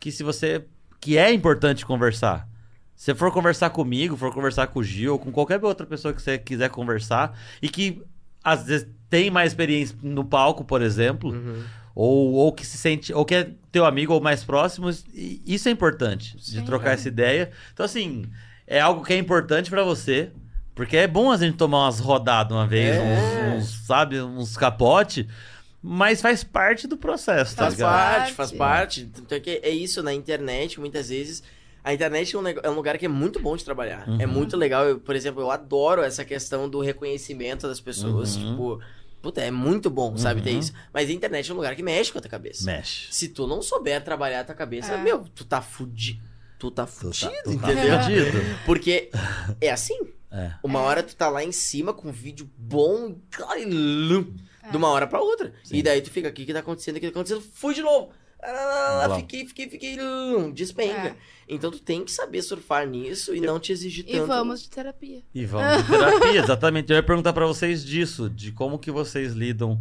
que 0.00 0.10
se 0.10 0.24
você. 0.24 0.64
que 1.00 1.16
é 1.18 1.32
importante 1.32 1.84
conversar. 1.86 2.48
Se 3.02 3.12
for 3.16 3.32
conversar 3.32 3.70
comigo, 3.70 4.16
for 4.16 4.32
conversar 4.32 4.68
com 4.68 4.78
o 4.78 4.84
Gil, 4.84 5.14
ou 5.14 5.18
com 5.18 5.32
qualquer 5.32 5.58
outra 5.64 5.84
pessoa 5.84 6.14
que 6.14 6.22
você 6.22 6.38
quiser 6.38 6.70
conversar, 6.70 7.36
e 7.60 7.68
que 7.68 8.00
às 8.44 8.64
vezes 8.66 8.86
tem 9.10 9.28
mais 9.28 9.50
experiência 9.50 9.96
no 10.00 10.24
palco, 10.24 10.62
por 10.64 10.80
exemplo, 10.80 11.30
Uhum. 11.32 11.64
ou, 11.96 12.32
ou 12.34 12.52
que 12.52 12.64
se 12.64 12.78
sente, 12.78 13.12
ou 13.12 13.24
que 13.24 13.34
é 13.34 13.50
teu 13.72 13.84
amigo 13.84 14.14
ou 14.14 14.20
mais 14.20 14.44
próximo, 14.44 14.88
isso 14.88 15.68
é 15.68 15.72
importante, 15.72 16.36
de 16.36 16.44
Sim. 16.44 16.64
trocar 16.64 16.92
essa 16.92 17.08
ideia. 17.08 17.50
Então, 17.74 17.84
assim, 17.84 18.24
é 18.68 18.78
algo 18.78 19.04
que 19.04 19.12
é 19.12 19.18
importante 19.18 19.68
pra 19.68 19.82
você, 19.82 20.30
porque 20.72 20.96
é 20.96 21.08
bom 21.08 21.32
a 21.32 21.36
gente 21.36 21.56
tomar 21.56 21.86
umas 21.86 21.98
rodadas 21.98 22.56
uma 22.56 22.68
vez, 22.68 22.94
É. 22.94 23.00
uns, 23.00 23.64
uns, 23.64 23.84
sabe, 23.84 24.20
uns 24.20 24.56
capote, 24.56 25.28
mas 25.82 26.22
faz 26.22 26.44
parte 26.44 26.86
do 26.86 26.96
processo, 26.96 27.56
tá 27.56 27.64
Faz 27.64 27.74
ligado? 27.74 27.90
parte, 27.92 28.16
parte. 28.18 28.32
faz 28.34 28.52
parte. 28.52 29.10
É 29.28 29.40
que 29.40 29.50
é 29.60 29.70
isso, 29.70 30.04
na 30.04 30.14
internet, 30.14 30.78
muitas 30.78 31.08
vezes. 31.08 31.42
A 31.84 31.92
internet 31.92 32.34
é 32.34 32.38
um, 32.38 32.46
é 32.48 32.70
um 32.70 32.74
lugar 32.74 32.96
que 32.98 33.06
é 33.06 33.08
muito 33.08 33.40
bom 33.40 33.56
de 33.56 33.64
trabalhar. 33.64 34.04
É 34.20 34.26
Uhum. 34.26 34.32
muito 34.32 34.56
legal. 34.56 34.84
Eu, 34.84 35.00
por 35.00 35.16
exemplo, 35.16 35.40
eu 35.42 35.50
adoro 35.50 36.02
essa 36.02 36.24
questão 36.24 36.68
do 36.68 36.80
reconhecimento 36.80 37.66
das 37.66 37.80
pessoas. 37.80 38.36
Uhum. 38.36 38.50
Tipo, 38.50 38.80
puta, 39.20 39.40
é 39.40 39.50
muito 39.50 39.90
bom, 39.90 40.16
sabe, 40.16 40.42
ter 40.42 40.52
Uhum. 40.52 40.58
isso. 40.60 40.72
Mas 40.92 41.08
a 41.10 41.12
internet 41.12 41.50
é 41.50 41.52
um 41.54 41.56
lugar 41.56 41.74
que 41.74 41.82
mexe 41.82 42.12
com 42.12 42.18
a 42.18 42.20
tua 42.20 42.30
cabeça. 42.30 42.64
Mexe. 42.64 43.08
Se 43.12 43.28
tu 43.28 43.46
não 43.46 43.60
souber 43.62 44.02
trabalhar 44.04 44.40
a 44.40 44.44
tua 44.44 44.54
cabeça, 44.54 44.92
É. 44.92 44.98
meu, 45.02 45.24
tu 45.34 45.44
tá 45.44 45.60
fudido. 45.60 46.20
Tu 46.58 46.70
tá 46.70 46.86
Tu 46.86 46.92
fudido, 46.92 47.26
tá- 47.32 47.42
tu 47.42 47.58
tá 47.58 47.72
entendeu? 47.72 48.00
fudido. 48.00 48.38
Porque 48.64 49.10
é 49.60 49.70
assim. 49.70 49.98
É. 50.30 50.52
Uma 50.62 50.78
É. 50.78 50.82
hora 50.82 51.02
tu 51.02 51.14
tá 51.16 51.28
lá 51.28 51.42
em 51.44 51.50
cima 51.52 51.92
com 51.92 52.08
um 52.08 52.12
vídeo 52.12 52.48
bom 52.56 53.16
e 53.58 53.62
É. 54.66 54.70
de 54.70 54.76
uma 54.76 54.88
hora 54.88 55.06
pra 55.06 55.20
outra. 55.20 55.52
Sim. 55.64 55.76
E 55.76 55.82
daí 55.82 56.00
tu 56.00 56.10
fica, 56.10 56.28
o 56.28 56.32
que 56.32 56.46
que 56.46 56.52
tá 56.52 56.60
acontecendo? 56.60 56.96
O 56.96 57.00
que 57.00 57.06
tá 57.06 57.10
acontecendo? 57.10 57.42
Fui 57.54 57.74
de 57.74 57.82
novo. 57.82 58.10
Ah, 58.42 59.06
lá, 59.08 59.16
fiquei, 59.16 59.46
fiquei, 59.46 59.68
fiquei, 59.70 59.96
despenca. 60.52 61.08
É. 61.08 61.14
Então 61.48 61.70
tu 61.70 61.78
tem 61.80 62.04
que 62.04 62.10
saber 62.10 62.42
surfar 62.42 62.86
nisso 62.86 63.34
e 63.34 63.40
não 63.40 63.60
te 63.60 63.70
exigir 63.72 64.04
E 64.08 64.12
tanto. 64.14 64.26
vamos 64.26 64.62
de 64.62 64.70
terapia. 64.70 65.22
E 65.34 65.44
vamos 65.44 65.82
de 65.84 65.88
terapia, 65.90 66.40
exatamente. 66.40 66.90
Eu 66.90 66.96
ia 66.96 67.02
perguntar 67.02 67.32
pra 67.32 67.46
vocês 67.46 67.84
disso, 67.84 68.28
de 68.28 68.50
como 68.50 68.78
que 68.78 68.90
vocês 68.90 69.32
lidam 69.32 69.78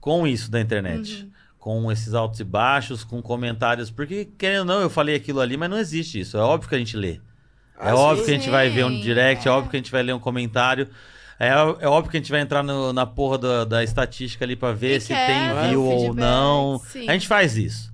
com 0.00 0.26
isso 0.26 0.50
da 0.50 0.60
internet. 0.60 1.22
Uhum. 1.22 1.30
Com 1.58 1.92
esses 1.92 2.12
altos 2.12 2.40
e 2.40 2.44
baixos, 2.44 3.04
com 3.04 3.22
comentários. 3.22 3.88
Porque, 3.88 4.24
querendo 4.36 4.60
ou 4.60 4.64
não, 4.64 4.80
eu 4.80 4.90
falei 4.90 5.14
aquilo 5.14 5.38
ali, 5.40 5.56
mas 5.56 5.70
não 5.70 5.78
existe 5.78 6.18
isso. 6.18 6.36
É 6.36 6.40
óbvio 6.40 6.68
que 6.68 6.74
a 6.74 6.78
gente 6.78 6.96
lê. 6.96 7.20
É 7.78 7.90
Ah, 7.90 7.94
óbvio 7.94 8.24
que 8.24 8.30
a 8.32 8.34
gente 8.34 8.50
vai 8.50 8.68
ver 8.68 8.84
um 8.84 9.00
direct, 9.00 9.46
é. 9.46 9.50
é. 9.50 9.54
óbvio 9.54 9.70
que 9.70 9.76
a 9.76 9.78
gente 9.80 9.92
vai 9.92 10.02
ler 10.02 10.12
um 10.12 10.18
comentário. 10.18 10.88
É, 11.38 11.48
é 11.50 11.88
óbvio 11.88 12.10
que 12.10 12.16
a 12.16 12.20
gente 12.20 12.30
vai 12.32 12.40
entrar 12.40 12.62
no- 12.64 12.92
na 12.92 13.04
porra 13.06 13.38
da, 13.38 13.64
da 13.64 13.84
estatística 13.84 14.44
ali 14.44 14.56
pra 14.56 14.72
ver 14.72 14.96
E 14.96 15.00
se 15.00 15.08
tem 15.14 15.68
view 15.68 15.84
ou 15.84 16.14
não. 16.14 16.80
sim. 16.88 17.08
A 17.08 17.12
gente 17.12 17.28
faz 17.28 17.56
isso. 17.56 17.91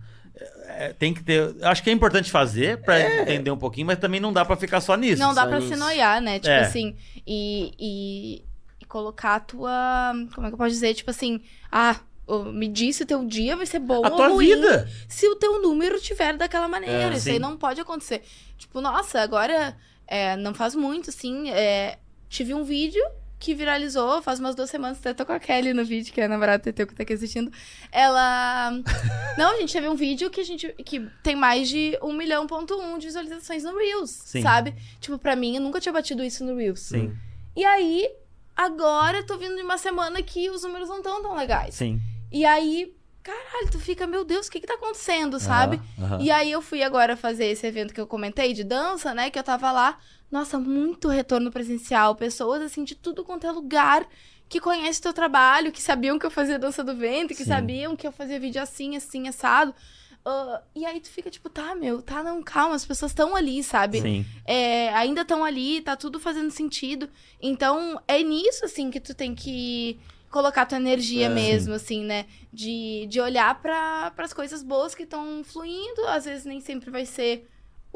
É, 0.80 0.92
tem 0.92 1.12
que 1.12 1.22
ter. 1.24 1.56
Acho 1.62 1.82
que 1.82 1.90
é 1.90 1.92
importante 1.92 2.30
fazer 2.30 2.80
pra 2.82 3.00
entender 3.22 3.50
um 3.50 3.56
pouquinho, 3.58 3.86
mas 3.88 3.98
também 3.98 4.20
não 4.20 4.32
dá 4.32 4.44
pra 4.44 4.56
ficar 4.56 4.80
só 4.80 4.96
nisso. 4.96 5.20
Não 5.20 5.34
dá 5.34 5.46
pra 5.46 5.60
se 5.60 5.74
noiar, 5.74 6.20
né? 6.20 6.38
Tipo 6.38 6.50
É. 6.52 6.60
assim, 6.60 6.94
e, 7.26 7.72
e, 7.78 8.44
e 8.80 8.84
colocar 8.86 9.34
a 9.34 9.40
tua. 9.40 10.12
Como 10.34 10.46
é 10.46 10.50
que 10.50 10.54
eu 10.54 10.58
posso 10.58 10.70
dizer? 10.70 10.94
Tipo 10.94 11.10
assim, 11.10 11.40
ah, 11.72 11.96
me 12.52 12.68
disse 12.68 13.02
o 13.02 13.06
teu 13.06 13.24
dia 13.24 13.56
vai 13.56 13.66
ser 13.66 13.78
bom 13.80 14.04
A 14.04 14.10
ou 14.10 14.16
tua 14.16 14.28
ruim 14.28 14.54
vida. 14.54 14.88
se 15.08 15.26
o 15.26 15.34
teu 15.36 15.60
número 15.60 15.98
tiver 16.00 16.36
daquela 16.36 16.68
maneira. 16.68 17.12
É, 17.12 17.16
Isso 17.16 17.24
sim. 17.24 17.32
aí 17.32 17.38
não 17.38 17.56
pode 17.56 17.80
acontecer. 17.80 18.22
Tipo, 18.56 18.80
nossa, 18.80 19.20
agora 19.20 19.76
é, 20.06 20.36
não 20.36 20.54
faz 20.54 20.74
muito, 20.74 21.10
assim. 21.10 21.50
é, 21.50 21.98
tive 22.28 22.54
um 22.54 22.62
vídeo 22.62 23.02
que 23.38 23.54
viralizou 23.54 24.20
faz 24.20 24.40
umas 24.40 24.54
duas 24.54 24.68
semanas. 24.68 24.98
Até 24.98 25.14
tô 25.14 25.24
com 25.24 25.32
a 25.32 25.38
Kelly 25.38 25.72
no 25.72 25.84
vídeo, 25.84 26.12
que 26.12 26.20
é 26.20 26.24
a 26.24 26.28
namorada 26.28 26.58
do 26.58 26.64
Teteu 26.64 26.86
que 26.86 26.94
tá 26.94 27.02
aqui 27.04 27.12
assistindo. 27.12 27.52
Ela. 27.92 28.70
Não, 29.38 29.54
a 29.54 29.60
gente 29.60 29.72
teve 29.72 29.88
um 29.88 29.94
vídeo 29.94 30.28
que 30.30 30.40
a 30.40 30.44
gente. 30.44 30.68
que 30.84 31.00
tem 31.22 31.36
mais 31.36 31.68
de 31.68 31.96
1 32.02 32.12
milhão 32.12 32.46
ponto 32.46 32.74
um 32.80 32.98
de 32.98 33.06
visualizações 33.06 33.62
no 33.64 33.76
Reels. 33.78 34.10
Sim. 34.10 34.42
Sabe? 34.42 34.74
Tipo, 35.00 35.18
pra 35.18 35.36
mim, 35.36 35.54
eu 35.56 35.60
nunca 35.60 35.80
tinha 35.80 35.92
batido 35.92 36.24
isso 36.24 36.44
no 36.44 36.56
Reels. 36.56 36.80
Sim, 36.80 37.16
E 37.56 37.64
aí, 37.64 38.10
agora 38.56 39.18
eu 39.18 39.26
tô 39.26 39.36
vindo 39.38 39.54
de 39.56 39.62
uma 39.62 39.78
semana 39.78 40.20
que 40.22 40.50
os 40.50 40.62
números 40.62 40.88
não 40.88 41.02
tão 41.02 41.22
tão 41.22 41.36
legais. 41.36 41.74
sim. 41.74 42.00
E 42.30 42.44
aí, 42.44 42.92
caralho, 43.22 43.70
tu 43.70 43.78
fica, 43.78 44.06
meu 44.06 44.22
Deus, 44.22 44.48
o 44.48 44.50
que 44.50 44.60
que 44.60 44.66
tá 44.66 44.74
acontecendo, 44.74 45.40
sabe? 45.40 45.80
Aham, 45.98 46.14
aham. 46.16 46.22
E 46.22 46.30
aí 46.30 46.52
eu 46.52 46.60
fui 46.60 46.82
agora 46.82 47.16
fazer 47.16 47.46
esse 47.46 47.66
evento 47.66 47.94
que 47.94 48.00
eu 48.00 48.06
comentei 48.06 48.52
de 48.52 48.62
dança, 48.64 49.14
né? 49.14 49.30
Que 49.30 49.38
eu 49.38 49.42
tava 49.42 49.72
lá. 49.72 49.98
Nossa, 50.30 50.58
muito 50.58 51.08
retorno 51.08 51.50
presencial. 51.50 52.14
Pessoas, 52.14 52.62
assim, 52.62 52.84
de 52.84 52.94
tudo 52.94 53.24
quanto 53.24 53.46
é 53.46 53.50
lugar 53.50 54.06
que 54.48 54.60
conhecem 54.60 55.02
teu 55.02 55.12
trabalho, 55.12 55.72
que 55.72 55.80
sabiam 55.82 56.18
que 56.18 56.24
eu 56.24 56.30
fazia 56.30 56.58
dança 56.58 56.82
do 56.82 56.94
ventre, 56.94 57.36
que 57.36 57.44
Sim. 57.44 57.50
sabiam 57.50 57.96
que 57.96 58.06
eu 58.06 58.12
fazia 58.12 58.40
vídeo 58.40 58.62
assim, 58.62 58.96
assim, 58.96 59.28
assado. 59.28 59.74
Ah, 60.24 60.62
e 60.74 60.84
aí 60.84 61.00
tu 61.00 61.08
fica 61.08 61.30
tipo, 61.30 61.48
tá, 61.48 61.74
meu, 61.74 62.02
tá, 62.02 62.22
não, 62.22 62.42
calma, 62.42 62.74
as 62.74 62.84
pessoas 62.84 63.12
estão 63.12 63.36
ali, 63.36 63.62
sabe? 63.62 64.00
Sim. 64.00 64.26
É, 64.44 64.90
ainda 64.94 65.22
estão 65.22 65.44
ali, 65.44 65.80
tá 65.80 65.96
tudo 65.96 66.18
fazendo 66.18 66.50
sentido. 66.50 67.08
Então, 67.40 68.00
é 68.06 68.22
nisso, 68.22 68.64
assim, 68.64 68.90
que 68.90 69.00
tu 69.00 69.14
tem 69.14 69.34
que 69.34 69.98
colocar 70.30 70.66
tua 70.66 70.76
energia 70.76 71.26
É. 71.26 71.30
mesmo, 71.30 71.74
assim, 71.74 72.04
né? 72.04 72.26
De, 72.52 73.06
de 73.08 73.20
olhar 73.20 73.60
para 73.62 74.12
as 74.18 74.32
coisas 74.32 74.62
boas 74.62 74.94
que 74.94 75.04
estão 75.04 75.42
fluindo. 75.44 76.06
Às 76.06 76.24
vezes 76.26 76.44
nem 76.44 76.60
sempre 76.60 76.90
vai 76.90 77.06
ser 77.06 77.48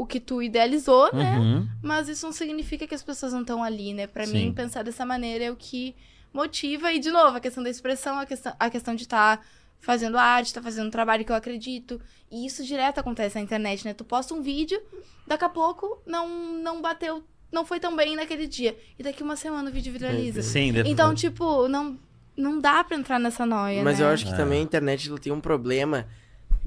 o 0.03 0.07
que 0.07 0.18
tu 0.20 0.42
idealizou, 0.42 1.11
né? 1.12 1.38
Uhum. 1.38 1.68
Mas 1.82 2.09
isso 2.09 2.26
não 2.26 2.32
significa 2.32 2.86
que 2.86 2.94
as 2.94 3.03
pessoas 3.03 3.32
não 3.32 3.40
estão 3.42 3.62
ali, 3.62 3.94
né? 3.94 4.07
Pra 4.07 4.26
Sim. 4.26 4.32
mim, 4.32 4.53
pensar 4.53 4.82
dessa 4.82 5.07
maneira 5.07 5.44
é 5.44 5.50
o 5.50 5.57
que 5.57 5.94
motiva. 6.32 6.92
E, 6.92 6.98
de 6.98 7.11
novo, 7.11 7.36
a 7.36 7.40
questão 7.40 7.62
da 7.62 7.70
expressão, 7.70 8.18
a 8.18 8.26
questão, 8.26 8.53
a 8.59 8.70
questão 8.70 8.94
de 8.94 9.03
estar 9.03 9.44
fazendo 9.80 10.16
arte, 10.18 10.46
estar 10.48 10.62
fazendo 10.62 10.86
um 10.86 10.90
trabalho 10.90 11.24
que 11.24 11.32
eu 11.32 11.36
acredito. 11.36 12.00
E 12.30 12.46
isso 12.46 12.64
direto 12.64 12.98
acontece 12.98 13.34
na 13.36 13.40
internet, 13.42 13.84
né? 13.84 13.92
Tu 13.94 14.05
posta 14.05 14.32
um 14.34 14.40
vídeo, 14.42 14.80
daqui 15.26 15.44
a 15.44 15.48
pouco 15.48 16.00
não, 16.07 16.28
não 16.62 16.80
bateu, 16.80 17.22
não 17.50 17.64
foi 17.66 17.78
tão 17.80 17.94
bem 17.96 18.16
naquele 18.16 18.46
dia. 18.46 18.76
E 18.98 19.03
daqui 19.03 19.22
uma 19.22 19.36
semana 19.36 19.68
o 19.70 19.72
vídeo 19.72 19.92
viraliza. 19.92 20.40
Sim, 20.42 20.72
deve- 20.72 20.88
Então, 20.88 21.14
tipo, 21.14 21.68
não, 21.68 21.98
não 22.36 22.59
dá 22.61 22.82
pra 22.84 22.96
entrar 22.96 23.18
nessa 23.18 23.44
noia, 23.44 23.82
Mas 23.82 23.98
né? 23.98 24.05
eu 24.05 24.09
acho 24.09 24.24
que 24.24 24.32
É. 24.32 24.36
também 24.36 24.61
a 24.61 24.62
internet 24.62 25.09
ela 25.09 25.18
tem 25.18 25.32
um 25.32 25.40
problema 25.40 26.07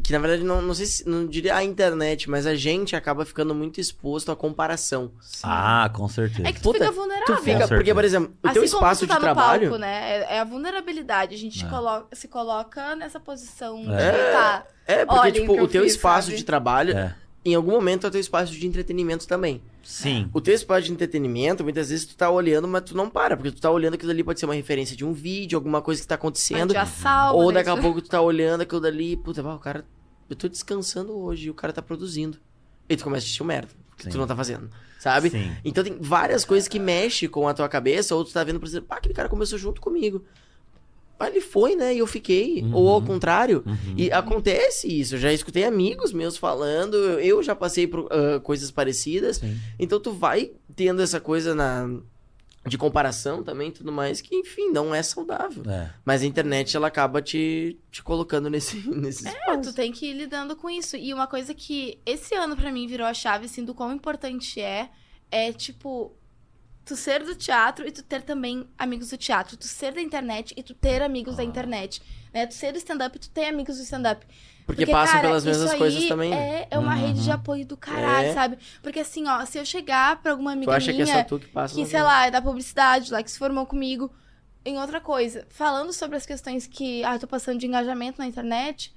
que 0.03 0.11
na 0.13 0.19
verdade 0.19 0.43
não, 0.43 0.61
não 0.61 0.73
sei 0.73 0.85
se 0.85 1.07
não 1.09 1.25
diria 1.25 1.55
a 1.55 1.63
internet, 1.63 2.29
mas 2.29 2.45
a 2.45 2.53
gente 2.55 2.95
acaba 2.95 3.25
ficando 3.25 3.55
muito 3.55 3.79
exposto 3.81 4.31
à 4.31 4.35
comparação. 4.35 5.11
Ah, 5.41 5.89
com 5.93 6.07
certeza. 6.07 6.47
É 6.47 6.51
que 6.53 6.59
tu 6.59 6.71
Puta, 6.71 6.79
fica 6.79 6.91
vulnerável. 6.91 7.35
Tu 7.35 7.41
fica, 7.41 7.67
porque, 7.67 7.93
por 7.93 8.03
exemplo, 8.03 8.33
o 8.43 8.47
assim 8.47 8.53
teu 8.59 8.63
como 8.69 8.75
espaço 8.75 9.05
tu 9.05 9.07
tá 9.07 9.13
de 9.15 9.19
no 9.19 9.23
trabalho. 9.25 9.61
palco, 9.69 9.77
né? 9.81 10.09
É, 10.29 10.35
é 10.35 10.39
a 10.39 10.43
vulnerabilidade. 10.43 11.33
A 11.33 11.37
gente 11.37 11.65
É. 11.65 11.69
coloca, 11.69 12.15
se 12.15 12.27
coloca 12.27 12.95
nessa 12.95 13.19
posição 13.19 13.81
de 13.81 13.91
É. 13.93 14.31
tá. 14.31 14.63
É, 14.87 15.05
porque, 15.05 15.19
Olhem 15.19 15.33
tipo, 15.33 15.61
o 15.61 15.67
teu 15.67 15.81
fiz, 15.83 15.93
espaço 15.93 16.27
sabe? 16.27 16.37
de 16.37 16.43
trabalho, 16.43 16.95
É. 16.95 17.15
em 17.45 17.53
algum 17.53 17.71
momento, 17.71 18.05
é 18.05 18.09
o 18.09 18.11
teu 18.11 18.19
espaço 18.19 18.51
de 18.51 18.65
entretenimento 18.65 19.27
também. 19.27 19.61
Sim. 19.83 20.27
O 20.33 20.41
teu 20.41 20.55
espaço 20.55 20.87
de 20.87 20.91
entretenimento, 20.91 21.63
muitas 21.63 21.89
vezes 21.89 22.03
tu 22.03 22.15
tá 22.15 22.27
olhando, 22.27 22.67
mas 22.67 22.81
tu 22.81 22.97
não 22.97 23.07
para, 23.07 23.37
porque 23.37 23.51
tu 23.51 23.61
tá 23.61 23.69
olhando 23.69 23.93
aquilo 23.93 24.11
ali 24.11 24.23
pode 24.23 24.39
ser 24.39 24.47
uma 24.47 24.55
referência 24.55 24.97
de 24.97 25.05
um 25.05 25.13
vídeo, 25.13 25.55
alguma 25.55 25.79
coisa 25.79 26.01
que 26.01 26.07
tá 26.07 26.15
acontecendo. 26.15 26.71
De 26.71 26.77
assalto, 26.77 27.39
Ou 27.39 27.51
né? 27.51 27.61
daqui 27.61 27.69
a 27.69 27.77
pouco 27.79 28.01
tu 28.01 28.09
tá 28.09 28.19
olhando 28.19 28.61
aquilo 28.61 28.81
dali, 28.81 29.15
puta, 29.15 29.43
pá, 29.43 29.53
o 29.53 29.59
cara. 29.59 29.85
Eu 30.27 30.35
tô 30.35 30.47
descansando 30.47 31.15
hoje 31.15 31.47
e 31.47 31.49
o 31.51 31.53
cara 31.53 31.71
tá 31.71 31.83
produzindo. 31.83 32.39
E 32.89 32.97
tu 32.97 33.03
começa 33.03 33.23
a 33.23 33.25
assistir 33.25 33.43
o 33.43 33.45
merda, 33.45 33.69
que 33.95 34.05
Sim. 34.05 34.09
tu 34.09 34.17
não 34.17 34.25
tá 34.25 34.35
fazendo. 34.35 34.67
Sabe? 34.99 35.29
Sim. 35.29 35.55
Então 35.63 35.83
tem 35.83 35.97
várias 36.01 36.43
coisas 36.43 36.67
que 36.67 36.79
mexem 36.79 37.29
com 37.29 37.47
a 37.47 37.53
tua 37.53 37.69
cabeça, 37.69 38.15
ou 38.15 38.25
tu 38.25 38.33
tá 38.33 38.43
vendo, 38.43 38.59
por 38.59 38.65
exemplo, 38.65 38.87
pá, 38.87 38.97
aquele 38.97 39.13
cara 39.13 39.29
começou 39.29 39.59
junto 39.59 39.79
comigo. 39.79 40.23
Ele 41.21 41.41
foi, 41.41 41.75
né? 41.75 41.93
E 41.95 41.99
eu 41.99 42.07
fiquei. 42.07 42.61
Uhum. 42.63 42.73
Ou 42.75 42.89
ao 42.89 43.01
contrário. 43.01 43.63
Uhum. 43.65 43.95
E 43.97 44.11
acontece 44.11 44.87
isso. 44.87 45.15
Eu 45.15 45.19
já 45.19 45.31
escutei 45.31 45.63
amigos 45.63 46.11
meus 46.11 46.37
falando, 46.37 46.95
eu 47.19 47.41
já 47.41 47.55
passei 47.55 47.87
por 47.87 48.07
ah, 48.11 48.39
coisas 48.41 48.71
parecidas. 48.71 49.37
Sim. 49.37 49.57
Então 49.79 49.99
tu 49.99 50.11
vai 50.11 50.51
tendo 50.75 51.01
essa 51.01 51.19
coisa 51.19 51.55
na 51.55 51.89
de 52.67 52.79
comparação 52.79 53.43
também 53.43 53.69
e 53.69 53.71
tudo 53.71 53.91
mais, 53.91 54.21
que 54.21 54.35
enfim, 54.35 54.71
não 54.71 54.93
é 54.93 55.03
saudável. 55.03 55.61
É. 55.71 55.91
Mas 56.03 56.23
a 56.23 56.25
internet 56.25 56.75
ela 56.75 56.87
acaba 56.87 57.21
te, 57.21 57.77
te 57.91 58.01
colocando 58.01 58.49
nesse, 58.49 58.77
nesse 58.89 59.27
É, 59.27 59.31
espaço. 59.31 59.61
tu 59.69 59.73
tem 59.75 59.91
que 59.91 60.07
ir 60.07 60.13
lidando 60.13 60.55
com 60.55 60.67
isso. 60.67 60.97
E 60.97 61.13
uma 61.13 61.27
coisa 61.27 61.53
que 61.53 61.99
esse 62.05 62.33
ano 62.33 62.55
pra 62.55 62.71
mim 62.71 62.87
virou 62.87 63.05
a 63.05 63.13
chave, 63.13 63.45
assim, 63.45 63.63
do 63.63 63.75
quão 63.75 63.93
importante 63.93 64.59
é, 64.59 64.89
é 65.29 65.53
tipo, 65.53 66.11
tu 66.85 66.95
ser 66.95 67.23
do 67.23 67.33
teatro 67.35 67.87
e 67.87 67.91
tu 67.91 68.03
ter 68.03 68.21
também 68.21 68.67
amigos 68.77 69.09
do 69.09 69.17
teatro. 69.17 69.57
Tu 69.57 69.67
ser 69.67 69.91
da 69.93 70.01
internet 70.01 70.53
e 70.55 70.61
tu 70.63 70.73
ter 70.73 71.01
amigos 71.01 71.35
da 71.35 71.41
Ah. 71.41 71.45
internet. 71.45 72.01
Né? 72.33 72.45
Tu 72.45 72.53
ser 72.53 72.71
do 72.71 72.77
stand-up 72.77 73.15
e 73.15 73.19
tu 73.19 73.29
ter 73.29 73.45
amigos 73.47 73.77
do 73.77 73.83
stand-up. 73.83 74.25
Porque, 74.65 74.85
passam 74.87 75.15
cara, 75.17 75.27
pelas 75.27 75.45
mesmas 75.45 75.69
isso 75.69 75.77
coisas 75.77 76.01
aí 76.03 76.07
também. 76.09 76.29
né? 76.31 76.61
É, 76.61 76.67
é 76.71 76.79
uma 76.79 76.95
Uhum. 76.95 77.07
rede 77.07 77.23
de 77.23 77.31
apoio 77.31 77.65
do 77.65 77.77
caralho, 77.77 78.27
É. 78.29 78.33
sabe? 78.33 78.57
Porque 78.81 78.99
assim, 78.99 79.27
ó, 79.27 79.45
se 79.45 79.57
eu 79.59 79.65
chegar 79.65 80.21
pra 80.21 80.31
alguma 80.31 80.51
Tu 80.51 80.57
amiga 80.57 80.75
acha 80.75 80.91
que 80.93 81.01
é 81.01 81.03
minha 81.05 81.17
só 81.17 81.23
tu 81.23 81.39
que 81.39 81.47
passa? 81.47 81.75
que, 81.75 81.85
sei 81.85 82.01
lá, 82.01 82.25
é 82.27 82.31
da 82.31 82.41
publicidade, 82.41 83.11
lá 83.11 83.21
que 83.21 83.29
se 83.29 83.37
formou 83.37 83.65
comigo, 83.67 84.11
em 84.63 84.79
outra 84.79 84.99
coisa, 84.99 85.45
falando 85.49 85.93
sobre 85.93 86.17
as 86.17 86.25
questões 86.25 86.65
que, 86.65 87.03
ah, 87.03 87.13
eu 87.15 87.19
tô 87.19 87.27
passando 87.27 87.59
de 87.59 87.67
engajamento 87.67 88.17
na 88.19 88.25
internet, 88.25 88.91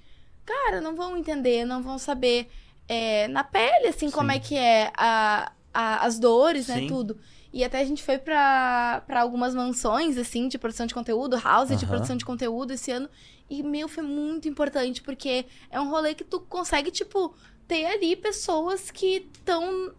cara, 0.47 0.81
não 0.81 0.97
vão 0.97 1.17
entender, 1.19 1.67
não 1.67 1.83
vão 1.83 1.99
saber 1.99 2.49
é, 2.91 3.29
na 3.29 3.45
pele, 3.45 3.89
assim, 3.89 4.11
como 4.11 4.31
Sim. 4.31 4.37
é 4.37 4.41
que 4.41 4.57
é 4.57 4.91
a, 4.97 5.53
a- 5.75 6.07
as 6.07 6.19
dores, 6.19 6.69
né, 6.69 6.77
Sim. 6.77 6.87
tudo. 6.87 7.21
E 7.53 7.65
até 7.65 7.81
a 7.81 7.85
gente 7.85 8.03
foi 8.03 8.19
pra, 8.19 9.03
pra 9.07 9.21
algumas 9.23 9.55
mansões, 9.55 10.19
assim, 10.19 10.49
de 10.49 10.59
produção 10.59 10.87
de 10.87 10.95
conteúdo, 10.95 11.37
house 11.39 11.69
de 11.71 11.77
Aham. 11.77 11.87
produção 11.89 12.17
de 12.17 12.25
conteúdo 12.25 12.73
esse 12.73 12.91
ano. 12.91 13.09
E, 13.49 13.63
meu, 13.63 13.89
foi 13.89 14.03
muito 14.03 14.49
importante, 14.49 15.01
porque 15.03 15.47
é 15.71 15.81
um 15.81 15.89
rolê 15.89 16.15
que 16.15 16.25
tu 16.25 16.41
consegue, 16.41 16.91
tipo, 16.91 17.35
ter 17.67 17.87
ali 17.87 18.15
pessoas 18.17 18.91
que 18.91 19.29
estão 19.35 19.95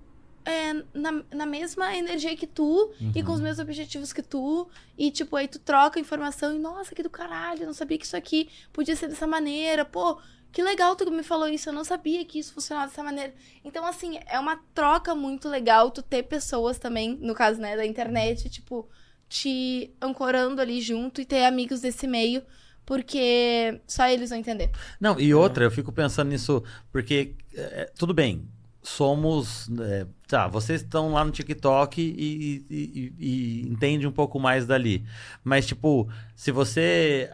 na, 0.93 1.23
na 1.31 1.45
mesma 1.45 1.95
energia 1.95 2.35
que 2.35 2.47
tu 2.47 2.91
e 3.13 3.21
com 3.21 3.31
os 3.33 3.37
Uhum. 3.39 3.43
mesmos 3.45 3.59
objetivos 3.59 4.11
que 4.13 4.21
tu. 4.21 4.67
E, 4.97 5.11
tipo, 5.11 5.35
aí 5.35 5.47
tu 5.47 5.59
troca 5.59 5.99
informação 5.99 6.55
e, 6.55 6.59
nossa, 6.59 6.95
que 6.95 7.03
do 7.03 7.09
caralho, 7.09 7.61
eu 7.63 7.67
não 7.67 7.73
sabia 7.73 7.97
que 7.97 8.05
isso 8.05 8.17
aqui 8.17 8.49
podia 8.73 8.95
ser 8.95 9.07
dessa 9.07 9.27
maneira. 9.27 9.85
Pô, 9.85 10.19
que 10.51 10.63
legal 10.63 10.95
tu 10.95 11.09
me 11.11 11.23
falou 11.23 11.47
isso, 11.47 11.69
eu 11.69 11.73
não 11.73 11.83
sabia 11.83 12.25
que 12.25 12.39
isso 12.39 12.53
funcionava 12.53 12.87
dessa 12.87 13.03
maneira. 13.03 13.33
Então, 13.63 13.85
assim, 13.85 14.19
é 14.27 14.39
uma 14.39 14.57
troca 14.73 15.13
muito 15.13 15.47
legal 15.47 15.91
tu 15.91 16.01
ter 16.01 16.23
pessoas 16.23 16.77
também, 16.77 17.17
no 17.21 17.33
caso, 17.33 17.59
né, 17.59 17.75
da 17.75 17.85
internet, 17.85 18.49
tipo, 18.49 18.89
te 19.27 19.93
ancorando 20.01 20.61
ali 20.61 20.81
junto 20.81 21.21
e 21.21 21.25
ter 21.25 21.45
amigos 21.45 21.81
desse 21.81 22.07
meio, 22.07 22.41
porque 22.85 23.79
só 23.87 24.07
eles 24.07 24.29
vão 24.29 24.39
entender. 24.39 24.71
Não, 24.99 25.19
e 25.19 25.33
outra, 25.33 25.63
eu 25.63 25.71
fico 25.71 25.91
pensando 25.91 26.29
nisso, 26.29 26.63
porque 26.91 27.35
é, 27.53 27.91
tudo 27.95 28.13
bem, 28.13 28.47
somos. 28.81 29.69
é, 29.79 30.07
tá, 30.27 30.47
vocês 30.47 30.81
estão 30.81 31.11
lá 31.13 31.23
no 31.23 31.31
TikTok 31.31 32.01
e, 32.01 32.65
e, 32.69 32.75
e, 32.75 33.13
e 33.19 33.61
entende 33.69 34.07
um 34.07 34.11
pouco 34.11 34.39
mais 34.39 34.65
dali. 34.65 35.05
Mas, 35.43 35.67
tipo, 35.67 36.09
se 36.35 36.51
você. 36.51 37.29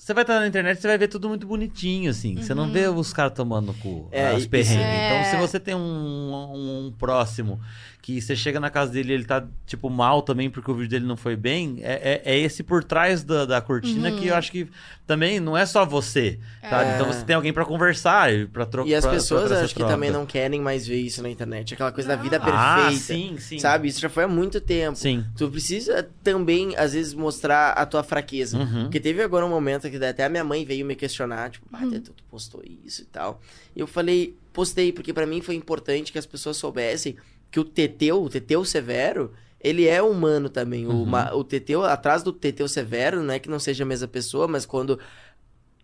Você 0.00 0.14
vai 0.14 0.22
estar 0.22 0.38
na 0.40 0.46
internet, 0.46 0.80
você 0.80 0.86
vai 0.86 0.96
ver 0.96 1.08
tudo 1.08 1.28
muito 1.28 1.46
bonitinho, 1.46 2.10
assim. 2.10 2.36
Você 2.36 2.54
não 2.54 2.70
vê 2.72 2.86
os 2.88 3.12
caras 3.12 3.32
tomando 3.34 3.74
cu, 3.74 4.08
É, 4.12 4.28
as 4.28 4.46
perrengues. 4.46 4.82
É. 4.86 5.06
Então, 5.20 5.30
se 5.30 5.36
você 5.48 5.58
tem 5.60 5.74
um, 5.74 5.78
um- 5.80 6.86
um 6.86 6.92
próximo 6.92 7.60
que 8.08 8.22
você 8.22 8.34
chega 8.34 8.58
na 8.58 8.70
casa 8.70 8.90
dele 8.90 9.12
e 9.12 9.14
ele 9.16 9.24
tá, 9.26 9.46
tipo, 9.66 9.90
mal 9.90 10.22
também 10.22 10.48
porque 10.48 10.70
o 10.70 10.74
vídeo 10.74 10.88
dele 10.88 11.04
não 11.04 11.14
foi 11.16 11.36
bem, 11.36 11.80
é, 11.82 12.22
é, 12.24 12.32
é 12.34 12.38
esse 12.38 12.62
por 12.62 12.82
trás 12.82 13.22
da, 13.22 13.44
da 13.44 13.60
cortina 13.60 14.10
que 14.10 14.28
eu 14.28 14.34
acho 14.34 14.50
que 14.50 14.66
também 15.06 15.38
não 15.38 15.54
é 15.54 15.66
só 15.66 15.84
você, 15.84 16.38
sabe? 16.62 16.90
É. 16.90 16.94
Então 16.94 17.06
você 17.06 17.22
tem 17.22 17.36
alguém 17.36 17.52
pra 17.52 17.66
conversar 17.66 18.32
e 18.32 18.46
pra 18.46 18.64
trocar. 18.64 18.88
E 18.88 18.94
as 18.94 19.04
pessoas 19.06 19.52
acho 19.52 19.74
que 19.74 19.84
também 19.84 20.10
não 20.10 20.24
querem 20.24 20.58
mais 20.58 20.86
ver 20.86 20.96
isso 20.98 21.22
na 21.22 21.28
internet. 21.28 21.74
Aquela 21.74 21.92
coisa 21.92 22.08
da 22.08 22.16
vida 22.16 22.38
Ah, 22.42 22.86
perfeita. 22.88 22.98
sim, 23.04 23.36
sim. 23.38 23.58
Sabe? 23.58 23.88
Isso 23.88 24.00
já 24.00 24.08
foi 24.08 24.24
há 24.24 24.28
muito 24.28 24.58
tempo. 24.58 24.96
Sim. 24.96 25.26
Tu 25.36 25.50
precisa 25.50 26.08
também, 26.24 26.74
às 26.78 26.94
vezes, 26.94 27.12
mostrar 27.12 27.72
a 27.72 27.84
tua 27.84 28.02
fraqueza. 28.02 28.56
Uhum. 28.56 28.84
Porque 28.84 29.00
teve 29.00 29.22
agora 29.22 29.44
um 29.44 29.50
momento 29.50 29.90
que 29.90 30.02
até 30.02 30.24
a 30.24 30.30
minha 30.30 30.44
mãe 30.44 30.64
veio 30.64 30.86
me 30.86 30.94
questionar, 30.96 31.50
tipo, 31.50 31.66
ah, 31.74 31.82
Uhum. 31.84 31.90
tu 32.00 32.12
tu 32.12 32.24
postou 32.30 32.62
isso 32.86 33.02
e 33.02 33.04
tal. 33.04 33.38
E 33.76 33.80
eu 33.80 33.86
falei, 33.86 34.34
postei, 34.50 34.92
porque 34.92 35.12
pra 35.12 35.26
mim 35.26 35.42
foi 35.42 35.54
importante 35.56 36.10
que 36.10 36.18
as 36.18 36.24
pessoas 36.24 36.56
soubessem 36.56 37.14
que 37.50 37.58
o 37.60 37.64
Teteu, 37.64 38.22
o 38.22 38.28
Teteu 38.28 38.64
Severo, 38.64 39.32
ele 39.60 39.86
é 39.86 40.00
humano 40.02 40.48
também. 40.48 40.86
O, 40.86 40.90
Uhum. 40.90 41.04
ma- 41.06 41.32
o 41.34 41.42
Teteu, 41.42 41.84
atrás 41.84 42.22
do 42.22 42.32
Teteu 42.32 42.68
Severo, 42.68 43.22
não 43.22 43.34
é 43.34 43.38
que 43.38 43.48
não 43.48 43.58
seja 43.58 43.84
a 43.84 43.86
mesma 43.86 44.06
pessoa, 44.08 44.46
mas 44.46 44.64
quando 44.66 44.98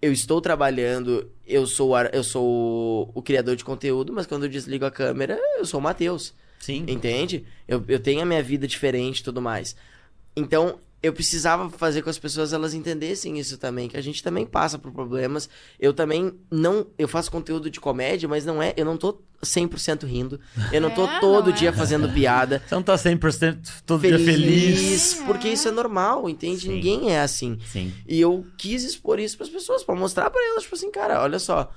eu 0.00 0.12
estou 0.12 0.40
trabalhando, 0.40 1.30
eu 1.46 1.66
sou, 1.66 1.90
o 1.92 1.98
eu 2.12 2.22
sou 2.22 2.44
o, 3.14 3.18
o 3.18 3.22
criador 3.22 3.56
de 3.56 3.64
conteúdo, 3.64 4.12
mas 4.12 4.26
quando 4.26 4.44
eu 4.44 4.48
desligo 4.50 4.84
a 4.84 4.90
câmera, 4.90 5.38
eu 5.56 5.64
sou 5.64 5.80
o 5.80 5.82
Matheus. 5.82 6.34
Sim. 6.58 6.84
Entende? 6.88 7.44
Eu, 7.66 7.82
eu 7.88 7.98
tenho 7.98 8.22
a 8.22 8.24
minha 8.24 8.42
vida 8.42 8.66
diferente 8.66 9.18
e 9.18 9.24
tudo 9.24 9.40
mais. 9.40 9.74
Então, 10.36 10.78
eu 11.04 11.12
precisava 11.12 11.68
fazer 11.70 12.00
com 12.02 12.08
as 12.10 12.18
pessoas 12.18 12.52
elas 12.52 12.72
entendessem 12.74 13.38
isso 13.38 13.58
também, 13.58 13.88
que 13.88 13.96
a 13.96 14.00
gente 14.00 14.22
também 14.22 14.46
passa 14.46 14.78
por 14.78 14.90
problemas. 14.90 15.48
Eu 15.78 15.92
também 15.92 16.32
não, 16.50 16.86
eu 16.98 17.06
faço 17.06 17.30
conteúdo 17.30 17.68
de 17.70 17.78
comédia, 17.78 18.28
mas 18.28 18.44
não 18.46 18.62
é, 18.62 18.72
eu 18.76 18.84
não 18.84 18.96
tô 18.96 19.20
100% 19.42 20.04
rindo. 20.06 20.40
Eu 20.72 20.80
não 20.80 20.90
tô 20.90 21.04
É, 21.06 21.20
todo 21.20 21.46
não 21.50 21.52
dia 21.52 21.68
é. 21.68 21.72
fazendo 21.72 22.08
piada. 22.12 22.62
Você 22.66 22.74
não 22.74 22.82
tá 22.82 22.94
100% 22.94 23.82
todo 23.84 24.00
dia 24.00 24.18
feliz. 24.18 24.34
Feliz, 24.34 25.14
porque 25.26 25.48
isso 25.48 25.68
é 25.68 25.70
normal, 25.70 26.28
entende? 26.30 26.62
Sim. 26.62 26.68
Ninguém 26.72 27.10
é 27.12 27.20
assim. 27.20 27.58
Sim. 27.70 27.92
E 28.08 28.18
eu 28.20 28.46
quis 28.56 28.82
expor 28.84 29.18
isso 29.20 29.36
pras 29.36 29.50
pessoas, 29.50 29.84
pra 29.84 29.94
mostrar 29.94 30.30
pra 30.30 30.42
elas, 30.42 30.62
tipo 30.62 30.74
assim, 30.74 30.90
cara, 30.90 31.22
olha 31.22 31.38
só. 31.38 31.70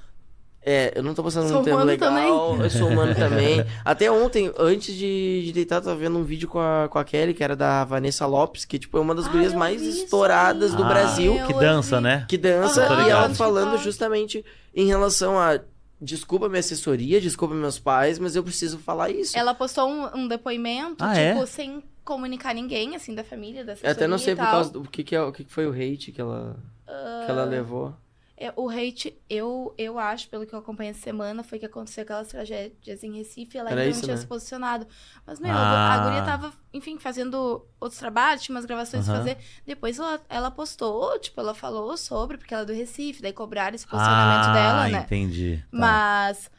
É, 0.69 0.91
eu 0.95 1.01
não 1.01 1.13
tô 1.13 1.23
passando 1.23 1.47
Sou 1.47 1.61
um 1.61 1.63
tempo 1.63 1.77
legal, 1.77 2.57
eu 2.61 2.69
sou 2.69 2.89
humano 2.89 3.15
também. 3.15 3.63
Até 3.85 4.11
ontem, 4.11 4.51
antes 4.59 4.93
de, 4.93 5.43
de 5.45 5.53
deitar, 5.53 5.77
eu 5.77 5.81
tava 5.81 5.95
vendo 5.95 6.17
um 6.17 6.25
vídeo 6.25 6.49
com 6.49 6.59
a, 6.59 6.89
com 6.89 6.99
a 6.99 7.05
Kelly, 7.05 7.33
que 7.33 7.41
era 7.41 7.55
da 7.55 7.85
Vanessa 7.85 8.25
Lopes, 8.25 8.65
que 8.65 8.77
tipo, 8.77 8.97
é 8.97 8.99
uma 8.99 9.15
das 9.15 9.27
Ah, 9.27 9.29
gurias 9.29 9.53
mais 9.53 9.81
isso 9.81 10.03
estouradas 10.03 10.73
do 10.75 10.83
Ah, 10.83 10.87
Brasil, 10.89 11.35
Que 11.47 11.53
dança, 11.53 12.01
né? 12.01 12.25
que 12.27 12.37
dança, 12.37 12.85
Tô 12.85 12.99
e 12.99 13.09
ela 13.09 13.29
falando 13.29 13.77
justamente 13.77 14.43
em 14.75 14.85
relação 14.85 15.39
a 15.39 15.57
desculpa 16.01 16.49
minha 16.49 16.59
assessoria, 16.59 17.21
desculpa 17.21 17.55
meus 17.55 17.79
pais, 17.79 18.19
mas 18.19 18.35
eu 18.35 18.43
preciso 18.43 18.77
falar 18.77 19.09
isso. 19.09 19.37
Ela 19.37 19.53
postou 19.53 19.89
um, 19.89 20.23
um 20.23 20.27
depoimento, 20.27 21.01
Ah, 21.01 21.13
tipo, 21.13 21.43
é? 21.43 21.45
sem 21.45 21.81
comunicar 22.03 22.53
ninguém, 22.53 22.93
assim, 22.93 23.15
da 23.15 23.23
família, 23.23 23.63
da 23.63 23.71
Eu 23.81 23.91
até 23.91 24.05
não 24.05 24.17
sei 24.17 24.33
assessoria 24.33 24.35
por 24.35 24.51
causa 24.51 24.71
do 24.73 24.81
que, 24.81 25.01
que, 25.01 25.15
é, 25.15 25.21
o 25.21 25.31
que, 25.31 25.45
que 25.45 25.51
foi 25.53 25.65
o 25.65 25.71
hate 25.71 26.11
que 26.11 26.19
ela, 26.19 26.57
que 26.85 27.31
ela 27.31 27.45
levou. 27.45 27.93
É, 28.39 28.53
o 28.55 28.69
hate, 28.69 29.17
eu, 29.27 29.73
eu 29.79 29.97
acho, 29.97 30.29
pelo 30.29 30.45
que 30.45 30.53
eu 30.53 30.59
acompanhei 30.59 30.91
essa 30.91 31.01
semana, 31.01 31.41
foi 31.43 31.57
que 31.57 31.65
aconteceu 31.65 32.03
aquelas 32.03 32.27
tragédias 32.27 33.03
em 33.03 33.17
Recife, 33.17 33.57
ela 33.57 33.71
Era 33.71 33.81
ainda 33.81 33.89
isso, 33.89 34.01
não 34.01 34.05
tinha 34.05 34.15
né? 34.15 34.21
se 34.21 34.27
posicionado. 34.27 34.87
Mas, 35.25 35.39
meu, 35.39 35.51
Ah. 35.51 35.93
a 35.93 35.97
guria 36.03 36.21
tava, 36.21 36.53
enfim, 36.71 36.99
fazendo 36.99 37.65
outros 37.79 37.99
trabalhos, 37.99 38.43
tinha 38.43 38.55
umas 38.55 38.65
gravações 38.65 39.05
pra 39.05 39.15
fazer. 39.15 39.37
Depois 39.65 39.97
ela, 39.97 40.21
ela 40.29 40.51
postou, 40.51 41.17
tipo, 41.17 41.41
ela 41.41 41.55
falou 41.55 41.97
sobre, 41.97 42.37
porque 42.37 42.53
ela 42.53 42.61
é 42.61 42.65
do 42.67 42.73
Recife, 42.73 43.23
daí 43.23 43.33
cobraram 43.33 43.73
esse 43.73 43.87
posicionamento 43.87 44.49
ah, 44.49 44.53
dela, 44.53 44.87
né? 44.89 44.99
entendi. 44.99 45.57
Tá. 45.71 45.77
Mas. 45.77 46.51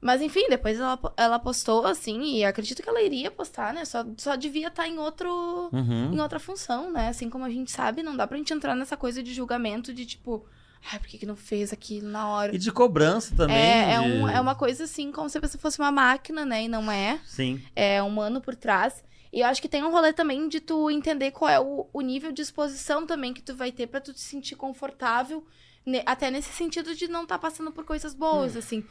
Mas 0.00 0.22
enfim, 0.22 0.46
depois 0.48 0.78
ela, 0.78 0.98
ela 1.16 1.38
postou, 1.38 1.84
assim, 1.86 2.36
e 2.36 2.44
acredito 2.44 2.82
que 2.82 2.88
ela 2.88 3.02
iria 3.02 3.30
postar, 3.30 3.74
né? 3.74 3.84
Só, 3.84 4.04
só 4.16 4.36
devia 4.36 4.68
estar 4.68 4.86
em 4.86 4.98
outro. 4.98 5.68
Uhum. 5.72 6.12
Em 6.14 6.20
outra 6.20 6.38
função, 6.38 6.90
né? 6.92 7.08
Assim 7.08 7.28
como 7.28 7.44
a 7.44 7.50
gente 7.50 7.70
sabe, 7.72 8.02
não 8.02 8.16
dá 8.16 8.26
pra 8.26 8.36
gente 8.38 8.52
entrar 8.54 8.74
nessa 8.74 8.96
coisa 8.96 9.22
de 9.22 9.34
julgamento 9.34 9.92
de 9.92 10.06
tipo, 10.06 10.46
ai, 10.92 10.98
por 10.98 11.08
que, 11.08 11.18
que 11.18 11.26
não 11.26 11.36
fez 11.36 11.72
aquilo 11.72 12.08
na 12.08 12.28
hora? 12.28 12.54
E 12.54 12.58
de 12.58 12.70
cobrança 12.72 13.34
também. 13.34 13.56
É, 13.56 13.92
é, 13.94 13.98
de- 14.00 14.06
um- 14.06 14.28
é 14.28 14.40
uma 14.40 14.54
coisa 14.54 14.84
assim, 14.84 15.10
como 15.12 15.28
se 15.28 15.36
a 15.38 15.40
pessoa 15.40 15.60
fosse 15.60 15.78
uma 15.78 15.90
máquina, 15.90 16.44
né? 16.44 16.64
E 16.64 16.68
não 16.68 16.90
é. 16.90 17.18
Sim. 17.26 17.60
É 17.74 18.02
humano 18.02 18.40
por 18.40 18.54
trás. 18.54 19.04
E 19.32 19.40
eu 19.40 19.46
acho 19.46 19.60
que 19.60 19.68
tem 19.68 19.82
um 19.84 19.90
rolê 19.90 20.12
também 20.12 20.48
de 20.48 20.60
tu 20.60 20.90
entender 20.90 21.30
qual 21.32 21.50
é 21.50 21.60
o, 21.60 21.86
o 21.92 22.00
nível 22.00 22.32
de 22.32 22.40
exposição 22.42 23.06
também 23.06 23.34
que 23.34 23.42
tu 23.42 23.54
vai 23.54 23.70
ter 23.72 23.86
pra 23.88 24.00
tu 24.00 24.12
te 24.12 24.20
sentir 24.20 24.54
confortável 24.56 25.44
ne- 25.84 26.02
até 26.06 26.30
nesse 26.30 26.52
sentido 26.52 26.94
de 26.94 27.06
não 27.08 27.24
estar 27.24 27.38
passando 27.38 27.70
por 27.72 27.84
coisas 27.84 28.14
boas, 28.14 28.54
Hum. 28.54 28.58
assim. 28.58 28.84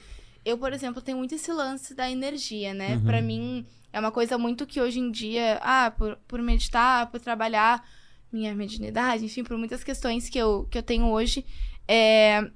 Eu, 0.43 0.57
por 0.57 0.71
exemplo, 0.73 1.01
tenho 1.01 1.17
muito 1.17 1.33
esse 1.33 1.51
lance 1.51 1.95
da 1.95 2.11
energia, 2.11 2.73
né? 2.73 2.95
Uhum. 2.97 3.03
Pra 3.05 3.21
mim, 3.21 3.65
é 3.91 3.99
uma 3.99 4.11
coisa 4.11 4.37
muito 4.37 4.67
que 4.67 4.79
hoje 4.79 4.99
em 4.99 5.09
dia, 5.09 5.59
ah, 5.63 5.89
por, 5.97 6.15
por 6.27 6.39
meditar, 6.41 7.09
por 7.09 7.19
trabalhar 7.19 7.83
minha 8.31 8.53
mediunidade, 8.53 9.25
enfim, 9.25 9.43
por 9.43 9.57
muitas 9.57 9.83
questões 9.83 10.29
que 10.29 10.37
eu, 10.37 10.67
que 10.69 10.77
eu 10.77 10.83
tenho 10.83 11.07
hoje, 11.07 11.43
é, 11.87 12.49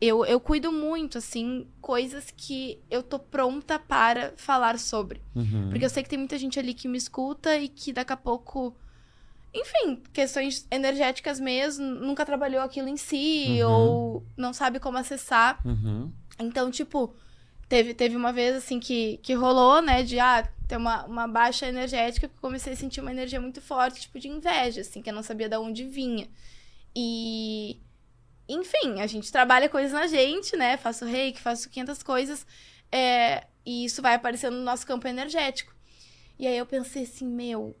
eu, 0.00 0.24
eu 0.26 0.38
cuido 0.40 0.70
muito, 0.72 1.18
assim, 1.18 1.66
coisas 1.80 2.32
que 2.36 2.78
eu 2.90 3.02
tô 3.02 3.18
pronta 3.18 3.78
para 3.78 4.32
falar 4.36 4.78
sobre. 4.78 5.22
Uhum. 5.34 5.70
Porque 5.70 5.84
eu 5.84 5.90
sei 5.90 6.02
que 6.02 6.08
tem 6.08 6.18
muita 6.18 6.36
gente 6.38 6.58
ali 6.58 6.74
que 6.74 6.88
me 6.88 6.98
escuta 6.98 7.56
e 7.56 7.68
que 7.68 7.92
daqui 7.92 8.12
a 8.12 8.16
pouco. 8.16 8.76
Enfim, 9.56 10.02
questões 10.12 10.66
energéticas 10.70 11.38
mesmo, 11.38 11.84
nunca 11.86 12.26
trabalhou 12.26 12.60
aquilo 12.60 12.88
em 12.88 12.96
si, 12.96 13.62
Uhum. 13.62 13.70
ou 13.70 14.26
não 14.36 14.52
sabe 14.52 14.80
como 14.80 14.98
acessar. 14.98 15.60
Uhum. 15.64 16.12
Então, 16.40 16.70
tipo, 16.72 17.14
teve, 17.68 17.94
teve 17.94 18.16
uma 18.16 18.32
vez 18.32 18.56
assim 18.56 18.80
que, 18.80 19.18
que 19.22 19.32
rolou, 19.32 19.80
né? 19.80 20.02
De 20.02 20.18
ah, 20.18 20.42
ter 20.66 20.76
uma, 20.76 21.04
uma 21.04 21.28
baixa 21.28 21.68
energética, 21.68 22.26
que 22.28 22.34
eu 22.34 22.40
comecei 22.40 22.72
a 22.72 22.76
sentir 22.76 23.00
uma 23.00 23.12
energia 23.12 23.40
muito 23.40 23.60
forte, 23.60 24.00
tipo, 24.00 24.18
de 24.18 24.28
inveja, 24.28 24.80
assim, 24.80 25.00
que 25.00 25.08
eu 25.08 25.14
não 25.14 25.22
sabia 25.22 25.48
de 25.48 25.56
onde 25.56 25.84
vinha. 25.84 26.28
E. 26.94 27.80
Enfim, 28.48 29.00
a 29.00 29.06
gente 29.06 29.30
trabalha 29.32 29.68
coisas 29.68 29.92
na 29.92 30.06
gente, 30.06 30.56
né? 30.56 30.76
Faço 30.76 31.04
reiki, 31.04 31.40
faço 31.40 31.68
500 31.70 32.02
coisas. 32.02 32.46
é, 32.92 33.46
e 33.66 33.84
isso 33.86 34.02
vai 34.02 34.14
aparecendo 34.14 34.56
no 34.56 34.62
nosso 34.62 34.86
campo 34.86 35.08
energético. 35.08 35.74
E 36.38 36.46
aí 36.46 36.56
eu 36.56 36.66
pensei 36.66 37.04
assim, 37.04 37.26
meu. 37.26 37.74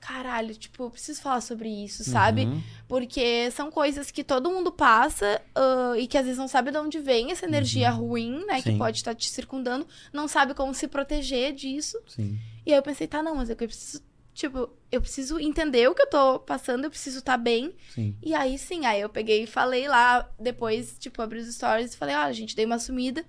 Caralho, 0.00 0.52
tipo, 0.56 0.82
eu 0.84 0.90
preciso 0.90 1.20
falar 1.22 1.40
sobre 1.40 1.68
isso, 1.68 2.02
sabe? 2.02 2.44
Uhum. 2.46 2.60
Porque 2.88 3.48
são 3.52 3.70
coisas 3.70 4.10
que 4.10 4.24
todo 4.24 4.50
mundo 4.50 4.72
passa 4.72 5.40
ah, 5.54 5.94
e 5.96 6.08
que 6.08 6.18
às 6.18 6.24
vezes 6.24 6.38
não 6.38 6.48
sabe 6.48 6.72
de 6.72 6.78
onde 6.78 6.98
vem 6.98 7.30
essa 7.30 7.44
energia 7.46 7.88
ruim, 7.90 8.44
né? 8.46 8.60
Que 8.60 8.70
Uhum. 8.70 8.74
Sim. 8.74 8.78
pode 8.78 8.96
estar 8.96 9.14
te 9.14 9.28
circundando, 9.30 9.86
não 10.12 10.26
sabe 10.26 10.54
como 10.54 10.74
se 10.74 10.88
proteger 10.88 11.52
disso. 11.52 11.96
Sim. 12.08 12.36
E 12.66 12.72
aí 12.72 12.78
eu 12.78 12.82
pensei, 12.82 13.06
tá, 13.06 13.22
não, 13.22 13.36
mas 13.36 13.48
eu 13.48 13.54
preciso, 13.54 14.02
tipo, 14.34 14.68
eu 14.90 15.00
preciso 15.00 15.38
entender 15.38 15.88
o 15.88 15.94
que 15.94 16.02
eu 16.02 16.08
tô 16.10 16.38
passando, 16.40 16.84
eu 16.84 16.90
preciso 16.90 17.18
estar 17.20 17.36
bem. 17.36 17.74
Sim. 17.94 18.16
E 18.22 18.34
aí 18.34 18.58
sim, 18.58 18.86
aí 18.86 19.00
eu 19.00 19.08
peguei 19.08 19.44
e 19.44 19.46
falei 19.46 19.86
lá, 19.88 20.28
depois, 20.38 20.96
tipo, 20.98 21.20
abri 21.22 21.38
os 21.40 21.54
stories 21.54 21.94
e 21.94 21.96
falei, 21.96 22.14
olha, 22.14 22.32
gente, 22.32 22.56
dei 22.56 22.64
uma 22.64 22.78
sumida, 22.78 23.24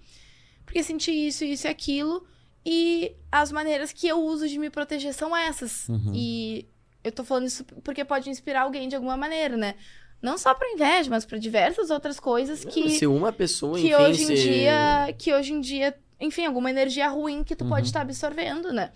porque 0.65 0.81
senti 0.83 1.11
isso, 1.11 1.43
isso 1.43 1.67
e 1.67 1.69
aquilo. 1.69 2.25
E 2.65 3.13
as 3.31 3.51
maneiras 3.51 3.91
que 3.91 4.07
eu 4.07 4.21
uso 4.23 4.47
de 4.47 4.57
me 4.57 4.69
proteger 4.69 5.13
são 5.13 5.35
essas. 5.35 5.89
Uhum. 5.89 6.11
E 6.15 6.65
eu 7.03 7.11
tô 7.11 7.23
falando 7.23 7.45
isso 7.47 7.65
porque 7.83 8.05
pode 8.05 8.29
inspirar 8.29 8.61
alguém 8.61 8.87
de 8.87 8.95
alguma 8.95 9.17
maneira, 9.17 9.57
né? 9.57 9.75
Não 10.21 10.37
só 10.37 10.53
pra 10.53 10.69
inveja, 10.71 11.09
mas 11.09 11.25
pra 11.25 11.37
diversas 11.37 11.89
outras 11.89 12.17
coisas 12.17 12.63
que, 12.63 12.91
Se 12.91 13.05
uma 13.05 13.33
pessoa, 13.33 13.77
que 13.77 13.87
enfim, 13.87 13.95
hoje 13.95 14.23
em 14.23 14.25
se- 14.27 14.35
dia. 14.35 15.15
Que 15.19 15.33
hoje 15.33 15.51
em 15.51 15.59
dia, 15.59 15.93
enfim, 16.17 16.45
alguma 16.45 16.69
energia 16.69 17.09
ruim 17.09 17.43
que 17.43 17.53
tu 17.57 17.65
Uhum. 17.65 17.69
pode 17.71 17.87
estar 17.87 17.99
absorvendo, 17.99 18.71
né? 18.71 18.93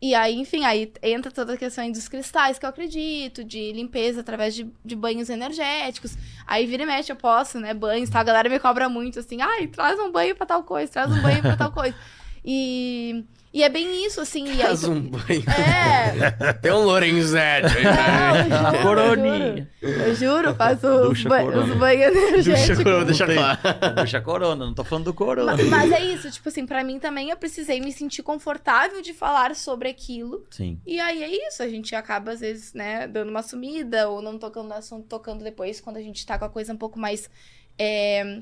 E 0.00 0.14
aí, 0.14 0.34
enfim, 0.34 0.64
aí 0.64 0.92
entra 1.02 1.32
toda 1.32 1.54
a 1.54 1.56
questão 1.56 1.90
dos 1.90 2.06
cristais 2.06 2.58
que 2.58 2.66
eu 2.66 2.70
acredito, 2.70 3.42
de 3.42 3.72
limpeza 3.72 4.20
através 4.20 4.54
de, 4.54 4.70
de 4.84 4.94
banhos 4.94 5.30
energéticos. 5.30 6.16
Aí 6.46 6.66
vira 6.66 6.82
e 6.82 6.86
mexe, 6.86 7.10
eu 7.10 7.16
posso, 7.16 7.58
né? 7.58 7.72
Banhos, 7.72 8.10
tá? 8.10 8.20
A 8.20 8.24
galera 8.24 8.48
me 8.48 8.58
cobra 8.58 8.88
muito, 8.88 9.18
assim, 9.20 9.40
ai, 9.40 9.66
traz 9.66 9.98
um 9.98 10.12
banho 10.12 10.36
pra 10.36 10.44
tal 10.44 10.62
coisa, 10.62 10.92
traz 10.92 11.10
um 11.10 11.22
banho 11.22 11.40
pra 11.40 11.56
tal 11.56 11.72
coisa. 11.72 11.96
E, 12.48 13.24
e 13.58 13.62
é 13.62 13.68
bem 13.68 14.04
isso, 14.06 14.20
assim. 14.20 14.44
E 14.46 14.50
aí, 14.50 14.58
Faz 14.58 14.84
um 14.84 15.00
banho. 15.00 15.44
É, 15.48 16.52
Tem 16.60 16.72
um 16.72 16.84
Lorenzetti. 16.84 17.74
eu 17.76 18.56
juro, 18.72 18.82
Coroninha. 18.82 19.70
Eu 19.82 20.14
juro, 20.14 20.54
faço 20.54 20.86
os, 20.86 21.08
Ducha 21.08 21.28
ba 21.28 21.42
corona. 21.42 21.64
os 21.72 21.78
banhos 21.78 22.12
Deixa, 22.44 22.72
energéticos. 22.72 23.18
tem- 23.18 23.36
claro. 23.36 23.58
Deixa 23.96 24.18
a 24.18 24.20
corona, 24.20 24.66
não 24.66 24.74
tô 24.74 24.84
falando 24.84 25.04
do 25.06 25.14
corona. 25.14 25.56
Ma- 25.56 25.62
Mas 25.64 25.92
é 25.92 26.04
isso, 26.04 26.30
tipo 26.30 26.48
assim, 26.48 26.66
pra 26.66 26.84
mim 26.84 26.98
também 26.98 27.30
eu 27.30 27.36
precisei 27.36 27.80
me 27.80 27.92
sentir 27.92 28.22
confortável 28.22 29.00
de 29.00 29.14
falar 29.14 29.54
sobre 29.56 29.88
aquilo. 29.88 30.44
Sim. 30.50 30.78
E 30.86 31.00
aí 31.00 31.22
é 31.22 31.48
isso, 31.48 31.62
a 31.62 31.68
gente 31.68 31.94
acaba, 31.94 32.32
às 32.32 32.40
vezes, 32.40 32.74
né, 32.74 33.06
dando 33.08 33.30
uma 33.30 33.42
sumida 33.42 34.08
ou 34.08 34.20
não 34.20 34.38
tocando 34.38 34.68
no 34.68 34.74
assunto, 34.74 35.06
tocando 35.06 35.42
depois, 35.42 35.80
quando 35.80 35.96
a 35.96 36.02
gente 36.02 36.24
tá 36.26 36.38
com 36.38 36.44
a 36.44 36.50
coisa 36.50 36.72
um 36.72 36.76
pouco 36.76 36.98
mais 36.98 37.30
é, 37.78 38.40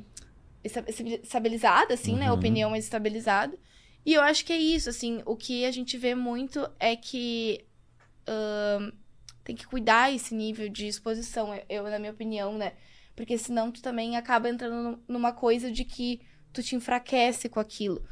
esta- 0.62 0.84
estabilizada, 1.22 1.94
assim, 1.94 2.16
né? 2.16 2.26
A 2.26 2.32
Uhum. 2.32 2.38
opinião 2.38 2.70
mais 2.70 2.84
estabilizada. 2.84 3.56
E 4.04 4.12
eu 4.14 4.22
acho 4.22 4.44
que 4.44 4.52
é 4.52 4.58
isso, 4.58 4.88
assim, 4.90 5.22
o 5.24 5.36
que 5.36 5.64
a 5.64 5.70
gente 5.70 5.96
vê 5.96 6.14
muito 6.14 6.68
é 6.78 6.94
que 6.96 7.64
ahn, 8.26 8.92
tem 9.44 9.56
que 9.56 9.66
cuidar 9.66 10.12
esse 10.14 10.34
nível 10.34 10.68
de 10.68 10.86
exposição, 10.86 11.50
eu, 11.68 11.84
na 11.84 11.98
minha 11.98 12.12
opinião, 12.12 12.56
né? 12.58 12.74
Porque 13.16 13.38
senão 13.38 13.70
tu 13.70 13.82
também 13.82 14.16
acaba 14.16 14.48
entrando 14.48 14.74
num- 14.82 15.02
numa 15.08 15.32
coisa 15.32 15.70
de 15.70 15.84
que 15.84 16.20
tu 16.52 16.62
te 16.62 16.76
enfraquece 16.76 17.48
com 17.48 17.60
aquilo. 17.60 18.02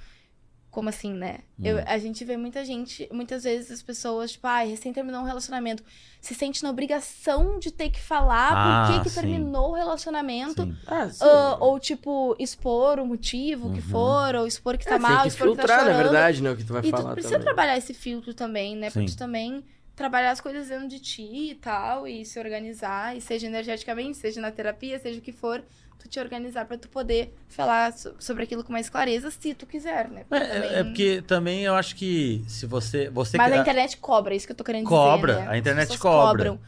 Como 0.73 0.89
assim, 0.89 1.13
né? 1.13 1.41
Eu- 1.63 1.77
Hum. 1.77 1.85
a 1.87 1.99
gente 1.99 2.25
vê 2.25 2.35
muita 2.35 2.65
gente, 2.65 3.07
muitas 3.13 3.45
vezes 3.45 3.71
as 3.71 3.83
pessoas, 3.83 4.33
tipo, 4.33 4.47
ai, 4.47 4.69
recém 4.71 4.91
terminou 4.91 5.21
um 5.21 5.25
relacionamento, 5.25 5.85
se 6.19 6.35
sente 6.35 6.63
na 6.63 6.71
obrigação 6.71 7.59
de 7.59 7.71
ter 7.71 7.91
que 7.91 8.01
falar 8.01 8.53
Ah, 8.57 8.87
por 8.87 9.05
que 9.05 9.11
que 9.11 9.15
terminou 9.15 9.73
o 9.73 9.75
relacionamento. 9.75 10.63
Sim. 10.63 10.75
Ah, 10.87 11.11
sim. 11.11 11.19
ah, 11.25 11.59
ou, 11.61 11.79
tipo, 11.79 12.35
expor 12.39 12.99
o 12.99 13.05
motivo 13.07 13.69
que 13.71 13.81
Uhum. 13.83 13.87
for, 13.87 14.35
ou 14.35 14.47
expor 14.47 14.79
que 14.79 14.87
tá 14.87 14.95
É, 14.95 14.99
mal, 14.99 15.11
tem 15.13 15.23
que 15.25 15.29
expor 15.29 15.51
que 15.51 15.57
tá 15.57 15.61
filtrar, 15.63 15.81
chorando. 15.81 15.97
na 15.97 16.03
verdade, 16.03 16.43
né? 16.43 16.51
O 16.51 16.57
que 16.57 16.65
tu 16.65 16.73
vai 16.73 16.81
E 16.83 16.87
tu 16.87 16.91
falar 16.91 17.13
precisa 17.13 17.35
também. 17.35 17.45
trabalhar 17.47 17.77
esse 17.77 17.93
filtro 17.93 18.33
também, 18.33 18.75
né? 18.75 18.91
Pra 18.91 19.03
Sim. 19.03 19.07
tu 19.09 19.17
também 19.17 19.63
trabalhar 19.95 20.31
as 20.31 20.41
coisas 20.41 20.69
dentro 20.69 20.89
de 20.89 20.99
ti 21.01 21.51
e 21.51 21.55
tal, 21.55 22.09
e 22.09 22.25
se 22.25 22.39
organizar, 22.39 23.15
e 23.15 23.21
seja 23.21 23.47
energeticamente, 23.47 24.17
seja 24.17 24.41
na 24.41 24.51
terapia, 24.51 24.99
seja 24.99 25.19
o 25.19 25.23
que 25.23 25.33
for, 25.33 25.63
tu 26.03 26.09
te 26.09 26.19
organizar 26.21 26.65
pra 26.67 26.77
tu 26.77 26.89
poder 26.89 27.35
falar 27.49 27.93
so- 27.93 28.15
sobre 28.19 28.45
aquilo 28.45 28.63
com 28.65 28.73
mais 28.73 28.89
clareza, 28.89 29.31
se 29.31 29.55
tu 29.55 29.67
quiser, 29.67 30.09
né? 30.09 30.25
É, 30.31 30.39
Porque 30.39 30.43
é- 30.43 30.49
também- 30.61 30.71
é 30.79 30.85
porque 30.85 31.23
também 31.23 31.63
eu 31.65 31.75
acho 31.75 31.95
que 31.97 32.43
se 32.47 32.67
você. 32.67 33.09
você 33.11 33.37
Mas 33.37 33.53
que- 33.53 33.59
a 33.59 33.61
internet 33.63 33.97
cobra, 33.99 34.35
é 34.35 34.37
isso 34.37 34.47
que 34.47 34.53
eu 34.53 34.57
tô 34.57 34.65
querendo 34.65 34.87
Cobra, 34.87 35.35
dizer. 35.35 35.45
né? 35.47 35.53
a 35.53 35.59
internet 35.59 35.99
cobra. 35.99 36.51
cobram. 36.51 36.61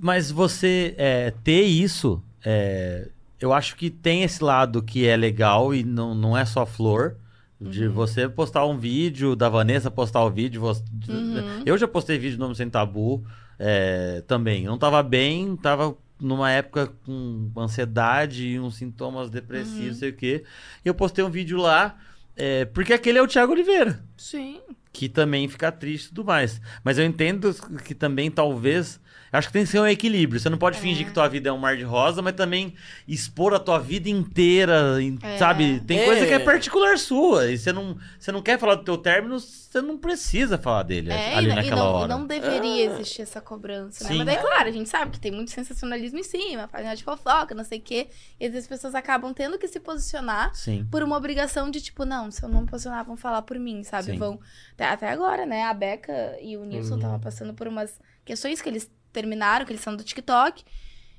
Mas 0.00 0.30
você 0.30 0.94
é, 0.98 1.32
ter 1.44 1.62
isso, 1.62 2.22
é, 2.44 3.08
eu 3.40 3.52
acho 3.52 3.76
que 3.76 3.88
tem 3.90 4.22
esse 4.24 4.42
lado 4.42 4.82
que 4.82 5.06
é 5.06 5.16
legal 5.16 5.74
e 5.74 5.84
não, 5.84 6.14
não 6.14 6.36
é 6.36 6.44
só 6.44 6.66
flor. 6.66 7.16
De 7.58 7.86
Uhum. 7.86 7.92
você 7.94 8.28
postar 8.28 8.66
um 8.66 8.76
vídeo, 8.76 9.34
da 9.34 9.48
Vanessa 9.48 9.90
postar 9.90 10.22
o 10.24 10.30
vídeo. 10.30 10.60
você- 10.60 10.82
Uhum. 11.08 11.62
Eu 11.64 11.78
já 11.78 11.88
postei 11.88 12.18
vídeo 12.18 12.36
do 12.36 12.40
Nome 12.42 12.54
Sem 12.54 12.68
Tabu 12.68 13.24
é, 13.58 14.22
também. 14.26 14.64
Eu 14.64 14.70
não 14.72 14.78
tava 14.78 15.02
bem, 15.02 15.56
tava 15.56 15.96
numa 16.20 16.50
época 16.50 16.86
com 17.04 17.50
ansiedade 17.58 18.46
e 18.48 18.58
uns 18.60 18.76
sintomas 18.76 19.28
depressivos, 19.30 19.88
Uhum. 19.88 19.94
sei 19.94 20.10
o 20.10 20.16
quê. 20.16 20.44
E 20.84 20.88
eu 20.88 20.94
postei 20.94 21.24
um 21.24 21.30
vídeo 21.30 21.58
lá, 21.58 21.96
é, 22.34 22.64
porque 22.66 22.92
aquele 22.92 23.18
é 23.18 23.22
o 23.22 23.26
Thiago 23.26 23.52
Oliveira 23.52 24.02
Sim. 24.16 24.60
que 24.92 25.08
também 25.08 25.46
fica 25.48 25.70
triste 25.70 26.06
e 26.06 26.08
tudo 26.08 26.24
mais. 26.24 26.60
Mas 26.82 26.98
eu 26.98 27.04
entendo 27.04 27.54
que 27.84 27.94
também, 27.94 28.30
talvez. 28.30 28.98
Acho 29.36 29.48
que 29.48 29.52
tem 29.52 29.64
que 29.64 29.70
ser 29.70 29.80
um 29.80 29.86
equilíbrio. 29.86 30.40
Você 30.40 30.48
não 30.48 30.58
pode 30.58 30.78
É. 30.78 30.80
fingir 30.80 31.06
que 31.06 31.12
tua 31.12 31.28
vida 31.28 31.48
é 31.48 31.52
um 31.52 31.58
mar 31.58 31.76
de 31.76 31.82
rosa, 31.84 32.22
mas 32.22 32.34
também 32.34 32.74
expor 33.06 33.54
a 33.54 33.58
tua 33.58 33.78
vida 33.78 34.08
inteira, 34.08 34.96
É. 35.22 35.38
sabe? 35.38 35.80
Tem 35.80 35.98
É. 36.00 36.04
coisa 36.04 36.26
que 36.26 36.32
é 36.32 36.38
particular 36.38 36.98
sua. 36.98 37.50
E 37.50 37.58
você 37.58 37.72
não, 37.72 37.96
você 38.18 38.32
não 38.32 38.42
quer 38.42 38.58
falar 38.58 38.76
do 38.76 38.84
teu 38.84 38.96
término, 38.98 39.38
você 39.38 39.80
não 39.82 39.98
precisa 39.98 40.56
falar 40.58 40.82
dele 40.84 41.10
É, 41.12 41.34
ali 41.34 41.46
e, 41.46 41.48
não- 41.48 41.56
naquela 41.56 41.76
não, 41.76 41.92
hora. 41.92 42.08
não 42.08 42.26
deveria 42.26 42.84
existir 42.86 43.22
essa 43.22 43.40
cobrança, 43.40 44.04
né? 44.04 44.10
Sim. 44.10 44.16
Mas 44.18 44.26
daí, 44.26 44.36
claro, 44.38 44.68
a 44.68 44.72
gente 44.72 44.88
sabe 44.88 45.10
que 45.12 45.20
tem 45.20 45.30
muito 45.32 45.50
sensacionalismo 45.50 46.18
em 46.18 46.22
cima, 46.22 46.68
página 46.68 46.94
de 46.96 47.04
fofoca, 47.04 47.54
não 47.54 47.64
sei 47.64 47.78
o 47.78 47.82
quê. 47.82 48.08
E 48.40 48.46
às 48.46 48.52
vezes 48.52 48.64
as 48.64 48.68
pessoas 48.68 48.94
acabam 48.94 49.32
tendo 49.34 49.58
que 49.58 49.68
se 49.68 49.78
posicionar 49.78 50.54
Sim. 50.54 50.86
por 50.90 51.02
uma 51.02 51.16
obrigação 51.16 51.70
de, 51.70 51.80
tipo, 51.80 52.04
não, 52.04 52.30
se 52.30 52.42
eu 52.42 52.48
não 52.48 52.62
me 52.62 52.66
posicionar, 52.66 53.04
vão 53.04 53.16
falar 53.16 53.42
por 53.42 53.58
mim, 53.58 53.82
sabe? 53.82 54.12
Sim. 54.12 54.18
Vão. 54.18 54.40
Até, 54.78 55.08
agora, 55.10 55.44
né? 55.44 55.64
A 55.64 55.74
Beca 55.74 56.36
e 56.40 56.56
o 56.56 56.64
Nilson 56.64 56.92
Uhum. 56.92 56.96
estavam 56.98 57.20
passando 57.20 57.52
por 57.54 57.66
umas 57.68 57.98
questões 58.24 58.60
que 58.62 58.68
eles 58.68 58.90
terminaram, 59.16 59.64
que 59.64 59.72
eles 59.72 59.82
são 59.82 59.96
do 59.96 60.04
TikTok. 60.04 60.62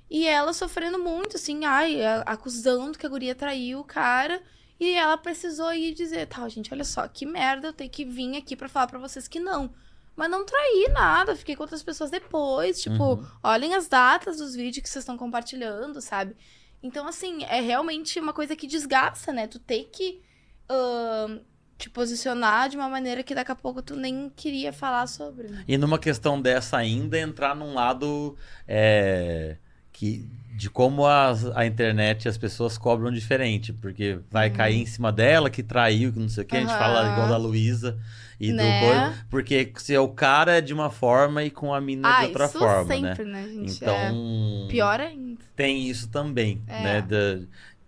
E 0.09 0.25
ela 0.27 0.53
sofrendo 0.53 0.99
muito, 0.99 1.35
assim, 1.35 1.65
ai, 1.65 2.01
acusando 2.25 2.97
que 2.97 3.05
a 3.05 3.09
guria 3.09 3.35
traiu 3.35 3.79
o 3.79 3.83
cara. 3.83 4.41
E 4.79 4.91
ela 4.93 5.17
precisou 5.17 5.73
ir 5.73 5.93
dizer, 5.93 6.27
tá, 6.27 6.47
gente, 6.47 6.71
olha 6.73 6.83
só, 6.83 7.07
que 7.07 7.25
merda, 7.25 7.69
eu 7.69 7.73
tenho 7.73 7.89
que 7.89 8.05
vir 8.05 8.37
aqui 8.37 8.55
pra 8.55 8.69
falar 8.69 8.87
pra 8.87 8.99
vocês 8.99 9.27
que 9.27 9.39
não. 9.39 9.73
Mas 10.15 10.29
não 10.29 10.45
traí 10.45 10.87
nada, 10.93 11.35
fiquei 11.35 11.55
com 11.55 11.63
outras 11.63 11.81
pessoas 11.83 12.09
depois. 12.11 12.81
Tipo, 12.81 13.03
Uhum. 13.15 13.25
olhem 13.43 13.73
as 13.75 13.87
datas 13.87 14.37
dos 14.37 14.55
vídeos 14.55 14.83
que 14.83 14.89
vocês 14.89 15.01
estão 15.03 15.17
compartilhando, 15.17 15.99
sabe? 16.01 16.35
Então, 16.81 17.07
assim, 17.07 17.43
é 17.45 17.59
realmente 17.59 18.19
uma 18.19 18.33
coisa 18.33 18.55
que 18.55 18.67
desgasta, 18.67 19.33
né? 19.33 19.47
Tu 19.47 19.59
tem 19.59 19.83
que 19.91 20.21
ahn, 20.69 21.39
te 21.77 21.89
posicionar 21.89 22.69
de 22.69 22.75
uma 22.77 22.89
maneira 22.89 23.21
que 23.23 23.35
daqui 23.35 23.51
a 23.51 23.55
pouco 23.55 23.81
tu 23.81 23.95
nem 23.95 24.31
queria 24.35 24.73
falar 24.73 25.05
sobre. 25.07 25.47
né? 25.47 25.63
E 25.67 25.77
numa 25.77 25.99
questão 25.99 26.41
dessa 26.41 26.77
ainda, 26.77 27.19
entrar 27.19 27.55
num 27.55 27.73
lado 27.73 28.35
é, 28.67 29.57
que 29.91 30.27
de 30.55 30.71
como 30.71 31.05
as- 31.05 31.45
a, 31.55 31.67
internet 31.67 32.25
e 32.25 32.29
as 32.29 32.37
pessoas 32.37 32.79
cobram 32.79 33.11
diferente, 33.11 33.71
porque 33.71 34.19
vai 34.31 34.49
cair 34.49 34.81
em 34.81 34.85
cima 34.87 35.11
dela 35.11 35.51
que 35.51 35.61
traiu, 35.61 36.11
que 36.11 36.17
não 36.19 36.27
sei 36.29 36.43
o 36.43 36.47
que, 36.47 36.57
a 36.57 36.59
gente 36.61 36.69
fala 36.73 37.11
igual 37.11 37.29
da 37.29 37.37
Luísa 37.37 37.95
e 38.39 38.51
Né? 38.51 38.63
do 38.79 38.85
coisa, 38.87 39.25
porque 39.29 39.71
se 39.77 39.93
é 39.93 39.99
o 39.99 40.07
cara 40.09 40.57
é 40.57 40.61
de 40.61 40.73
uma 40.73 40.89
forma 40.89 41.43
e 41.43 41.51
com 41.51 41.71
a 41.71 41.79
mina 41.79 42.09
Ah, 42.09 42.21
de 42.21 42.27
outra 42.29 42.47
forma, 42.49 42.95
né? 42.95 43.09
sempre, 43.15 43.25
né, 43.25 43.47
gente? 43.47 43.71
Então, 43.75 44.65
É 44.65 44.67
pior 44.67 44.99
ainda. 44.99 45.41
tem 45.55 45.87
isso 45.87 46.07
também, 46.09 46.59
É. 46.67 46.81
né? 46.83 47.01
da- 47.03 47.45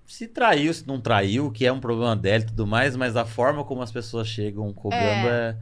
se 0.10 0.27
traiu, 0.27 0.73
se 0.73 0.88
não 0.88 0.99
traiu, 0.99 1.52
que 1.52 1.65
é 1.65 1.72
um 1.72 1.80
problema 1.80 2.15
dela 2.15 2.44
e 2.44 2.48
tudo 2.48 2.65
mais, 2.65 2.95
mas 2.95 3.15
a 3.15 3.26
forma 3.26 3.64
como 3.64 3.84
as 3.84 3.91
pessoas 3.91 4.27
chegam 4.27 4.73
cobrando 4.73 5.27
é, 5.27 5.56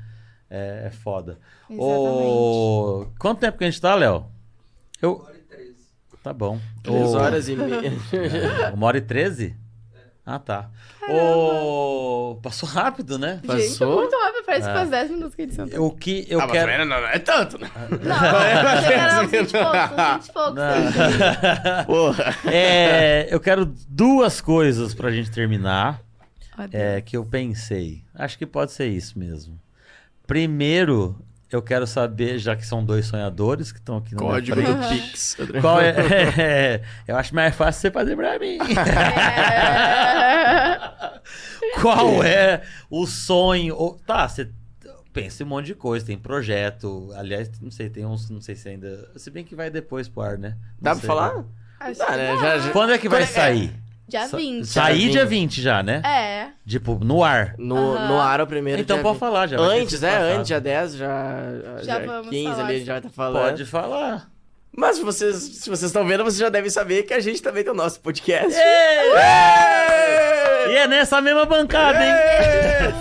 é, 0.49 0.83
é 0.87 0.89
foda. 0.89 1.37
Exatamente. 1.69 1.81
Ô, 1.83 3.07
Quanto 3.19 3.39
tempo 3.39 3.57
que 3.57 3.65
a 3.65 3.69
gente 3.69 3.81
tá, 3.81 3.93
Léo? 3.93 4.25
Eu... 5.01 5.15
Uma 5.15 5.25
hora 5.25 5.37
e 5.37 5.41
treze. 5.41 5.87
Tá 6.23 6.33
bom. 6.33 6.59
Três 6.81 7.13
Ô, 7.13 7.17
horas 7.17 7.49
e 7.49 7.55
meia. 7.57 7.91
é, 8.69 8.73
Uma 8.73 8.87
hora 8.87 8.97
e 8.97 9.01
treze? 9.01 9.53
Ah, 10.29 10.39
tá. 10.39 10.69
Ô, 11.09 12.37
Passou 12.43 12.67
rápido, 12.67 13.17
né? 13.17 13.35
Gente, 13.41 13.47
Passou? 13.69 13.95
muito 13.95 14.13
rápido, 14.13 14.43
parece 14.45 14.67
É. 14.67 14.71
que 14.73 14.77
faz 14.77 14.89
10 14.89 15.11
minutos 15.11 15.35
que 15.35 15.41
a 15.41 15.45
gente 15.45 15.55
sentou. 15.55 15.87
O 15.87 15.91
que 15.91 16.27
eu 16.29 16.41
Ah, 16.41 16.47
mas 16.47 16.51
quero... 16.51 16.85
não, 16.85 16.85
não, 16.95 17.01
não 17.01 17.07
é 17.07 17.17
tanto, 17.19 17.57
né? 17.57 17.71
Não, 17.89 19.27
20 19.27 19.49
e 19.49 19.51
poucos, 19.53 19.91
uns 19.91 20.15
20 20.17 20.27
e 20.27 20.33
poucos. 20.33 20.55
Não. 20.55 21.85
Porra. 21.85 22.35
É, 22.51 23.27
eu 23.31 23.39
quero 23.39 23.73
duas 23.87 24.41
coisas 24.41 24.93
pra 24.93 25.09
gente 25.11 25.31
terminar. 25.31 26.01
Deus. 26.57 26.69
É, 26.73 26.99
que 27.01 27.15
eu 27.15 27.23
pensei. 27.23 28.03
Acho 28.13 28.37
que 28.37 28.45
pode 28.45 28.73
ser 28.73 28.87
isso 28.87 29.17
mesmo. 29.17 29.57
Primeiro, 30.25 31.15
eu 31.51 31.61
quero 31.61 31.85
saber, 31.87 32.37
já 32.39 32.55
que 32.55 32.65
são 32.65 32.83
dois 32.83 33.05
sonhadores 33.05 33.71
que 33.71 33.79
estão 33.79 33.97
aqui 33.97 34.13
no 34.13 34.21
Código 34.21 34.61
do 34.61 34.89
Pix. 34.89 35.37
Qual 35.61 35.79
é, 35.81 35.89
é, 36.37 36.81
Eu 37.07 37.15
acho 37.17 37.33
mais 37.33 37.55
fácil 37.55 37.81
você 37.81 37.91
fazer 37.91 38.15
pra 38.15 38.37
mim. 38.39 38.57
É. 40.27 41.81
Qual 41.81 42.23
é 42.23 42.61
o 42.89 43.05
sonho? 43.05 43.75
Ou- 43.75 43.99
tá, 44.05 44.27
você 44.27 44.49
pensa 45.13 45.43
em 45.43 45.45
um 45.45 45.49
monte 45.49 45.67
de 45.67 45.75
coisa, 45.75 46.05
tem 46.05 46.17
projeto. 46.17 47.11
Aliás, 47.15 47.49
não 47.61 47.71
sei, 47.71 47.89
tem 47.89 48.05
uns, 48.05 48.29
não 48.29 48.41
sei 48.41 48.55
se 48.55 48.69
ainda. 48.69 49.09
Se 49.15 49.29
bem 49.29 49.43
que 49.43 49.55
vai 49.55 49.69
depois 49.69 50.07
pro 50.07 50.21
ar, 50.21 50.37
né? 50.37 50.49
Não 50.49 50.57
Dá 50.81 50.91
pra 50.91 50.99
sei. 50.99 51.07
falar? 51.07 51.45
Acho 51.79 51.99
Dá, 51.99 52.05
que 52.05 52.11
né? 52.17 52.37
Já- 52.39 52.57
já- 52.59 52.71
Quando 52.71 52.91
é 52.93 52.97
que 52.97 53.09
vai 53.09 53.21
Quando 53.21 53.29
é- 53.29 53.33
sair? 53.33 53.73
Dia 54.07 54.27
Sa- 54.27 54.37
20. 54.37 54.65
Sair 54.65 54.99
Dia 54.99 55.11
dia 55.11 55.25
20 55.25 55.61
já, 55.61 55.83
né? 55.83 56.01
É. 56.05 56.49
Tipo, 56.65 56.95
no 57.03 57.23
ar. 57.23 57.55
No, 57.57 57.93
Aham. 57.95 58.07
no 58.07 58.19
ar 58.21 58.39
o 58.41 58.47
primeiro 58.47 58.81
Então 58.81 58.95
dia 58.97 59.03
pode 59.03 59.15
20. 59.15 59.19
falar 59.19 59.47
já. 59.47 59.57
Antes, 59.59 60.01
é, 60.03 60.09
passado. 60.11 60.23
antes, 60.31 60.47
dia 60.47 60.61
10, 60.61 60.95
já, 60.95 61.35
Já 61.83 61.99
vamos 61.99 62.29
15 62.29 62.43
falar, 62.51 62.63
ali, 62.63 62.63
a 62.63 62.73
gente 62.75 62.79
sim. 62.79 62.85
já 62.85 62.93
vai 62.93 63.01
tá 63.01 63.09
falando. 63.09 63.43
Pode 63.43 63.65
falar. 63.65 64.29
Mas 64.79 64.95
se 64.97 65.03
vocês, 65.03 65.35
se 65.35 65.69
vocês 65.69 65.83
estão 65.89 66.05
vendo, 66.05 66.23
vocês 66.23 66.37
já 66.39 66.49
devem 66.49 66.69
saber 66.69 67.03
que 67.03 67.13
a 67.13 67.19
gente 67.19 67.41
também 67.41 67.63
tem 67.63 67.73
o 67.73 67.75
nosso 67.75 67.99
podcast. 67.99 68.57
E 70.69 70.75
é 70.75 70.87
nessa 70.87 71.19
mesma 71.21 71.45
bancada, 71.45 71.99
hein? 72.05 72.13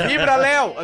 Fibra, 0.08 0.36
Léo! 0.36 0.74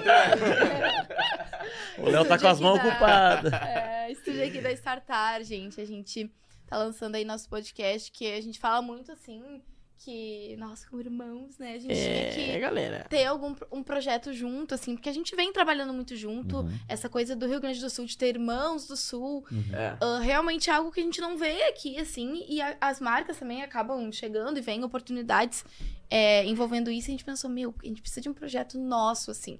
O 1.98 2.08
Léo 2.10 2.24
tá 2.24 2.38
com 2.38 2.46
as 2.48 2.60
mãos 2.60 2.78
ocupadas. 2.78 3.52
É, 3.52 4.10
estúdio 4.10 4.44
aqui 4.44 4.60
da 4.60 4.70
Startar, 4.72 5.42
gente. 5.44 5.80
A 5.80 5.84
gente 5.86 6.30
tá 6.68 6.76
lançando 6.76 7.14
aí 7.14 7.24
nosso 7.24 7.48
podcast, 7.48 8.10
que 8.10 8.30
a 8.32 8.40
gente 8.40 8.58
fala 8.58 8.82
muito 8.82 9.12
assim, 9.12 9.62
que, 10.04 10.56
nossa, 10.58 10.88
como 10.88 11.00
irmãos, 11.00 11.58
né? 11.58 11.74
A 11.74 11.78
gente 11.78 11.92
É, 11.92 12.30
tinha 12.32 12.52
que 12.54 12.58
galera. 12.60 13.06
ter 13.08 13.24
algum 13.24 13.54
um 13.70 13.82
projeto 13.82 14.32
junto, 14.32 14.74
assim, 14.74 14.94
porque 14.96 15.08
a 15.08 15.12
gente 15.12 15.34
vem 15.36 15.52
trabalhando 15.52 15.92
muito 15.92 16.16
junto. 16.16 16.58
Uhum. 16.58 16.78
Essa 16.88 17.08
coisa 17.08 17.36
do 17.36 17.46
Rio 17.46 17.60
Grande 17.60 17.80
do 17.80 17.88
Sul, 17.90 18.04
de 18.06 18.16
ter 18.18 18.28
irmãos 18.28 18.86
do 18.86 18.96
Sul, 18.96 19.44
É. 19.72 19.96
ah, 20.00 20.18
realmente 20.20 20.70
é 20.70 20.72
algo 20.72 20.90
que 20.90 21.00
a 21.00 21.04
gente 21.04 21.20
não 21.20 21.36
vê 21.36 21.62
aqui, 21.64 21.98
assim, 21.98 22.44
e 22.48 22.60
a- 22.60 22.76
as 22.80 23.00
marcas 23.00 23.38
também 23.38 23.62
acabam 23.62 24.10
chegando 24.12 24.58
e 24.58 24.60
vêm 24.60 24.82
oportunidades 24.84 25.64
é, 26.10 26.44
envolvendo 26.44 26.90
isso. 26.90 27.08
E 27.08 27.10
a 27.10 27.12
gente 27.12 27.24
pensou, 27.24 27.48
meu, 27.48 27.74
a 27.82 27.86
gente 27.86 28.02
precisa 28.02 28.20
de 28.20 28.28
um 28.28 28.34
projeto 28.34 28.78
nosso, 28.78 29.30
assim. 29.30 29.58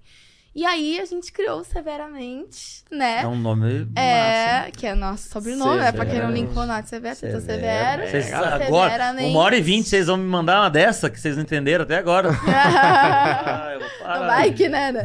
E 0.55 0.67
aí 0.67 1.01
a 1.01 1.05
gente 1.07 1.33
criou 1.33 1.65
Severamente, 1.65 2.85
né? 2.91 3.23
É 3.23 3.27
um 3.27 3.37
nome 3.39 3.87
massa. 3.87 4.01
É, 4.01 4.71
que 4.71 4.87
é 4.87 4.95
nosso 4.95 5.29
sobrenome, 5.31 5.79
né? 5.81 5.93
Pra 5.93 6.05
quem 6.05 6.15
não 6.17 6.21
Severamente. 6.27 6.47
linkou 6.49 6.67
nada, 6.67 6.87
Severo, 6.87 7.17
então 7.23 7.41
Severo. 7.41 8.03
Severo. 8.07 8.11
Vocês- 8.11 8.33
agora, 8.33 8.91
Severamente. 8.91 9.31
uma 9.31 9.41
hora 9.41 9.57
e 9.57 9.61
vinte, 9.63 9.89
vocês 9.89 10.07
vão 10.09 10.19
me 10.19 10.25
mandar 10.27 10.61
uma 10.61 10.69
dessa 10.69 11.09
que 11.09 11.19
vocês 11.19 11.37
não 11.37 11.43
entenderam 11.43 11.85
até 11.85 11.97
agora. 11.97 12.29
Ah. 14.05 14.19
Vai 14.27 14.53
que, 14.53 14.69
né? 14.69 14.91
né? 14.93 15.03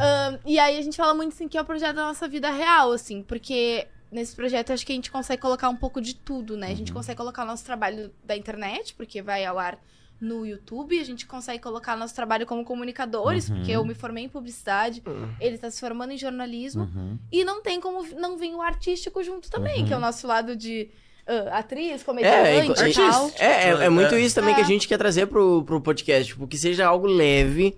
Ahn, 0.00 0.38
e 0.44 0.58
aí 0.58 0.76
a 0.78 0.82
gente 0.82 0.96
fala 0.96 1.14
muito 1.14 1.32
assim 1.34 1.46
que 1.48 1.56
é 1.56 1.60
o 1.62 1.64
projeto 1.64 1.94
da 1.96 2.02
nossa 2.04 2.28
vida 2.28 2.50
real, 2.50 2.92
assim, 2.92 3.22
porque 3.22 3.86
nesse 4.10 4.34
projeto 4.34 4.72
acho 4.72 4.84
que 4.84 4.92
a 4.92 4.94
gente 4.94 5.10
consegue 5.10 5.40
colocar 5.40 5.68
um 5.68 5.76
pouco 5.76 6.00
de 6.00 6.14
tudo, 6.14 6.56
né? 6.56 6.66
A 6.70 6.74
gente 6.74 6.92
consegue 6.92 7.16
colocar 7.16 7.44
o 7.44 7.46
nosso 7.46 7.64
trabalho 7.64 8.12
da 8.24 8.36
internet, 8.36 8.92
porque 8.94 9.22
vai 9.22 9.44
ao 9.44 9.58
ar 9.58 9.78
no 10.20 10.44
YouTube, 10.46 11.00
a 11.00 11.04
gente 11.04 11.26
consegue 11.26 11.60
colocar 11.62 11.96
nosso 11.96 12.14
trabalho 12.14 12.44
como 12.46 12.64
comunicadores, 12.64 13.48
Uhum. 13.48 13.56
porque 13.56 13.72
eu 13.72 13.84
me 13.84 13.94
formei 13.94 14.24
em 14.24 14.28
publicidade, 14.28 15.02
Hum. 15.06 15.28
ele 15.40 15.56
tá 15.56 15.70
se 15.70 15.80
formando 15.80 16.12
em 16.12 16.18
jornalismo, 16.18 16.82
Uhum. 16.82 17.18
e 17.32 17.42
não 17.44 17.62
tem 17.62 17.80
como 17.80 18.06
não 18.16 18.36
vir 18.36 18.54
o 18.54 18.60
artístico 18.60 19.22
junto 19.22 19.50
também, 19.50 19.80
Uhum. 19.80 19.86
que 19.86 19.92
é 19.94 19.96
o 19.96 20.00
nosso 20.00 20.26
lado 20.26 20.54
de 20.54 20.90
ah, 21.26 21.58
atriz, 21.58 22.00
É, 22.00 22.04
comediante 22.04 22.82
e 22.90 22.92
tal. 22.94 23.30
é, 23.38 23.46
é, 23.46 23.68
é 23.84 23.88
muito 23.88 24.14
É. 24.14 24.20
isso 24.20 24.34
também 24.34 24.52
que 24.54 24.60
a 24.60 24.64
É. 24.64 24.66
gente 24.66 24.88
quer 24.88 24.98
trazer 24.98 25.26
pro, 25.26 25.62
pro 25.64 25.80
podcast. 25.80 26.32
Tipo, 26.32 26.46
que 26.48 26.58
seja 26.58 26.86
algo 26.86 27.06
leve, 27.06 27.76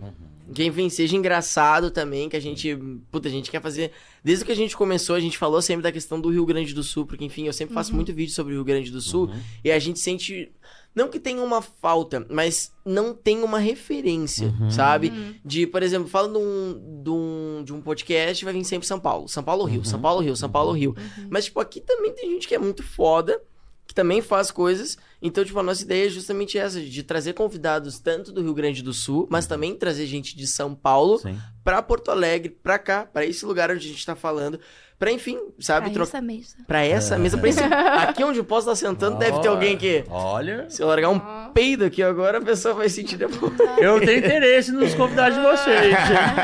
Uhum. 0.53 0.55
que 0.55 0.65
enfim, 0.65 0.89
seja 0.89 1.17
engraçado 1.17 1.91
também, 1.91 2.29
que 2.29 2.37
a 2.37 2.41
gente. 2.41 2.77
Puta, 3.11 3.29
a 3.29 3.31
gente 3.31 3.51
quer 3.51 3.61
fazer. 3.63 3.91
Desde 4.25 4.45
que 4.45 4.53
a 4.53 4.57
gente 4.57 4.77
começou, 4.77 5.17
a 5.17 5.21
gente 5.21 5.37
falou 5.39 5.61
sempre 5.61 5.83
da 5.83 5.91
questão 5.93 6.21
do 6.21 6.29
Rio 6.31 6.45
Grande 6.47 6.73
do 6.75 6.83
Sul, 6.83 7.05
porque 7.07 7.25
enfim, 7.25 7.47
eu 7.47 7.53
sempre 7.53 7.75
faço 7.75 7.95
muito 7.95 8.13
vídeo 8.15 8.33
sobre 8.33 8.53
o 8.53 8.57
Rio 8.57 8.65
Grande 8.65 8.91
do 8.91 9.01
Sul, 9.01 9.27
Uhum. 9.27 9.41
e 9.65 9.71
a 9.73 9.79
gente 9.79 9.99
sente. 9.99 10.53
Não 10.95 11.09
que 11.09 11.19
tenha 11.19 11.43
uma 11.43 11.63
falta, 11.63 12.27
mas 12.29 12.71
não 12.85 13.15
tem 13.15 13.43
uma 13.43 13.59
referência, 13.59 14.55
Uhum. 14.61 14.71
sabe? 14.71 15.09
Uhum. 15.09 15.35
De, 15.43 15.67
por 15.67 15.83
exemplo, 15.83 16.07
fala 16.07 16.29
de 16.29 16.37
um, 16.37 17.03
de 17.03 17.09
um, 17.11 17.63
de 17.65 17.73
um 17.73 17.81
podcast, 17.81 18.45
vai 18.45 18.53
vir 18.53 18.63
sempre 18.65 18.87
São 18.87 19.01
Paulo. 19.01 19.27
São 19.27 19.43
Paulo, 19.43 19.65
Rio, 19.65 19.79
Uhum. 19.79 19.85
São 19.87 19.99
Paulo, 20.01 20.21
Rio, 20.21 20.37
São 20.37 20.51
Paulo, 20.51 20.73
Rio. 20.73 20.95
Uhum. 20.99 21.29
Mas, 21.31 21.47
tipo, 21.47 21.59
aqui 21.61 21.81
também 21.81 22.13
tem 22.13 22.31
gente 22.33 22.47
que 22.47 22.55
é 22.55 22.59
muito 22.59 22.83
foda, 22.83 23.41
que 23.93 23.95
também 23.95 24.23
faz 24.23 24.51
coisas. 24.51 24.97
Então, 25.21 25.45
tipo, 25.45 25.59
a 25.59 25.63
nossa 25.63 25.83
ideia 25.83 26.07
é 26.07 26.09
justamente 26.09 26.57
essa, 26.57 26.81
de 26.81 27.03
trazer 27.03 27.35
convidados 27.35 27.99
tanto 27.99 28.33
do 28.33 28.41
Rio 28.41 28.55
Grande 28.55 28.83
do 28.83 28.93
Sul, 28.93 29.29
mas 29.31 29.47
também 29.47 29.75
trazer 29.77 30.07
gente 30.07 30.35
de 30.35 30.47
São 30.47 30.75
Paulo 30.75 31.21
pra 31.63 31.83
Porto 31.83 32.11
Alegre, 32.11 32.49
pra 32.49 32.79
cá, 32.79 33.05
pra 33.05 33.27
esse 33.27 33.45
lugar 33.45 33.71
onde 33.71 33.87
a 33.87 33.91
gente 33.91 34.05
tá 34.05 34.17
falando. 34.17 34.59
Pra, 35.03 35.11
enfim, 35.11 35.37
sabe, 35.59 35.91
Pra 35.91 36.05
essa 36.05 36.21
mesa. 36.21 36.55
Pra 36.65 36.85
essa 36.85 37.19
mesa, 37.19 37.37
pra 37.37 37.49
esse... 37.49 37.59
aqui 37.61 38.23
onde 38.23 38.39
eu 38.39 38.45
posso 38.45 38.71
estar 38.71 38.89
sentando, 38.89 39.19
deve 39.19 39.41
ter 39.41 39.49
alguém 39.49 39.77
que. 39.77 40.05
Olha, 40.09 40.71
Se 40.71 40.81
eu 40.81 40.87
largar 40.87 41.09
um 41.09 41.17
Ah. 41.17 41.51
peido 41.53 41.85
aqui 41.85 42.01
agora, 42.05 42.39
a 42.39 42.41
pessoa 42.41 42.73
vai 42.73 42.89
sentir 42.89 43.17
depois. 43.17 43.53
eu 43.83 43.99
tenho 44.01 44.19
interesse 44.21 44.71
nos 44.71 44.95
convidados 44.95 45.37
de 45.37 45.43
vocês. 45.45 45.97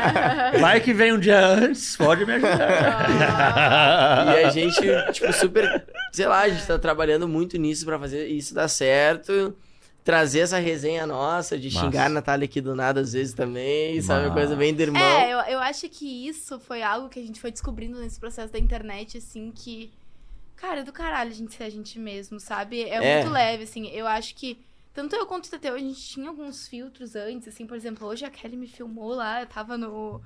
Vai 0.59 0.81
que 0.81 0.91
vem 0.93 1.13
um 1.13 1.17
dia 1.19 1.39
antes, 1.39 1.95
pode 1.95 2.25
me 2.25 2.33
ajudar. 2.33 3.07
E 4.37 4.43
a 4.43 4.49
gente, 4.49 4.81
tipo, 5.13 5.31
super. 5.31 5.85
Sei 6.11 6.27
lá, 6.27 6.41
a 6.41 6.49
gente 6.49 6.67
tá 6.67 6.77
trabalhando 6.77 7.29
muito 7.29 7.57
nisso 7.57 7.85
pra 7.85 7.97
fazer 7.97 8.27
isso 8.27 8.53
dar 8.53 8.67
certo. 8.67 9.55
Trazer 10.09 10.39
essa 10.39 10.57
resenha 10.57 11.05
nossa, 11.05 11.55
de 11.55 11.71
Massa. 11.71 11.85
xingar 11.85 12.05
a 12.07 12.09
Natália 12.09 12.45
aqui 12.45 12.59
do 12.59 12.73
nada 12.73 13.01
às 13.01 13.13
vezes 13.13 13.31
também, 13.31 14.01
sabe? 14.01 14.23
Massa. 14.23 14.33
Coisa 14.33 14.55
bem 14.55 14.73
do 14.73 14.81
irmão. 14.81 14.99
É, 14.99 15.31
eu, 15.31 15.37
eu 15.53 15.59
acho 15.59 15.87
que 15.87 16.27
isso 16.27 16.59
foi 16.59 16.81
algo 16.81 17.09
que 17.09 17.19
a 17.19 17.21
gente 17.21 17.39
foi 17.39 17.51
descobrindo 17.51 17.99
nesse 17.99 18.19
processo 18.19 18.51
da 18.51 18.57
internet, 18.57 19.19
assim, 19.19 19.51
que. 19.53 19.91
Cara, 20.55 20.79
é 20.79 20.83
do 20.83 20.91
caralho 20.91 21.29
a 21.29 21.33
gente 21.33 21.53
ser 21.53 21.63
a 21.65 21.69
gente 21.69 21.99
mesmo, 21.99 22.39
sabe? 22.39 22.81
É, 22.81 22.95
É. 22.95 23.19
muito 23.21 23.31
leve, 23.31 23.65
assim. 23.65 23.87
Eu 23.89 24.07
acho 24.07 24.33
que. 24.33 24.57
Tanto 24.95 25.15
eu 25.15 25.27
quanto 25.27 25.45
o 25.45 25.49
Teteu, 25.51 25.75
a 25.75 25.79
gente 25.79 26.01
tinha 26.01 26.27
alguns 26.27 26.67
filtros 26.67 27.15
antes, 27.15 27.47
assim, 27.47 27.67
por 27.67 27.77
exemplo, 27.77 28.07
hoje 28.07 28.25
a 28.25 28.31
Kelly 28.31 28.57
me 28.57 28.67
filmou 28.67 29.13
lá, 29.13 29.41
eu 29.41 29.45
tava 29.45 29.77
no. 29.77 30.19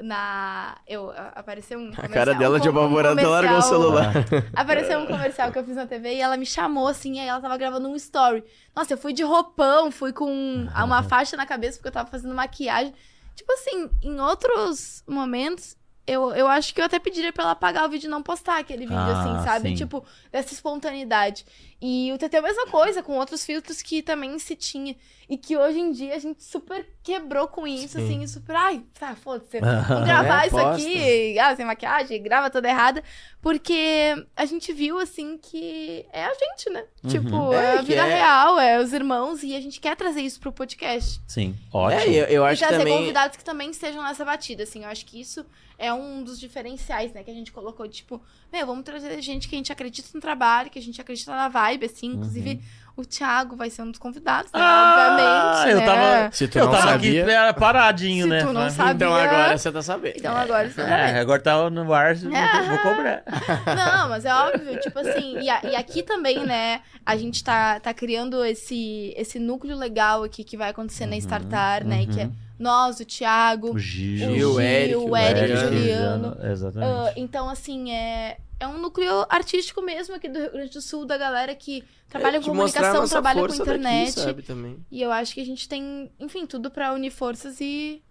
Na. 0.00 0.76
Eu. 0.86 1.12
Apareceu 1.34 1.78
um. 1.78 1.90
A 1.96 2.08
cara 2.08 2.34
dela 2.34 2.58
de 2.58 2.68
um- 2.68 2.72
um 2.72 2.78
apavorada, 2.78 3.20
ela 3.20 3.40
largou 3.40 3.58
o 3.58 3.62
celular. 3.62 4.12
Apareceu 4.56 4.98
um 4.98 5.06
comercial 5.06 5.52
que 5.52 5.58
eu 5.58 5.64
fiz 5.64 5.76
na 5.76 5.86
TV 5.86 6.14
e 6.14 6.20
ela 6.20 6.36
me 6.36 6.46
chamou, 6.46 6.88
assim, 6.88 7.16
e 7.16 7.20
aí 7.20 7.28
ela 7.28 7.40
tava 7.40 7.56
gravando 7.56 7.88
um 7.88 7.94
story. 7.96 8.42
Nossa, 8.74 8.94
eu 8.94 8.98
fui 8.98 9.12
de 9.12 9.22
roupão, 9.22 9.90
fui 9.90 10.12
com 10.12 10.26
uma 10.84 11.02
faixa 11.02 11.36
na 11.36 11.46
cabeça 11.46 11.76
porque 11.78 11.88
eu 11.88 11.92
tava 11.92 12.10
fazendo 12.10 12.34
maquiagem. 12.34 12.94
Tipo 13.36 13.52
assim, 13.52 13.90
em 14.02 14.20
outros 14.20 15.02
momentos, 15.06 15.76
eu, 16.06 16.32
eu 16.32 16.48
acho 16.48 16.74
que 16.74 16.80
eu 16.80 16.84
até 16.84 16.98
pediria 16.98 17.32
pra 17.32 17.44
ela 17.44 17.52
apagar 17.52 17.86
o 17.86 17.88
vídeo 17.88 18.06
e 18.06 18.10
não 18.10 18.22
postar 18.22 18.58
aquele 18.58 18.86
vídeo, 18.86 18.98
Ah, 18.98 19.20
assim, 19.38 19.44
sabe? 19.44 19.68
sim. 19.70 19.74
Tipo, 19.76 20.04
dessa 20.30 20.52
espontaneidade. 20.52 21.44
E 21.84 22.12
o 22.12 22.16
TT 22.18 22.36
é 22.36 22.38
a 22.38 22.42
mesma 22.42 22.66
coisa, 22.68 23.02
com 23.02 23.16
outros 23.18 23.44
filtros 23.44 23.82
que 23.82 24.02
também 24.02 24.38
se 24.38 24.54
tinha. 24.54 24.94
E 25.28 25.36
que 25.36 25.56
hoje 25.56 25.80
em 25.80 25.90
dia 25.90 26.14
a 26.14 26.18
gente 26.18 26.44
super 26.44 26.86
quebrou 27.02 27.48
com 27.48 27.66
isso, 27.66 27.98
Sim. 27.98 28.04
assim, 28.04 28.22
e 28.22 28.28
super. 28.28 28.54
Ai, 28.54 28.82
tá, 28.98 29.16
foda-se. 29.16 29.58
Vamos 29.88 30.04
gravar 30.06 30.44
É, 30.44 30.46
isso 30.46 30.56
posta. 30.56 30.74
aqui, 30.74 31.38
ah, 31.40 31.56
sem 31.56 31.64
maquiagem, 31.66 32.22
grava 32.22 32.50
toda 32.50 32.68
errada. 32.68 33.02
Porque 33.40 34.14
a 34.36 34.44
gente 34.44 34.72
viu, 34.72 34.98
assim, 35.00 35.36
que 35.38 36.06
é 36.12 36.24
a 36.24 36.32
gente, 36.34 36.70
né? 36.70 36.84
Uhum. 37.02 37.10
Tipo, 37.10 37.52
É, 37.52 37.56
é, 37.74 37.78
a 37.78 37.82
vida 37.82 38.06
é- 38.06 38.14
real, 38.14 38.60
é 38.60 38.78
os 38.80 38.92
irmãos, 38.92 39.42
e 39.42 39.56
a 39.56 39.60
gente 39.60 39.80
quer 39.80 39.96
trazer 39.96 40.20
isso 40.20 40.38
pro 40.38 40.52
podcast. 40.52 41.20
Sim, 41.26 41.56
É, 41.72 41.76
ótimo. 41.76 42.12
eu, 42.14 42.24
eu 42.26 42.42
e 42.44 42.46
acho 42.46 42.60
que 42.62 42.68
trazer 42.68 42.78
também. 42.84 42.98
convidados 42.98 43.36
que 43.36 43.44
também 43.44 43.70
estejam 43.70 44.02
nessa 44.04 44.24
batida, 44.24 44.62
assim. 44.62 44.84
Eu 44.84 44.88
acho 44.90 45.04
que 45.04 45.20
isso 45.20 45.44
é 45.78 45.92
um 45.92 46.22
dos 46.22 46.38
diferenciais, 46.38 47.12
né? 47.12 47.24
Que 47.24 47.30
a 47.30 47.34
gente 47.34 47.50
colocou, 47.50 47.88
tipo, 47.88 48.22
meu, 48.52 48.64
vamos 48.66 48.84
trazer 48.84 49.20
gente 49.20 49.48
que 49.48 49.56
a 49.56 49.58
gente 49.58 49.72
acredita 49.72 50.08
no 50.14 50.20
trabalho, 50.20 50.70
que 50.70 50.78
a 50.78 50.82
gente 50.82 51.00
acredita 51.00 51.32
na 51.32 51.48
vibe, 51.48 51.71
assim. 51.86 52.08
Inclusive, 52.08 52.60
O 52.94 53.06
Thiago 53.06 53.56
vai 53.56 53.70
ser 53.70 53.80
um 53.80 53.90
dos 53.90 53.98
convidados, 53.98 54.52
né? 54.52 54.60
Ah, 54.60 55.62
Obviamente. 55.62 55.70
eu 55.72 55.78
né? 55.80 55.86
tava- 55.86 56.30
Se 56.32 56.46
tu 56.46 56.58
Eu 56.58 56.64
não 56.66 56.72
tava 56.72 56.88
sabia, 56.88 57.22
aqui 57.22 57.32
era 57.32 57.54
paradinho, 57.54 58.24
Se 58.24 58.28
né? 58.30 58.40
tu 58.40 58.52
não 58.52 58.60
Mas- 58.60 58.74
sabe- 58.74 58.90
então 58.92 59.12
sabia. 59.12 59.30
agora 59.30 59.56
você 59.58 59.72
tá 59.72 59.82
sabendo. 59.82 60.14
Então 60.18 60.36
agora 60.36 60.68
você 60.70 60.80
É, 60.82 61.18
agora 61.18 61.40
tá 61.40 61.70
no 61.70 61.90
ar, 61.94 62.14
vou, 62.16 62.30
vou 62.30 62.78
cobrar. 62.80 63.22
Não, 64.02 64.08
mas 64.10 64.26
é 64.26 64.34
óbvio, 64.34 64.78
tipo 64.78 64.98
assim, 64.98 65.38
e, 65.40 65.48
a- 65.48 65.60
e 65.64 65.74
aqui 65.74 66.02
também, 66.02 66.44
né, 66.44 66.82
a 67.04 67.16
gente 67.16 67.42
tá, 67.42 67.80
tá 67.80 67.94
criando 67.94 68.44
esse, 68.44 69.14
esse 69.16 69.38
núcleo 69.38 69.74
legal 69.74 70.22
aqui 70.22 70.44
que 70.44 70.56
vai 70.58 70.68
acontecer 70.68 71.06
na 71.06 71.16
Startar, 71.16 71.86
né, 71.86 72.04
que 72.04 72.20
é 72.20 72.28
nós, 72.58 73.00
o 73.00 73.04
Thiago, 73.04 73.74
O 73.74 73.78
Gil, 73.78 74.14
o 74.30 74.34
Gil, 74.34 74.34
Gil, 74.36 74.52
o 74.54 74.60
Eric, 74.60 74.94
o 74.96 75.08
o 75.10 75.16
Eric, 75.16 75.52
o 75.52 75.56
Juliano. 75.56 76.36
Exatamente. 76.42 76.90
Ah, 77.08 77.12
então, 77.16 77.48
assim, 77.48 77.90
é, 77.92 78.38
é 78.60 78.68
um 78.68 78.78
núcleo 78.78 79.26
artístico 79.28 79.82
mesmo 79.82 80.14
aqui 80.14 80.28
do 80.28 80.38
Rio 80.38 80.52
Grande 80.52 80.70
do 80.70 80.80
Sul, 80.80 81.04
da 81.04 81.16
galera 81.18 81.54
que 81.54 81.82
trabalha 82.08 82.36
É, 82.36 82.40
com 82.40 82.46
comunicação, 82.46 83.08
trabalha 83.08 83.40
com 83.40 83.46
força 83.48 83.64
daqui, 83.64 83.78
internet. 83.78 84.12
sabe, 84.12 84.42
também. 84.42 84.76
e 84.90 85.02
eu 85.02 85.10
acho 85.10 85.34
que 85.34 85.40
a 85.40 85.44
gente 85.46 85.68
tem, 85.68 86.10
enfim, 86.20 86.46
tudo 86.46 86.70
pra 86.70 86.92
unir 86.92 87.10
forças 87.10 87.60
e. 87.60 88.02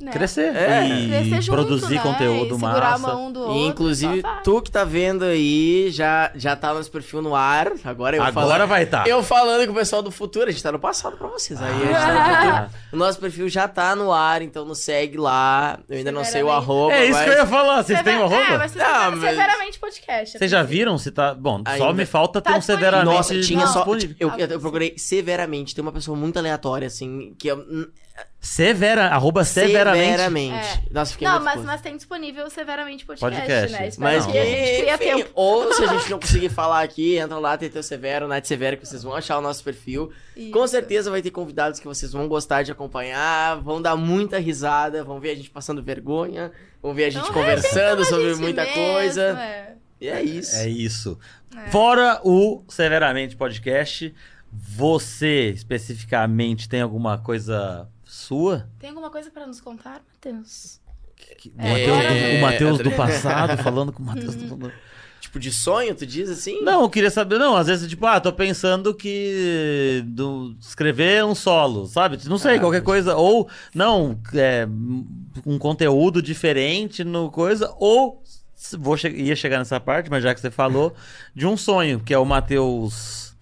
Né, 0.00 0.12
Crescer. 0.12 0.56
É. 0.56 0.86
E 0.88 1.08
crescer 1.08 1.42
junto, 1.42 1.56
produzir 1.56 1.96
né, 1.96 2.00
conteúdo 2.02 2.54
e 2.56 2.58
segurar 2.58 2.98
massa. 2.98 3.10
a 3.10 3.14
mão 3.14 3.30
do 3.30 3.40
outro. 3.40 3.54
E, 3.56 3.66
inclusive, 3.66 4.20
só 4.22 4.40
tu 4.42 4.62
que 4.62 4.70
tá 4.70 4.82
vendo 4.82 5.24
aí, 5.24 5.90
já, 5.90 6.30
já 6.34 6.56
tá 6.56 6.72
nosso 6.72 6.90
perfil 6.90 7.20
no 7.20 7.34
ar. 7.34 7.72
Agora 7.84 8.16
eu 8.16 8.22
Agora 8.22 8.32
falando, 8.46 8.66
vai 8.68 8.82
estar. 8.84 9.06
Eu 9.06 9.22
falando 9.22 9.66
com 9.66 9.72
o 9.72 9.74
pessoal 9.74 10.00
do 10.02 10.10
futuro, 10.10 10.48
a 10.48 10.50
gente 10.50 10.62
tá 10.62 10.72
no 10.72 10.78
passado 10.78 11.16
pra 11.18 11.28
vocês. 11.28 11.60
Aí 11.60 11.70
a 11.70 11.78
gente 11.78 11.92
tá 11.92 12.14
no 12.14 12.34
futuro. 12.64 12.80
O 12.92 12.96
nosso 12.96 13.18
perfil 13.20 13.48
já 13.48 13.68
tá 13.68 13.94
no 13.94 14.10
ar, 14.12 14.40
então 14.42 14.64
nos 14.64 14.78
segue 14.78 15.18
lá. 15.18 15.78
Eu 15.88 15.98
ainda 15.98 16.10
não 16.10 16.24
sei 16.24 16.42
o 16.42 16.50
arroba. 16.50 16.94
É 16.94 17.04
isso 17.04 17.12
mas- 17.12 17.24
que 17.24 17.30
eu 17.30 17.34
ia 17.34 17.46
falar. 17.46 17.82
Vocês 17.82 18.02
têm 18.02 18.16
o 18.16 18.28
Sever- 18.28 18.38
É, 18.38 18.42
arroba? 18.42 18.58
vai 18.58 18.68
ser 18.68 18.78
Não, 18.78 18.86
sever- 19.04 19.16
mas- 19.18 19.30
severamente 19.36 19.78
podcast. 19.78 20.38
Vocês 20.38 20.50
já 20.50 20.62
viram 20.62 20.96
se 20.96 21.10
tá. 21.10 21.34
Bom, 21.34 21.62
só 21.66 21.72
Ainda- 21.72 21.92
me 21.92 22.06
falta 22.06 22.40
ter 22.40 22.50
Tá 22.52 22.56
um 22.56 22.62
severamente. 22.62 23.14
Nossa, 23.16 23.40
tinha 23.40 23.66
só. 23.66 23.80
disponível. 23.84 24.16
Eu, 24.18 24.30
eu, 24.38 24.46
eu 24.48 24.60
procurei 24.60 24.94
severamente. 24.96 25.74
Tem 25.74 25.82
uma 25.82 25.92
pessoa 25.92 26.16
muito 26.16 26.38
aleatória, 26.38 26.86
assim, 26.86 27.34
que 27.38 27.48
eu. 27.48 27.64
Severa, 28.40 29.06
arroba 29.08 29.44
severamente. 29.44 30.06
Severamente. 30.12 30.82
Nossa, 30.90 31.12
fiquei 31.12 31.28
Não, 31.28 31.34
muito 31.34 31.44
mas, 31.44 31.64
mas 31.64 31.80
tem 31.82 31.96
disponível 31.96 32.48
severamente 32.48 33.04
podcast, 33.04 33.36
Podcast. 33.38 33.72
né? 33.72 33.88
Espero 33.88 34.02
Mas 34.12 34.26
que 34.26 34.38
a 34.38 34.44
gente 34.44 34.80
cria 34.80 34.94
enfim, 34.94 35.04
tempo. 35.24 35.30
ou 35.34 35.72
se 35.74 35.84
a 35.84 35.86
gente 35.98 36.10
não 36.10 36.18
conseguir 36.18 36.48
falar 36.48 36.82
aqui, 36.82 37.16
entra 37.16 37.38
lá, 37.38 37.56
TT 37.58 37.82
Severo, 37.82 38.26
Nath 38.26 38.46
Severo, 38.46 38.76
que 38.78 38.86
vocês 38.86 39.02
vão 39.02 39.14
achar 39.14 39.36
o 39.38 39.42
nosso 39.42 39.62
perfil. 39.62 40.10
Com 40.52 40.64
Isso. 40.64 40.68
certeza 40.68 41.10
vai 41.10 41.20
ter 41.20 41.30
convidados 41.30 41.78
que 41.78 41.86
vocês 41.86 42.12
vão 42.12 42.26
gostar 42.28 42.62
de 42.62 42.72
acompanhar, 42.72 43.56
vão 43.60 43.80
dar 43.82 43.94
muita 43.96 44.38
risada, 44.38 45.04
vão 45.04 45.20
ver 45.20 45.30
a 45.32 45.34
gente 45.34 45.50
passando 45.50 45.82
vergonha, 45.82 46.50
vão 46.82 46.94
ver 46.94 47.04
a 47.04 47.10
gente 47.10 47.22
Então, 47.22 47.34
conversando 47.34 48.02
a 48.02 48.04
sobre 48.06 48.30
gente 48.30 48.40
muita 48.40 48.62
mesmo, 48.64 48.74
coisa. 48.76 49.22
é. 49.38 49.74
E 50.00 50.08
é 50.08 50.22
isso. 50.22 50.56
É 50.56 50.66
isso. 50.66 51.18
É. 51.54 51.70
Fora 51.70 52.20
o 52.24 52.64
Severamente 52.68 53.36
Podcast, 53.36 54.14
você 54.50 55.50
especificamente 55.50 56.68
tem 56.68 56.80
alguma 56.80 57.18
coisa 57.18 57.86
sua? 58.10 58.68
Tem 58.78 58.90
alguma 58.90 59.10
coisa 59.10 59.30
pra 59.30 59.46
nos 59.46 59.60
contar, 59.60 60.02
Matheus? 60.12 60.80
Que- 61.38 61.52
É. 61.58 61.62
O 61.62 61.68
Matheus 61.68 61.98
do, 62.38 62.40
Matheus 62.40 62.78
do 62.78 62.88
É. 62.90 62.92
passado, 62.96 63.62
falando 63.62 63.92
com 63.92 64.02
o 64.02 64.06
Matheus 64.06 64.34
do. 64.34 64.72
Tipo 65.20 65.38
de 65.38 65.52
sonho, 65.52 65.94
tu 65.94 66.06
diz 66.06 66.30
assim? 66.30 66.62
Não, 66.62 66.80
eu 66.80 66.88
queria 66.90 67.10
saber. 67.10 67.38
Não, 67.38 67.54
às 67.54 67.66
vezes, 67.66 67.86
tipo, 67.88 68.04
ah, 68.06 68.18
tô 68.18 68.32
pensando 68.32 68.94
que. 68.94 70.02
Do, 70.06 70.56
escrever 70.58 71.22
um 71.24 71.34
solo, 71.34 71.86
sabe? 71.86 72.18
Não 72.26 72.38
sei, 72.38 72.56
Ah, 72.56 72.60
qualquer 72.60 72.78
mas- 72.78 72.86
coisa. 72.86 73.14
Ou, 73.16 73.46
não, 73.74 74.18
é, 74.34 74.66
um 75.46 75.58
conteúdo 75.58 76.22
diferente 76.22 77.04
no 77.04 77.30
coisa. 77.30 77.72
Ou, 77.78 78.22
vou 78.78 78.96
che 78.96 79.08
ia 79.10 79.36
chegar 79.36 79.58
nessa 79.58 79.78
parte, 79.78 80.10
mas 80.10 80.22
já 80.22 80.34
que 80.34 80.40
você 80.40 80.50
falou, 80.50 80.94
de 81.34 81.46
um 81.46 81.56
sonho, 81.56 82.00
que 82.00 82.14
é 82.14 82.18
o 82.18 82.24
Matheus 82.24 83.36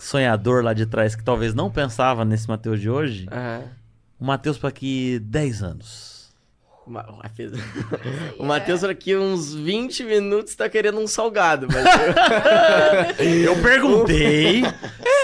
sonhador 0.00 0.64
lá 0.64 0.72
de 0.72 0.86
trás, 0.86 1.14
que 1.14 1.22
talvez 1.22 1.54
não 1.54 1.70
pensava 1.70 2.24
nesse 2.24 2.48
Matheus 2.48 2.80
de 2.80 2.88
hoje. 2.90 3.26
Aham. 3.30 3.64
O 4.22 4.24
Matheus 4.24 4.56
pra 4.56 4.68
aqui 4.68 5.18
10 5.18 5.62
anos. 5.64 6.32
O 6.86 6.90
Ma- 6.92 7.04
o 8.38 8.44
Matheus- 8.44 8.82
daqui 8.82 9.16
uns 9.16 9.52
20 9.52 10.04
minutos 10.04 10.54
tá 10.54 10.68
querendo 10.68 11.00
um 11.00 11.08
salgado, 11.08 11.66
mas 11.66 11.84
Eu 13.18 13.56
perguntei, 13.60 14.62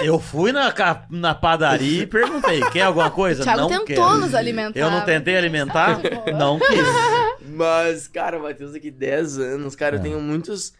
eu 0.03 0.19
fui 0.19 0.51
na, 0.51 0.73
na 1.09 1.33
padaria 1.33 2.03
e 2.03 2.07
perguntei, 2.07 2.59
quer 2.71 2.81
alguma 2.81 3.09
coisa? 3.09 3.39
O 3.39 3.43
Thiago 3.45 3.61
não 3.61 3.69
tentou 3.69 3.85
quero. 3.85 4.17
nos 4.17 4.35
alimentar. 4.35 4.77
Eu 4.77 4.91
não 4.91 5.05
tentei 5.05 5.37
alimentar? 5.37 6.01
Não 6.37 6.59
quis. 6.59 7.47
Mas, 7.55 8.05
cara, 8.09 8.37
o 8.37 8.43
Matheus 8.43 8.73
daqui 8.73 8.91
10 8.91 9.39
anos, 9.39 9.77
cara, 9.77 9.95
É. 9.95 9.99
eu 9.99 10.03
tenho 10.03 10.19
muitos. 10.19 10.73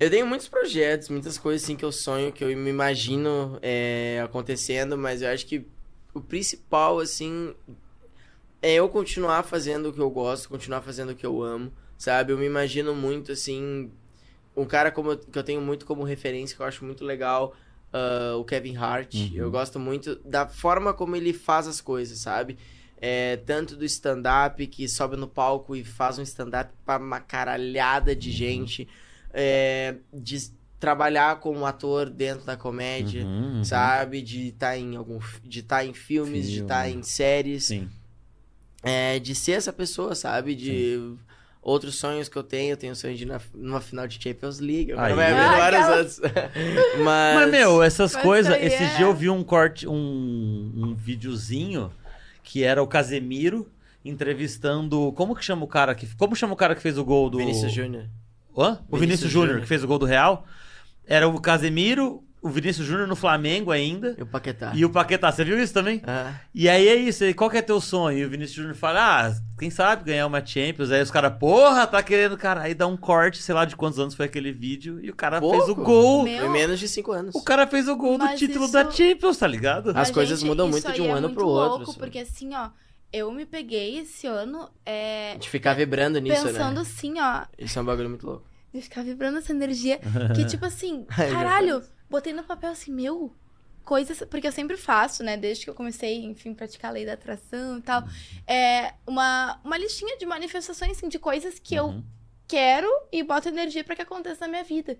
Eu 0.00 0.10
tenho 0.10 0.26
muitos 0.26 0.48
projetos, 0.48 1.08
muitas 1.08 1.38
coisas 1.38 1.62
assim 1.62 1.76
que 1.76 1.84
eu 1.84 1.92
sonho, 1.92 2.32
que 2.32 2.42
eu 2.42 2.48
me 2.56 2.68
imagino 2.70 3.60
é, 3.62 4.20
acontecendo, 4.24 4.98
mas 4.98 5.22
eu 5.22 5.28
acho 5.30 5.46
que 5.46 5.64
o 6.14 6.20
principal, 6.20 6.98
assim, 6.98 7.54
é 8.60 8.74
eu 8.74 8.88
continuar 8.88 9.42
fazendo 9.42 9.88
o 9.88 9.92
que 9.92 10.00
eu 10.00 10.10
gosto, 10.10 10.48
continuar 10.48 10.82
fazendo 10.82 11.10
o 11.10 11.14
que 11.14 11.26
eu 11.26 11.42
amo, 11.42 11.72
sabe? 11.98 12.32
Eu 12.32 12.38
me 12.38 12.46
imagino 12.46 12.94
muito, 12.94 13.32
assim, 13.32 13.90
um 14.56 14.64
cara 14.64 14.90
como 14.90 15.12
eu, 15.12 15.18
que 15.18 15.38
eu 15.38 15.42
tenho 15.42 15.60
muito 15.60 15.86
como 15.86 16.02
referência, 16.04 16.56
que 16.56 16.62
eu 16.62 16.66
acho 16.66 16.84
muito 16.84 17.04
legal, 17.04 17.54
ah, 17.92 18.36
o 18.36 18.44
Kevin 18.44 18.76
Hart. 18.76 19.14
Uhum. 19.14 19.30
Eu 19.34 19.50
gosto 19.50 19.78
muito 19.78 20.16
da 20.24 20.46
forma 20.46 20.94
como 20.94 21.14
ele 21.14 21.32
faz 21.32 21.66
as 21.66 21.80
coisas, 21.80 22.18
sabe? 22.18 22.58
É, 22.96 23.36
tanto 23.38 23.76
do 23.76 23.84
stand-up, 23.84 24.64
que 24.68 24.88
sobe 24.88 25.16
no 25.16 25.26
palco 25.26 25.74
e 25.74 25.84
faz 25.84 26.18
um 26.18 26.22
stand-up 26.22 26.72
pra 26.84 26.98
uma 26.98 27.20
caralhada 27.20 28.14
de 28.14 28.30
gente. 28.30 28.88
É, 29.34 29.96
de 30.12 30.52
trabalhar 30.82 31.36
como 31.38 31.64
ator 31.64 32.10
dentro 32.10 32.44
da 32.44 32.56
comédia, 32.56 33.24
Uhum, 33.24 33.58
uhum. 33.58 33.64
sabe? 33.64 34.20
De 34.20 34.48
estar 34.48 34.76
em 34.76 34.96
algum, 34.96 35.20
de 35.44 35.60
estar 35.60 35.86
em 35.86 35.94
filmes, 35.94 36.50
de 36.50 36.62
estar 36.62 36.88
em 36.90 37.04
séries, 37.04 37.66
Sim. 37.66 37.88
é, 38.82 39.20
de 39.20 39.32
ser 39.32 39.52
essa 39.52 39.72
pessoa, 39.72 40.16
sabe? 40.16 40.56
De 40.56 41.14
outros 41.62 41.94
sonhos 41.94 42.28
que 42.28 42.36
eu 42.36 42.42
tenho, 42.42 42.72
eu 42.72 42.76
tenho 42.76 42.94
o 42.94 42.96
sonho 42.96 43.16
de 43.16 43.22
ir 43.22 43.26
na, 43.26 43.40
numa 43.54 43.80
final 43.80 44.08
de 44.08 44.20
Champions 44.20 44.58
League, 44.58 44.90
Aí. 44.92 45.14
vai 45.14 45.30
abrir 45.32 45.40
Ah, 45.44 45.56
vários 45.56 45.80
aquelas- 45.82 46.18
outros. 46.18 46.32
Mas, 47.04 47.34
Mas, 47.36 47.50
meu, 47.52 47.80
essas 47.80 48.16
coisas. 48.16 48.52
é- 48.52 48.96
dia 48.96 49.06
eu 49.06 49.14
vi 49.14 49.30
um 49.30 49.44
corte, 49.44 49.86
um, 49.86 50.72
um 50.74 50.94
videozinho 50.96 51.92
que 52.42 52.64
era 52.64 52.82
o 52.82 52.88
Casemiro 52.88 53.70
entrevistando. 54.04 55.12
Como 55.12 55.34
que 55.36 55.44
chama 55.44 55.64
o 55.64 55.68
cara 55.68 55.94
que. 55.94 56.06
Como 56.16 56.34
chama 56.34 56.54
o 56.54 56.56
cara 56.56 56.74
que 56.74 56.82
fez 56.82 56.98
o 56.98 57.04
gol 57.04 57.30
do. 57.30 57.38
Vinícius 57.38 57.70
Júnior. 57.72 58.06
Hã? 58.58 58.80
O 58.90 58.96
Vinícius 58.98 59.00
Vinícius 59.00 59.30
Júnior. 59.30 59.60
que 59.60 59.66
fez 59.66 59.82
o 59.84 59.86
gol 59.86 59.98
do 59.98 60.04
Real. 60.06 60.44
Era 61.06 61.28
o 61.28 61.40
Casemiro, 61.40 62.22
o 62.40 62.48
Vinícius 62.48 62.86
Júnior 62.86 63.06
no 63.06 63.14
Flamengo 63.16 63.70
ainda. 63.70 64.14
E 64.18 64.22
o 64.22 64.26
Paquetá. 64.26 64.72
E 64.74 64.84
o 64.84 64.90
Paquetá, 64.90 65.30
você 65.30 65.44
viu 65.44 65.60
isso 65.62 65.72
também? 65.72 66.00
Ah, 66.06 66.32
E 66.54 66.68
aí 66.68 66.88
é 66.88 66.96
isso, 66.96 67.22
aí 67.24 67.32
qual 67.34 67.48
que 67.50 67.56
é 67.56 67.62
teu 67.62 67.80
sonho? 67.80 68.18
E 68.18 68.24
o 68.24 68.30
Vinícius 68.30 68.56
Júnior 68.56 68.74
fala, 68.74 69.28
ah, 69.28 69.34
quem 69.58 69.70
sabe 69.70 70.04
ganhar 70.04 70.26
uma 70.26 70.44
Champions. 70.44 70.90
Aí 70.90 71.00
os 71.02 71.10
caras, 71.10 71.34
porra, 71.38 71.86
tá 71.86 72.02
querendo, 72.02 72.36
cara. 72.36 72.62
Aí 72.62 72.74
dá 72.74 72.86
um 72.86 72.96
corte, 72.96 73.42
sei 73.42 73.54
lá 73.54 73.64
de 73.64 73.76
quantos 73.76 73.98
anos 73.98 74.14
foi 74.14 74.26
aquele 74.26 74.52
vídeo, 74.52 74.98
e 75.04 75.10
o 75.10 75.14
cara 75.14 75.40
Pouco. 75.40 75.56
fez 75.56 75.68
o 75.68 75.74
gol. 75.74 76.24
Meu, 76.24 76.40
Foi 76.40 76.48
menos 76.48 76.80
de 76.80 76.88
5 76.88 77.12
anos. 77.12 77.34
O 77.34 77.42
cara 77.44 77.66
fez 77.66 77.86
o 77.88 77.96
gol 77.96 78.18
do 78.18 78.24
Mas 78.24 78.38
título 78.40 78.64
isso- 78.64 78.72
da 78.74 78.90
Champions, 78.90 79.36
tá 79.36 79.46
ligado? 79.46 79.90
As 79.90 79.94
Mas, 79.94 80.10
coisas 80.10 80.40
gente, 80.40 80.48
mudam 80.48 80.68
muito 80.68 80.90
de 80.92 81.00
um 81.00 81.06
é 81.06 81.10
ano 81.12 81.28
muito 81.28 81.34
pro 81.34 81.46
outro, 81.46 81.76
louco, 81.78 81.90
assim. 81.90 82.00
porque 82.00 82.18
assim, 82.18 82.54
ó, 82.54 82.70
eu 83.12 83.30
me 83.30 83.44
peguei 83.46 83.98
esse 83.98 84.26
ano 84.26 84.68
é, 84.86 85.36
De 85.36 85.48
ficar 85.48 85.74
vibrando 85.74 86.18
nisso, 86.18 86.42
pensando 86.44 86.74
né? 86.76 86.80
assim, 86.80 87.14
ó, 87.20 87.42
Isso 87.58 87.78
é 87.78 87.82
um 87.82 87.84
bagulho 87.84 88.08
muito 88.08 88.26
louco. 88.26 88.44
De 88.72 88.80
ficar 88.82 89.02
vibrando 89.02 89.38
essa 89.38 89.52
energia, 89.52 90.00
que 90.34 90.44
tipo 90.46 90.64
assim, 90.64 91.04
caralho, 91.14 91.82
botei 92.08 92.32
no 92.32 92.42
papel 92.42 92.70
assim, 92.70 92.92
meu, 92.92 93.34
coisas, 93.84 94.22
porque 94.30 94.46
eu 94.46 94.52
sempre 94.52 94.76
faço, 94.76 95.22
né, 95.22 95.36
desde 95.36 95.64
que 95.64 95.70
eu 95.70 95.74
comecei, 95.74 96.24
enfim, 96.24 96.54
praticar 96.54 96.90
a 96.90 96.94
lei 96.94 97.04
da 97.04 97.12
atração 97.14 97.78
e 97.78 97.82
tal, 97.82 98.02
é 98.46 98.94
uma, 99.06 99.60
uma 99.64 99.76
listinha 99.76 100.16
de 100.16 100.24
manifestações, 100.24 100.92
assim, 100.92 101.08
de 101.08 101.18
coisas 101.18 101.58
que 101.58 101.74
eu 101.74 101.86
Uhum. 101.86 102.04
quero 102.48 102.88
e 103.10 103.22
boto 103.22 103.48
energia 103.48 103.82
pra 103.84 103.96
que 103.96 104.02
aconteça 104.02 104.46
na 104.46 104.48
minha 104.48 104.64
vida. 104.64 104.98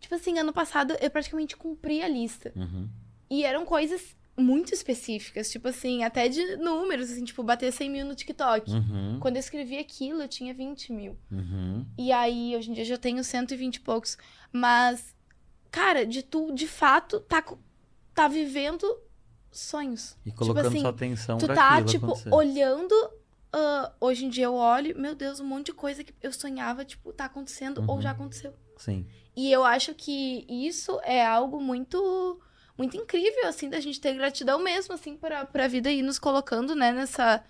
Tipo 0.00 0.14
assim, 0.14 0.38
ano 0.38 0.52
passado 0.52 0.94
eu 1.00 1.10
praticamente 1.10 1.56
cumpri 1.56 2.02
a 2.02 2.08
lista. 2.08 2.52
Uhum. 2.54 2.88
E 3.30 3.44
eram 3.44 3.64
coisas 3.64 4.14
muito 4.36 4.74
específicas, 4.74 5.50
tipo 5.50 5.68
assim, 5.68 6.04
até 6.04 6.28
de 6.28 6.56
números, 6.56 7.10
assim, 7.10 7.24
tipo, 7.24 7.42
bater 7.42 7.72
100 7.72 7.90
mil 7.90 8.04
no 8.06 8.14
TikTok. 8.14 8.70
Uhum. 8.70 9.18
Quando 9.20 9.36
eu 9.36 9.40
escrevi 9.40 9.78
aquilo, 9.78 10.22
eu 10.22 10.28
tinha 10.28 10.52
20 10.52 10.92
mil. 10.92 11.16
Uhum. 11.30 11.86
E 11.96 12.12
aí, 12.12 12.54
hoje 12.54 12.70
em 12.70 12.74
dia, 12.74 12.82
eu 12.82 12.88
já 12.88 12.98
tenho 12.98 13.22
120 13.24 13.76
e 13.76 13.80
poucos. 13.80 14.18
Mas, 14.52 15.14
cara, 15.70 16.04
de 16.06 16.22
tu, 16.22 16.52
de 16.52 16.66
fato, 16.68 17.20
tá, 17.20 17.42
tá 18.14 18.28
vivendo 18.28 18.86
sonhos. 19.50 20.16
E 20.24 20.30
colocando 20.30 20.68
assim, 20.68 20.80
sua 20.80 20.90
atenção 20.90 21.38
tu 21.38 21.46
tá, 21.46 21.82
tipo, 21.82 22.06
acontecer. 22.06 22.32
olhando. 22.34 22.94
ah, 23.52 23.90
hoje 24.00 24.26
em 24.26 24.28
dia 24.28 24.44
eu 24.44 24.54
olho, 24.54 24.98
meu 24.98 25.14
Deus, 25.14 25.40
um 25.40 25.46
monte 25.46 25.66
de 25.66 25.72
coisa 25.72 26.04
que 26.04 26.12
eu 26.22 26.30
sonhava, 26.32 26.84
tipo, 26.84 27.10
tá 27.12 27.24
acontecendo 27.24 27.82
ou 27.88 27.96
Uhum. 27.96 28.02
já 28.02 28.10
aconteceu. 28.10 28.52
Sim. 28.76 29.06
E 29.34 29.50
eu 29.50 29.64
acho 29.64 29.94
que 29.94 30.44
isso 30.48 31.00
é 31.04 31.24
algo 31.24 31.58
muito 31.60 32.38
muito 32.76 32.96
incrível, 32.96 33.46
assim, 33.48 33.68
da 33.68 33.80
gente 33.80 34.00
ter 34.00 34.14
gratidão 34.14 34.58
mesmo, 34.58 34.94
assim, 34.94 35.16
pra, 35.16 35.44
pra 35.44 35.68
vida 35.68 35.90
ir 35.90 36.02
nos 36.02 36.18
colocando, 36.18 36.74
né, 36.74 36.92
nessa... 36.92 37.42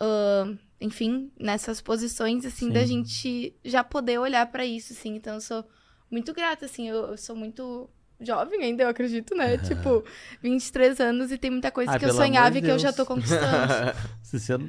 ah, 0.00 0.54
enfim, 0.80 1.30
nessas 1.38 1.80
posições, 1.80 2.44
assim, 2.44 2.66
Sim. 2.66 2.72
da 2.72 2.84
gente 2.84 3.54
já 3.64 3.84
poder 3.84 4.18
olhar 4.18 4.44
pra 4.50 4.66
isso, 4.66 4.92
assim. 4.92 5.14
Então, 5.14 5.34
eu 5.34 5.40
sou 5.40 5.64
muito 6.10 6.34
grata, 6.34 6.64
assim, 6.66 6.88
eu, 6.88 7.12
eu 7.12 7.16
sou 7.16 7.36
muito 7.36 7.88
jovem 8.20 8.62
ainda, 8.62 8.82
eu 8.84 8.88
acredito, 8.88 9.34
né? 9.34 9.58
Tipo, 9.58 10.04
23 10.42 11.00
anos 11.00 11.30
e 11.32 11.38
tem 11.38 11.50
muita 11.50 11.70
coisa 11.70 11.92
Ai, 11.92 11.98
que 11.98 12.04
eu 12.04 12.12
sonhava 12.12 12.58
e 12.58 12.62
que 12.62 12.70
eu 12.70 12.78
já 12.78 12.92
tô 12.92 13.06
conquistando. 13.06 13.72
Se 14.22 14.38
você 14.40 14.56
não, 14.58 14.68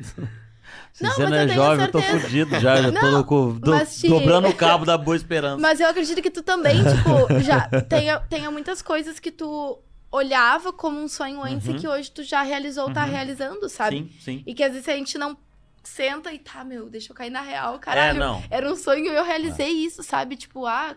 se 0.93 1.03
Não, 1.03 1.11
você 1.11 1.21
mas 1.23 1.29
não 1.31 1.37
eu 1.37 1.43
é 1.43 1.47
jovem, 1.49 1.85
eu 1.85 1.91
tô 1.91 2.01
fudido 2.01 2.59
já. 2.59 2.81
Já 2.81 2.91
tô 2.91 3.01
Não, 3.11 3.23
do- 3.53 3.71
mas, 3.71 4.01
dobrando 4.01 4.47
o 4.49 4.53
cabo 4.55 4.85
da 4.85 4.97
boa 4.97 5.15
esperança. 5.15 5.57
Mas 5.61 5.79
eu 5.79 5.87
acredito 5.87 6.21
que 6.21 6.29
tu 6.31 6.43
também, 6.43 6.77
tipo, 6.77 7.39
já 7.41 7.67
tenha, 7.83 8.19
tenha 8.19 8.51
muitas 8.51 8.81
coisas 8.81 9.19
que 9.19 9.31
tu 9.31 9.79
olhava 10.11 10.71
como 10.71 10.99
um 11.01 11.07
sonho 11.07 11.41
antes 11.41 11.67
Uhum. 11.67 11.75
e 11.75 11.79
que 11.79 11.87
hoje 11.87 12.11
tu 12.11 12.21
já 12.23 12.41
realizou, 12.43 12.91
tá 12.91 13.03
Uhum. 13.05 13.11
realizando, 13.11 13.67
sabe? 13.69 13.97
Sim, 13.97 14.11
sim. 14.19 14.43
E 14.45 14.53
que 14.53 14.63
às 14.63 14.71
vezes 14.73 14.87
a 14.87 14.93
gente 14.93 15.17
não 15.17 15.35
senta 15.83 16.31
e 16.31 16.39
tá, 16.39 16.63
meu, 16.63 16.89
deixa 16.89 17.11
eu 17.11 17.15
cair 17.15 17.29
na 17.31 17.41
real, 17.41 17.79
caralho. 17.79 18.15
É, 18.17 18.19
não. 18.19 18.43
Era 18.49 18.71
um 18.71 18.75
sonho 18.75 19.05
e 19.05 19.07
eu 19.15 19.23
realizei 19.23 19.69
isso, 19.69 20.03
sabe? 20.03 20.35
Tipo, 20.35 20.65
ah. 20.65 20.95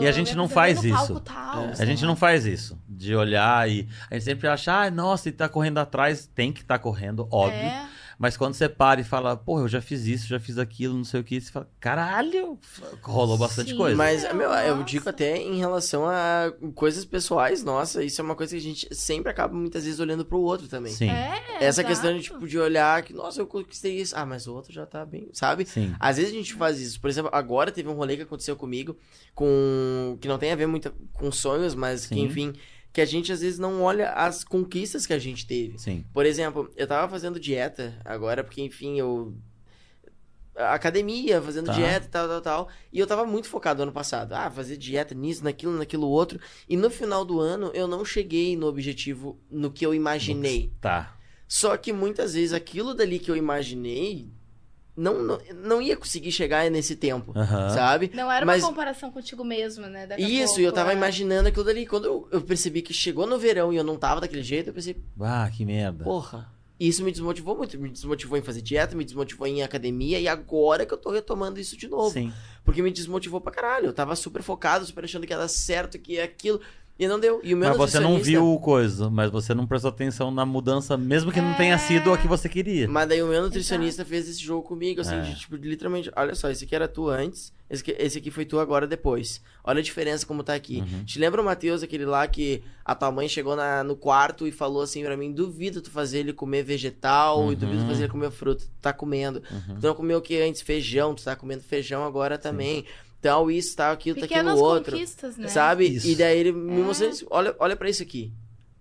E 0.00 0.06
a 0.06 0.12
gente 0.12 0.34
não 0.36 0.48
faz 0.48 0.84
isso. 0.84 1.20
tal, 1.20 1.64
É. 1.76 1.82
A 1.82 1.84
gente 1.84 2.04
não 2.04 2.14
faz 2.14 2.46
isso, 2.46 2.78
de 2.88 3.14
olhar 3.16 3.68
e 3.68 3.88
a 4.10 4.14
gente 4.14 4.24
sempre 4.24 4.48
acha, 4.48 4.82
ah, 4.82 4.90
nossa, 4.90 5.28
e 5.28 5.32
tá 5.32 5.48
correndo 5.48 5.78
atrás, 5.78 6.26
tem 6.34 6.52
que 6.52 6.60
estar 6.62 6.78
correndo, 6.78 7.26
óbvio. 7.30 7.58
É, 7.58 7.86
Mas 8.22 8.36
quando 8.36 8.54
você 8.54 8.68
para 8.68 9.00
e 9.00 9.04
fala, 9.04 9.36
pô, 9.36 9.58
eu 9.58 9.66
já 9.66 9.82
fiz 9.82 10.06
isso, 10.06 10.28
já 10.28 10.38
fiz 10.38 10.56
aquilo, 10.56 10.94
não 10.94 11.02
sei 11.02 11.18
o 11.18 11.24
que, 11.24 11.40
você 11.40 11.50
fala, 11.50 11.68
caralho, 11.80 12.56
rolou 13.02 13.36
bastante 13.36 13.72
Sim. 13.72 13.76
coisa. 13.76 13.96
Mas, 13.96 14.22
Meu, 14.32 14.48
eu 14.52 14.80
digo 14.84 15.08
até 15.08 15.38
em 15.38 15.58
relação 15.58 16.06
a 16.06 16.52
coisas 16.76 17.04
pessoais, 17.04 17.64
nossa, 17.64 18.04
isso 18.04 18.20
é 18.20 18.24
uma 18.24 18.36
coisa 18.36 18.52
que 18.54 18.60
a 18.60 18.62
gente 18.62 18.94
sempre 18.94 19.28
acaba 19.28 19.52
muitas 19.52 19.86
vezes 19.86 19.98
olhando 19.98 20.24
pro 20.24 20.38
outro 20.38 20.68
também. 20.68 20.92
Sim, 20.92 21.10
é, 21.10 21.56
Essa 21.56 21.80
exato. 21.82 21.88
questão 21.88 22.16
de, 22.16 22.22
tipo, 22.22 22.46
de 22.46 22.56
olhar 22.60 23.02
que, 23.02 23.12
nossa, 23.12 23.40
eu 23.40 23.46
conquistei 23.48 24.00
isso. 24.00 24.14
Ah, 24.16 24.24
mas 24.24 24.46
o 24.46 24.54
outro 24.54 24.72
já 24.72 24.86
tá 24.86 25.04
bem, 25.04 25.28
sabe? 25.32 25.66
sim. 25.66 25.92
Às 25.98 26.18
vezes 26.18 26.30
a 26.32 26.36
gente 26.36 26.54
faz 26.54 26.80
isso. 26.80 27.00
Por 27.00 27.10
exemplo, 27.10 27.28
agora 27.34 27.72
teve 27.72 27.88
um 27.88 27.94
rolê 27.94 28.14
que 28.14 28.22
aconteceu 28.22 28.54
comigo 28.54 28.96
com. 29.34 30.16
que 30.20 30.28
não 30.28 30.38
tem 30.38 30.52
a 30.52 30.54
ver 30.56 30.68
muito 30.68 30.94
com 31.12 31.32
sonhos, 31.32 31.74
mas 31.74 32.06
que, 32.06 32.14
Sim. 32.14 32.22
enfim, 32.22 32.52
que 32.92 33.00
a 33.00 33.04
gente 33.04 33.32
às 33.32 33.40
vezes 33.40 33.58
não 33.58 33.82
olha 33.82 34.10
as 34.10 34.44
conquistas 34.44 35.06
que 35.06 35.12
a 35.12 35.18
gente 35.18 35.46
teve. 35.46 35.78
Sim. 35.78 36.04
Por 36.12 36.26
exemplo, 36.26 36.70
eu 36.76 36.86
tava 36.86 37.08
fazendo 37.08 37.40
dieta 37.40 37.98
agora, 38.04 38.44
porque, 38.44 38.60
enfim, 38.62 38.98
eu. 38.98 39.34
Academia, 40.54 41.40
fazendo 41.40 41.66
Tá. 41.66 41.72
dieta 41.72 42.06
e 42.06 42.10
tal, 42.10 42.28
tal, 42.28 42.40
tal. 42.42 42.68
E 42.92 42.98
eu 42.98 43.06
tava 43.06 43.24
muito 43.24 43.48
focado 43.48 43.82
ano 43.82 43.92
passado. 43.92 44.34
Ah, 44.34 44.50
fazer 44.50 44.76
dieta 44.76 45.14
nisso, 45.14 45.42
naquilo, 45.42 45.72
naquilo 45.72 46.06
outro. 46.06 46.38
E 46.68 46.76
no 46.76 46.90
final 46.90 47.24
do 47.24 47.40
ano 47.40 47.70
eu 47.72 47.88
não 47.88 48.04
cheguei 48.04 48.54
no 48.54 48.66
objetivo, 48.66 49.40
no 49.50 49.70
que 49.72 49.84
eu 49.86 49.94
imaginei. 49.94 50.70
Tá. 50.78 51.16
Só 51.48 51.74
que 51.78 51.90
muitas 51.90 52.34
vezes 52.34 52.52
aquilo 52.52 52.92
dali 52.92 53.18
que 53.18 53.30
eu 53.30 53.36
imaginei 53.36 54.28
não, 54.96 55.22
não, 55.22 55.38
não 55.54 55.82
ia 55.82 55.96
conseguir 55.96 56.30
chegar 56.32 56.70
nesse 56.70 56.94
tempo, 56.96 57.32
Aham. 57.36 57.70
sabe? 57.70 58.10
Não 58.14 58.30
era 58.30 58.44
Mas- 58.44 58.62
uma 58.62 58.68
comparação 58.68 59.10
contigo 59.10 59.42
mesmo, 59.44 59.86
né? 59.86 60.06
Daqui 60.06 60.22
Isso, 60.22 60.46
pouco, 60.48 60.60
e 60.60 60.64
eu 60.64 60.72
tava 60.72 60.92
é. 60.92 60.96
imaginando 60.96 61.48
aquilo 61.48 61.64
dali. 61.64 61.86
Quando 61.86 62.04
eu, 62.04 62.28
eu 62.30 62.40
percebi 62.42 62.82
que 62.82 62.92
chegou 62.92 63.26
no 63.26 63.38
verão 63.38 63.72
e 63.72 63.76
eu 63.76 63.84
não 63.84 63.96
tava 63.96 64.20
daquele 64.20 64.42
jeito, 64.42 64.68
eu 64.68 64.74
pensei, 64.74 64.96
Ah, 65.20 65.50
que 65.50 65.64
merda. 65.64 66.04
porra. 66.04 66.50
E 66.80 66.88
isso 66.88 67.04
me 67.04 67.12
desmotivou 67.12 67.56
muito. 67.56 67.78
Me 67.78 67.88
desmotivou 67.90 68.36
em 68.36 68.42
fazer 68.42 68.60
dieta, 68.60 68.96
me 68.96 69.04
desmotivou 69.04 69.46
em 69.46 69.54
ir 69.54 69.58
em 69.58 69.62
academia, 69.62 70.18
e 70.18 70.26
agora 70.26 70.84
que 70.84 70.92
eu 70.92 70.98
tô 70.98 71.10
retomando 71.10 71.60
isso 71.60 71.76
de 71.76 71.86
novo. 71.86 72.10
Sim. 72.10 72.32
Porque 72.64 72.82
me 72.82 72.90
desmotivou 72.90 73.40
pra 73.40 73.52
caralho. 73.52 73.86
Eu 73.86 73.92
tava 73.92 74.16
super 74.16 74.42
focado, 74.42 74.84
super 74.84 75.04
achando 75.04 75.24
que 75.24 75.32
ia 75.32 75.38
dar 75.38 75.46
certo, 75.48 75.96
que 75.98 76.14
ia 76.14 76.24
aquilo. 76.24 76.60
E 76.98 77.08
não 77.08 77.18
deu. 77.18 77.40
E 77.42 77.52
o 77.54 77.56
meu 77.56 77.70
Mas 77.70 77.78
você 77.78 77.98
não 77.98 78.18
viu 78.20 78.52
o 78.52 78.60
coisa, 78.60 79.10
mas 79.10 79.30
você 79.30 79.54
não 79.54 79.66
prestou 79.66 79.88
atenção 79.88 80.30
na 80.30 80.44
mudança, 80.46 80.96
mesmo 80.96 81.32
que 81.32 81.40
não 81.40 81.54
tenha 81.54 81.76
sido 81.78 82.12
a 82.12 82.18
que 82.18 82.28
você 82.28 82.48
queria. 82.48 82.86
Mas 82.86 83.08
daí 83.08 83.22
o 83.22 83.26
meu 83.26 83.42
nutricionista 83.42 84.04
fez 84.04 84.28
esse 84.28 84.40
jogo 84.40 84.62
comigo, 84.62 85.00
assim, 85.00 85.16
É. 85.16 85.20
de, 85.22 85.34
tipo, 85.40 85.56
literalmente, 85.56 86.10
olha 86.14 86.34
só, 86.34 86.48
esse 86.50 86.64
aqui 86.64 86.74
era 86.76 86.86
tu 86.86 87.08
antes, 87.08 87.52
esse 87.68 87.82
aqui, 87.82 87.96
esse 87.98 88.18
aqui 88.18 88.30
foi 88.30 88.44
tu 88.44 88.60
agora 88.60 88.86
depois. 88.86 89.40
Olha 89.64 89.80
a 89.80 89.82
diferença 89.82 90.24
como 90.26 90.44
tá 90.44 90.54
aqui. 90.54 90.84
Uhum. 90.86 91.04
Te 91.04 91.18
lembra 91.18 91.40
o 91.40 91.44
Matheus, 91.44 91.82
aquele 91.82 92.04
lá 92.04 92.26
que 92.28 92.62
a 92.84 92.94
tua 92.94 93.10
mãe 93.10 93.26
chegou 93.28 93.56
na- 93.56 93.82
no 93.82 93.96
quarto 93.96 94.46
e 94.46 94.52
falou 94.52 94.82
assim 94.82 95.02
pra 95.02 95.16
mim, 95.16 95.32
duvido 95.32 95.80
tu 95.80 95.90
fazer 95.90 96.18
ele 96.18 96.32
comer 96.32 96.62
vegetal 96.62 97.40
Uhum. 97.40 97.52
e 97.52 97.56
duvido 97.56 97.82
tu 97.82 97.88
fazer 97.88 98.02
ele 98.04 98.12
comer 98.12 98.30
fruta. 98.30 98.64
Tu 98.64 98.70
tá 98.82 98.92
comendo. 98.92 99.42
Uhum. 99.50 99.80
Tu 99.80 99.86
não 99.86 99.94
comeu 99.94 100.18
o 100.18 100.22
que 100.22 100.40
antes? 100.40 100.60
Feijão, 100.60 101.14
tu 101.14 101.24
tá 101.24 101.34
comendo 101.34 101.62
feijão 101.64 102.04
agora 102.04 102.36
também. 102.38 102.84
Tal, 103.22 103.50
isso, 103.50 103.76
tal, 103.76 103.92
aquilo, 103.92 104.16
tá 104.16 104.22
Pequenas 104.22 104.52
aquilo 104.54 104.66
outro. 104.66 104.96
né? 105.38 105.48
Sabe? 105.48 105.86
Isso. 105.86 106.06
E 106.08 106.16
daí 106.16 106.38
ele 106.38 106.52
me 106.52 106.80
É. 106.80 106.84
mostrou 106.84 107.08
isso. 107.08 107.26
Olha, 107.30 107.54
olha 107.58 107.76
pra 107.76 107.88
isso 107.88 108.02
aqui. 108.02 108.32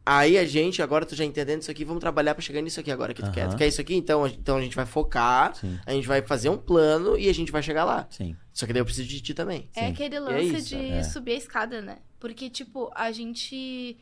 Aí 0.03 0.35
a 0.35 0.43
gente, 0.45 0.81
agora 0.81 1.05
tu 1.05 1.15
já 1.15 1.23
entendendo 1.23 1.61
isso 1.61 1.69
aqui, 1.69 1.85
vamos 1.85 2.01
trabalhar 2.01 2.33
pra 2.33 2.41
chegar 2.41 2.59
nisso 2.59 2.79
aqui 2.79 2.89
agora 2.91 3.13
que 3.13 3.21
tu 3.21 3.31
quer. 3.31 3.47
Tu 3.49 3.55
quer 3.55 3.67
isso 3.67 3.79
aqui? 3.79 3.93
Então, 3.95 4.23
a- 4.25 4.29
então 4.29 4.57
a 4.57 4.61
gente 4.61 4.75
vai 4.75 4.85
focar, 4.87 5.53
Sim, 5.55 5.79
a 5.85 5.91
gente 5.93 6.07
vai 6.07 6.23
fazer 6.23 6.49
um 6.49 6.57
plano 6.57 7.15
e 7.17 7.29
a 7.29 7.33
gente 7.33 7.51
vai 7.51 7.61
chegar 7.61 7.85
lá. 7.85 8.07
sim. 8.09 8.35
Só 8.51 8.65
que 8.65 8.73
daí 8.73 8.81
eu 8.81 8.85
preciso 8.85 9.07
de 9.07 9.21
ti 9.21 9.33
também. 9.33 9.69
É 9.75 9.85
Sim. 9.85 9.91
aquele 9.93 10.15
é 10.15 10.19
lance 10.19 10.55
isso, 10.55 10.67
de 10.69 10.75
é. 10.75 11.03
subir 11.03 11.33
a 11.33 11.37
escada, 11.37 11.81
né? 11.81 11.99
Porque, 12.19 12.49
tipo, 12.49 12.91
a 12.95 13.11
gente 13.11 13.95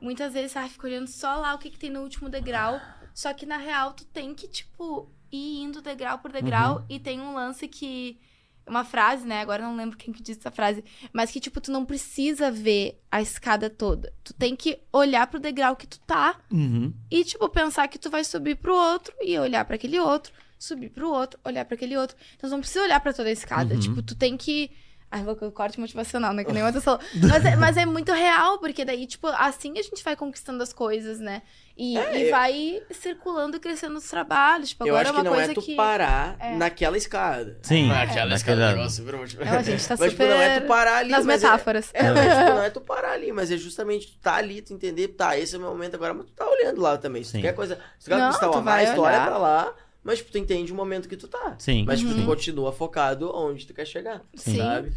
muitas 0.00 0.32
vezes 0.32 0.56
ah, 0.56 0.68
fica 0.68 0.86
olhando 0.88 1.06
só 1.06 1.36
lá 1.36 1.54
o 1.54 1.58
que, 1.58 1.70
que 1.70 1.78
tem 1.78 1.90
no 1.90 2.00
último 2.00 2.28
degrau. 2.28 2.80
Só 3.14 3.32
que 3.34 3.44
na 3.46 3.58
real 3.58 3.92
tu 3.92 4.04
tem 4.06 4.34
que, 4.34 4.48
tipo, 4.48 5.08
ir 5.30 5.60
indo 5.62 5.80
degrau 5.82 6.18
por 6.18 6.32
degrau. 6.32 6.78
Uhum. 6.78 6.84
E 6.88 6.98
tem 6.98 7.20
um 7.20 7.34
lance 7.34 7.68
que. 7.68 8.18
Uma 8.66 8.84
frase, 8.84 9.26
né? 9.26 9.40
Agora 9.40 9.62
eu 9.62 9.68
não 9.68 9.76
lembro 9.76 9.96
quem 9.98 10.12
que 10.12 10.22
disse 10.22 10.40
essa 10.40 10.50
frase. 10.50 10.84
Mas 11.12 11.30
que, 11.30 11.40
tipo, 11.40 11.60
tu 11.60 11.70
não 11.72 11.84
precisa 11.84 12.50
ver 12.50 13.00
a 13.10 13.20
escada 13.20 13.68
toda. 13.68 14.12
Tu 14.22 14.32
tem 14.34 14.54
que 14.54 14.78
olhar 14.92 15.26
pro 15.26 15.40
degrau 15.40 15.74
que 15.76 15.86
tu 15.86 15.98
tá 16.00 16.38
Uhum. 16.50 16.92
e, 17.10 17.24
tipo, 17.24 17.48
pensar 17.48 17.88
que 17.88 17.98
tu 17.98 18.08
vai 18.10 18.22
subir 18.24 18.56
pro 18.56 18.74
outro 18.74 19.12
e 19.20 19.36
olhar 19.38 19.64
pra 19.64 19.74
aquele 19.76 19.98
outro, 19.98 20.32
subir 20.58 20.90
pro 20.90 21.10
outro, 21.10 21.38
olhar 21.44 21.64
pra 21.64 21.74
aquele 21.74 21.96
outro. 21.96 22.16
Então, 22.36 22.48
tu 22.48 22.52
não 22.52 22.60
precisa 22.60 22.84
olhar 22.84 23.00
pra 23.00 23.12
toda 23.12 23.28
a 23.28 23.32
escada. 23.32 23.74
Uhum. 23.74 23.80
Tipo, 23.80 24.02
tu 24.02 24.14
tem 24.14 24.36
que. 24.36 24.70
Ai, 25.14 25.22
vou 25.22 25.36
corte 25.52 25.78
motivacional, 25.78 26.32
né? 26.32 26.42
Que 26.42 26.52
nem 26.52 26.62
outra 26.64 26.80
falou. 26.80 26.98
Mas 27.28 27.44
é, 27.44 27.54
mas 27.54 27.76
é 27.76 27.84
muito 27.84 28.10
real, 28.12 28.58
porque 28.58 28.82
daí, 28.84 29.06
tipo, 29.06 29.26
assim 29.28 29.78
a 29.78 29.82
gente 29.82 30.02
vai 30.02 30.16
conquistando 30.16 30.62
as 30.62 30.72
coisas, 30.72 31.20
né? 31.20 31.42
E, 31.76 31.96
É, 31.98 32.18
e 32.18 32.22
eu- 32.24 32.30
vai 32.30 32.82
circulando 32.90 33.56
e 33.56 33.60
crescendo 33.60 33.96
os 33.96 34.04
trabalhos. 34.08 34.70
Tipo, 34.70 34.86
eu 34.86 34.94
agora 34.96 35.08
acho 35.08 35.10
é 35.10 35.12
que 35.12 35.20
uma 35.20 35.24
não 35.30 35.36
coisa 35.36 35.52
é 35.52 35.54
tu 35.54 35.62
que. 35.62 35.74
parar 35.76 36.36
É. 36.40 36.54
naquela 36.56 36.96
escada. 36.96 37.58
Sim, 37.62 37.90
Ah, 37.90 38.02
aquela 38.02 38.06
naquela- 38.26 38.34
escada, 38.36 38.68
negócio 38.72 38.90
super 39.04 39.16
motivado. 39.18 39.50
Não, 39.50 39.58
a 39.58 39.62
gente 39.62 39.86
tá 39.88 39.96
Mas, 39.98 40.10
tipo, 40.12 40.22
não 40.22 40.32
é 40.32 40.48
tu 40.48 40.54
super 40.54 40.68
parar 40.68 40.96
ali, 40.96 41.10
Nas 41.10 41.24
é- 41.24 41.26
metáforas. 41.28 41.90
É, 41.94 42.02
mas 42.10 42.38
tipo, 42.38 42.50
não 42.50 42.62
é 42.62 42.70
tu 42.70 42.80
parar 42.82 43.12
ali, 43.12 43.32
mas 43.32 43.50
é 43.50 43.56
justamente 43.56 44.06
tu 44.08 44.18
tá 44.18 44.34
ali, 44.36 44.60
tu 44.62 44.72
entender, 44.74 45.08
tá, 45.08 45.38
esse 45.38 45.54
é 45.54 45.58
o 45.58 45.60
meu 45.60 45.70
momento 45.70 45.94
agora, 45.94 46.12
mas 46.14 46.26
tu 46.26 46.32
tá 46.32 46.46
olhando 46.48 46.80
lá 46.80 46.96
também. 46.98 47.22
Se 47.24 47.32
Sim. 47.32 47.38
tu 47.38 47.42
quer 47.42 47.54
coisa, 47.54 47.78
se 47.98 48.04
tu 48.06 48.08
quer 48.10 48.16
Não, 48.18 48.26
conquistar 48.26 48.50
uma 48.50 48.60
mais, 48.62 48.86
vai 48.88 48.96
tu 48.96 49.02
olha 49.02 49.20
pra 49.22 49.38
lá, 49.38 49.74
mas 50.04 50.18
tipo, 50.18 50.30
tu 50.32 50.38
entende 50.38 50.72
o 50.72 50.74
momento 50.74 51.08
que 51.08 51.16
tu 51.16 51.28
tá. 51.28 51.54
Sim. 51.58 51.84
Mas 51.86 52.00
tipo, 52.00 52.12
Uhum. 52.12 52.20
tu 52.20 52.26
continua 52.26 52.72
focado 52.72 53.30
onde 53.34 53.66
tu 53.66 53.72
quer 53.74 53.86
chegar, 53.86 54.22
Sim. 54.34 54.56
sabe? 54.58 54.92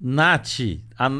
Nath, 0.00 0.60
a- 0.98 1.10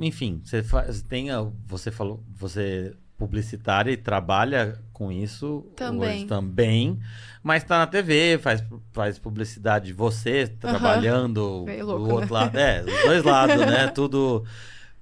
enfim, 0.00 0.40
você 0.44 0.62
faz, 0.62 1.02
tem, 1.02 1.30
a- 1.30 1.46
você 1.66 1.90
falou, 1.90 2.22
você 2.36 2.92
é 2.94 3.08
publicitária 3.16 3.90
e 3.90 3.96
trabalha 3.96 4.78
com 4.92 5.10
isso 5.10 5.66
Também. 5.74 6.18
hoje 6.18 6.24
também, 6.26 7.00
mas 7.42 7.64
tá 7.64 7.78
na 7.78 7.86
TV, 7.88 8.38
faz, 8.38 8.62
faz 8.92 9.18
publicidade, 9.18 9.92
você 9.92 10.46
trabalhando 10.46 11.64
Meio 11.66 11.84
do 11.84 11.92
louco, 11.96 12.06
né? 12.06 12.14
outro 12.14 12.34
lado, 12.34 12.56
é, 12.58 12.80
os 12.84 13.02
dois 13.06 13.24
lados, 13.24 13.56
né? 13.56 13.88
Tudo 13.92 14.44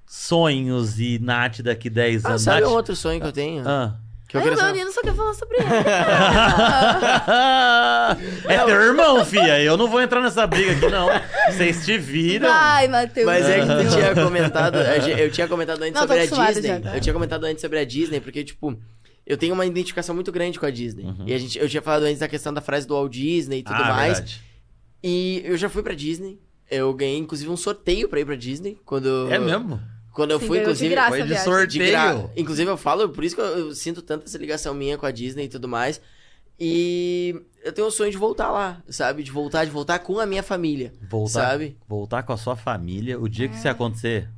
sonhos 0.07 0.99
e 1.01 1.19
Nath 1.19 1.61
daqui 1.61 1.91
10 1.91 2.25
Ah, 2.25 2.29
anos. 2.31 2.43
sabe 2.43 2.61
Nath, 2.63 2.71
outro 2.71 2.97
sonho 2.97 3.21
que 3.21 3.27
eu 3.27 3.33
tenho? 3.33 3.69
Ah. 3.69 3.99
Eu 4.37 4.43
Ai, 4.43 4.51
o. 4.51 4.55
Leonino 4.55 4.93
só 4.93 5.03
quer 5.03 5.15
falar 5.15 5.35
sobre 5.35 5.59
ele. 5.59 5.67
é 8.49 8.65
teu 8.65 8.83
irmão, 8.83 9.25
fia. 9.25 9.63
Eu 9.63 9.77
não 9.77 9.89
vou 9.89 10.01
entrar 10.01 10.21
nessa 10.21 10.47
briga 10.47 10.73
aqui, 10.73 10.89
não. 10.89 11.09
Vocês 11.49 11.85
te 11.85 11.99
viram. 11.99 12.49
Vai, 12.49 12.89
Matheus. 12.89 13.27
Mas 13.27 13.47
é 13.47 13.61
que 13.61 13.67
tu 13.67 13.95
tinha 13.95 14.15
comentado, 14.25 14.79
eu 14.79 15.31
tinha 15.31 15.49
comentado 15.49 15.83
antes 15.83 15.95
Não, 15.95 16.03
sobre 16.03 16.21
a 16.21 16.27
Disney. 16.27 16.69
já, 16.69 16.81
tá? 16.81 16.97
Eu 16.97 17.01
tinha 17.01 17.13
comentado 17.13 17.45
antes 17.45 17.61
sobre 17.61 17.79
a 17.79 17.85
Disney, 17.85 18.21
porque, 18.21 18.45
tipo, 18.45 18.79
eu 19.27 19.37
tenho 19.37 19.55
uma 19.55 19.67
identificação 19.67 20.15
muito 20.15 20.31
grande 20.31 20.59
com 20.59 20.67
a 20.67 20.71
Disney. 20.71 21.05
Uhum. 21.05 21.25
E 21.27 21.35
a 21.35 21.39
gente, 21.39 21.59
eu 21.59 21.69
tinha 21.69 21.83
falado 21.83 22.05
antes 22.05 22.21
da 22.21 22.29
questão 22.29 22.55
da 22.55 22.61
frase 22.61 22.87
do 22.87 22.95
Walt 22.95 23.13
Disney 23.13 23.59
e 23.59 23.63
tudo 23.63 23.83
ah, 23.83 23.89
mais. 23.89 24.19
verdade. 24.19 24.41
E 25.03 25.43
eu 25.45 25.57
já 25.57 25.69
fui 25.69 25.83
pra 25.83 25.95
Disney. 25.95 26.39
Eu 26.71 26.93
ganhei, 26.95 27.19
inclusive, 27.19 27.51
um 27.51 27.57
sorteio 27.57 28.09
pra 28.09 28.21
ir 28.21 28.25
pra 28.25 28.35
Disney. 28.35 28.79
Quando, 28.85 29.31
É 29.31 29.39
mesmo? 29.39 29.81
Quando 30.17 30.31
eu 30.31 30.41
Sim, 30.41 30.47
fui, 30.47 30.59
ganhou 30.59 30.73
de 30.73 30.87
inclusive. 30.87 30.95
graça 30.95 31.11
Foi 31.11 31.23
de 31.23 31.39
sorteio. 31.39 31.67
de 31.69 31.91
gra... 31.91 32.31
Inclusive, 32.37 32.71
eu 32.71 32.77
falo, 32.79 33.09
por 33.11 33.23
isso 33.23 33.35
que 33.37 33.41
eu, 33.43 33.47
eu 33.47 33.75
sinto 33.75 34.01
tanta 34.01 34.25
essa 34.25 34.39
ligação 34.39 34.73
minha 34.75 34.97
com 34.97 35.05
a 35.05 35.11
Disney 35.11 35.45
e 35.45 35.49
tudo 35.49 35.69
mais. 35.69 36.01
E 36.59 37.39
eu 37.63 37.71
tenho 37.73 37.87
o 37.87 37.91
sonho 37.91 38.11
de 38.11 38.17
voltar 38.17 38.51
lá, 38.51 38.83
sabe? 38.89 39.23
De 39.23 39.31
voltar, 39.31 39.65
de 39.67 39.71
voltar 39.71 39.99
com 39.99 40.19
a 40.19 40.25
minha 40.25 40.43
família. 40.43 40.93
Voltar, 41.09 41.51
Sabe? 41.51 41.77
voltar 41.87 42.23
com 42.23 42.33
a 42.33 42.37
sua 42.39 42.57
família. 42.57 43.21
O 43.21 43.29
dia 43.29 43.47
que 43.47 43.55
É. 43.55 43.59
isso 43.59 43.69
acontecer, 43.69 44.29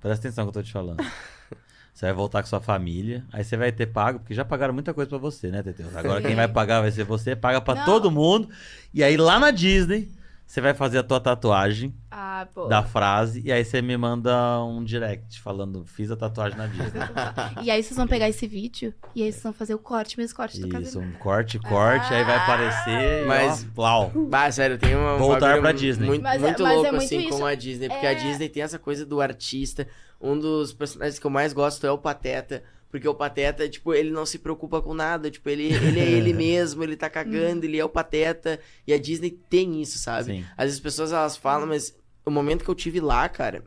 presta 0.00 0.28
atenção 0.28 0.46
no 0.46 0.52
que 0.52 0.58
eu 0.58 0.62
tô 0.62 0.66
te 0.66 0.72
falando. 0.72 0.98
Você 1.92 2.06
vai 2.06 2.12
voltar 2.14 2.42
com 2.42 2.48
sua 2.48 2.60
família, 2.60 3.24
aí 3.32 3.44
você 3.44 3.56
vai 3.56 3.70
ter 3.70 3.86
pago, 3.86 4.18
porque 4.18 4.34
já 4.34 4.44
pagaram 4.44 4.74
muita 4.74 4.92
coisa 4.92 5.08
pra 5.08 5.16
você, 5.16 5.46
né, 5.48 5.62
Teteu? 5.62 5.86
Agora 5.94 6.20
quem 6.20 6.34
vai 6.34 6.48
pagar 6.48 6.80
vai 6.80 6.90
ser 6.90 7.04
você, 7.04 7.36
paga 7.36 7.60
pra 7.60 7.76
Não. 7.76 7.84
todo 7.84 8.10
mundo. 8.10 8.48
E 8.92 9.00
aí 9.04 9.16
lá 9.16 9.38
na 9.38 9.52
Disney, 9.52 10.08
Você 10.46 10.60
vai 10.60 10.72
fazer 10.74 10.98
a 10.98 11.02
tua 11.02 11.18
tatuagem 11.18 11.92
Ah, 12.10 12.46
pô. 12.54 12.66
da 12.66 12.82
frase 12.82 13.42
e 13.44 13.50
aí 13.50 13.64
você 13.64 13.80
me 13.82 13.96
manda 13.96 14.62
um 14.62 14.84
direct 14.84 15.40
falando, 15.40 15.84
fiz 15.84 16.10
a 16.10 16.16
tatuagem 16.16 16.56
na 16.56 16.66
Disney. 16.66 17.00
E 17.64 17.70
aí 17.70 17.82
vocês 17.82 17.96
vão 17.96 18.06
pegar 18.06 18.28
esse 18.28 18.46
vídeo 18.46 18.94
e 19.14 19.22
aí 19.22 19.32
vocês 19.32 19.42
vão 19.42 19.52
fazer 19.52 19.74
o 19.74 19.78
corte, 19.78 20.18
mesmo 20.18 20.36
corte 20.36 20.60
do 20.60 20.80
Isso, 20.80 21.00
um 21.00 21.12
corte, 21.12 21.58
corte, 21.58 22.12
aí 22.12 22.22
vai 22.24 22.36
aparecer. 22.36 23.26
Mas- 23.26 23.64
Mas. 23.64 23.66
Ó, 23.76 23.82
uau. 23.82 24.12
Bah, 24.28 24.50
sério, 24.52 24.78
tem 24.78 24.94
uma. 24.94 25.14
um 25.14 25.18
Voltar 25.18 25.58
pra 25.60 25.72
Disney. 25.72 26.06
Muito, 26.06 26.22
Mas 26.22 26.42
é- 26.42 26.46
muito 26.46 26.62
mas 26.62 26.72
é 26.72 26.74
louco, 26.76 26.90
muito 26.92 27.04
assim, 27.04 27.18
isso. 27.20 27.28
como 27.30 27.46
a 27.46 27.54
Disney. 27.54 27.88
Porque 27.88 28.06
a 28.06 28.12
É. 28.12 28.14
Disney 28.14 28.48
tem 28.48 28.62
essa 28.62 28.78
coisa 28.78 29.04
do 29.06 29.20
artista. 29.20 29.88
Um 30.20 30.38
dos 30.38 30.72
personagens 30.72 31.18
que 31.18 31.26
eu 31.26 31.30
mais 31.30 31.52
gosto 31.52 31.86
é 31.86 31.90
o 31.90 31.98
Pateta. 31.98 32.62
Porque 32.94 33.08
o 33.08 33.14
Pateta, 33.14 33.68
tipo, 33.68 33.92
ele 33.92 34.12
não 34.12 34.24
se 34.24 34.38
preocupa 34.38 34.80
com 34.80 34.94
nada. 34.94 35.28
Tipo, 35.28 35.48
ele, 35.50 35.64
ele 35.74 35.98
é 35.98 36.08
ele 36.12 36.32
mesmo, 36.32 36.84
ele 36.84 36.96
tá 36.96 37.10
cagando, 37.10 37.64
ele 37.64 37.76
é 37.76 37.84
o 37.84 37.88
Pateta. 37.88 38.60
E 38.86 38.92
a 38.94 38.98
Disney 38.98 39.32
tem 39.50 39.82
isso, 39.82 39.98
sabe? 39.98 40.26
Sim. 40.26 40.44
Às 40.56 40.66
vezes 40.66 40.76
as 40.76 40.80
pessoas 40.80 41.10
elas 41.12 41.36
falam, 41.36 41.66
mas 41.66 41.92
o 42.24 42.30
momento 42.30 42.62
que 42.62 42.70
eu 42.70 42.74
tive 42.76 43.00
lá, 43.00 43.28
cara, 43.28 43.64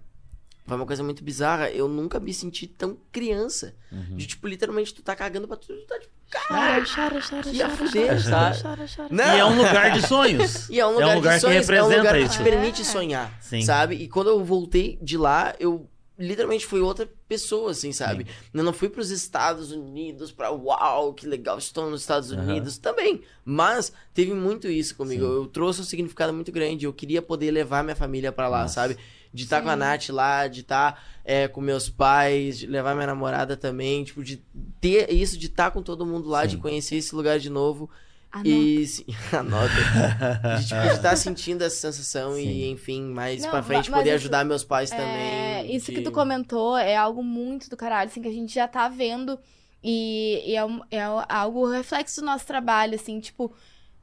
foi 0.65 0.77
uma 0.77 0.85
coisa 0.85 1.03
muito 1.03 1.21
bizarra. 1.25 1.69
Eu 1.69 1.89
nunca 1.89 2.21
me 2.21 2.33
senti 2.33 2.67
tão 2.67 2.97
criança. 3.11 3.75
Uhum. 3.91 4.15
De, 4.15 4.27
tipo, 4.27 4.47
literalmente, 4.47 4.93
tu 4.93 5.01
tá 5.01 5.13
cagando 5.13 5.45
pra 5.45 5.57
tudo. 5.57 5.77
Tu 5.81 5.87
tá, 5.87 5.99
tipo, 5.99 6.13
Chora, 6.47 6.85
chora, 6.85 7.21
chora, 7.21 7.43
Que 7.43 7.57
chora, 7.57 7.69
fuder, 7.75 8.07
chora, 8.07 8.29
tá? 8.29 8.51
chora, 8.53 8.61
chora, 8.61 8.87
chora. 8.95 9.09
não! 9.11 9.35
E 9.35 9.39
é 9.39 9.45
um 9.45 9.57
lugar 9.57 9.91
de 9.91 10.07
sonhos. 10.07 10.69
E 10.71 10.79
é 10.79 10.87
um 10.87 10.93
lugar, 10.93 11.15
de 11.17 11.21
que 11.21 11.39
sonhos, 11.41 11.43
é 11.43 11.47
um 11.47 11.51
representa 11.89 11.97
lugar 11.97 12.17
que 12.23 12.29
te 12.29 12.43
permite 12.43 12.81
É. 12.81 12.85
sonhar, 12.85 13.37
Sim. 13.41 13.61
sabe? 13.61 13.95
E 13.95 14.07
quando 14.07 14.29
eu 14.29 14.41
voltei 14.45 14.97
de 15.01 15.17
lá, 15.17 15.53
eu 15.59 15.89
literalmente 16.17 16.65
fui 16.65 16.79
outra 16.79 17.09
pessoa, 17.27 17.71
assim, 17.71 17.91
sabe? 17.91 18.25
Eu 18.53 18.63
não 18.63 18.73
fui 18.73 18.89
pros 18.89 19.11
Estados 19.11 19.71
Unidos 19.71 20.31
pra 20.31 20.51
uau, 20.51 21.13
que 21.13 21.27
legal, 21.27 21.57
estou 21.57 21.89
nos 21.89 22.01
Estados. 22.01 22.31
Unidos 22.31 22.77
também. 22.77 23.21
Mas 23.43 23.91
teve 24.13 24.33
muito 24.33 24.67
isso 24.67 24.95
comigo. 24.95 25.25
Sim. 25.25 25.31
Eu 25.31 25.47
trouxe 25.47 25.81
um 25.81 25.83
significado 25.83 26.33
muito 26.33 26.51
grande. 26.51 26.85
Eu 26.85 26.93
queria 26.93 27.21
poder 27.21 27.51
levar 27.51 27.83
minha 27.83 27.95
família 27.95 28.31
pra 28.31 28.47
lá, 28.47 28.61
Nossa. 28.61 28.75
sabe? 28.75 28.97
De 29.33 29.43
estar 29.43 29.61
com 29.61 29.69
a 29.69 29.73
Sim. 29.73 29.79
Nath 29.79 30.09
lá, 30.09 30.47
de 30.47 30.61
estar 30.61 31.03
é, 31.23 31.47
com 31.47 31.59
meus 31.61 31.89
pais, 31.89 32.59
de 32.59 32.67
levar 32.67 32.95
minha 32.95 33.07
namorada 33.07 33.57
também, 33.57 34.03
tipo, 34.03 34.23
de 34.23 34.41
ter 34.79 35.11
isso, 35.13 35.37
de 35.37 35.47
estar 35.47 35.71
com 35.71 35.81
todo 35.81 36.05
mundo 36.05 36.29
lá, 36.29 36.43
Sim. 36.43 36.49
de 36.49 36.57
conhecer 36.57 36.95
esse 36.95 37.13
lugar 37.13 37.39
de 37.39 37.49
novo. 37.49 37.89
Anota. 38.39 38.47
E 38.49 38.87
sim, 38.87 39.05
anota. 39.31 40.57
De, 40.59 40.67
tipo, 40.67 40.81
de 40.81 40.87
estar 40.87 41.15
sentindo 41.15 41.63
essa 41.63 41.75
sensação 41.91 42.35
Sim. 42.35 42.47
e, 42.47 42.69
enfim, 42.69 43.01
mais 43.03 43.41
Não, 43.43 43.49
pra 43.49 43.63
frente 43.63 43.89
poder 43.89 44.09
isso- 44.09 44.15
ajudar 44.15 44.43
meus 44.45 44.63
pais 44.63 44.91
É, 44.91 44.95
também. 44.97 45.75
isso 45.75 45.91
que 45.91 45.97
de- 45.99 46.03
tu 46.03 46.11
comentou 46.11 46.77
é 46.77 46.95
algo 46.95 47.23
muito 47.23 47.69
do 47.69 47.77
caralho, 47.77 48.09
assim, 48.09 48.21
que 48.21 48.27
a 48.27 48.31
gente 48.33 48.53
já 48.53 48.67
tá 48.67 48.87
vendo. 48.89 49.39
E, 49.83 50.43
e 50.51 50.55
é, 50.55 50.97
é 50.99 51.03
algo 51.29 51.69
reflexo 51.69 52.19
do 52.21 52.25
nosso 52.25 52.45
trabalho, 52.45 52.95
assim, 52.95 53.19
tipo, 53.19 53.53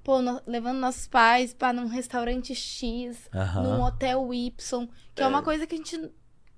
pô, 0.02 0.22
no- 0.22 0.40
levando 0.46 0.78
nossos 0.78 1.06
pais 1.08 1.52
para 1.52 1.72
num 1.72 1.86
restaurante 1.88 2.54
X, 2.54 3.28
Aham. 3.34 3.62
num 3.62 3.82
hotel 3.82 4.32
Y, 4.32 4.88
que 5.14 5.22
é. 5.22 5.24
É. 5.24 5.28
uma 5.28 5.42
coisa 5.42 5.66
que 5.66 5.74
a 5.74 5.78
gente 5.78 5.98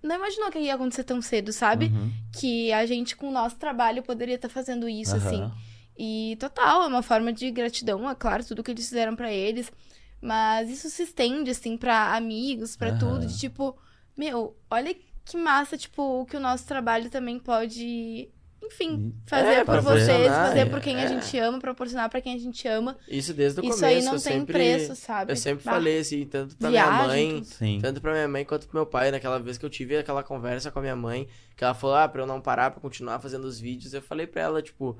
não 0.03 0.17
imaginou 0.17 0.51
que 0.51 0.59
ia 0.61 0.75
acontecer 0.75 1.03
tão 1.03 1.21
cedo, 1.23 1.53
sabe? 1.53 1.87
Uhum. 1.87 2.13
Que 2.39 2.73
a 2.73 2.85
gente, 2.87 3.17
com 3.17 3.29
o 3.29 3.33
nosso 3.33 3.57
trabalho, 3.57 4.03
poderia 4.03 4.37
estar 4.37 4.49
fazendo 4.49 4.89
isso, 4.89 5.17
assim. 5.17 5.51
E 5.99 6.37
total, 6.39 6.83
é 6.83 6.87
uma 6.87 7.03
forma 7.03 7.33
de 7.33 7.51
gratidão, 7.51 8.09
é 8.09 8.15
claro, 8.15 8.45
tudo 8.45 8.63
que 8.63 8.71
eles 8.71 8.89
fizeram 8.89 9.17
pra 9.17 9.33
eles. 9.33 9.73
Mas 10.21 10.69
isso 10.71 10.89
se 10.91 11.03
estende, 11.05 11.51
assim, 11.51 11.77
pra 11.77 12.15
amigos, 12.17 12.77
pra 12.77 12.89
Aham. 12.89 12.99
tudo. 12.99 13.27
De 13.27 13.39
tipo, 13.39 13.77
meu, 14.17 14.57
olha 14.71 14.95
que 15.25 15.37
massa, 15.37 15.77
tipo, 15.77 16.23
o 16.23 16.27
que 16.27 16.37
o 16.37 16.41
nosso 16.41 16.67
trabalho 16.67 17.11
também 17.11 17.39
pode, 17.39 18.29
enfim, 18.63 19.15
fazer 19.27 19.49
É, 19.61 19.65
por 19.65 19.81
vocês, 19.81 20.29
fazer 20.29 20.61
é. 20.61 20.65
por 20.67 20.81
quem 20.81 21.01
a 21.01 21.07
gente 21.07 21.37
ama, 21.39 21.59
proporcionar 21.59 22.09
pra 22.09 22.21
quem 22.21 22.35
a 22.35 22.39
gente 22.39 22.67
ama. 22.69 22.97
Isso 23.09 23.35
desde 23.35 23.61
o 23.61 23.65
isso 23.65 23.75
começo. 23.77 23.85
aí 23.85 24.03
não 24.05 24.15
eu 24.15 24.21
tem 24.21 24.33
sempre, 24.33 24.53
preço, 24.53 24.95
sabe? 24.97 25.33
Eu 25.33 25.37
sempre 25.37 25.65
Bah, 25.65 25.73
falei 25.73 25.99
assim, 25.99 26.25
tanto 26.27 26.57
pra 26.57 26.71
minha 26.71 26.85
viagem, 26.85 27.07
mãe, 27.33 27.43
tudo. 27.43 27.55
Sim. 27.55 27.79
tanto 27.83 28.01
pra 28.01 28.13
minha 28.13 28.29
mãe 28.29 28.45
quanto 28.45 28.67
pro 28.69 28.77
meu 28.79 28.87
pai. 28.87 29.11
Naquela 29.11 29.39
vez 29.39 29.59
que 29.59 29.65
eu 29.67 29.71
tive 29.71 29.97
aquela 29.99 30.23
conversa 30.23 30.71
com 30.71 30.79
a 30.79 30.83
minha 30.83 30.97
mãe, 30.97 31.29
que 31.57 31.65
ela 31.65 31.75
falou, 31.75 31.97
ah, 31.97 32.09
pra 32.09 32.23
eu 32.23 32.27
não 32.27 32.41
parar, 32.41 32.71
pra 32.71 32.81
continuar 32.81 33.19
fazendo 33.21 33.45
os 33.45 33.59
vídeos, 33.61 33.93
eu 33.95 34.03
falei 34.03 34.27
pra 34.27 34.43
ela, 34.43 34.63
tipo, 34.63 34.97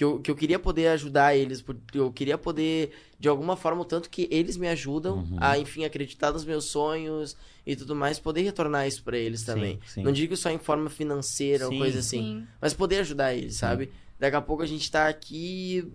que 0.00 0.04
eu, 0.04 0.18
que 0.18 0.30
eu 0.30 0.34
queria 0.34 0.58
poder 0.58 0.86
ajudar 0.86 1.36
eles, 1.36 1.60
porque 1.60 1.98
eu 1.98 2.10
queria 2.10 2.38
poder, 2.38 2.90
de 3.18 3.28
alguma 3.28 3.54
forma, 3.54 3.82
o 3.82 3.84
tanto 3.84 4.08
que 4.08 4.26
eles 4.30 4.56
me 4.56 4.66
ajudam 4.66 5.18
Uhum. 5.18 5.36
a, 5.38 5.58
enfim, 5.58 5.84
acreditar 5.84 6.32
nos 6.32 6.42
meus 6.42 6.70
sonhos 6.70 7.36
e 7.66 7.76
tudo 7.76 7.94
mais, 7.94 8.18
poder 8.18 8.40
retornar 8.40 8.88
isso 8.88 9.02
pra 9.04 9.18
eles 9.18 9.42
também. 9.42 9.74
Sim, 9.84 9.96
sim. 9.96 10.02
Não 10.02 10.10
digo 10.10 10.34
só 10.38 10.48
em 10.48 10.56
forma 10.56 10.88
financeira 10.88 11.66
Sim. 11.66 11.72
ou 11.74 11.78
coisa 11.78 11.98
assim, 11.98 12.22
Sim. 12.40 12.46
mas 12.58 12.72
poder 12.72 13.00
ajudar 13.00 13.34
eles, 13.34 13.56
sabe? 13.58 13.90
Daqui 14.18 14.36
a 14.36 14.40
pouco 14.40 14.62
a 14.62 14.66
gente 14.66 14.90
tá 14.90 15.06
aqui. 15.06 15.86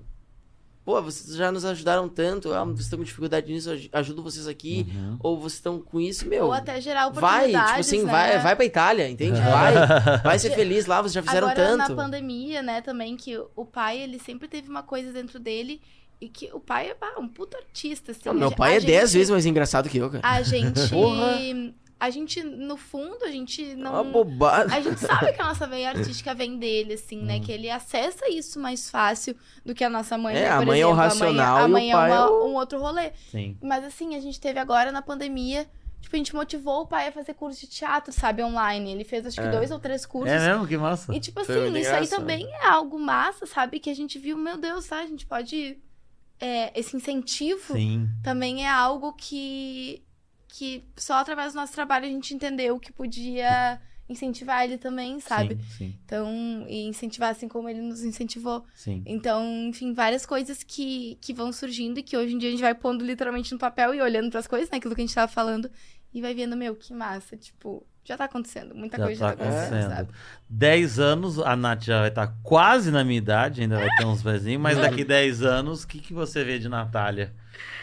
Pô, 0.86 1.02
vocês 1.02 1.36
já 1.36 1.52
nos 1.52 1.66
ajudaram 1.66 2.07
tanto. 2.07 2.53
Ah, 2.53 2.64
vocês 2.64 2.82
estão 2.82 2.99
com 2.99 3.03
dificuldade 3.03 3.52
nisso, 3.52 3.72
eu 3.72 3.80
ajudo 3.91 4.22
vocês 4.22 4.48
aqui. 4.48 4.86
Uhum. 4.94 5.18
Ou 5.20 5.38
vocês 5.40 5.53
estão 5.53 5.80
com 5.82 5.99
isso, 5.99 6.28
meu. 6.28 6.45
Ou 6.45 6.53
até 6.53 6.80
gerar 6.80 7.10
vai, 7.10 7.45
oportunidades, 7.49 7.88
tipo 7.88 7.98
assim, 7.98 8.06
né? 8.06 8.12
vai, 8.12 8.40
vai 8.40 8.56
pra 8.56 8.66
Itália, 8.66 9.10
entende? 9.10 9.40
É. 9.40 9.44
Vai. 9.49 9.74
Vai 10.24 10.38
ser 10.40 10.52
feliz 10.52 10.86
lá, 10.86 11.02
vocês 11.02 11.14
já 11.14 11.24
fizeram 11.24 11.49
Agora, 11.49 11.76
na 11.76 11.88
tanto. 11.88 11.95
pandemia, 11.95 12.62
né, 12.62 12.82
também, 12.82 13.18
que 13.18 13.36
o 13.56 13.66
pai, 13.66 13.98
ele 13.98 14.20
sempre 14.20 14.48
teve 14.48 14.70
uma 14.70 14.84
coisa 14.84 15.12
dentro 15.12 15.40
dele 15.40 15.82
e 16.22 16.30
que 16.30 16.52
o 16.53 16.60
pai 16.60 16.91
é 16.91 17.20
um 17.20 17.28
puto 17.28 17.57
artista, 17.57 18.12
assim. 18.12 18.22
Não, 18.26 18.34
meu 18.36 18.48
A 18.49 18.52
pai 18.52 18.78
é 18.78 18.80
gente- 18.80 18.88
10 18.91 19.14
vezes 19.14 19.30
mais 19.32 19.45
engraçado 19.48 19.90
que 19.90 19.98
eu, 19.98 20.10
cara. 20.12 20.22
A 20.28 20.41
gente. 20.44 20.88
Porra. 20.90 21.40
A 21.98 22.10
gente, 22.10 22.44
no 22.44 22.76
fundo, 22.76 23.24
a 23.24 23.32
gente 23.32 23.64
Uma 23.76 24.04
não. 24.04 24.12
bobagem. 24.12 24.76
A 24.76 24.82
gente 24.82 25.00
sabe 25.00 25.32
que 25.32 25.42
a 25.42 25.46
nossa 25.46 25.66
veia 25.66 25.90
artística 25.96 26.36
vem 26.36 26.58
dele, 26.60 26.94
assim, 26.96 27.20
Hum. 27.20 27.26
né? 27.26 27.40
Que 27.40 27.52
ele 27.52 27.70
acessa 27.70 28.28
isso 28.30 28.60
mais 28.60 28.90
fácil 28.90 29.36
do 29.66 29.74
que 29.74 29.84
a 29.84 29.90
nossa 29.90 30.18
mãe. 30.18 30.36
É, 30.36 30.42
né? 30.42 30.50
a 30.50 30.58
Por 30.58 30.66
mãe 30.68 30.82
é 30.82 30.86
o 30.86 30.90
exemplo, 30.90 31.04
racional 31.04 31.58
a 31.58 31.62
e 31.62 31.66
o 31.66 31.70
mãe, 31.70 31.92
pai 31.92 32.12
é, 32.12 32.14
é 32.14 32.20
uma- 32.20 32.30
o- 32.30 32.48
um 32.50 32.54
outro 32.56 32.80
rolê. 32.80 33.12
Sim. 33.32 33.58
Mas 33.62 33.84
assim, 33.86 34.14
a 34.16 34.20
gente 34.20 34.40
teve 34.42 34.60
agora 34.60 34.92
na 34.92 35.02
pandemia. 35.02 35.66
Tipo, 36.02 36.18
a 36.18 36.20
gente 36.20 36.36
motivou 36.36 36.82
o 36.82 36.86
pai 36.86 37.08
a 37.08 37.12
fazer 37.12 37.34
curso 37.34 37.62
de 37.62 37.68
teatro, 37.68 38.14
sabe, 38.14 38.44
online. 38.44 38.92
Ele 38.92 39.04
fez 39.04 39.26
acho 39.26 39.38
que 39.42 39.48
É. 39.48 39.50
dois 39.50 39.72
ou 39.72 39.80
três 39.80 40.06
cursos. 40.06 40.32
É 40.32 40.38
mesmo? 40.50 40.68
Que 40.68 40.78
massa. 40.78 41.16
E 41.16 41.20
tipo 41.20 41.40
assim, 41.40 41.74
isso 41.80 41.90
aí 41.92 42.08
também 42.08 42.46
é 42.46 42.68
algo 42.68 43.00
massa, 43.00 43.46
sabe? 43.48 43.80
Que 43.80 43.90
a 43.90 43.96
gente 43.96 44.20
viu, 44.20 44.38
meu 44.38 44.58
Deus, 44.58 44.86
tá? 44.86 45.00
A 45.00 45.08
gente 45.08 45.26
pode. 45.26 45.78
é, 46.40 46.78
esse 46.78 46.96
incentivo 46.98 47.74
Sim. 47.74 48.10
também 48.22 48.66
é 48.66 48.70
algo 48.70 49.14
que. 49.14 50.04
Que 50.57 50.86
só 50.95 51.15
através 51.15 51.52
do 51.52 51.57
nosso 51.57 51.73
trabalho 51.73 52.06
a 52.06 52.10
gente 52.10 52.34
entendeu 52.34 52.80
que 52.80 52.90
podia 52.94 53.77
incentivar 54.07 54.64
ele 54.64 54.77
também, 54.77 55.19
sabe? 55.19 55.56
Sim, 55.56 55.69
sim, 55.77 55.99
Então, 56.06 56.65
e 56.69 56.86
incentivar 56.88 57.32
assim 57.32 57.48
como 57.49 57.68
ele 57.68 57.82
nos 57.82 58.03
incentivou. 58.06 58.64
sim. 58.73 59.03
Então, 59.06 59.44
enfim, 59.68 59.91
várias 59.94 60.26
coisas 60.26 60.64
que, 60.64 61.18
que 61.19 61.34
vão 61.34 61.52
surgindo 61.52 61.99
e 61.99 62.03
que 62.03 62.15
hoje 62.15 62.34
em 62.34 62.38
dia 62.38 62.48
a 62.48 62.52
gente 62.53 62.61
vai 62.61 62.73
pondo 62.73 63.03
literalmente 63.03 63.52
no 63.52 63.60
papel 63.60 63.94
e 63.94 64.02
olhando 64.02 64.32
pras 64.32 64.48
coisas, 64.48 64.69
né? 64.69 64.77
Aquilo 64.77 64.95
que 64.95 65.02
a 65.02 65.06
gente 65.06 65.14
tava 65.14 65.30
falando. 65.30 65.69
E 66.14 66.22
vai 66.22 66.34
vendo, 66.34 66.56
meu, 66.56 66.73
que 66.73 66.94
massa. 66.94 67.36
Tipo, 67.36 67.86
já 68.06 68.15
tá 68.18 68.26
acontecendo. 68.26 68.73
Muita 68.76 68.98
Já 68.98 69.03
coisa 69.06 69.19
tá 69.19 69.30
já 69.32 69.36
tá 69.36 69.44
acontecendo, 69.44 69.73
acontecendo. 69.73 69.95
sabe? 69.98 70.10
10 70.49 70.99
anos, 70.99 71.40
a 71.40 71.56
Nath 71.56 71.84
já 71.84 71.99
vai 71.99 72.10
estar 72.10 72.27
quase 72.44 72.91
na 72.91 73.03
minha 73.03 73.18
idade, 73.18 73.61
ainda 73.61 73.77
vai 73.80 73.90
ter 73.98 74.06
uns 74.06 74.22
pezinhos, 74.23 74.61
mas 74.61 74.77
daqui 74.77 75.03
10 75.03 75.41
anos, 75.44 75.84
o 75.84 75.88
que, 75.88 75.99
que 75.99 76.14
você 76.14 76.44
vê 76.44 76.60
de 76.60 76.69
Natália? 76.69 77.34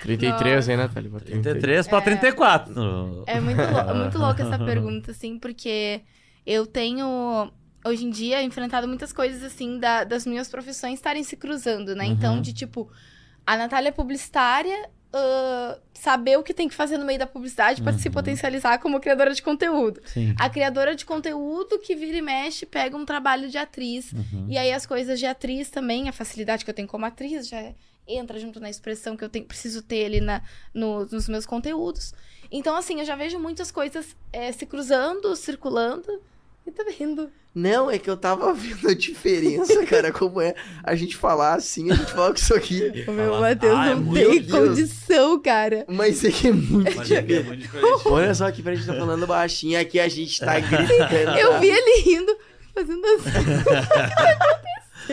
33, 0.02 0.68
hein, 0.68 0.76
Natália? 0.76 1.10
33 1.20 1.88
pra 1.88 2.00
34. 2.00 3.24
É 3.26 3.40
muito, 3.40 3.60
lou- 3.60 3.94
muito 3.94 4.18
louca 4.18 4.42
essa 4.42 4.58
pergunta, 4.64 5.10
assim, 5.10 5.38
porque 5.38 6.00
eu 6.46 6.66
tenho, 6.66 7.50
hoje 7.84 8.04
em 8.04 8.10
dia, 8.10 8.42
enfrentado 8.42 8.86
muitas 8.88 9.12
coisas, 9.12 9.42
assim, 9.42 9.78
da- 9.78 10.04
das 10.04 10.26
minhas 10.26 10.48
profissões 10.48 10.94
estarem 10.94 11.22
se 11.22 11.36
cruzando, 11.36 11.94
né? 11.94 12.04
Então, 12.06 12.36
Uhum. 12.36 12.40
de 12.42 12.52
tipo, 12.52 12.90
a 13.46 13.56
Natália 13.56 13.88
é 13.88 13.92
publicitária, 13.92 14.88
ah, 15.12 15.78
saber 15.94 16.36
o 16.38 16.42
que 16.42 16.52
tem 16.54 16.68
que 16.68 16.74
fazer 16.74 16.98
no 16.98 17.04
meio 17.04 17.18
da 17.18 17.26
publicidade 17.26 17.80
para 17.82 17.92
se 17.98 18.08
Uhum. 18.08 18.14
potencializar 18.14 18.78
como 18.78 18.98
criadora 19.00 19.32
de 19.34 19.42
conteúdo. 19.42 20.00
Sim. 20.06 20.34
A 20.38 20.48
criadora 20.50 20.94
de 20.96 21.04
conteúdo 21.04 21.78
que 21.78 21.94
vira 21.94 22.16
e 22.16 22.22
mexe 22.22 22.66
pega 22.66 22.96
um 22.96 23.04
trabalho 23.04 23.48
de 23.48 23.58
atriz. 23.58 24.12
Uhum. 24.12 24.46
E 24.48 24.58
aí 24.58 24.72
as 24.72 24.84
coisas 24.86 25.18
de 25.18 25.26
atriz 25.26 25.70
também, 25.70 26.08
a 26.08 26.12
facilidade 26.12 26.64
que 26.64 26.70
eu 26.70 26.74
tenho 26.74 26.88
como 26.88 27.04
atriz 27.06 27.46
já 27.48 27.72
entra 28.08 28.38
junto 28.38 28.58
na 28.58 28.68
expressão 28.68 29.16
que 29.16 29.22
eu 29.24 29.28
tenho, 29.28 29.44
preciso 29.44 29.80
ter 29.82 30.06
ali 30.06 30.20
na, 30.20 30.42
no- 30.74 31.06
nos 31.06 31.28
meus 31.28 31.46
conteúdos. 31.46 32.12
Então, 32.50 32.74
assim, 32.76 32.98
eu 32.98 33.04
já 33.06 33.14
vejo 33.14 33.38
muitas 33.38 33.70
coisas 33.70 34.16
eh, 34.32 34.50
se 34.52 34.66
cruzando, 34.66 35.34
circulando 35.36 36.20
e 36.66 36.70
tá 36.70 36.84
vendo. 36.98 37.30
Não, 37.54 37.90
é 37.90 37.98
que 37.98 38.08
eu 38.08 38.16
tava 38.16 38.54
vendo 38.54 38.88
a 38.88 38.94
diferença, 38.94 39.84
cara, 39.86 40.10
como 40.10 40.40
é 40.40 40.54
a 40.82 40.94
gente 40.94 41.16
falar 41.16 41.54
assim, 41.54 41.90
a 41.90 41.94
gente 41.94 42.10
falar 42.12 42.28
com 42.30 42.36
isso 42.36 42.54
aqui. 42.54 43.04
O 43.06 43.12
meu 43.12 43.26
Fala- 43.32 43.40
Matheus 43.40 43.76
Ah, 43.78 43.86
é 43.90 43.94
não 43.94 44.02
muito 44.02 44.20
tem 44.30 44.42
condição, 44.48 45.38
cara. 45.42 45.84
Mas 45.88 46.24
é 46.24 46.30
que 46.30 46.48
é 46.48 46.52
muito 46.52 46.96
Mas 46.96 47.10
é 47.10 47.22
que 47.22 47.34
é 47.34 47.42
muito 47.42 47.60
diferente. 47.60 48.08
Olha 48.08 48.34
só 48.34 48.46
aqui 48.46 48.62
pra 48.62 48.74
gente 48.74 48.86
tá 48.86 48.94
falando 48.94 49.26
baixinho, 49.26 49.78
aqui 49.78 50.00
a 50.00 50.08
gente 50.08 50.40
tá 50.40 50.58
gritando. 50.60 51.36
Eu 51.38 51.60
vi 51.60 51.68
ele 51.68 52.00
rindo, 52.02 52.34
fazendo 52.74 53.04
assim. 53.06 53.30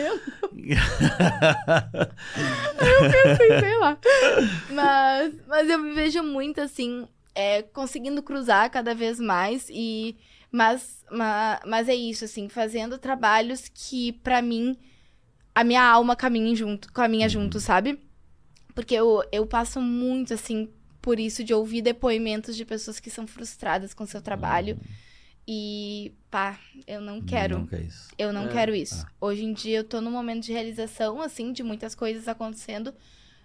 eu 2.80 3.10
pensei, 3.10 3.60
sei 3.60 3.78
lá. 3.78 3.98
Mas, 4.70 5.34
mas 5.46 5.68
eu 5.68 5.78
me 5.78 5.92
vejo 5.92 6.22
muito 6.22 6.60
assim, 6.60 7.06
é, 7.34 7.62
conseguindo 7.62 8.22
cruzar 8.22 8.70
cada 8.70 8.94
vez 8.94 9.18
mais 9.20 9.66
e 9.70 10.16
mas, 10.52 11.04
ma- 11.10 11.60
mas 11.66 11.88
é 11.88 11.94
isso 11.94 12.24
assim, 12.24 12.48
fazendo 12.48 12.98
trabalhos 12.98 13.70
que 13.72 14.12
pra 14.12 14.40
mim 14.42 14.76
a 15.54 15.62
minha 15.64 15.82
alma 15.82 16.14
caminha 16.16 16.54
junto, 16.54 16.92
caminha 16.92 17.28
junto, 17.28 17.58
sabe? 17.60 18.00
Porque 18.74 18.94
eu, 18.94 19.22
eu 19.32 19.46
passo 19.46 19.80
muito 19.80 20.32
assim 20.34 20.68
por 21.02 21.18
isso, 21.18 21.42
de 21.42 21.52
ouvir 21.54 21.82
depoimentos 21.82 22.54
de 22.56 22.64
pessoas 22.64 23.00
que 23.00 23.10
são 23.10 23.26
frustradas 23.26 23.92
com 23.94 24.04
seu 24.06 24.20
trabalho. 24.22 24.78
E, 25.48 26.12
pá, 26.30 26.58
eu 26.86 27.00
não 27.00 27.20
quero. 27.20 27.60
Nunca 27.60 27.76
é 27.76 27.80
isso. 27.80 28.08
Eu 28.18 28.32
não 28.32 28.44
É. 28.44 28.48
quero 28.48 28.74
isso. 28.74 29.04
Hoje 29.20 29.44
em 29.44 29.52
dia 29.52 29.78
eu 29.78 29.84
tô 29.84 30.00
num 30.00 30.10
momento 30.10 30.44
de 30.44 30.52
realização, 30.52 31.20
assim, 31.20 31.52
de 31.52 31.62
muitas 31.62 31.94
coisas 31.94 32.28
acontecendo. 32.28 32.94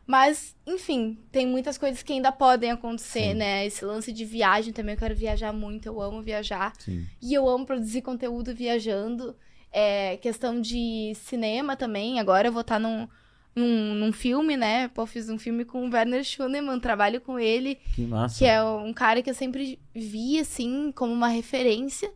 Mas, 0.08 0.56
enfim, 0.68 1.18
tem 1.32 1.48
muitas 1.48 1.78
coisas 1.78 2.04
que 2.04 2.14
ainda 2.14 2.32
podem 2.32 2.70
acontecer, 2.72 3.30
Sim. 3.32 3.34
né? 3.34 3.66
Esse 3.66 3.84
lance 3.84 4.12
de 4.14 4.24
viagem 4.24 4.72
também, 4.72 4.94
eu 4.94 5.00
quero 5.00 5.16
viajar 5.16 5.52
muito, 5.52 5.88
eu 5.88 6.00
amo 6.02 6.22
viajar. 6.22 6.74
Sim. 6.78 7.06
E 7.22 7.34
eu 7.34 7.50
amo 7.50 7.66
produzir 7.66 8.02
conteúdo 8.04 8.54
viajando. 8.54 9.36
É, 9.72 10.16
questão 10.18 10.62
de 10.62 11.12
cinema 11.16 11.76
também. 11.76 12.20
Agora 12.20 12.48
eu 12.48 12.52
vou 12.52 12.62
estar 12.62 12.80
num, 12.80 13.08
num, 13.56 13.96
num 13.96 14.14
filme, 14.14 14.56
né? 14.56 14.88
Pô, 14.90 15.06
fiz 15.08 15.28
um 15.28 15.40
filme 15.40 15.66
com 15.66 15.86
o 15.86 15.92
Werner 15.92 16.24
Schunemann, 16.24 16.80
trabalho 16.80 17.20
com 17.20 17.38
ele, 17.40 17.78
Que 17.96 18.06
massa. 18.06 18.38
que 18.38 18.46
é 18.46 18.64
um 18.64 18.94
cara 18.94 19.22
que 19.24 19.30
eu 19.30 19.34
sempre 19.34 19.80
vi, 19.94 20.40
assim, 20.40 20.92
como 20.96 21.12
uma 21.12 21.28
referência. 21.28 22.10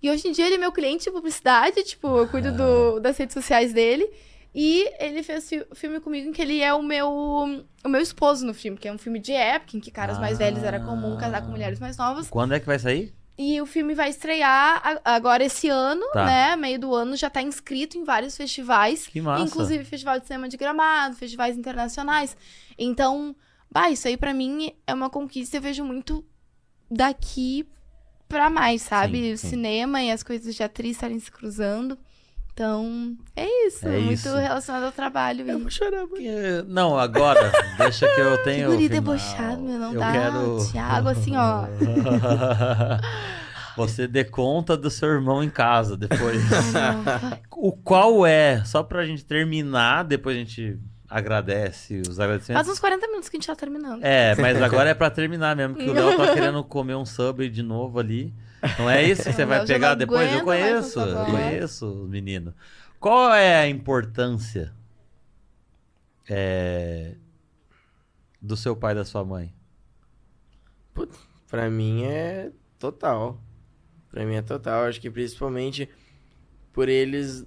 E 0.00 0.08
hoje 0.08 0.28
em 0.28 0.32
dia 0.32 0.46
ele 0.46 0.54
é 0.54 0.58
meu 0.58 0.70
cliente 0.72 1.04
de 1.06 1.10
publicidade, 1.10 1.82
tipo, 1.82 2.06
eu 2.18 2.28
cuido 2.28 2.52
do- 2.52 3.00
das 3.00 3.16
redes 3.18 3.34
sociais 3.34 3.72
dele. 3.72 4.08
E 4.58 4.90
ele 4.98 5.22
fez 5.22 5.46
fi- 5.46 5.66
filme 5.74 6.00
comigo 6.00 6.30
em 6.30 6.32
que 6.32 6.40
ele 6.40 6.62
é 6.62 6.72
o 6.72 6.82
meu, 6.82 7.10
o 7.10 7.88
meu 7.88 8.00
esposo 8.00 8.46
no 8.46 8.54
filme, 8.54 8.78
que 8.78 8.88
é 8.88 8.92
um 8.92 8.96
filme 8.96 9.18
de 9.18 9.32
época, 9.32 9.76
em 9.76 9.80
que 9.80 9.90
caras 9.90 10.18
mais 10.18 10.38
velhos 10.38 10.62
era 10.62 10.80
comum 10.80 11.14
casar 11.18 11.42
com 11.42 11.50
mulheres 11.50 11.78
mais 11.78 11.98
novas. 11.98 12.30
Quando 12.30 12.54
é 12.54 12.60
que 12.60 12.64
vai 12.64 12.78
sair? 12.78 13.14
E 13.36 13.60
o 13.60 13.66
filme 13.66 13.94
vai 13.94 14.08
estrear 14.08 14.98
agora 15.04 15.44
esse 15.44 15.68
ano, 15.68 16.02
Tá. 16.10 16.24
né? 16.24 16.56
Meio 16.56 16.78
do 16.80 16.94
ano, 16.94 17.14
já 17.16 17.28
tá 17.28 17.42
inscrito 17.42 17.98
em 17.98 18.04
vários 18.04 18.34
festivais. 18.34 19.06
Que 19.06 19.20
massa. 19.20 19.44
Inclusive 19.44 19.84
Festival 19.84 20.18
de 20.20 20.26
Cinema 20.26 20.48
de 20.48 20.56
Gramado, 20.56 21.16
festivais 21.16 21.54
internacionais. 21.54 22.34
Então, 22.78 23.36
bah, 23.70 23.90
isso 23.90 24.08
aí 24.08 24.16
pra 24.16 24.32
mim 24.32 24.72
é 24.86 24.94
uma 24.94 25.10
conquista, 25.10 25.58
eu 25.58 25.60
vejo 25.60 25.84
muito 25.84 26.24
daqui 26.90 27.68
pra 28.26 28.48
mais, 28.48 28.80
sabe? 28.82 29.18
Sim, 29.20 29.32
o 29.32 29.38
sim. 29.38 29.48
cinema 29.50 30.02
e 30.02 30.10
as 30.10 30.22
coisas 30.22 30.54
de 30.54 30.62
atriz 30.62 30.92
estarem 30.92 31.18
se 31.18 31.30
cruzando. 31.30 31.98
Então, 32.56 33.14
é 33.36 33.66
isso. 33.66 33.86
É 33.86 33.98
muito 33.98 34.12
isso. 34.14 34.34
relacionado 34.34 34.84
ao 34.84 34.92
trabalho. 34.92 35.46
Eu 35.46 35.58
e- 35.58 35.60
vou 35.60 35.70
chorar. 35.70 36.06
Que- 36.06 36.64
Não, 36.66 36.98
agora, 36.98 37.52
deixa 37.76 38.08
que 38.08 38.18
eu 38.18 38.42
tenho. 38.44 38.70
guri 38.70 38.86
o 38.86 38.88
final. 38.88 39.02
debochado, 39.02 39.60
meu, 39.62 39.78
não 39.78 39.92
eu 39.92 40.00
dá. 40.00 40.12
Quero... 40.12 40.66
Thiago, 40.72 41.08
assim, 41.10 41.36
ó. 41.36 41.66
Você 43.76 44.06
dê 44.06 44.24
conta 44.24 44.74
do 44.74 44.88
seu 44.88 45.10
irmão 45.10 45.44
em 45.44 45.50
casa 45.50 45.98
depois. 45.98 46.40
O 47.58 47.72
qual 47.72 48.26
é, 48.26 48.62
só 48.64 48.82
pra 48.82 49.04
gente 49.06 49.24
terminar, 49.24 50.04
depois 50.04 50.36
a 50.36 50.38
gente 50.38 50.78
agradece 51.08 52.02
os 52.06 52.20
agradecimentos. 52.20 52.66
Faz 52.66 52.76
uns 52.76 52.80
40 52.80 53.06
minutos 53.06 53.28
que 53.30 53.36
a 53.36 53.40
gente 53.40 53.46
tá 53.46 53.56
terminando. 53.56 54.04
É, 54.04 54.34
mas 54.36 54.60
agora 54.60 54.90
é 54.90 54.94
pra 54.94 55.08
terminar 55.10 55.56
mesmo, 55.56 55.74
que 55.74 55.88
o 55.88 55.92
Léo 55.92 56.16
tá 56.18 56.28
querendo 56.34 56.62
comer 56.64 56.96
um 56.96 57.06
sub 57.06 57.48
de 57.48 57.62
novo 57.62 57.98
ali. 57.98 58.34
Não 58.78 58.88
é 58.88 59.02
isso 59.04 59.22
que 59.24 59.32
você 59.32 59.44
O 59.44 59.46
vai 59.46 59.66
pegar 59.66 59.94
depois? 59.94 60.32
Eu 60.32 60.44
conheço, 60.44 60.98
eu 61.00 61.24
conheço 61.26 61.86
os 61.86 62.08
meninos. 62.08 62.54
Qual 62.98 63.32
é 63.32 63.56
a 63.56 63.68
importância 63.68 64.72
é, 66.28 67.14
do 68.40 68.56
seu 68.56 68.74
pai 68.74 68.92
e 68.92 68.96
da 68.96 69.04
sua 69.04 69.24
mãe? 69.24 69.54
Pra 71.48 71.70
mim 71.70 72.04
é 72.04 72.50
total. 72.78 73.40
Pra 74.10 74.24
mim 74.24 74.34
é 74.34 74.42
total. 74.42 74.84
Acho 74.84 75.00
que 75.00 75.10
principalmente 75.10 75.88
por 76.72 76.88
eles. 76.88 77.44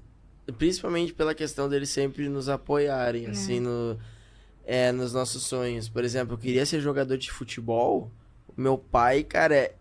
Principalmente 0.57 1.13
pela 1.13 1.35
questão 1.35 1.69
deles 1.69 1.89
sempre 1.89 2.27
nos 2.27 2.49
apoiarem, 2.49 3.27
assim, 3.27 3.59
no, 3.59 3.99
é, 4.65 4.91
nos 4.91 5.13
nossos 5.13 5.43
sonhos. 5.43 5.87
Por 5.89 6.03
exemplo, 6.03 6.33
eu 6.33 6.37
queria 6.39 6.65
ser 6.65 6.79
jogador 6.79 7.17
de 7.17 7.31
futebol. 7.31 8.11
O 8.57 8.59
meu 8.61 8.77
pai, 8.77 9.23
cara, 9.23 9.55
é- 9.55 9.75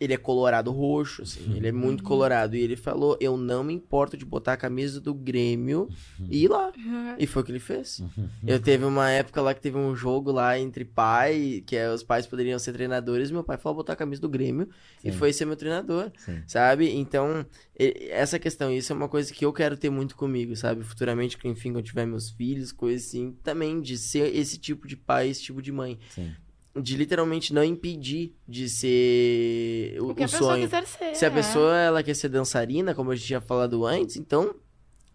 ele 0.00 0.14
é 0.14 0.16
colorado 0.16 0.70
roxo, 0.72 1.22
assim. 1.22 1.54
Ele 1.54 1.68
é 1.68 1.72
muito 1.72 2.02
colorado. 2.02 2.56
E 2.56 2.60
ele 2.60 2.74
falou: 2.74 3.16
Eu 3.20 3.36
não 3.36 3.62
me 3.62 3.74
importo 3.74 4.16
de 4.16 4.24
botar 4.24 4.54
a 4.54 4.56
camisa 4.56 5.00
do 5.00 5.12
Grêmio 5.14 5.88
e 6.30 6.44
ir 6.44 6.48
lá. 6.48 6.72
E 7.18 7.26
foi 7.26 7.42
o 7.42 7.44
que 7.44 7.52
ele 7.52 7.58
fez. 7.60 8.02
Eu 8.46 8.58
teve 8.58 8.84
uma 8.84 9.10
época 9.10 9.42
lá 9.42 9.52
que 9.52 9.60
teve 9.60 9.76
um 9.76 9.94
jogo 9.94 10.32
lá 10.32 10.58
entre 10.58 10.84
pai, 10.84 11.62
que 11.66 11.76
é, 11.76 11.92
os 11.92 12.02
pais 12.02 12.26
poderiam 12.26 12.58
ser 12.58 12.72
treinadores, 12.72 13.30
meu 13.30 13.44
pai 13.44 13.58
falou 13.58 13.76
botar 13.76 13.92
a 13.92 13.96
camisa 13.96 14.20
do 14.22 14.28
Grêmio 14.28 14.68
e 15.04 15.12
Sim. 15.12 15.18
foi 15.18 15.32
ser 15.32 15.44
meu 15.44 15.56
treinador, 15.56 16.10
Sim. 16.16 16.42
sabe? 16.46 16.88
Então, 16.90 17.44
e- 17.78 18.08
essa 18.10 18.38
questão, 18.38 18.72
isso 18.72 18.92
é 18.92 18.96
uma 18.96 19.08
coisa 19.08 19.32
que 19.32 19.44
eu 19.44 19.52
quero 19.52 19.76
ter 19.76 19.90
muito 19.90 20.16
comigo, 20.16 20.56
sabe? 20.56 20.82
Futuramente, 20.82 21.36
enfim, 21.44 21.70
quando 21.70 21.76
eu 21.80 21.82
tiver 21.82 22.06
meus 22.06 22.30
filhos, 22.30 22.72
coisas 22.72 23.08
assim, 23.08 23.36
também 23.42 23.80
de 23.80 23.98
ser 23.98 24.34
esse 24.34 24.58
tipo 24.58 24.88
de 24.88 24.96
pai, 24.96 25.28
esse 25.28 25.42
tipo 25.42 25.60
de 25.60 25.70
mãe. 25.72 25.98
Sim. 26.10 26.30
De 26.74 26.96
literalmente 26.96 27.52
não 27.52 27.64
impedir 27.64 28.32
de 28.46 28.68
ser 28.68 29.98
o, 30.00 30.10
O 30.10 30.14
que 30.14 30.22
o 30.22 30.24
a 30.24 30.28
pessoa 30.28 30.52
sonho. 30.52 30.64
quiser 30.64 30.86
ser. 30.86 31.14
Se 31.16 31.26
a 31.26 31.30
né? 31.30 31.36
pessoa 31.36 31.76
ela 31.76 32.02
quer 32.02 32.14
ser 32.14 32.28
dançarina, 32.28 32.94
como 32.94 33.10
a 33.10 33.16
gente 33.16 33.26
tinha 33.26 33.40
falado 33.40 33.84
antes, 33.84 34.16
então 34.16 34.54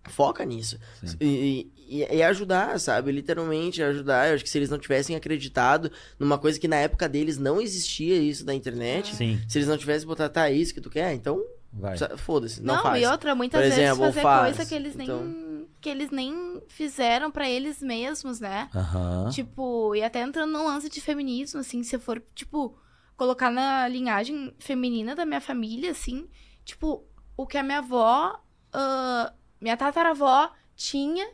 foca 0.09 0.43
nisso. 0.43 0.77
E, 1.19 1.71
e, 1.87 2.03
e 2.17 2.21
ajudar, 2.23 2.79
sabe? 2.79 3.11
Literalmente 3.11 3.81
ajudar. 3.81 4.27
Eu 4.29 4.35
acho 4.35 4.43
que 4.43 4.49
se 4.49 4.57
eles 4.57 4.69
não 4.69 4.77
tivessem 4.77 5.15
acreditado 5.15 5.91
numa 6.19 6.37
coisa 6.37 6.59
que 6.59 6.67
na 6.67 6.75
época 6.75 7.07
deles 7.07 7.37
não 7.37 7.61
existia 7.61 8.17
isso 8.17 8.45
da 8.45 8.53
internet, 8.53 9.15
Sim, 9.15 9.39
se 9.47 9.57
eles 9.57 9.67
não 9.67 9.77
tivessem 9.77 10.07
botado, 10.07 10.33
tá, 10.33 10.49
é 10.49 10.53
isso 10.53 10.73
que 10.73 10.81
tu 10.81 10.89
quer? 10.89 11.13
Então, 11.13 11.41
vai. 11.75 11.97
foda-se, 12.17 12.61
não, 12.63 12.75
Não, 12.75 12.81
faz. 12.83 13.03
e 13.03 13.05
outra, 13.05 13.35
muitas 13.35 13.59
Por 13.59 13.63
vezes 13.63 13.77
exemplo, 13.79 14.05
fazer 14.05 14.21
faz. 14.21 14.55
coisa 14.55 14.69
que 14.69 14.75
eles 14.75 14.95
nem. 14.95 15.05
Então- 15.07 15.55
Que 15.81 15.89
eles 15.89 16.09
nem 16.09 16.61
fizeram 16.67 17.29
pra 17.29 17.47
eles 17.47 17.79
mesmos, 17.81 18.39
né? 18.39 18.69
Aham. 18.73 19.29
Tipo, 19.31 19.93
e 19.93 20.01
até 20.03 20.21
entrando 20.21 20.51
num 20.51 20.65
lance 20.65 20.89
de 20.89 20.99
feminismo, 20.99 21.59
assim, 21.59 21.83
se 21.83 21.95
eu 21.95 21.99
for, 21.99 22.23
tipo, 22.33 22.75
colocar 23.15 23.51
na 23.51 23.87
linhagem 23.87 24.51
feminina 24.57 25.13
da 25.15 25.25
minha 25.25 25.39
família, 25.41 25.91
assim, 25.91 26.27
tipo, 26.63 27.03
o 27.37 27.45
que 27.45 27.57
a 27.57 27.61
minha 27.63 27.77
avó, 27.79 28.39
ah, 28.73 29.31
minha 29.61 29.77
tataravó 29.77 30.49
tinha, 30.75 31.27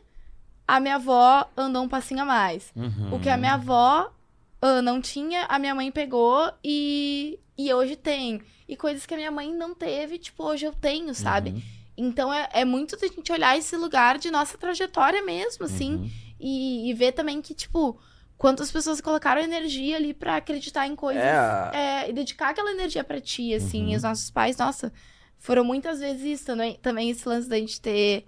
a 0.68 0.78
minha 0.80 0.96
avó 0.96 1.48
andou 1.56 1.82
um 1.84 1.88
passinho 1.88 2.20
a 2.22 2.24
mais. 2.26 2.70
Uhum. 2.76 3.14
O 3.14 3.20
que 3.20 3.30
a 3.30 3.36
minha 3.38 3.54
avó 3.54 4.12
ah, 4.60 4.82
não 4.82 5.00
tinha, 5.00 5.46
a 5.46 5.58
minha 5.58 5.74
mãe 5.74 5.90
pegou 5.90 6.52
e, 6.62 7.38
e 7.56 7.72
hoje 7.72 7.96
tem. 7.96 8.42
E 8.72 8.76
coisas 8.76 9.04
que 9.04 9.12
a 9.12 9.18
minha 9.18 9.30
mãe 9.30 9.52
não 9.52 9.74
teve, 9.74 10.16
tipo, 10.16 10.42
hoje 10.42 10.64
eu 10.64 10.72
tenho, 10.72 11.14
sabe? 11.14 11.50
Uhum. 11.50 11.62
Então 11.94 12.32
é, 12.32 12.48
é 12.54 12.64
muito 12.64 12.96
da 12.96 13.06
gente 13.06 13.30
olhar 13.30 13.56
esse 13.58 13.76
lugar 13.76 14.16
de 14.16 14.30
nossa 14.30 14.56
trajetória 14.56 15.22
mesmo, 15.22 15.66
assim. 15.66 15.96
Uhum. 15.96 16.10
E, 16.40 16.90
e 16.90 16.94
ver 16.94 17.12
também 17.12 17.42
que, 17.42 17.52
tipo, 17.52 18.00
quantas 18.38 18.72
pessoas 18.72 18.98
colocaram 19.02 19.42
energia 19.42 19.96
ali 19.96 20.14
pra 20.14 20.36
acreditar 20.36 20.86
em 20.86 20.96
coisas. 20.96 21.22
É, 21.22 21.70
é, 21.74 22.10
e 22.10 22.14
dedicar 22.14 22.48
aquela 22.48 22.70
energia 22.70 23.04
pra 23.04 23.20
ti, 23.20 23.52
assim. 23.52 23.84
Uhum. 23.84 23.90
E 23.90 23.96
os 23.96 24.02
nossos 24.02 24.30
pais, 24.30 24.56
nossa, 24.56 24.90
foram 25.38 25.64
muitas 25.64 26.00
vezes 26.00 26.22
isso 26.22 26.46
também. 26.46 26.78
Também 26.80 27.10
esse 27.10 27.28
lance 27.28 27.50
da 27.50 27.58
gente 27.58 27.78
ter 27.78 28.26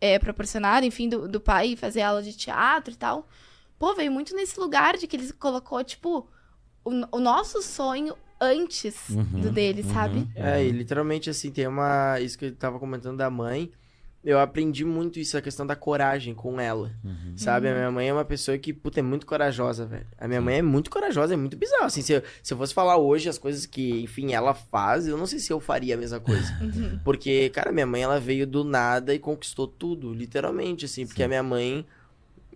é, 0.00 0.18
proporcionado, 0.18 0.84
enfim, 0.84 1.08
do, 1.08 1.28
do 1.28 1.40
pai 1.40 1.76
fazer 1.76 2.02
aula 2.02 2.20
de 2.20 2.32
teatro 2.32 2.92
e 2.92 2.96
tal. 2.96 3.28
Pô, 3.78 3.94
veio 3.94 4.10
muito 4.10 4.34
nesse 4.34 4.58
lugar 4.58 4.96
de 4.96 5.06
que 5.06 5.14
ele 5.14 5.32
colocou, 5.34 5.84
tipo, 5.84 6.28
o, 6.84 7.16
o 7.16 7.20
nosso 7.20 7.62
sonho 7.62 8.16
antes 8.40 9.08
Uhum, 9.10 9.40
do 9.40 9.50
dele, 9.50 9.82
uhum. 9.82 9.92
sabe? 9.92 10.28
É, 10.34 10.64
e 10.64 10.70
literalmente 10.70 11.28
assim, 11.30 11.50
tem 11.50 11.66
uma. 11.66 12.20
Isso 12.20 12.38
que 12.38 12.46
eu 12.46 12.54
tava 12.54 12.78
comentando 12.78 13.16
da 13.16 13.30
mãe. 13.30 13.70
Eu 14.24 14.40
aprendi 14.40 14.84
muito 14.84 15.18
isso, 15.20 15.38
a 15.38 15.40
questão 15.40 15.64
da 15.64 15.76
coragem 15.76 16.34
com 16.34 16.60
ela. 16.60 16.90
Uhum. 17.04 17.34
Sabe? 17.36 17.68
A 17.68 17.74
minha 17.74 17.90
mãe 17.90 18.08
é 18.08 18.12
uma 18.12 18.24
pessoa 18.24 18.58
que, 18.58 18.72
puta, 18.72 18.98
é 18.98 19.02
muito 19.02 19.24
corajosa, 19.24 19.86
velho. 19.86 20.06
A 20.18 20.26
minha 20.26 20.40
mãe 20.40 20.56
é 20.56 20.62
muito 20.62 20.90
corajosa, 20.90 21.34
é 21.34 21.36
muito 21.36 21.56
bizarro. 21.56 21.84
Assim, 21.84 22.02
se 22.02 22.14
eu, 22.14 22.22
se 22.42 22.52
eu 22.52 22.58
fosse 22.58 22.74
falar 22.74 22.96
hoje 22.96 23.28
as 23.28 23.38
coisas 23.38 23.64
que, 23.64 24.02
enfim, 24.02 24.34
ela 24.34 24.52
faz, 24.54 25.06
eu 25.06 25.16
não 25.16 25.24
sei 25.24 25.38
se 25.38 25.52
eu 25.52 25.60
faria 25.60 25.94
a 25.94 25.98
mesma 25.98 26.20
coisa. 26.20 26.48
Uhum. 26.60 26.98
Porque, 27.04 27.48
cara, 27.50 27.70
minha 27.70 27.86
mãe, 27.86 28.02
ela 28.02 28.18
veio 28.18 28.46
do 28.46 28.64
nada 28.64 29.14
e 29.14 29.18
conquistou 29.18 29.66
tudo, 29.68 30.12
literalmente, 30.12 30.84
assim. 30.84 31.06
Porque 31.06 31.22
Sim. 31.22 31.26
a 31.26 31.28
minha 31.28 31.42
mãe. 31.42 31.86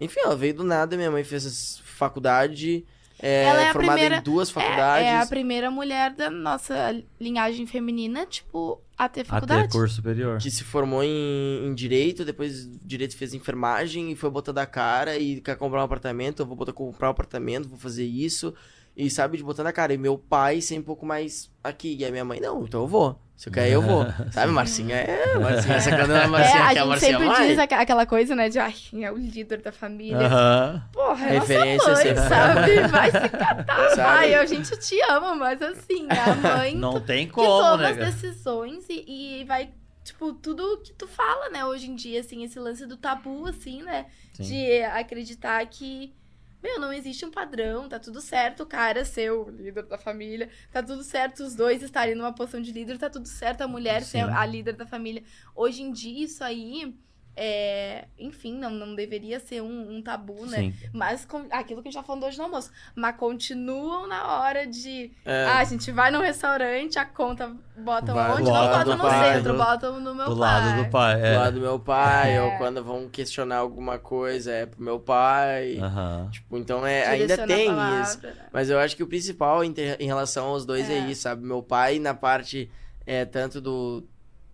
Enfim, 0.01 0.21
ela 0.25 0.37
veio 0.37 0.55
do 0.55 0.65
nada, 0.65 0.97
minha 0.97 1.11
mãe 1.11 1.23
fez 1.23 1.81
faculdade. 1.85 2.85
É, 3.23 3.45
Ela 3.45 3.61
é 3.63 3.69
a 3.69 3.73
formada 3.73 3.93
primeira- 4.01 4.17
em 4.19 4.23
duas 4.23 4.49
É, 4.51 4.53
faculdades. 4.53 5.07
é 5.07 5.19
a 5.19 5.27
primeira 5.27 5.71
mulher 5.71 6.13
da 6.13 6.29
nossa 6.29 7.01
linhagem 7.21 7.67
feminina, 7.67 8.27
tipo, 8.27 8.81
a 8.99 9.09
ter 9.09 9.25
faculdade. 9.25 9.61
Até 9.67 9.73
curso 9.73 9.95
superior. 9.97 10.39
que 10.39 10.51
se 10.51 10.65
formou 10.65 11.05
em, 11.05 11.65
em 11.67 11.73
direito, 11.73 12.25
depois 12.25 12.69
direito 12.85 13.17
fez 13.17 13.33
enfermagem 13.33 14.11
e 14.11 14.17
foi 14.17 14.29
botando 14.29 14.59
a 14.59 14.67
cara 14.67 15.17
e 15.17 15.41
quer 15.41 15.57
comprar 15.57 15.81
um 15.81 15.85
apartamento, 15.85 16.41
eu 16.43 16.47
vou 16.47 16.57
botar 16.57 16.73
comprar 16.73 17.07
um 17.07 17.13
apartamento, 17.13 17.69
vou 17.69 17.79
fazer 17.79 18.05
isso. 18.05 18.53
E 18.97 19.09
sabe, 19.09 19.39
de 19.39 19.43
botando 19.45 19.69
a 19.69 19.73
cara. 19.73 19.95
E 19.95 19.97
meu 19.97 20.19
pai 20.19 20.61
sempre 20.61 20.83
um 20.83 20.87
pouco 20.87 21.07
mais 21.07 21.49
aqui. 21.65 21.97
E 21.99 22.05
a 22.05 22.11
minha 22.11 22.25
mãe, 22.25 22.41
não, 22.41 22.65
então 22.65 22.83
eu 22.83 22.87
vou. 22.89 23.19
Se 23.37 23.49
eu 23.49 23.53
quer, 23.53 23.69
eu 23.71 23.83
vou. 23.83 24.07
Sabe, 24.31 24.53
Marcinha 24.53 24.95
é. 24.97 25.37
Marcinha, 25.39 25.75
essa 25.77 25.91
quando 25.97 26.13
a 26.13 26.23
É, 26.23 26.27
Marcinha 26.29 26.63
a 26.65 26.69
quer, 26.69 26.71
a 26.71 26.75
gente 26.75 26.87
Marcinha 26.89 27.11
sempre 27.19 27.27
vai. 27.27 27.49
diz 27.49 27.59
aquela 27.59 28.07
coisa, 28.07 28.37
né, 28.37 28.49
de 28.49 28.59
ai, 28.61 28.75
é 29.03 29.11
o 29.11 29.17
líder 29.17 29.61
da 29.63 29.73
família. 29.73 30.19
Aham. 30.27 30.83
Porra, 30.93 31.27
é 31.27 31.31
Referência 31.41 31.89
nossa 31.89 32.05
mãe, 32.05 32.15
sempre. 32.15 32.29
sabe? 32.29 32.81
Vai 32.89 33.11
se 33.11 33.29
catar, 33.31 33.91
Sabe? 33.91 33.97
pai. 33.97 34.35
A 34.35 34.45
gente 34.47 34.77
te 34.79 35.01
ama, 35.11 35.35
mas 35.35 35.61
assim, 35.61 36.07
a 36.11 36.35
mãe 36.59 36.77
Não 36.77 37.01
tem 37.01 37.27
que 37.27 37.33
como, 37.33 37.47
toma 37.47 37.77
né? 37.79 37.91
as 37.91 37.97
decisões 37.97 38.85
e, 38.89 39.41
e 39.41 39.45
vai, 39.45 39.71
tipo, 40.05 40.33
tudo 40.35 40.81
que 40.85 40.93
tu 40.93 41.09
fala, 41.09 41.49
né, 41.51 41.65
hoje 41.65 41.91
em 41.91 41.97
dia, 41.97 42.21
assim, 42.21 42.45
esse 42.45 42.61
lance 42.61 42.87
do 42.87 42.97
tabu, 42.97 43.47
assim, 43.49 43.83
né? 43.83 44.07
Sim. 44.35 44.45
De 44.45 44.83
acreditar 44.85 45.67
que 45.67 46.15
meu, 46.63 46.79
não 46.79 46.93
existe 46.93 47.25
um 47.25 47.31
padrão, 47.31 47.89
tá 47.89 47.99
tudo 47.99 48.21
certo 48.21 48.63
o 48.63 48.67
cara 48.67 49.05
ser 49.05 49.33
o 49.33 49.51
líder 49.51 49.83
da 49.85 49.99
família, 49.99 50.49
tá 50.71 50.83
tudo 50.83 51.03
certo 51.03 51.43
os 51.43 51.55
dois 51.55 51.83
estarem 51.83 52.15
numa 52.15 52.33
posição 52.33 52.61
de 52.61 52.71
líder, 52.73 52.99
tá 52.99 53.11
tudo 53.11 53.27
certo 53.27 53.63
a 53.63 53.69
mulher 53.69 54.03
ser 54.03 54.25
Sim. 54.27 54.33
a 54.33 54.47
líder 54.47 54.77
da 54.77 54.87
família. 54.87 55.23
Hoje 55.55 55.83
em 55.83 55.91
dia, 55.91 56.25
isso 56.25 56.45
aí, 56.45 56.95
é, 57.37 58.07
enfim, 58.19 58.55
não, 58.59 58.71
não 58.71 58.95
deveria 58.95 59.41
ser 59.41 59.63
um, 59.63 59.97
um 59.97 60.03
tabu, 60.03 60.45
né? 60.47 60.59
Sim. 60.59 60.75
Mas 60.93 61.25
com- 61.25 61.47
aquilo 61.51 61.83
que 61.83 61.89
a 61.89 61.91
gente 61.91 62.01
já 62.01 62.03
falou 62.03 62.27
hoje 62.29 62.37
no 62.39 62.45
almoço. 62.45 62.71
Mas 62.95 63.17
continuam 63.17 64.07
na 64.07 64.39
hora 64.41 64.67
de. 64.67 65.11
É. 65.25 65.47
Ah, 65.47 65.59
a 65.59 65.65
gente 65.65 65.91
vai 65.91 66.11
num 66.11 66.21
restaurante, 66.21 66.99
a 66.99 67.05
conta 67.07 67.55
botam 67.77 68.15
Vai 68.15 68.33
onde? 68.33 68.43
do 68.45 68.51
Não 68.51 68.67
botam 68.67 68.85
do 68.85 68.97
no 68.97 68.99
pai, 69.09 69.33
centro, 69.35 69.53
do- 69.53 69.59
botam 69.59 70.01
no 70.01 70.15
meu 70.15 70.29
Do 70.29 70.37
pai. 70.39 70.61
lado 70.67 70.85
do 70.85 70.91
pai. 70.91 71.15
Do 71.21 71.27
É. 71.27 71.39
lado 71.39 71.55
do 71.55 71.61
meu 71.61 71.79
pai, 71.81 72.37
É. 72.37 72.43
ou 72.43 72.51
quando 72.59 72.85
vão 72.85 73.09
questionar 73.09 73.57
alguma 73.57 73.99
coisa, 73.99 74.53
é 74.53 74.67
pro 74.67 74.83
meu 74.83 75.01
pai. 75.01 75.79
Aham. 75.79 76.29
Tipo, 76.31 76.59
então 76.59 76.87
é, 76.87 77.07
ainda 77.07 77.47
tem 77.47 77.67
palavra, 77.69 78.01
isso. 78.03 78.23
né? 78.23 78.35
Mas 78.53 78.69
eu 78.69 78.79
acho 78.79 78.95
que 78.95 79.03
o 79.03 79.07
principal 79.07 79.65
em, 79.65 79.73
ter- 79.73 80.01
em 80.01 80.07
relação 80.07 80.47
aos 80.49 80.67
dois 80.67 80.89
é. 80.91 80.95
É. 80.99 80.99
isso, 81.11 81.23
sabe? 81.23 81.43
Meu 81.45 81.63
pai 81.63 81.99
na 81.99 82.13
parte 82.15 82.71
é 83.07 83.25
tanto 83.25 83.61
do 83.61 84.05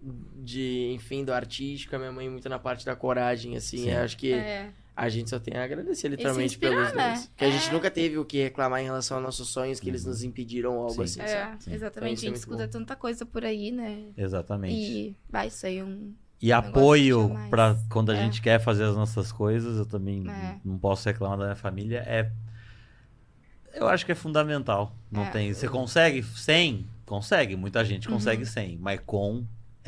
de, 0.01 0.93
enfim, 0.95 1.25
do 1.25 1.33
artístico, 1.33 1.95
a 1.97 1.99
minha 1.99 2.13
mãe 2.13 2.29
muito 2.29 2.49
na 2.49 2.59
parte 2.59 2.85
da 2.87 2.95
coragem, 2.95 3.57
assim. 3.57 3.91
Acho 3.91 4.17
que 4.17 4.33
É. 4.33 4.71
a 4.95 5.09
gente 5.09 5.29
só 5.31 5.39
tem 5.39 5.57
a 5.59 5.65
agradecer 5.65 6.09
literalmente 6.09 6.55
inspirar, 6.55 6.71
pelos 6.77 6.95
né? 6.95 7.09
dois. 7.15 7.31
Que 7.37 7.45
a 7.45 7.51
gente 7.51 7.69
É. 7.69 7.73
nunca 7.73 7.91
teve 7.91 8.17
o 8.19 8.25
que 8.25 8.39
reclamar 8.43 8.81
em 8.81 8.85
relação 8.85 9.17
aos 9.17 9.25
nossos 9.25 9.49
sonhos, 9.49 9.81
que 9.81 9.89
eles 9.89 10.05
nos 10.05 10.23
impediram 10.23 10.75
ou 10.77 10.83
algo 10.89 10.95
Sim. 10.95 11.03
assim, 11.03 11.21
É, 11.21 11.27
sabe? 11.27 11.51
Sim. 11.53 11.57
Então 11.71 11.75
exatamente. 11.75 12.15
isso 12.15 12.25
a 12.25 12.29
é 12.29 12.31
gente 12.31 12.31
muito 12.31 12.39
escuta 12.61 12.69
tanta 12.69 12.95
coisa 12.97 13.27
por 13.27 13.45
aí, 13.45 13.71
né? 13.73 14.05
Exatamente. 14.17 14.75
E 14.75 15.17
vai 15.29 15.51
sair 15.51 15.83
um. 15.83 16.13
E 16.41 16.47
negócio 16.53 16.69
apoio 16.71 17.31
pra 17.51 17.77
quando 17.91 18.11
a 18.11 18.17
É. 18.17 18.23
gente 18.23 18.41
quer 18.41 18.61
fazer 18.61 18.85
as 18.85 18.95
nossas 18.95 19.33
coisas, 19.33 19.77
eu 19.79 19.85
também 19.87 20.29
É. 20.31 20.59
não 20.65 20.79
posso 20.79 21.09
reclamar 21.09 21.37
da 21.37 21.45
minha 21.47 21.57
família. 21.57 22.05
É. 22.07 22.31
Eu 23.75 23.89
acho 23.89 24.07
que 24.07 24.13
é 24.13 24.15
fundamental. 24.15 24.95
Não 25.11 25.25
É. 25.25 25.31
tem. 25.31 25.53
Você 25.53 25.69
consegue 25.69 26.23
sem? 26.23 26.87
Consegue. 27.05 27.57
Muita 27.57 27.85
gente 27.85 28.07
Uhum. 28.09 28.15
consegue 28.15 28.47
sem. 28.47 28.77
Mas 28.79 29.01
com 29.05 29.45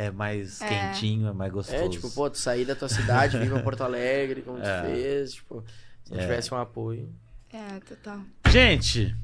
é 0.07 0.11
mais 0.11 0.61
É. 0.63 0.69
quentinho, 0.69 1.29
é 1.29 1.33
mais 1.33 1.53
gostoso. 1.53 1.77
É, 1.85 1.89
tipo, 1.89 2.11
pô, 2.11 2.31
tu 2.31 2.39
sair 2.39 2.65
da 2.65 2.75
tua 2.75 2.89
cidade, 2.89 3.39
vir 3.39 3.51
pra 3.51 3.63
Porto 3.63 3.83
Alegre, 3.83 4.43
como 4.43 4.59
É. 4.63 4.81
tu 4.83 4.87
fez, 4.87 5.33
tipo, 5.35 5.65
se 6.05 6.13
não 6.13 6.19
É. 6.19 6.23
tivesse 6.23 6.53
um 6.55 6.57
apoio. 6.57 7.09
É, 7.53 7.81
total. 7.81 8.21
Gente, 8.49 9.15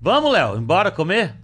vamos, 0.00 0.32
Léo, 0.32 0.56
embora 0.56 0.90
comer? 0.90 1.34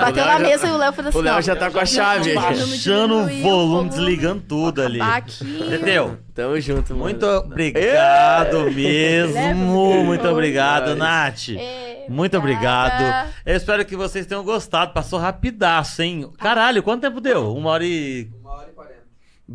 Bateu 0.00 0.24
na 0.24 0.38
mesa 0.38 0.66
e 0.66 0.70
o 0.70 0.76
Léo 0.76 0.92
falou 0.92 1.08
assim: 1.08 1.18
O 1.18 1.20
Léo 1.20 1.42
já 1.42 1.54
tá 1.56 1.70
com 1.70 1.78
a 1.78 1.86
chave. 1.86 2.34
Baixando 2.34 3.14
o 3.14 3.18
volume, 3.26 3.42
volume. 3.42 3.90
desligando 3.90 4.42
tudo 4.42 4.82
ali. 4.82 5.00
Aqui. 5.00 5.44
Entendeu? 5.44 6.18
Tamo 6.34 6.60
junto, 6.60 6.92
mano. 6.94 7.04
Muito 7.04 7.26
obrigado 7.26 8.56
Leva 8.64 8.70
mesmo. 8.70 10.04
Muito 10.04 10.26
obrigado. 10.28 10.96
Nath. 10.96 11.50
É, 11.50 12.06
Muito 12.08 12.36
obrigado. 12.36 13.28
Eu 13.44 13.56
espero 13.56 13.84
que 13.84 13.96
vocês 13.96 14.26
tenham 14.26 14.42
gostado. 14.42 14.92
Passou 14.92 15.18
rapidaço, 15.18 16.02
hein? 16.02 16.30
Caralho, 16.38 16.82
quanto 16.82 17.02
tempo 17.02 17.20
deu? 17.20 17.54
Uma 17.54 17.70
hora 17.70 17.84
e. 17.84 18.28
Uma 18.40 18.52
hora 18.52 18.68
e 18.70 18.74
quarenta. 18.74 18.98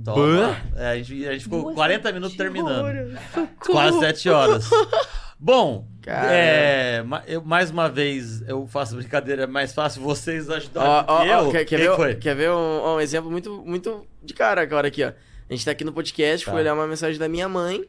Toma. 0.04 0.58
É, 0.76 0.92
a, 0.92 0.98
gente, 0.98 1.28
a 1.28 1.32
gente 1.34 1.44
ficou 1.44 1.64
Nossa, 1.64 1.76
40 1.76 2.12
minutos 2.12 2.38
terminando. 2.38 3.18
Quase 3.60 4.00
7 4.00 4.30
horas. 4.30 4.70
Bom, 5.46 5.86
é, 6.08 7.04
mais 7.44 7.70
uma 7.70 7.90
vez 7.90 8.42
eu 8.48 8.66
faço 8.66 8.96
brincadeira, 8.96 9.44
é 9.44 9.46
mais 9.46 9.74
fácil 9.74 10.02
vocês 10.02 10.50
ajudarem 10.50 10.90
ó, 11.06 11.22
que 11.22 11.28
eu. 11.28 11.34
ó, 11.34 11.52
quer, 11.52 11.66
quer 11.66 11.78
ver, 11.80 11.96
foi? 11.98 12.16
quer 12.16 12.34
ver 12.34 12.50
um, 12.50 12.96
um 12.96 13.00
exemplo 13.02 13.30
muito, 13.30 13.62
muito 13.66 14.08
de 14.24 14.34
cara 14.34 14.62
agora 14.62 14.88
aqui, 14.88 15.04
ó. 15.04 15.10
A 15.10 15.54
gente 15.54 15.66
tá 15.66 15.72
aqui 15.72 15.84
no 15.84 15.92
podcast, 15.92 16.46
Tá. 16.46 16.52
fui 16.54 16.62
olhar 16.62 16.74
uma 16.74 16.88
mensagem 16.88 17.20
da 17.20 17.28
minha 17.28 17.50
mãe. 17.50 17.84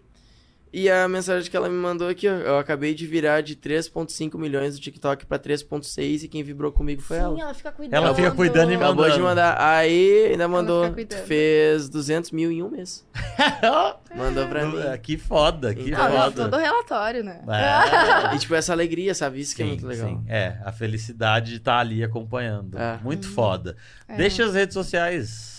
E 0.77 0.91
a 0.91 1.07
mensagem 1.07 1.49
que 1.49 1.57
ela 1.57 1.69
me 1.69 1.77
mandou 1.77 2.09
aqui, 2.09 2.27
ó. 2.29 2.33
Eu 2.33 2.59
acabei 2.59 2.95
de 2.95 3.07
virar 3.07 3.43
de 3.43 3.55
3,5 3.55 4.37
milhões 4.37 4.75
do 4.75 4.81
TikTok 4.81 5.25
pra 5.25 5.39
3,6 5.39 6.25
e 6.25 6.29
quem 6.29 6.43
vibrou 6.43 6.73
comigo 6.73 7.01
foi 7.01 7.17
Sim, 7.19 7.23
ela. 7.23 7.41
ela 7.43 7.55
fica 7.55 7.71
cuidando. 7.71 7.95
Ela 8.05 8.13
fica 8.15 8.31
cuidando 8.33 8.73
e 8.73 8.75
Acabou 8.75 9.05
de 9.05 9.11
mandando. 9.11 9.23
mandar. 9.25 9.57
Aí 9.61 10.27
ainda 10.33 10.49
mandou. 10.49 10.93
Fez 11.27 11.89
200 11.89 12.33
mil 12.33 12.51
em 12.51 12.61
um 12.63 12.69
mês. 12.71 13.07
Mandou 14.17 14.47
pra 14.49 14.65
mim. 14.67 14.79
É, 14.81 14.97
que 14.99 15.17
foda, 15.17 15.75
que 15.75 15.91
Então, 15.91 16.11
foda. 16.11 16.49
todo 16.51 16.57
relatório, 16.61 17.23
né? 17.25 17.41
É. 17.49 18.35
E 18.35 18.39
tipo, 18.39 18.55
essa 18.55 18.73
alegria, 18.73 19.15
sabe? 19.15 19.41
Isso 19.41 19.55
que 19.57 19.63
é 19.63 19.65
Sim, 19.65 19.71
muito 19.73 19.87
legal. 19.87 20.09
sim. 20.09 20.23
É, 20.29 20.57
a 20.65 20.71
felicidade 20.73 21.51
de 21.53 21.57
estar 21.57 21.79
ali 21.79 22.03
acompanhando. 22.05 22.79
É. 22.79 22.99
Muito 23.03 23.29
foda. 23.29 23.77
É. 24.09 24.17
Deixa 24.17 24.45
as 24.45 24.55
redes 24.55 24.75
sociais. 24.75 25.54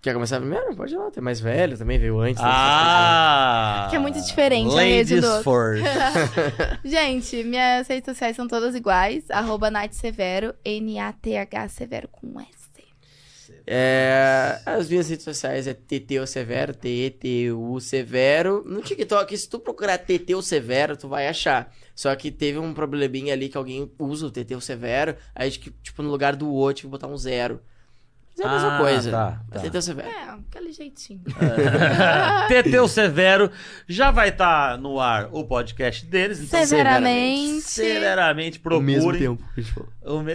Quer 0.00 0.14
começar 0.14 0.38
primeiro? 0.38 0.74
Pode 0.76 0.94
ir 0.94 0.98
lá, 0.98 1.10
tem 1.10 1.22
mais 1.22 1.40
velho 1.40 1.76
também, 1.76 1.98
veio 1.98 2.18
antes. 2.20 2.40
né? 2.40 2.48
Ah! 2.50 3.88
Que 3.90 3.96
é 3.96 3.98
muito 3.98 4.20
diferente 4.20 4.66
a 4.66 4.70
do 4.70 4.74
Ladies 4.76 5.42
first. 5.42 5.84
Gente, 6.84 7.42
minhas 7.42 7.88
redes 7.88 8.06
sociais 8.06 8.36
são 8.36 8.46
todas 8.46 8.74
iguais. 8.74 9.24
Arroba 9.30 9.70
Nath 9.70 9.92
Severo, 9.94 10.54
N-A-T-H 10.64 11.68
Severo 11.68 12.08
com 12.08 12.40
S. 12.40 12.66
É, 13.68 14.60
as 14.64 14.88
minhas 14.88 15.08
redes 15.08 15.24
sociais 15.24 15.66
é 15.66 15.74
TTU 15.74 16.24
Severo, 16.24 16.72
T-E-T-U 16.72 17.80
Severo. 17.80 18.62
No 18.64 18.80
TikTok, 18.80 19.36
se 19.36 19.48
tu 19.48 19.58
procurar 19.58 19.98
TTU 19.98 20.40
Severo, 20.40 20.96
tu 20.96 21.08
vai 21.08 21.26
achar. 21.26 21.72
Só 21.94 22.14
que 22.14 22.30
teve 22.30 22.58
um 22.58 22.72
probleminha 22.72 23.32
ali 23.34 23.48
que 23.48 23.56
alguém 23.56 23.90
usa 23.98 24.26
o 24.26 24.30
TTU 24.30 24.60
Severo, 24.60 25.16
aí 25.34 25.50
que, 25.50 25.70
tipo, 25.82 26.00
no 26.02 26.10
lugar 26.10 26.36
do 26.36 26.52
O, 26.52 26.72
tive 26.72 26.86
que 26.86 26.92
botar 26.92 27.08
um 27.08 27.16
zero. 27.16 27.60
Mas 28.38 28.44
é 28.44 28.48
a 28.48 28.52
mesma 28.52 28.74
Ah, 28.76 28.78
coisa. 28.78 29.10
tá, 29.10 29.40
tá. 29.50 29.60
TTU 29.60 29.80
Severo. 29.82 30.08
É, 30.08 30.36
aquele 30.50 30.72
jeitinho. 30.72 31.20
Teteu 32.48 32.86
Severo 32.88 33.50
já 33.88 34.10
vai 34.10 34.28
estar 34.28 34.76
no 34.78 35.00
ar 35.00 35.28
o 35.32 35.44
podcast 35.44 36.04
deles. 36.06 36.40
Então, 36.40 36.60
Severamente. 36.66 37.62
severamente 37.62 38.60
Ao 38.64 38.80
mesmo 38.80 39.02
procurem. 39.10 39.20
tempo. 39.36 39.44
a 39.56 39.60
gente 39.60 39.72
falou. 39.72 39.88
o 40.04 40.22
me- 40.22 40.34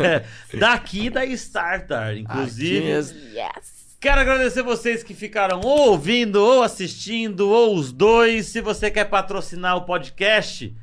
Daqui 0.58 1.10
da 1.10 1.24
Startar, 1.26 2.10
Aqui 2.10 2.20
inclusive. 2.20 2.80
mesmo. 2.86 3.18
Yes. 3.18 3.82
Quero 4.00 4.20
agradecer 4.20 4.62
vocês 4.62 5.02
que 5.04 5.14
ficaram 5.14 5.60
ou 5.60 5.90
ouvindo, 5.90 6.36
ou 6.36 6.62
assistindo, 6.62 7.48
ou 7.48 7.76
os 7.76 7.92
dois. 7.92 8.46
Se 8.46 8.60
você 8.60 8.90
quer 8.90 9.04
patrocinar 9.04 9.76
o 9.76 9.82
podcast, 9.82 10.74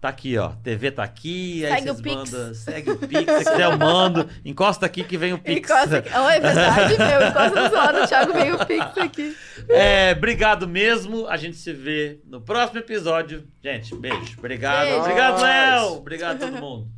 tá 0.00 0.08
aqui, 0.08 0.38
ó. 0.38 0.50
TV 0.62 0.90
tá 0.90 1.02
aqui. 1.02 1.64
Aí 1.66 1.72
Segue 1.72 1.90
o 1.90 1.94
vocês 1.94 2.02
Pix. 2.02 2.32
mandam. 2.32 2.54
Segue 2.54 2.90
o 2.90 2.96
Pix. 2.98 3.32
Se 3.32 3.38
quiser, 3.50 3.60
eu 3.60 3.78
mando. 3.78 4.28
Encosta 4.44 4.86
aqui 4.86 5.04
que 5.04 5.16
vem 5.16 5.32
o 5.32 5.38
Pix. 5.38 5.70
Encosta 5.70 5.98
aqui. 5.98 6.10
Oh, 6.14 6.28
é 6.28 6.40
verdade, 6.40 6.96
meu. 6.98 7.28
Encosta 7.28 7.68
do 7.68 7.74
lado, 7.74 8.02
o 8.02 8.06
Thiago 8.06 8.32
veio 8.32 8.54
o 8.56 8.66
Pix 8.66 8.98
aqui. 8.98 9.36
É, 9.68 10.12
obrigado 10.16 10.66
mesmo. 10.66 11.26
A 11.28 11.36
gente 11.36 11.56
se 11.56 11.72
vê 11.72 12.20
no 12.26 12.40
próximo 12.40 12.80
episódio. 12.80 13.46
Gente, 13.62 13.94
beijo. 13.94 14.36
Obrigado. 14.38 14.86
Beijo. 14.86 15.00
Obrigado. 15.00 15.42
Léo. 15.42 15.92
Obrigado 15.96 16.42
a 16.42 16.46
todo 16.46 16.60
mundo. 16.60 16.90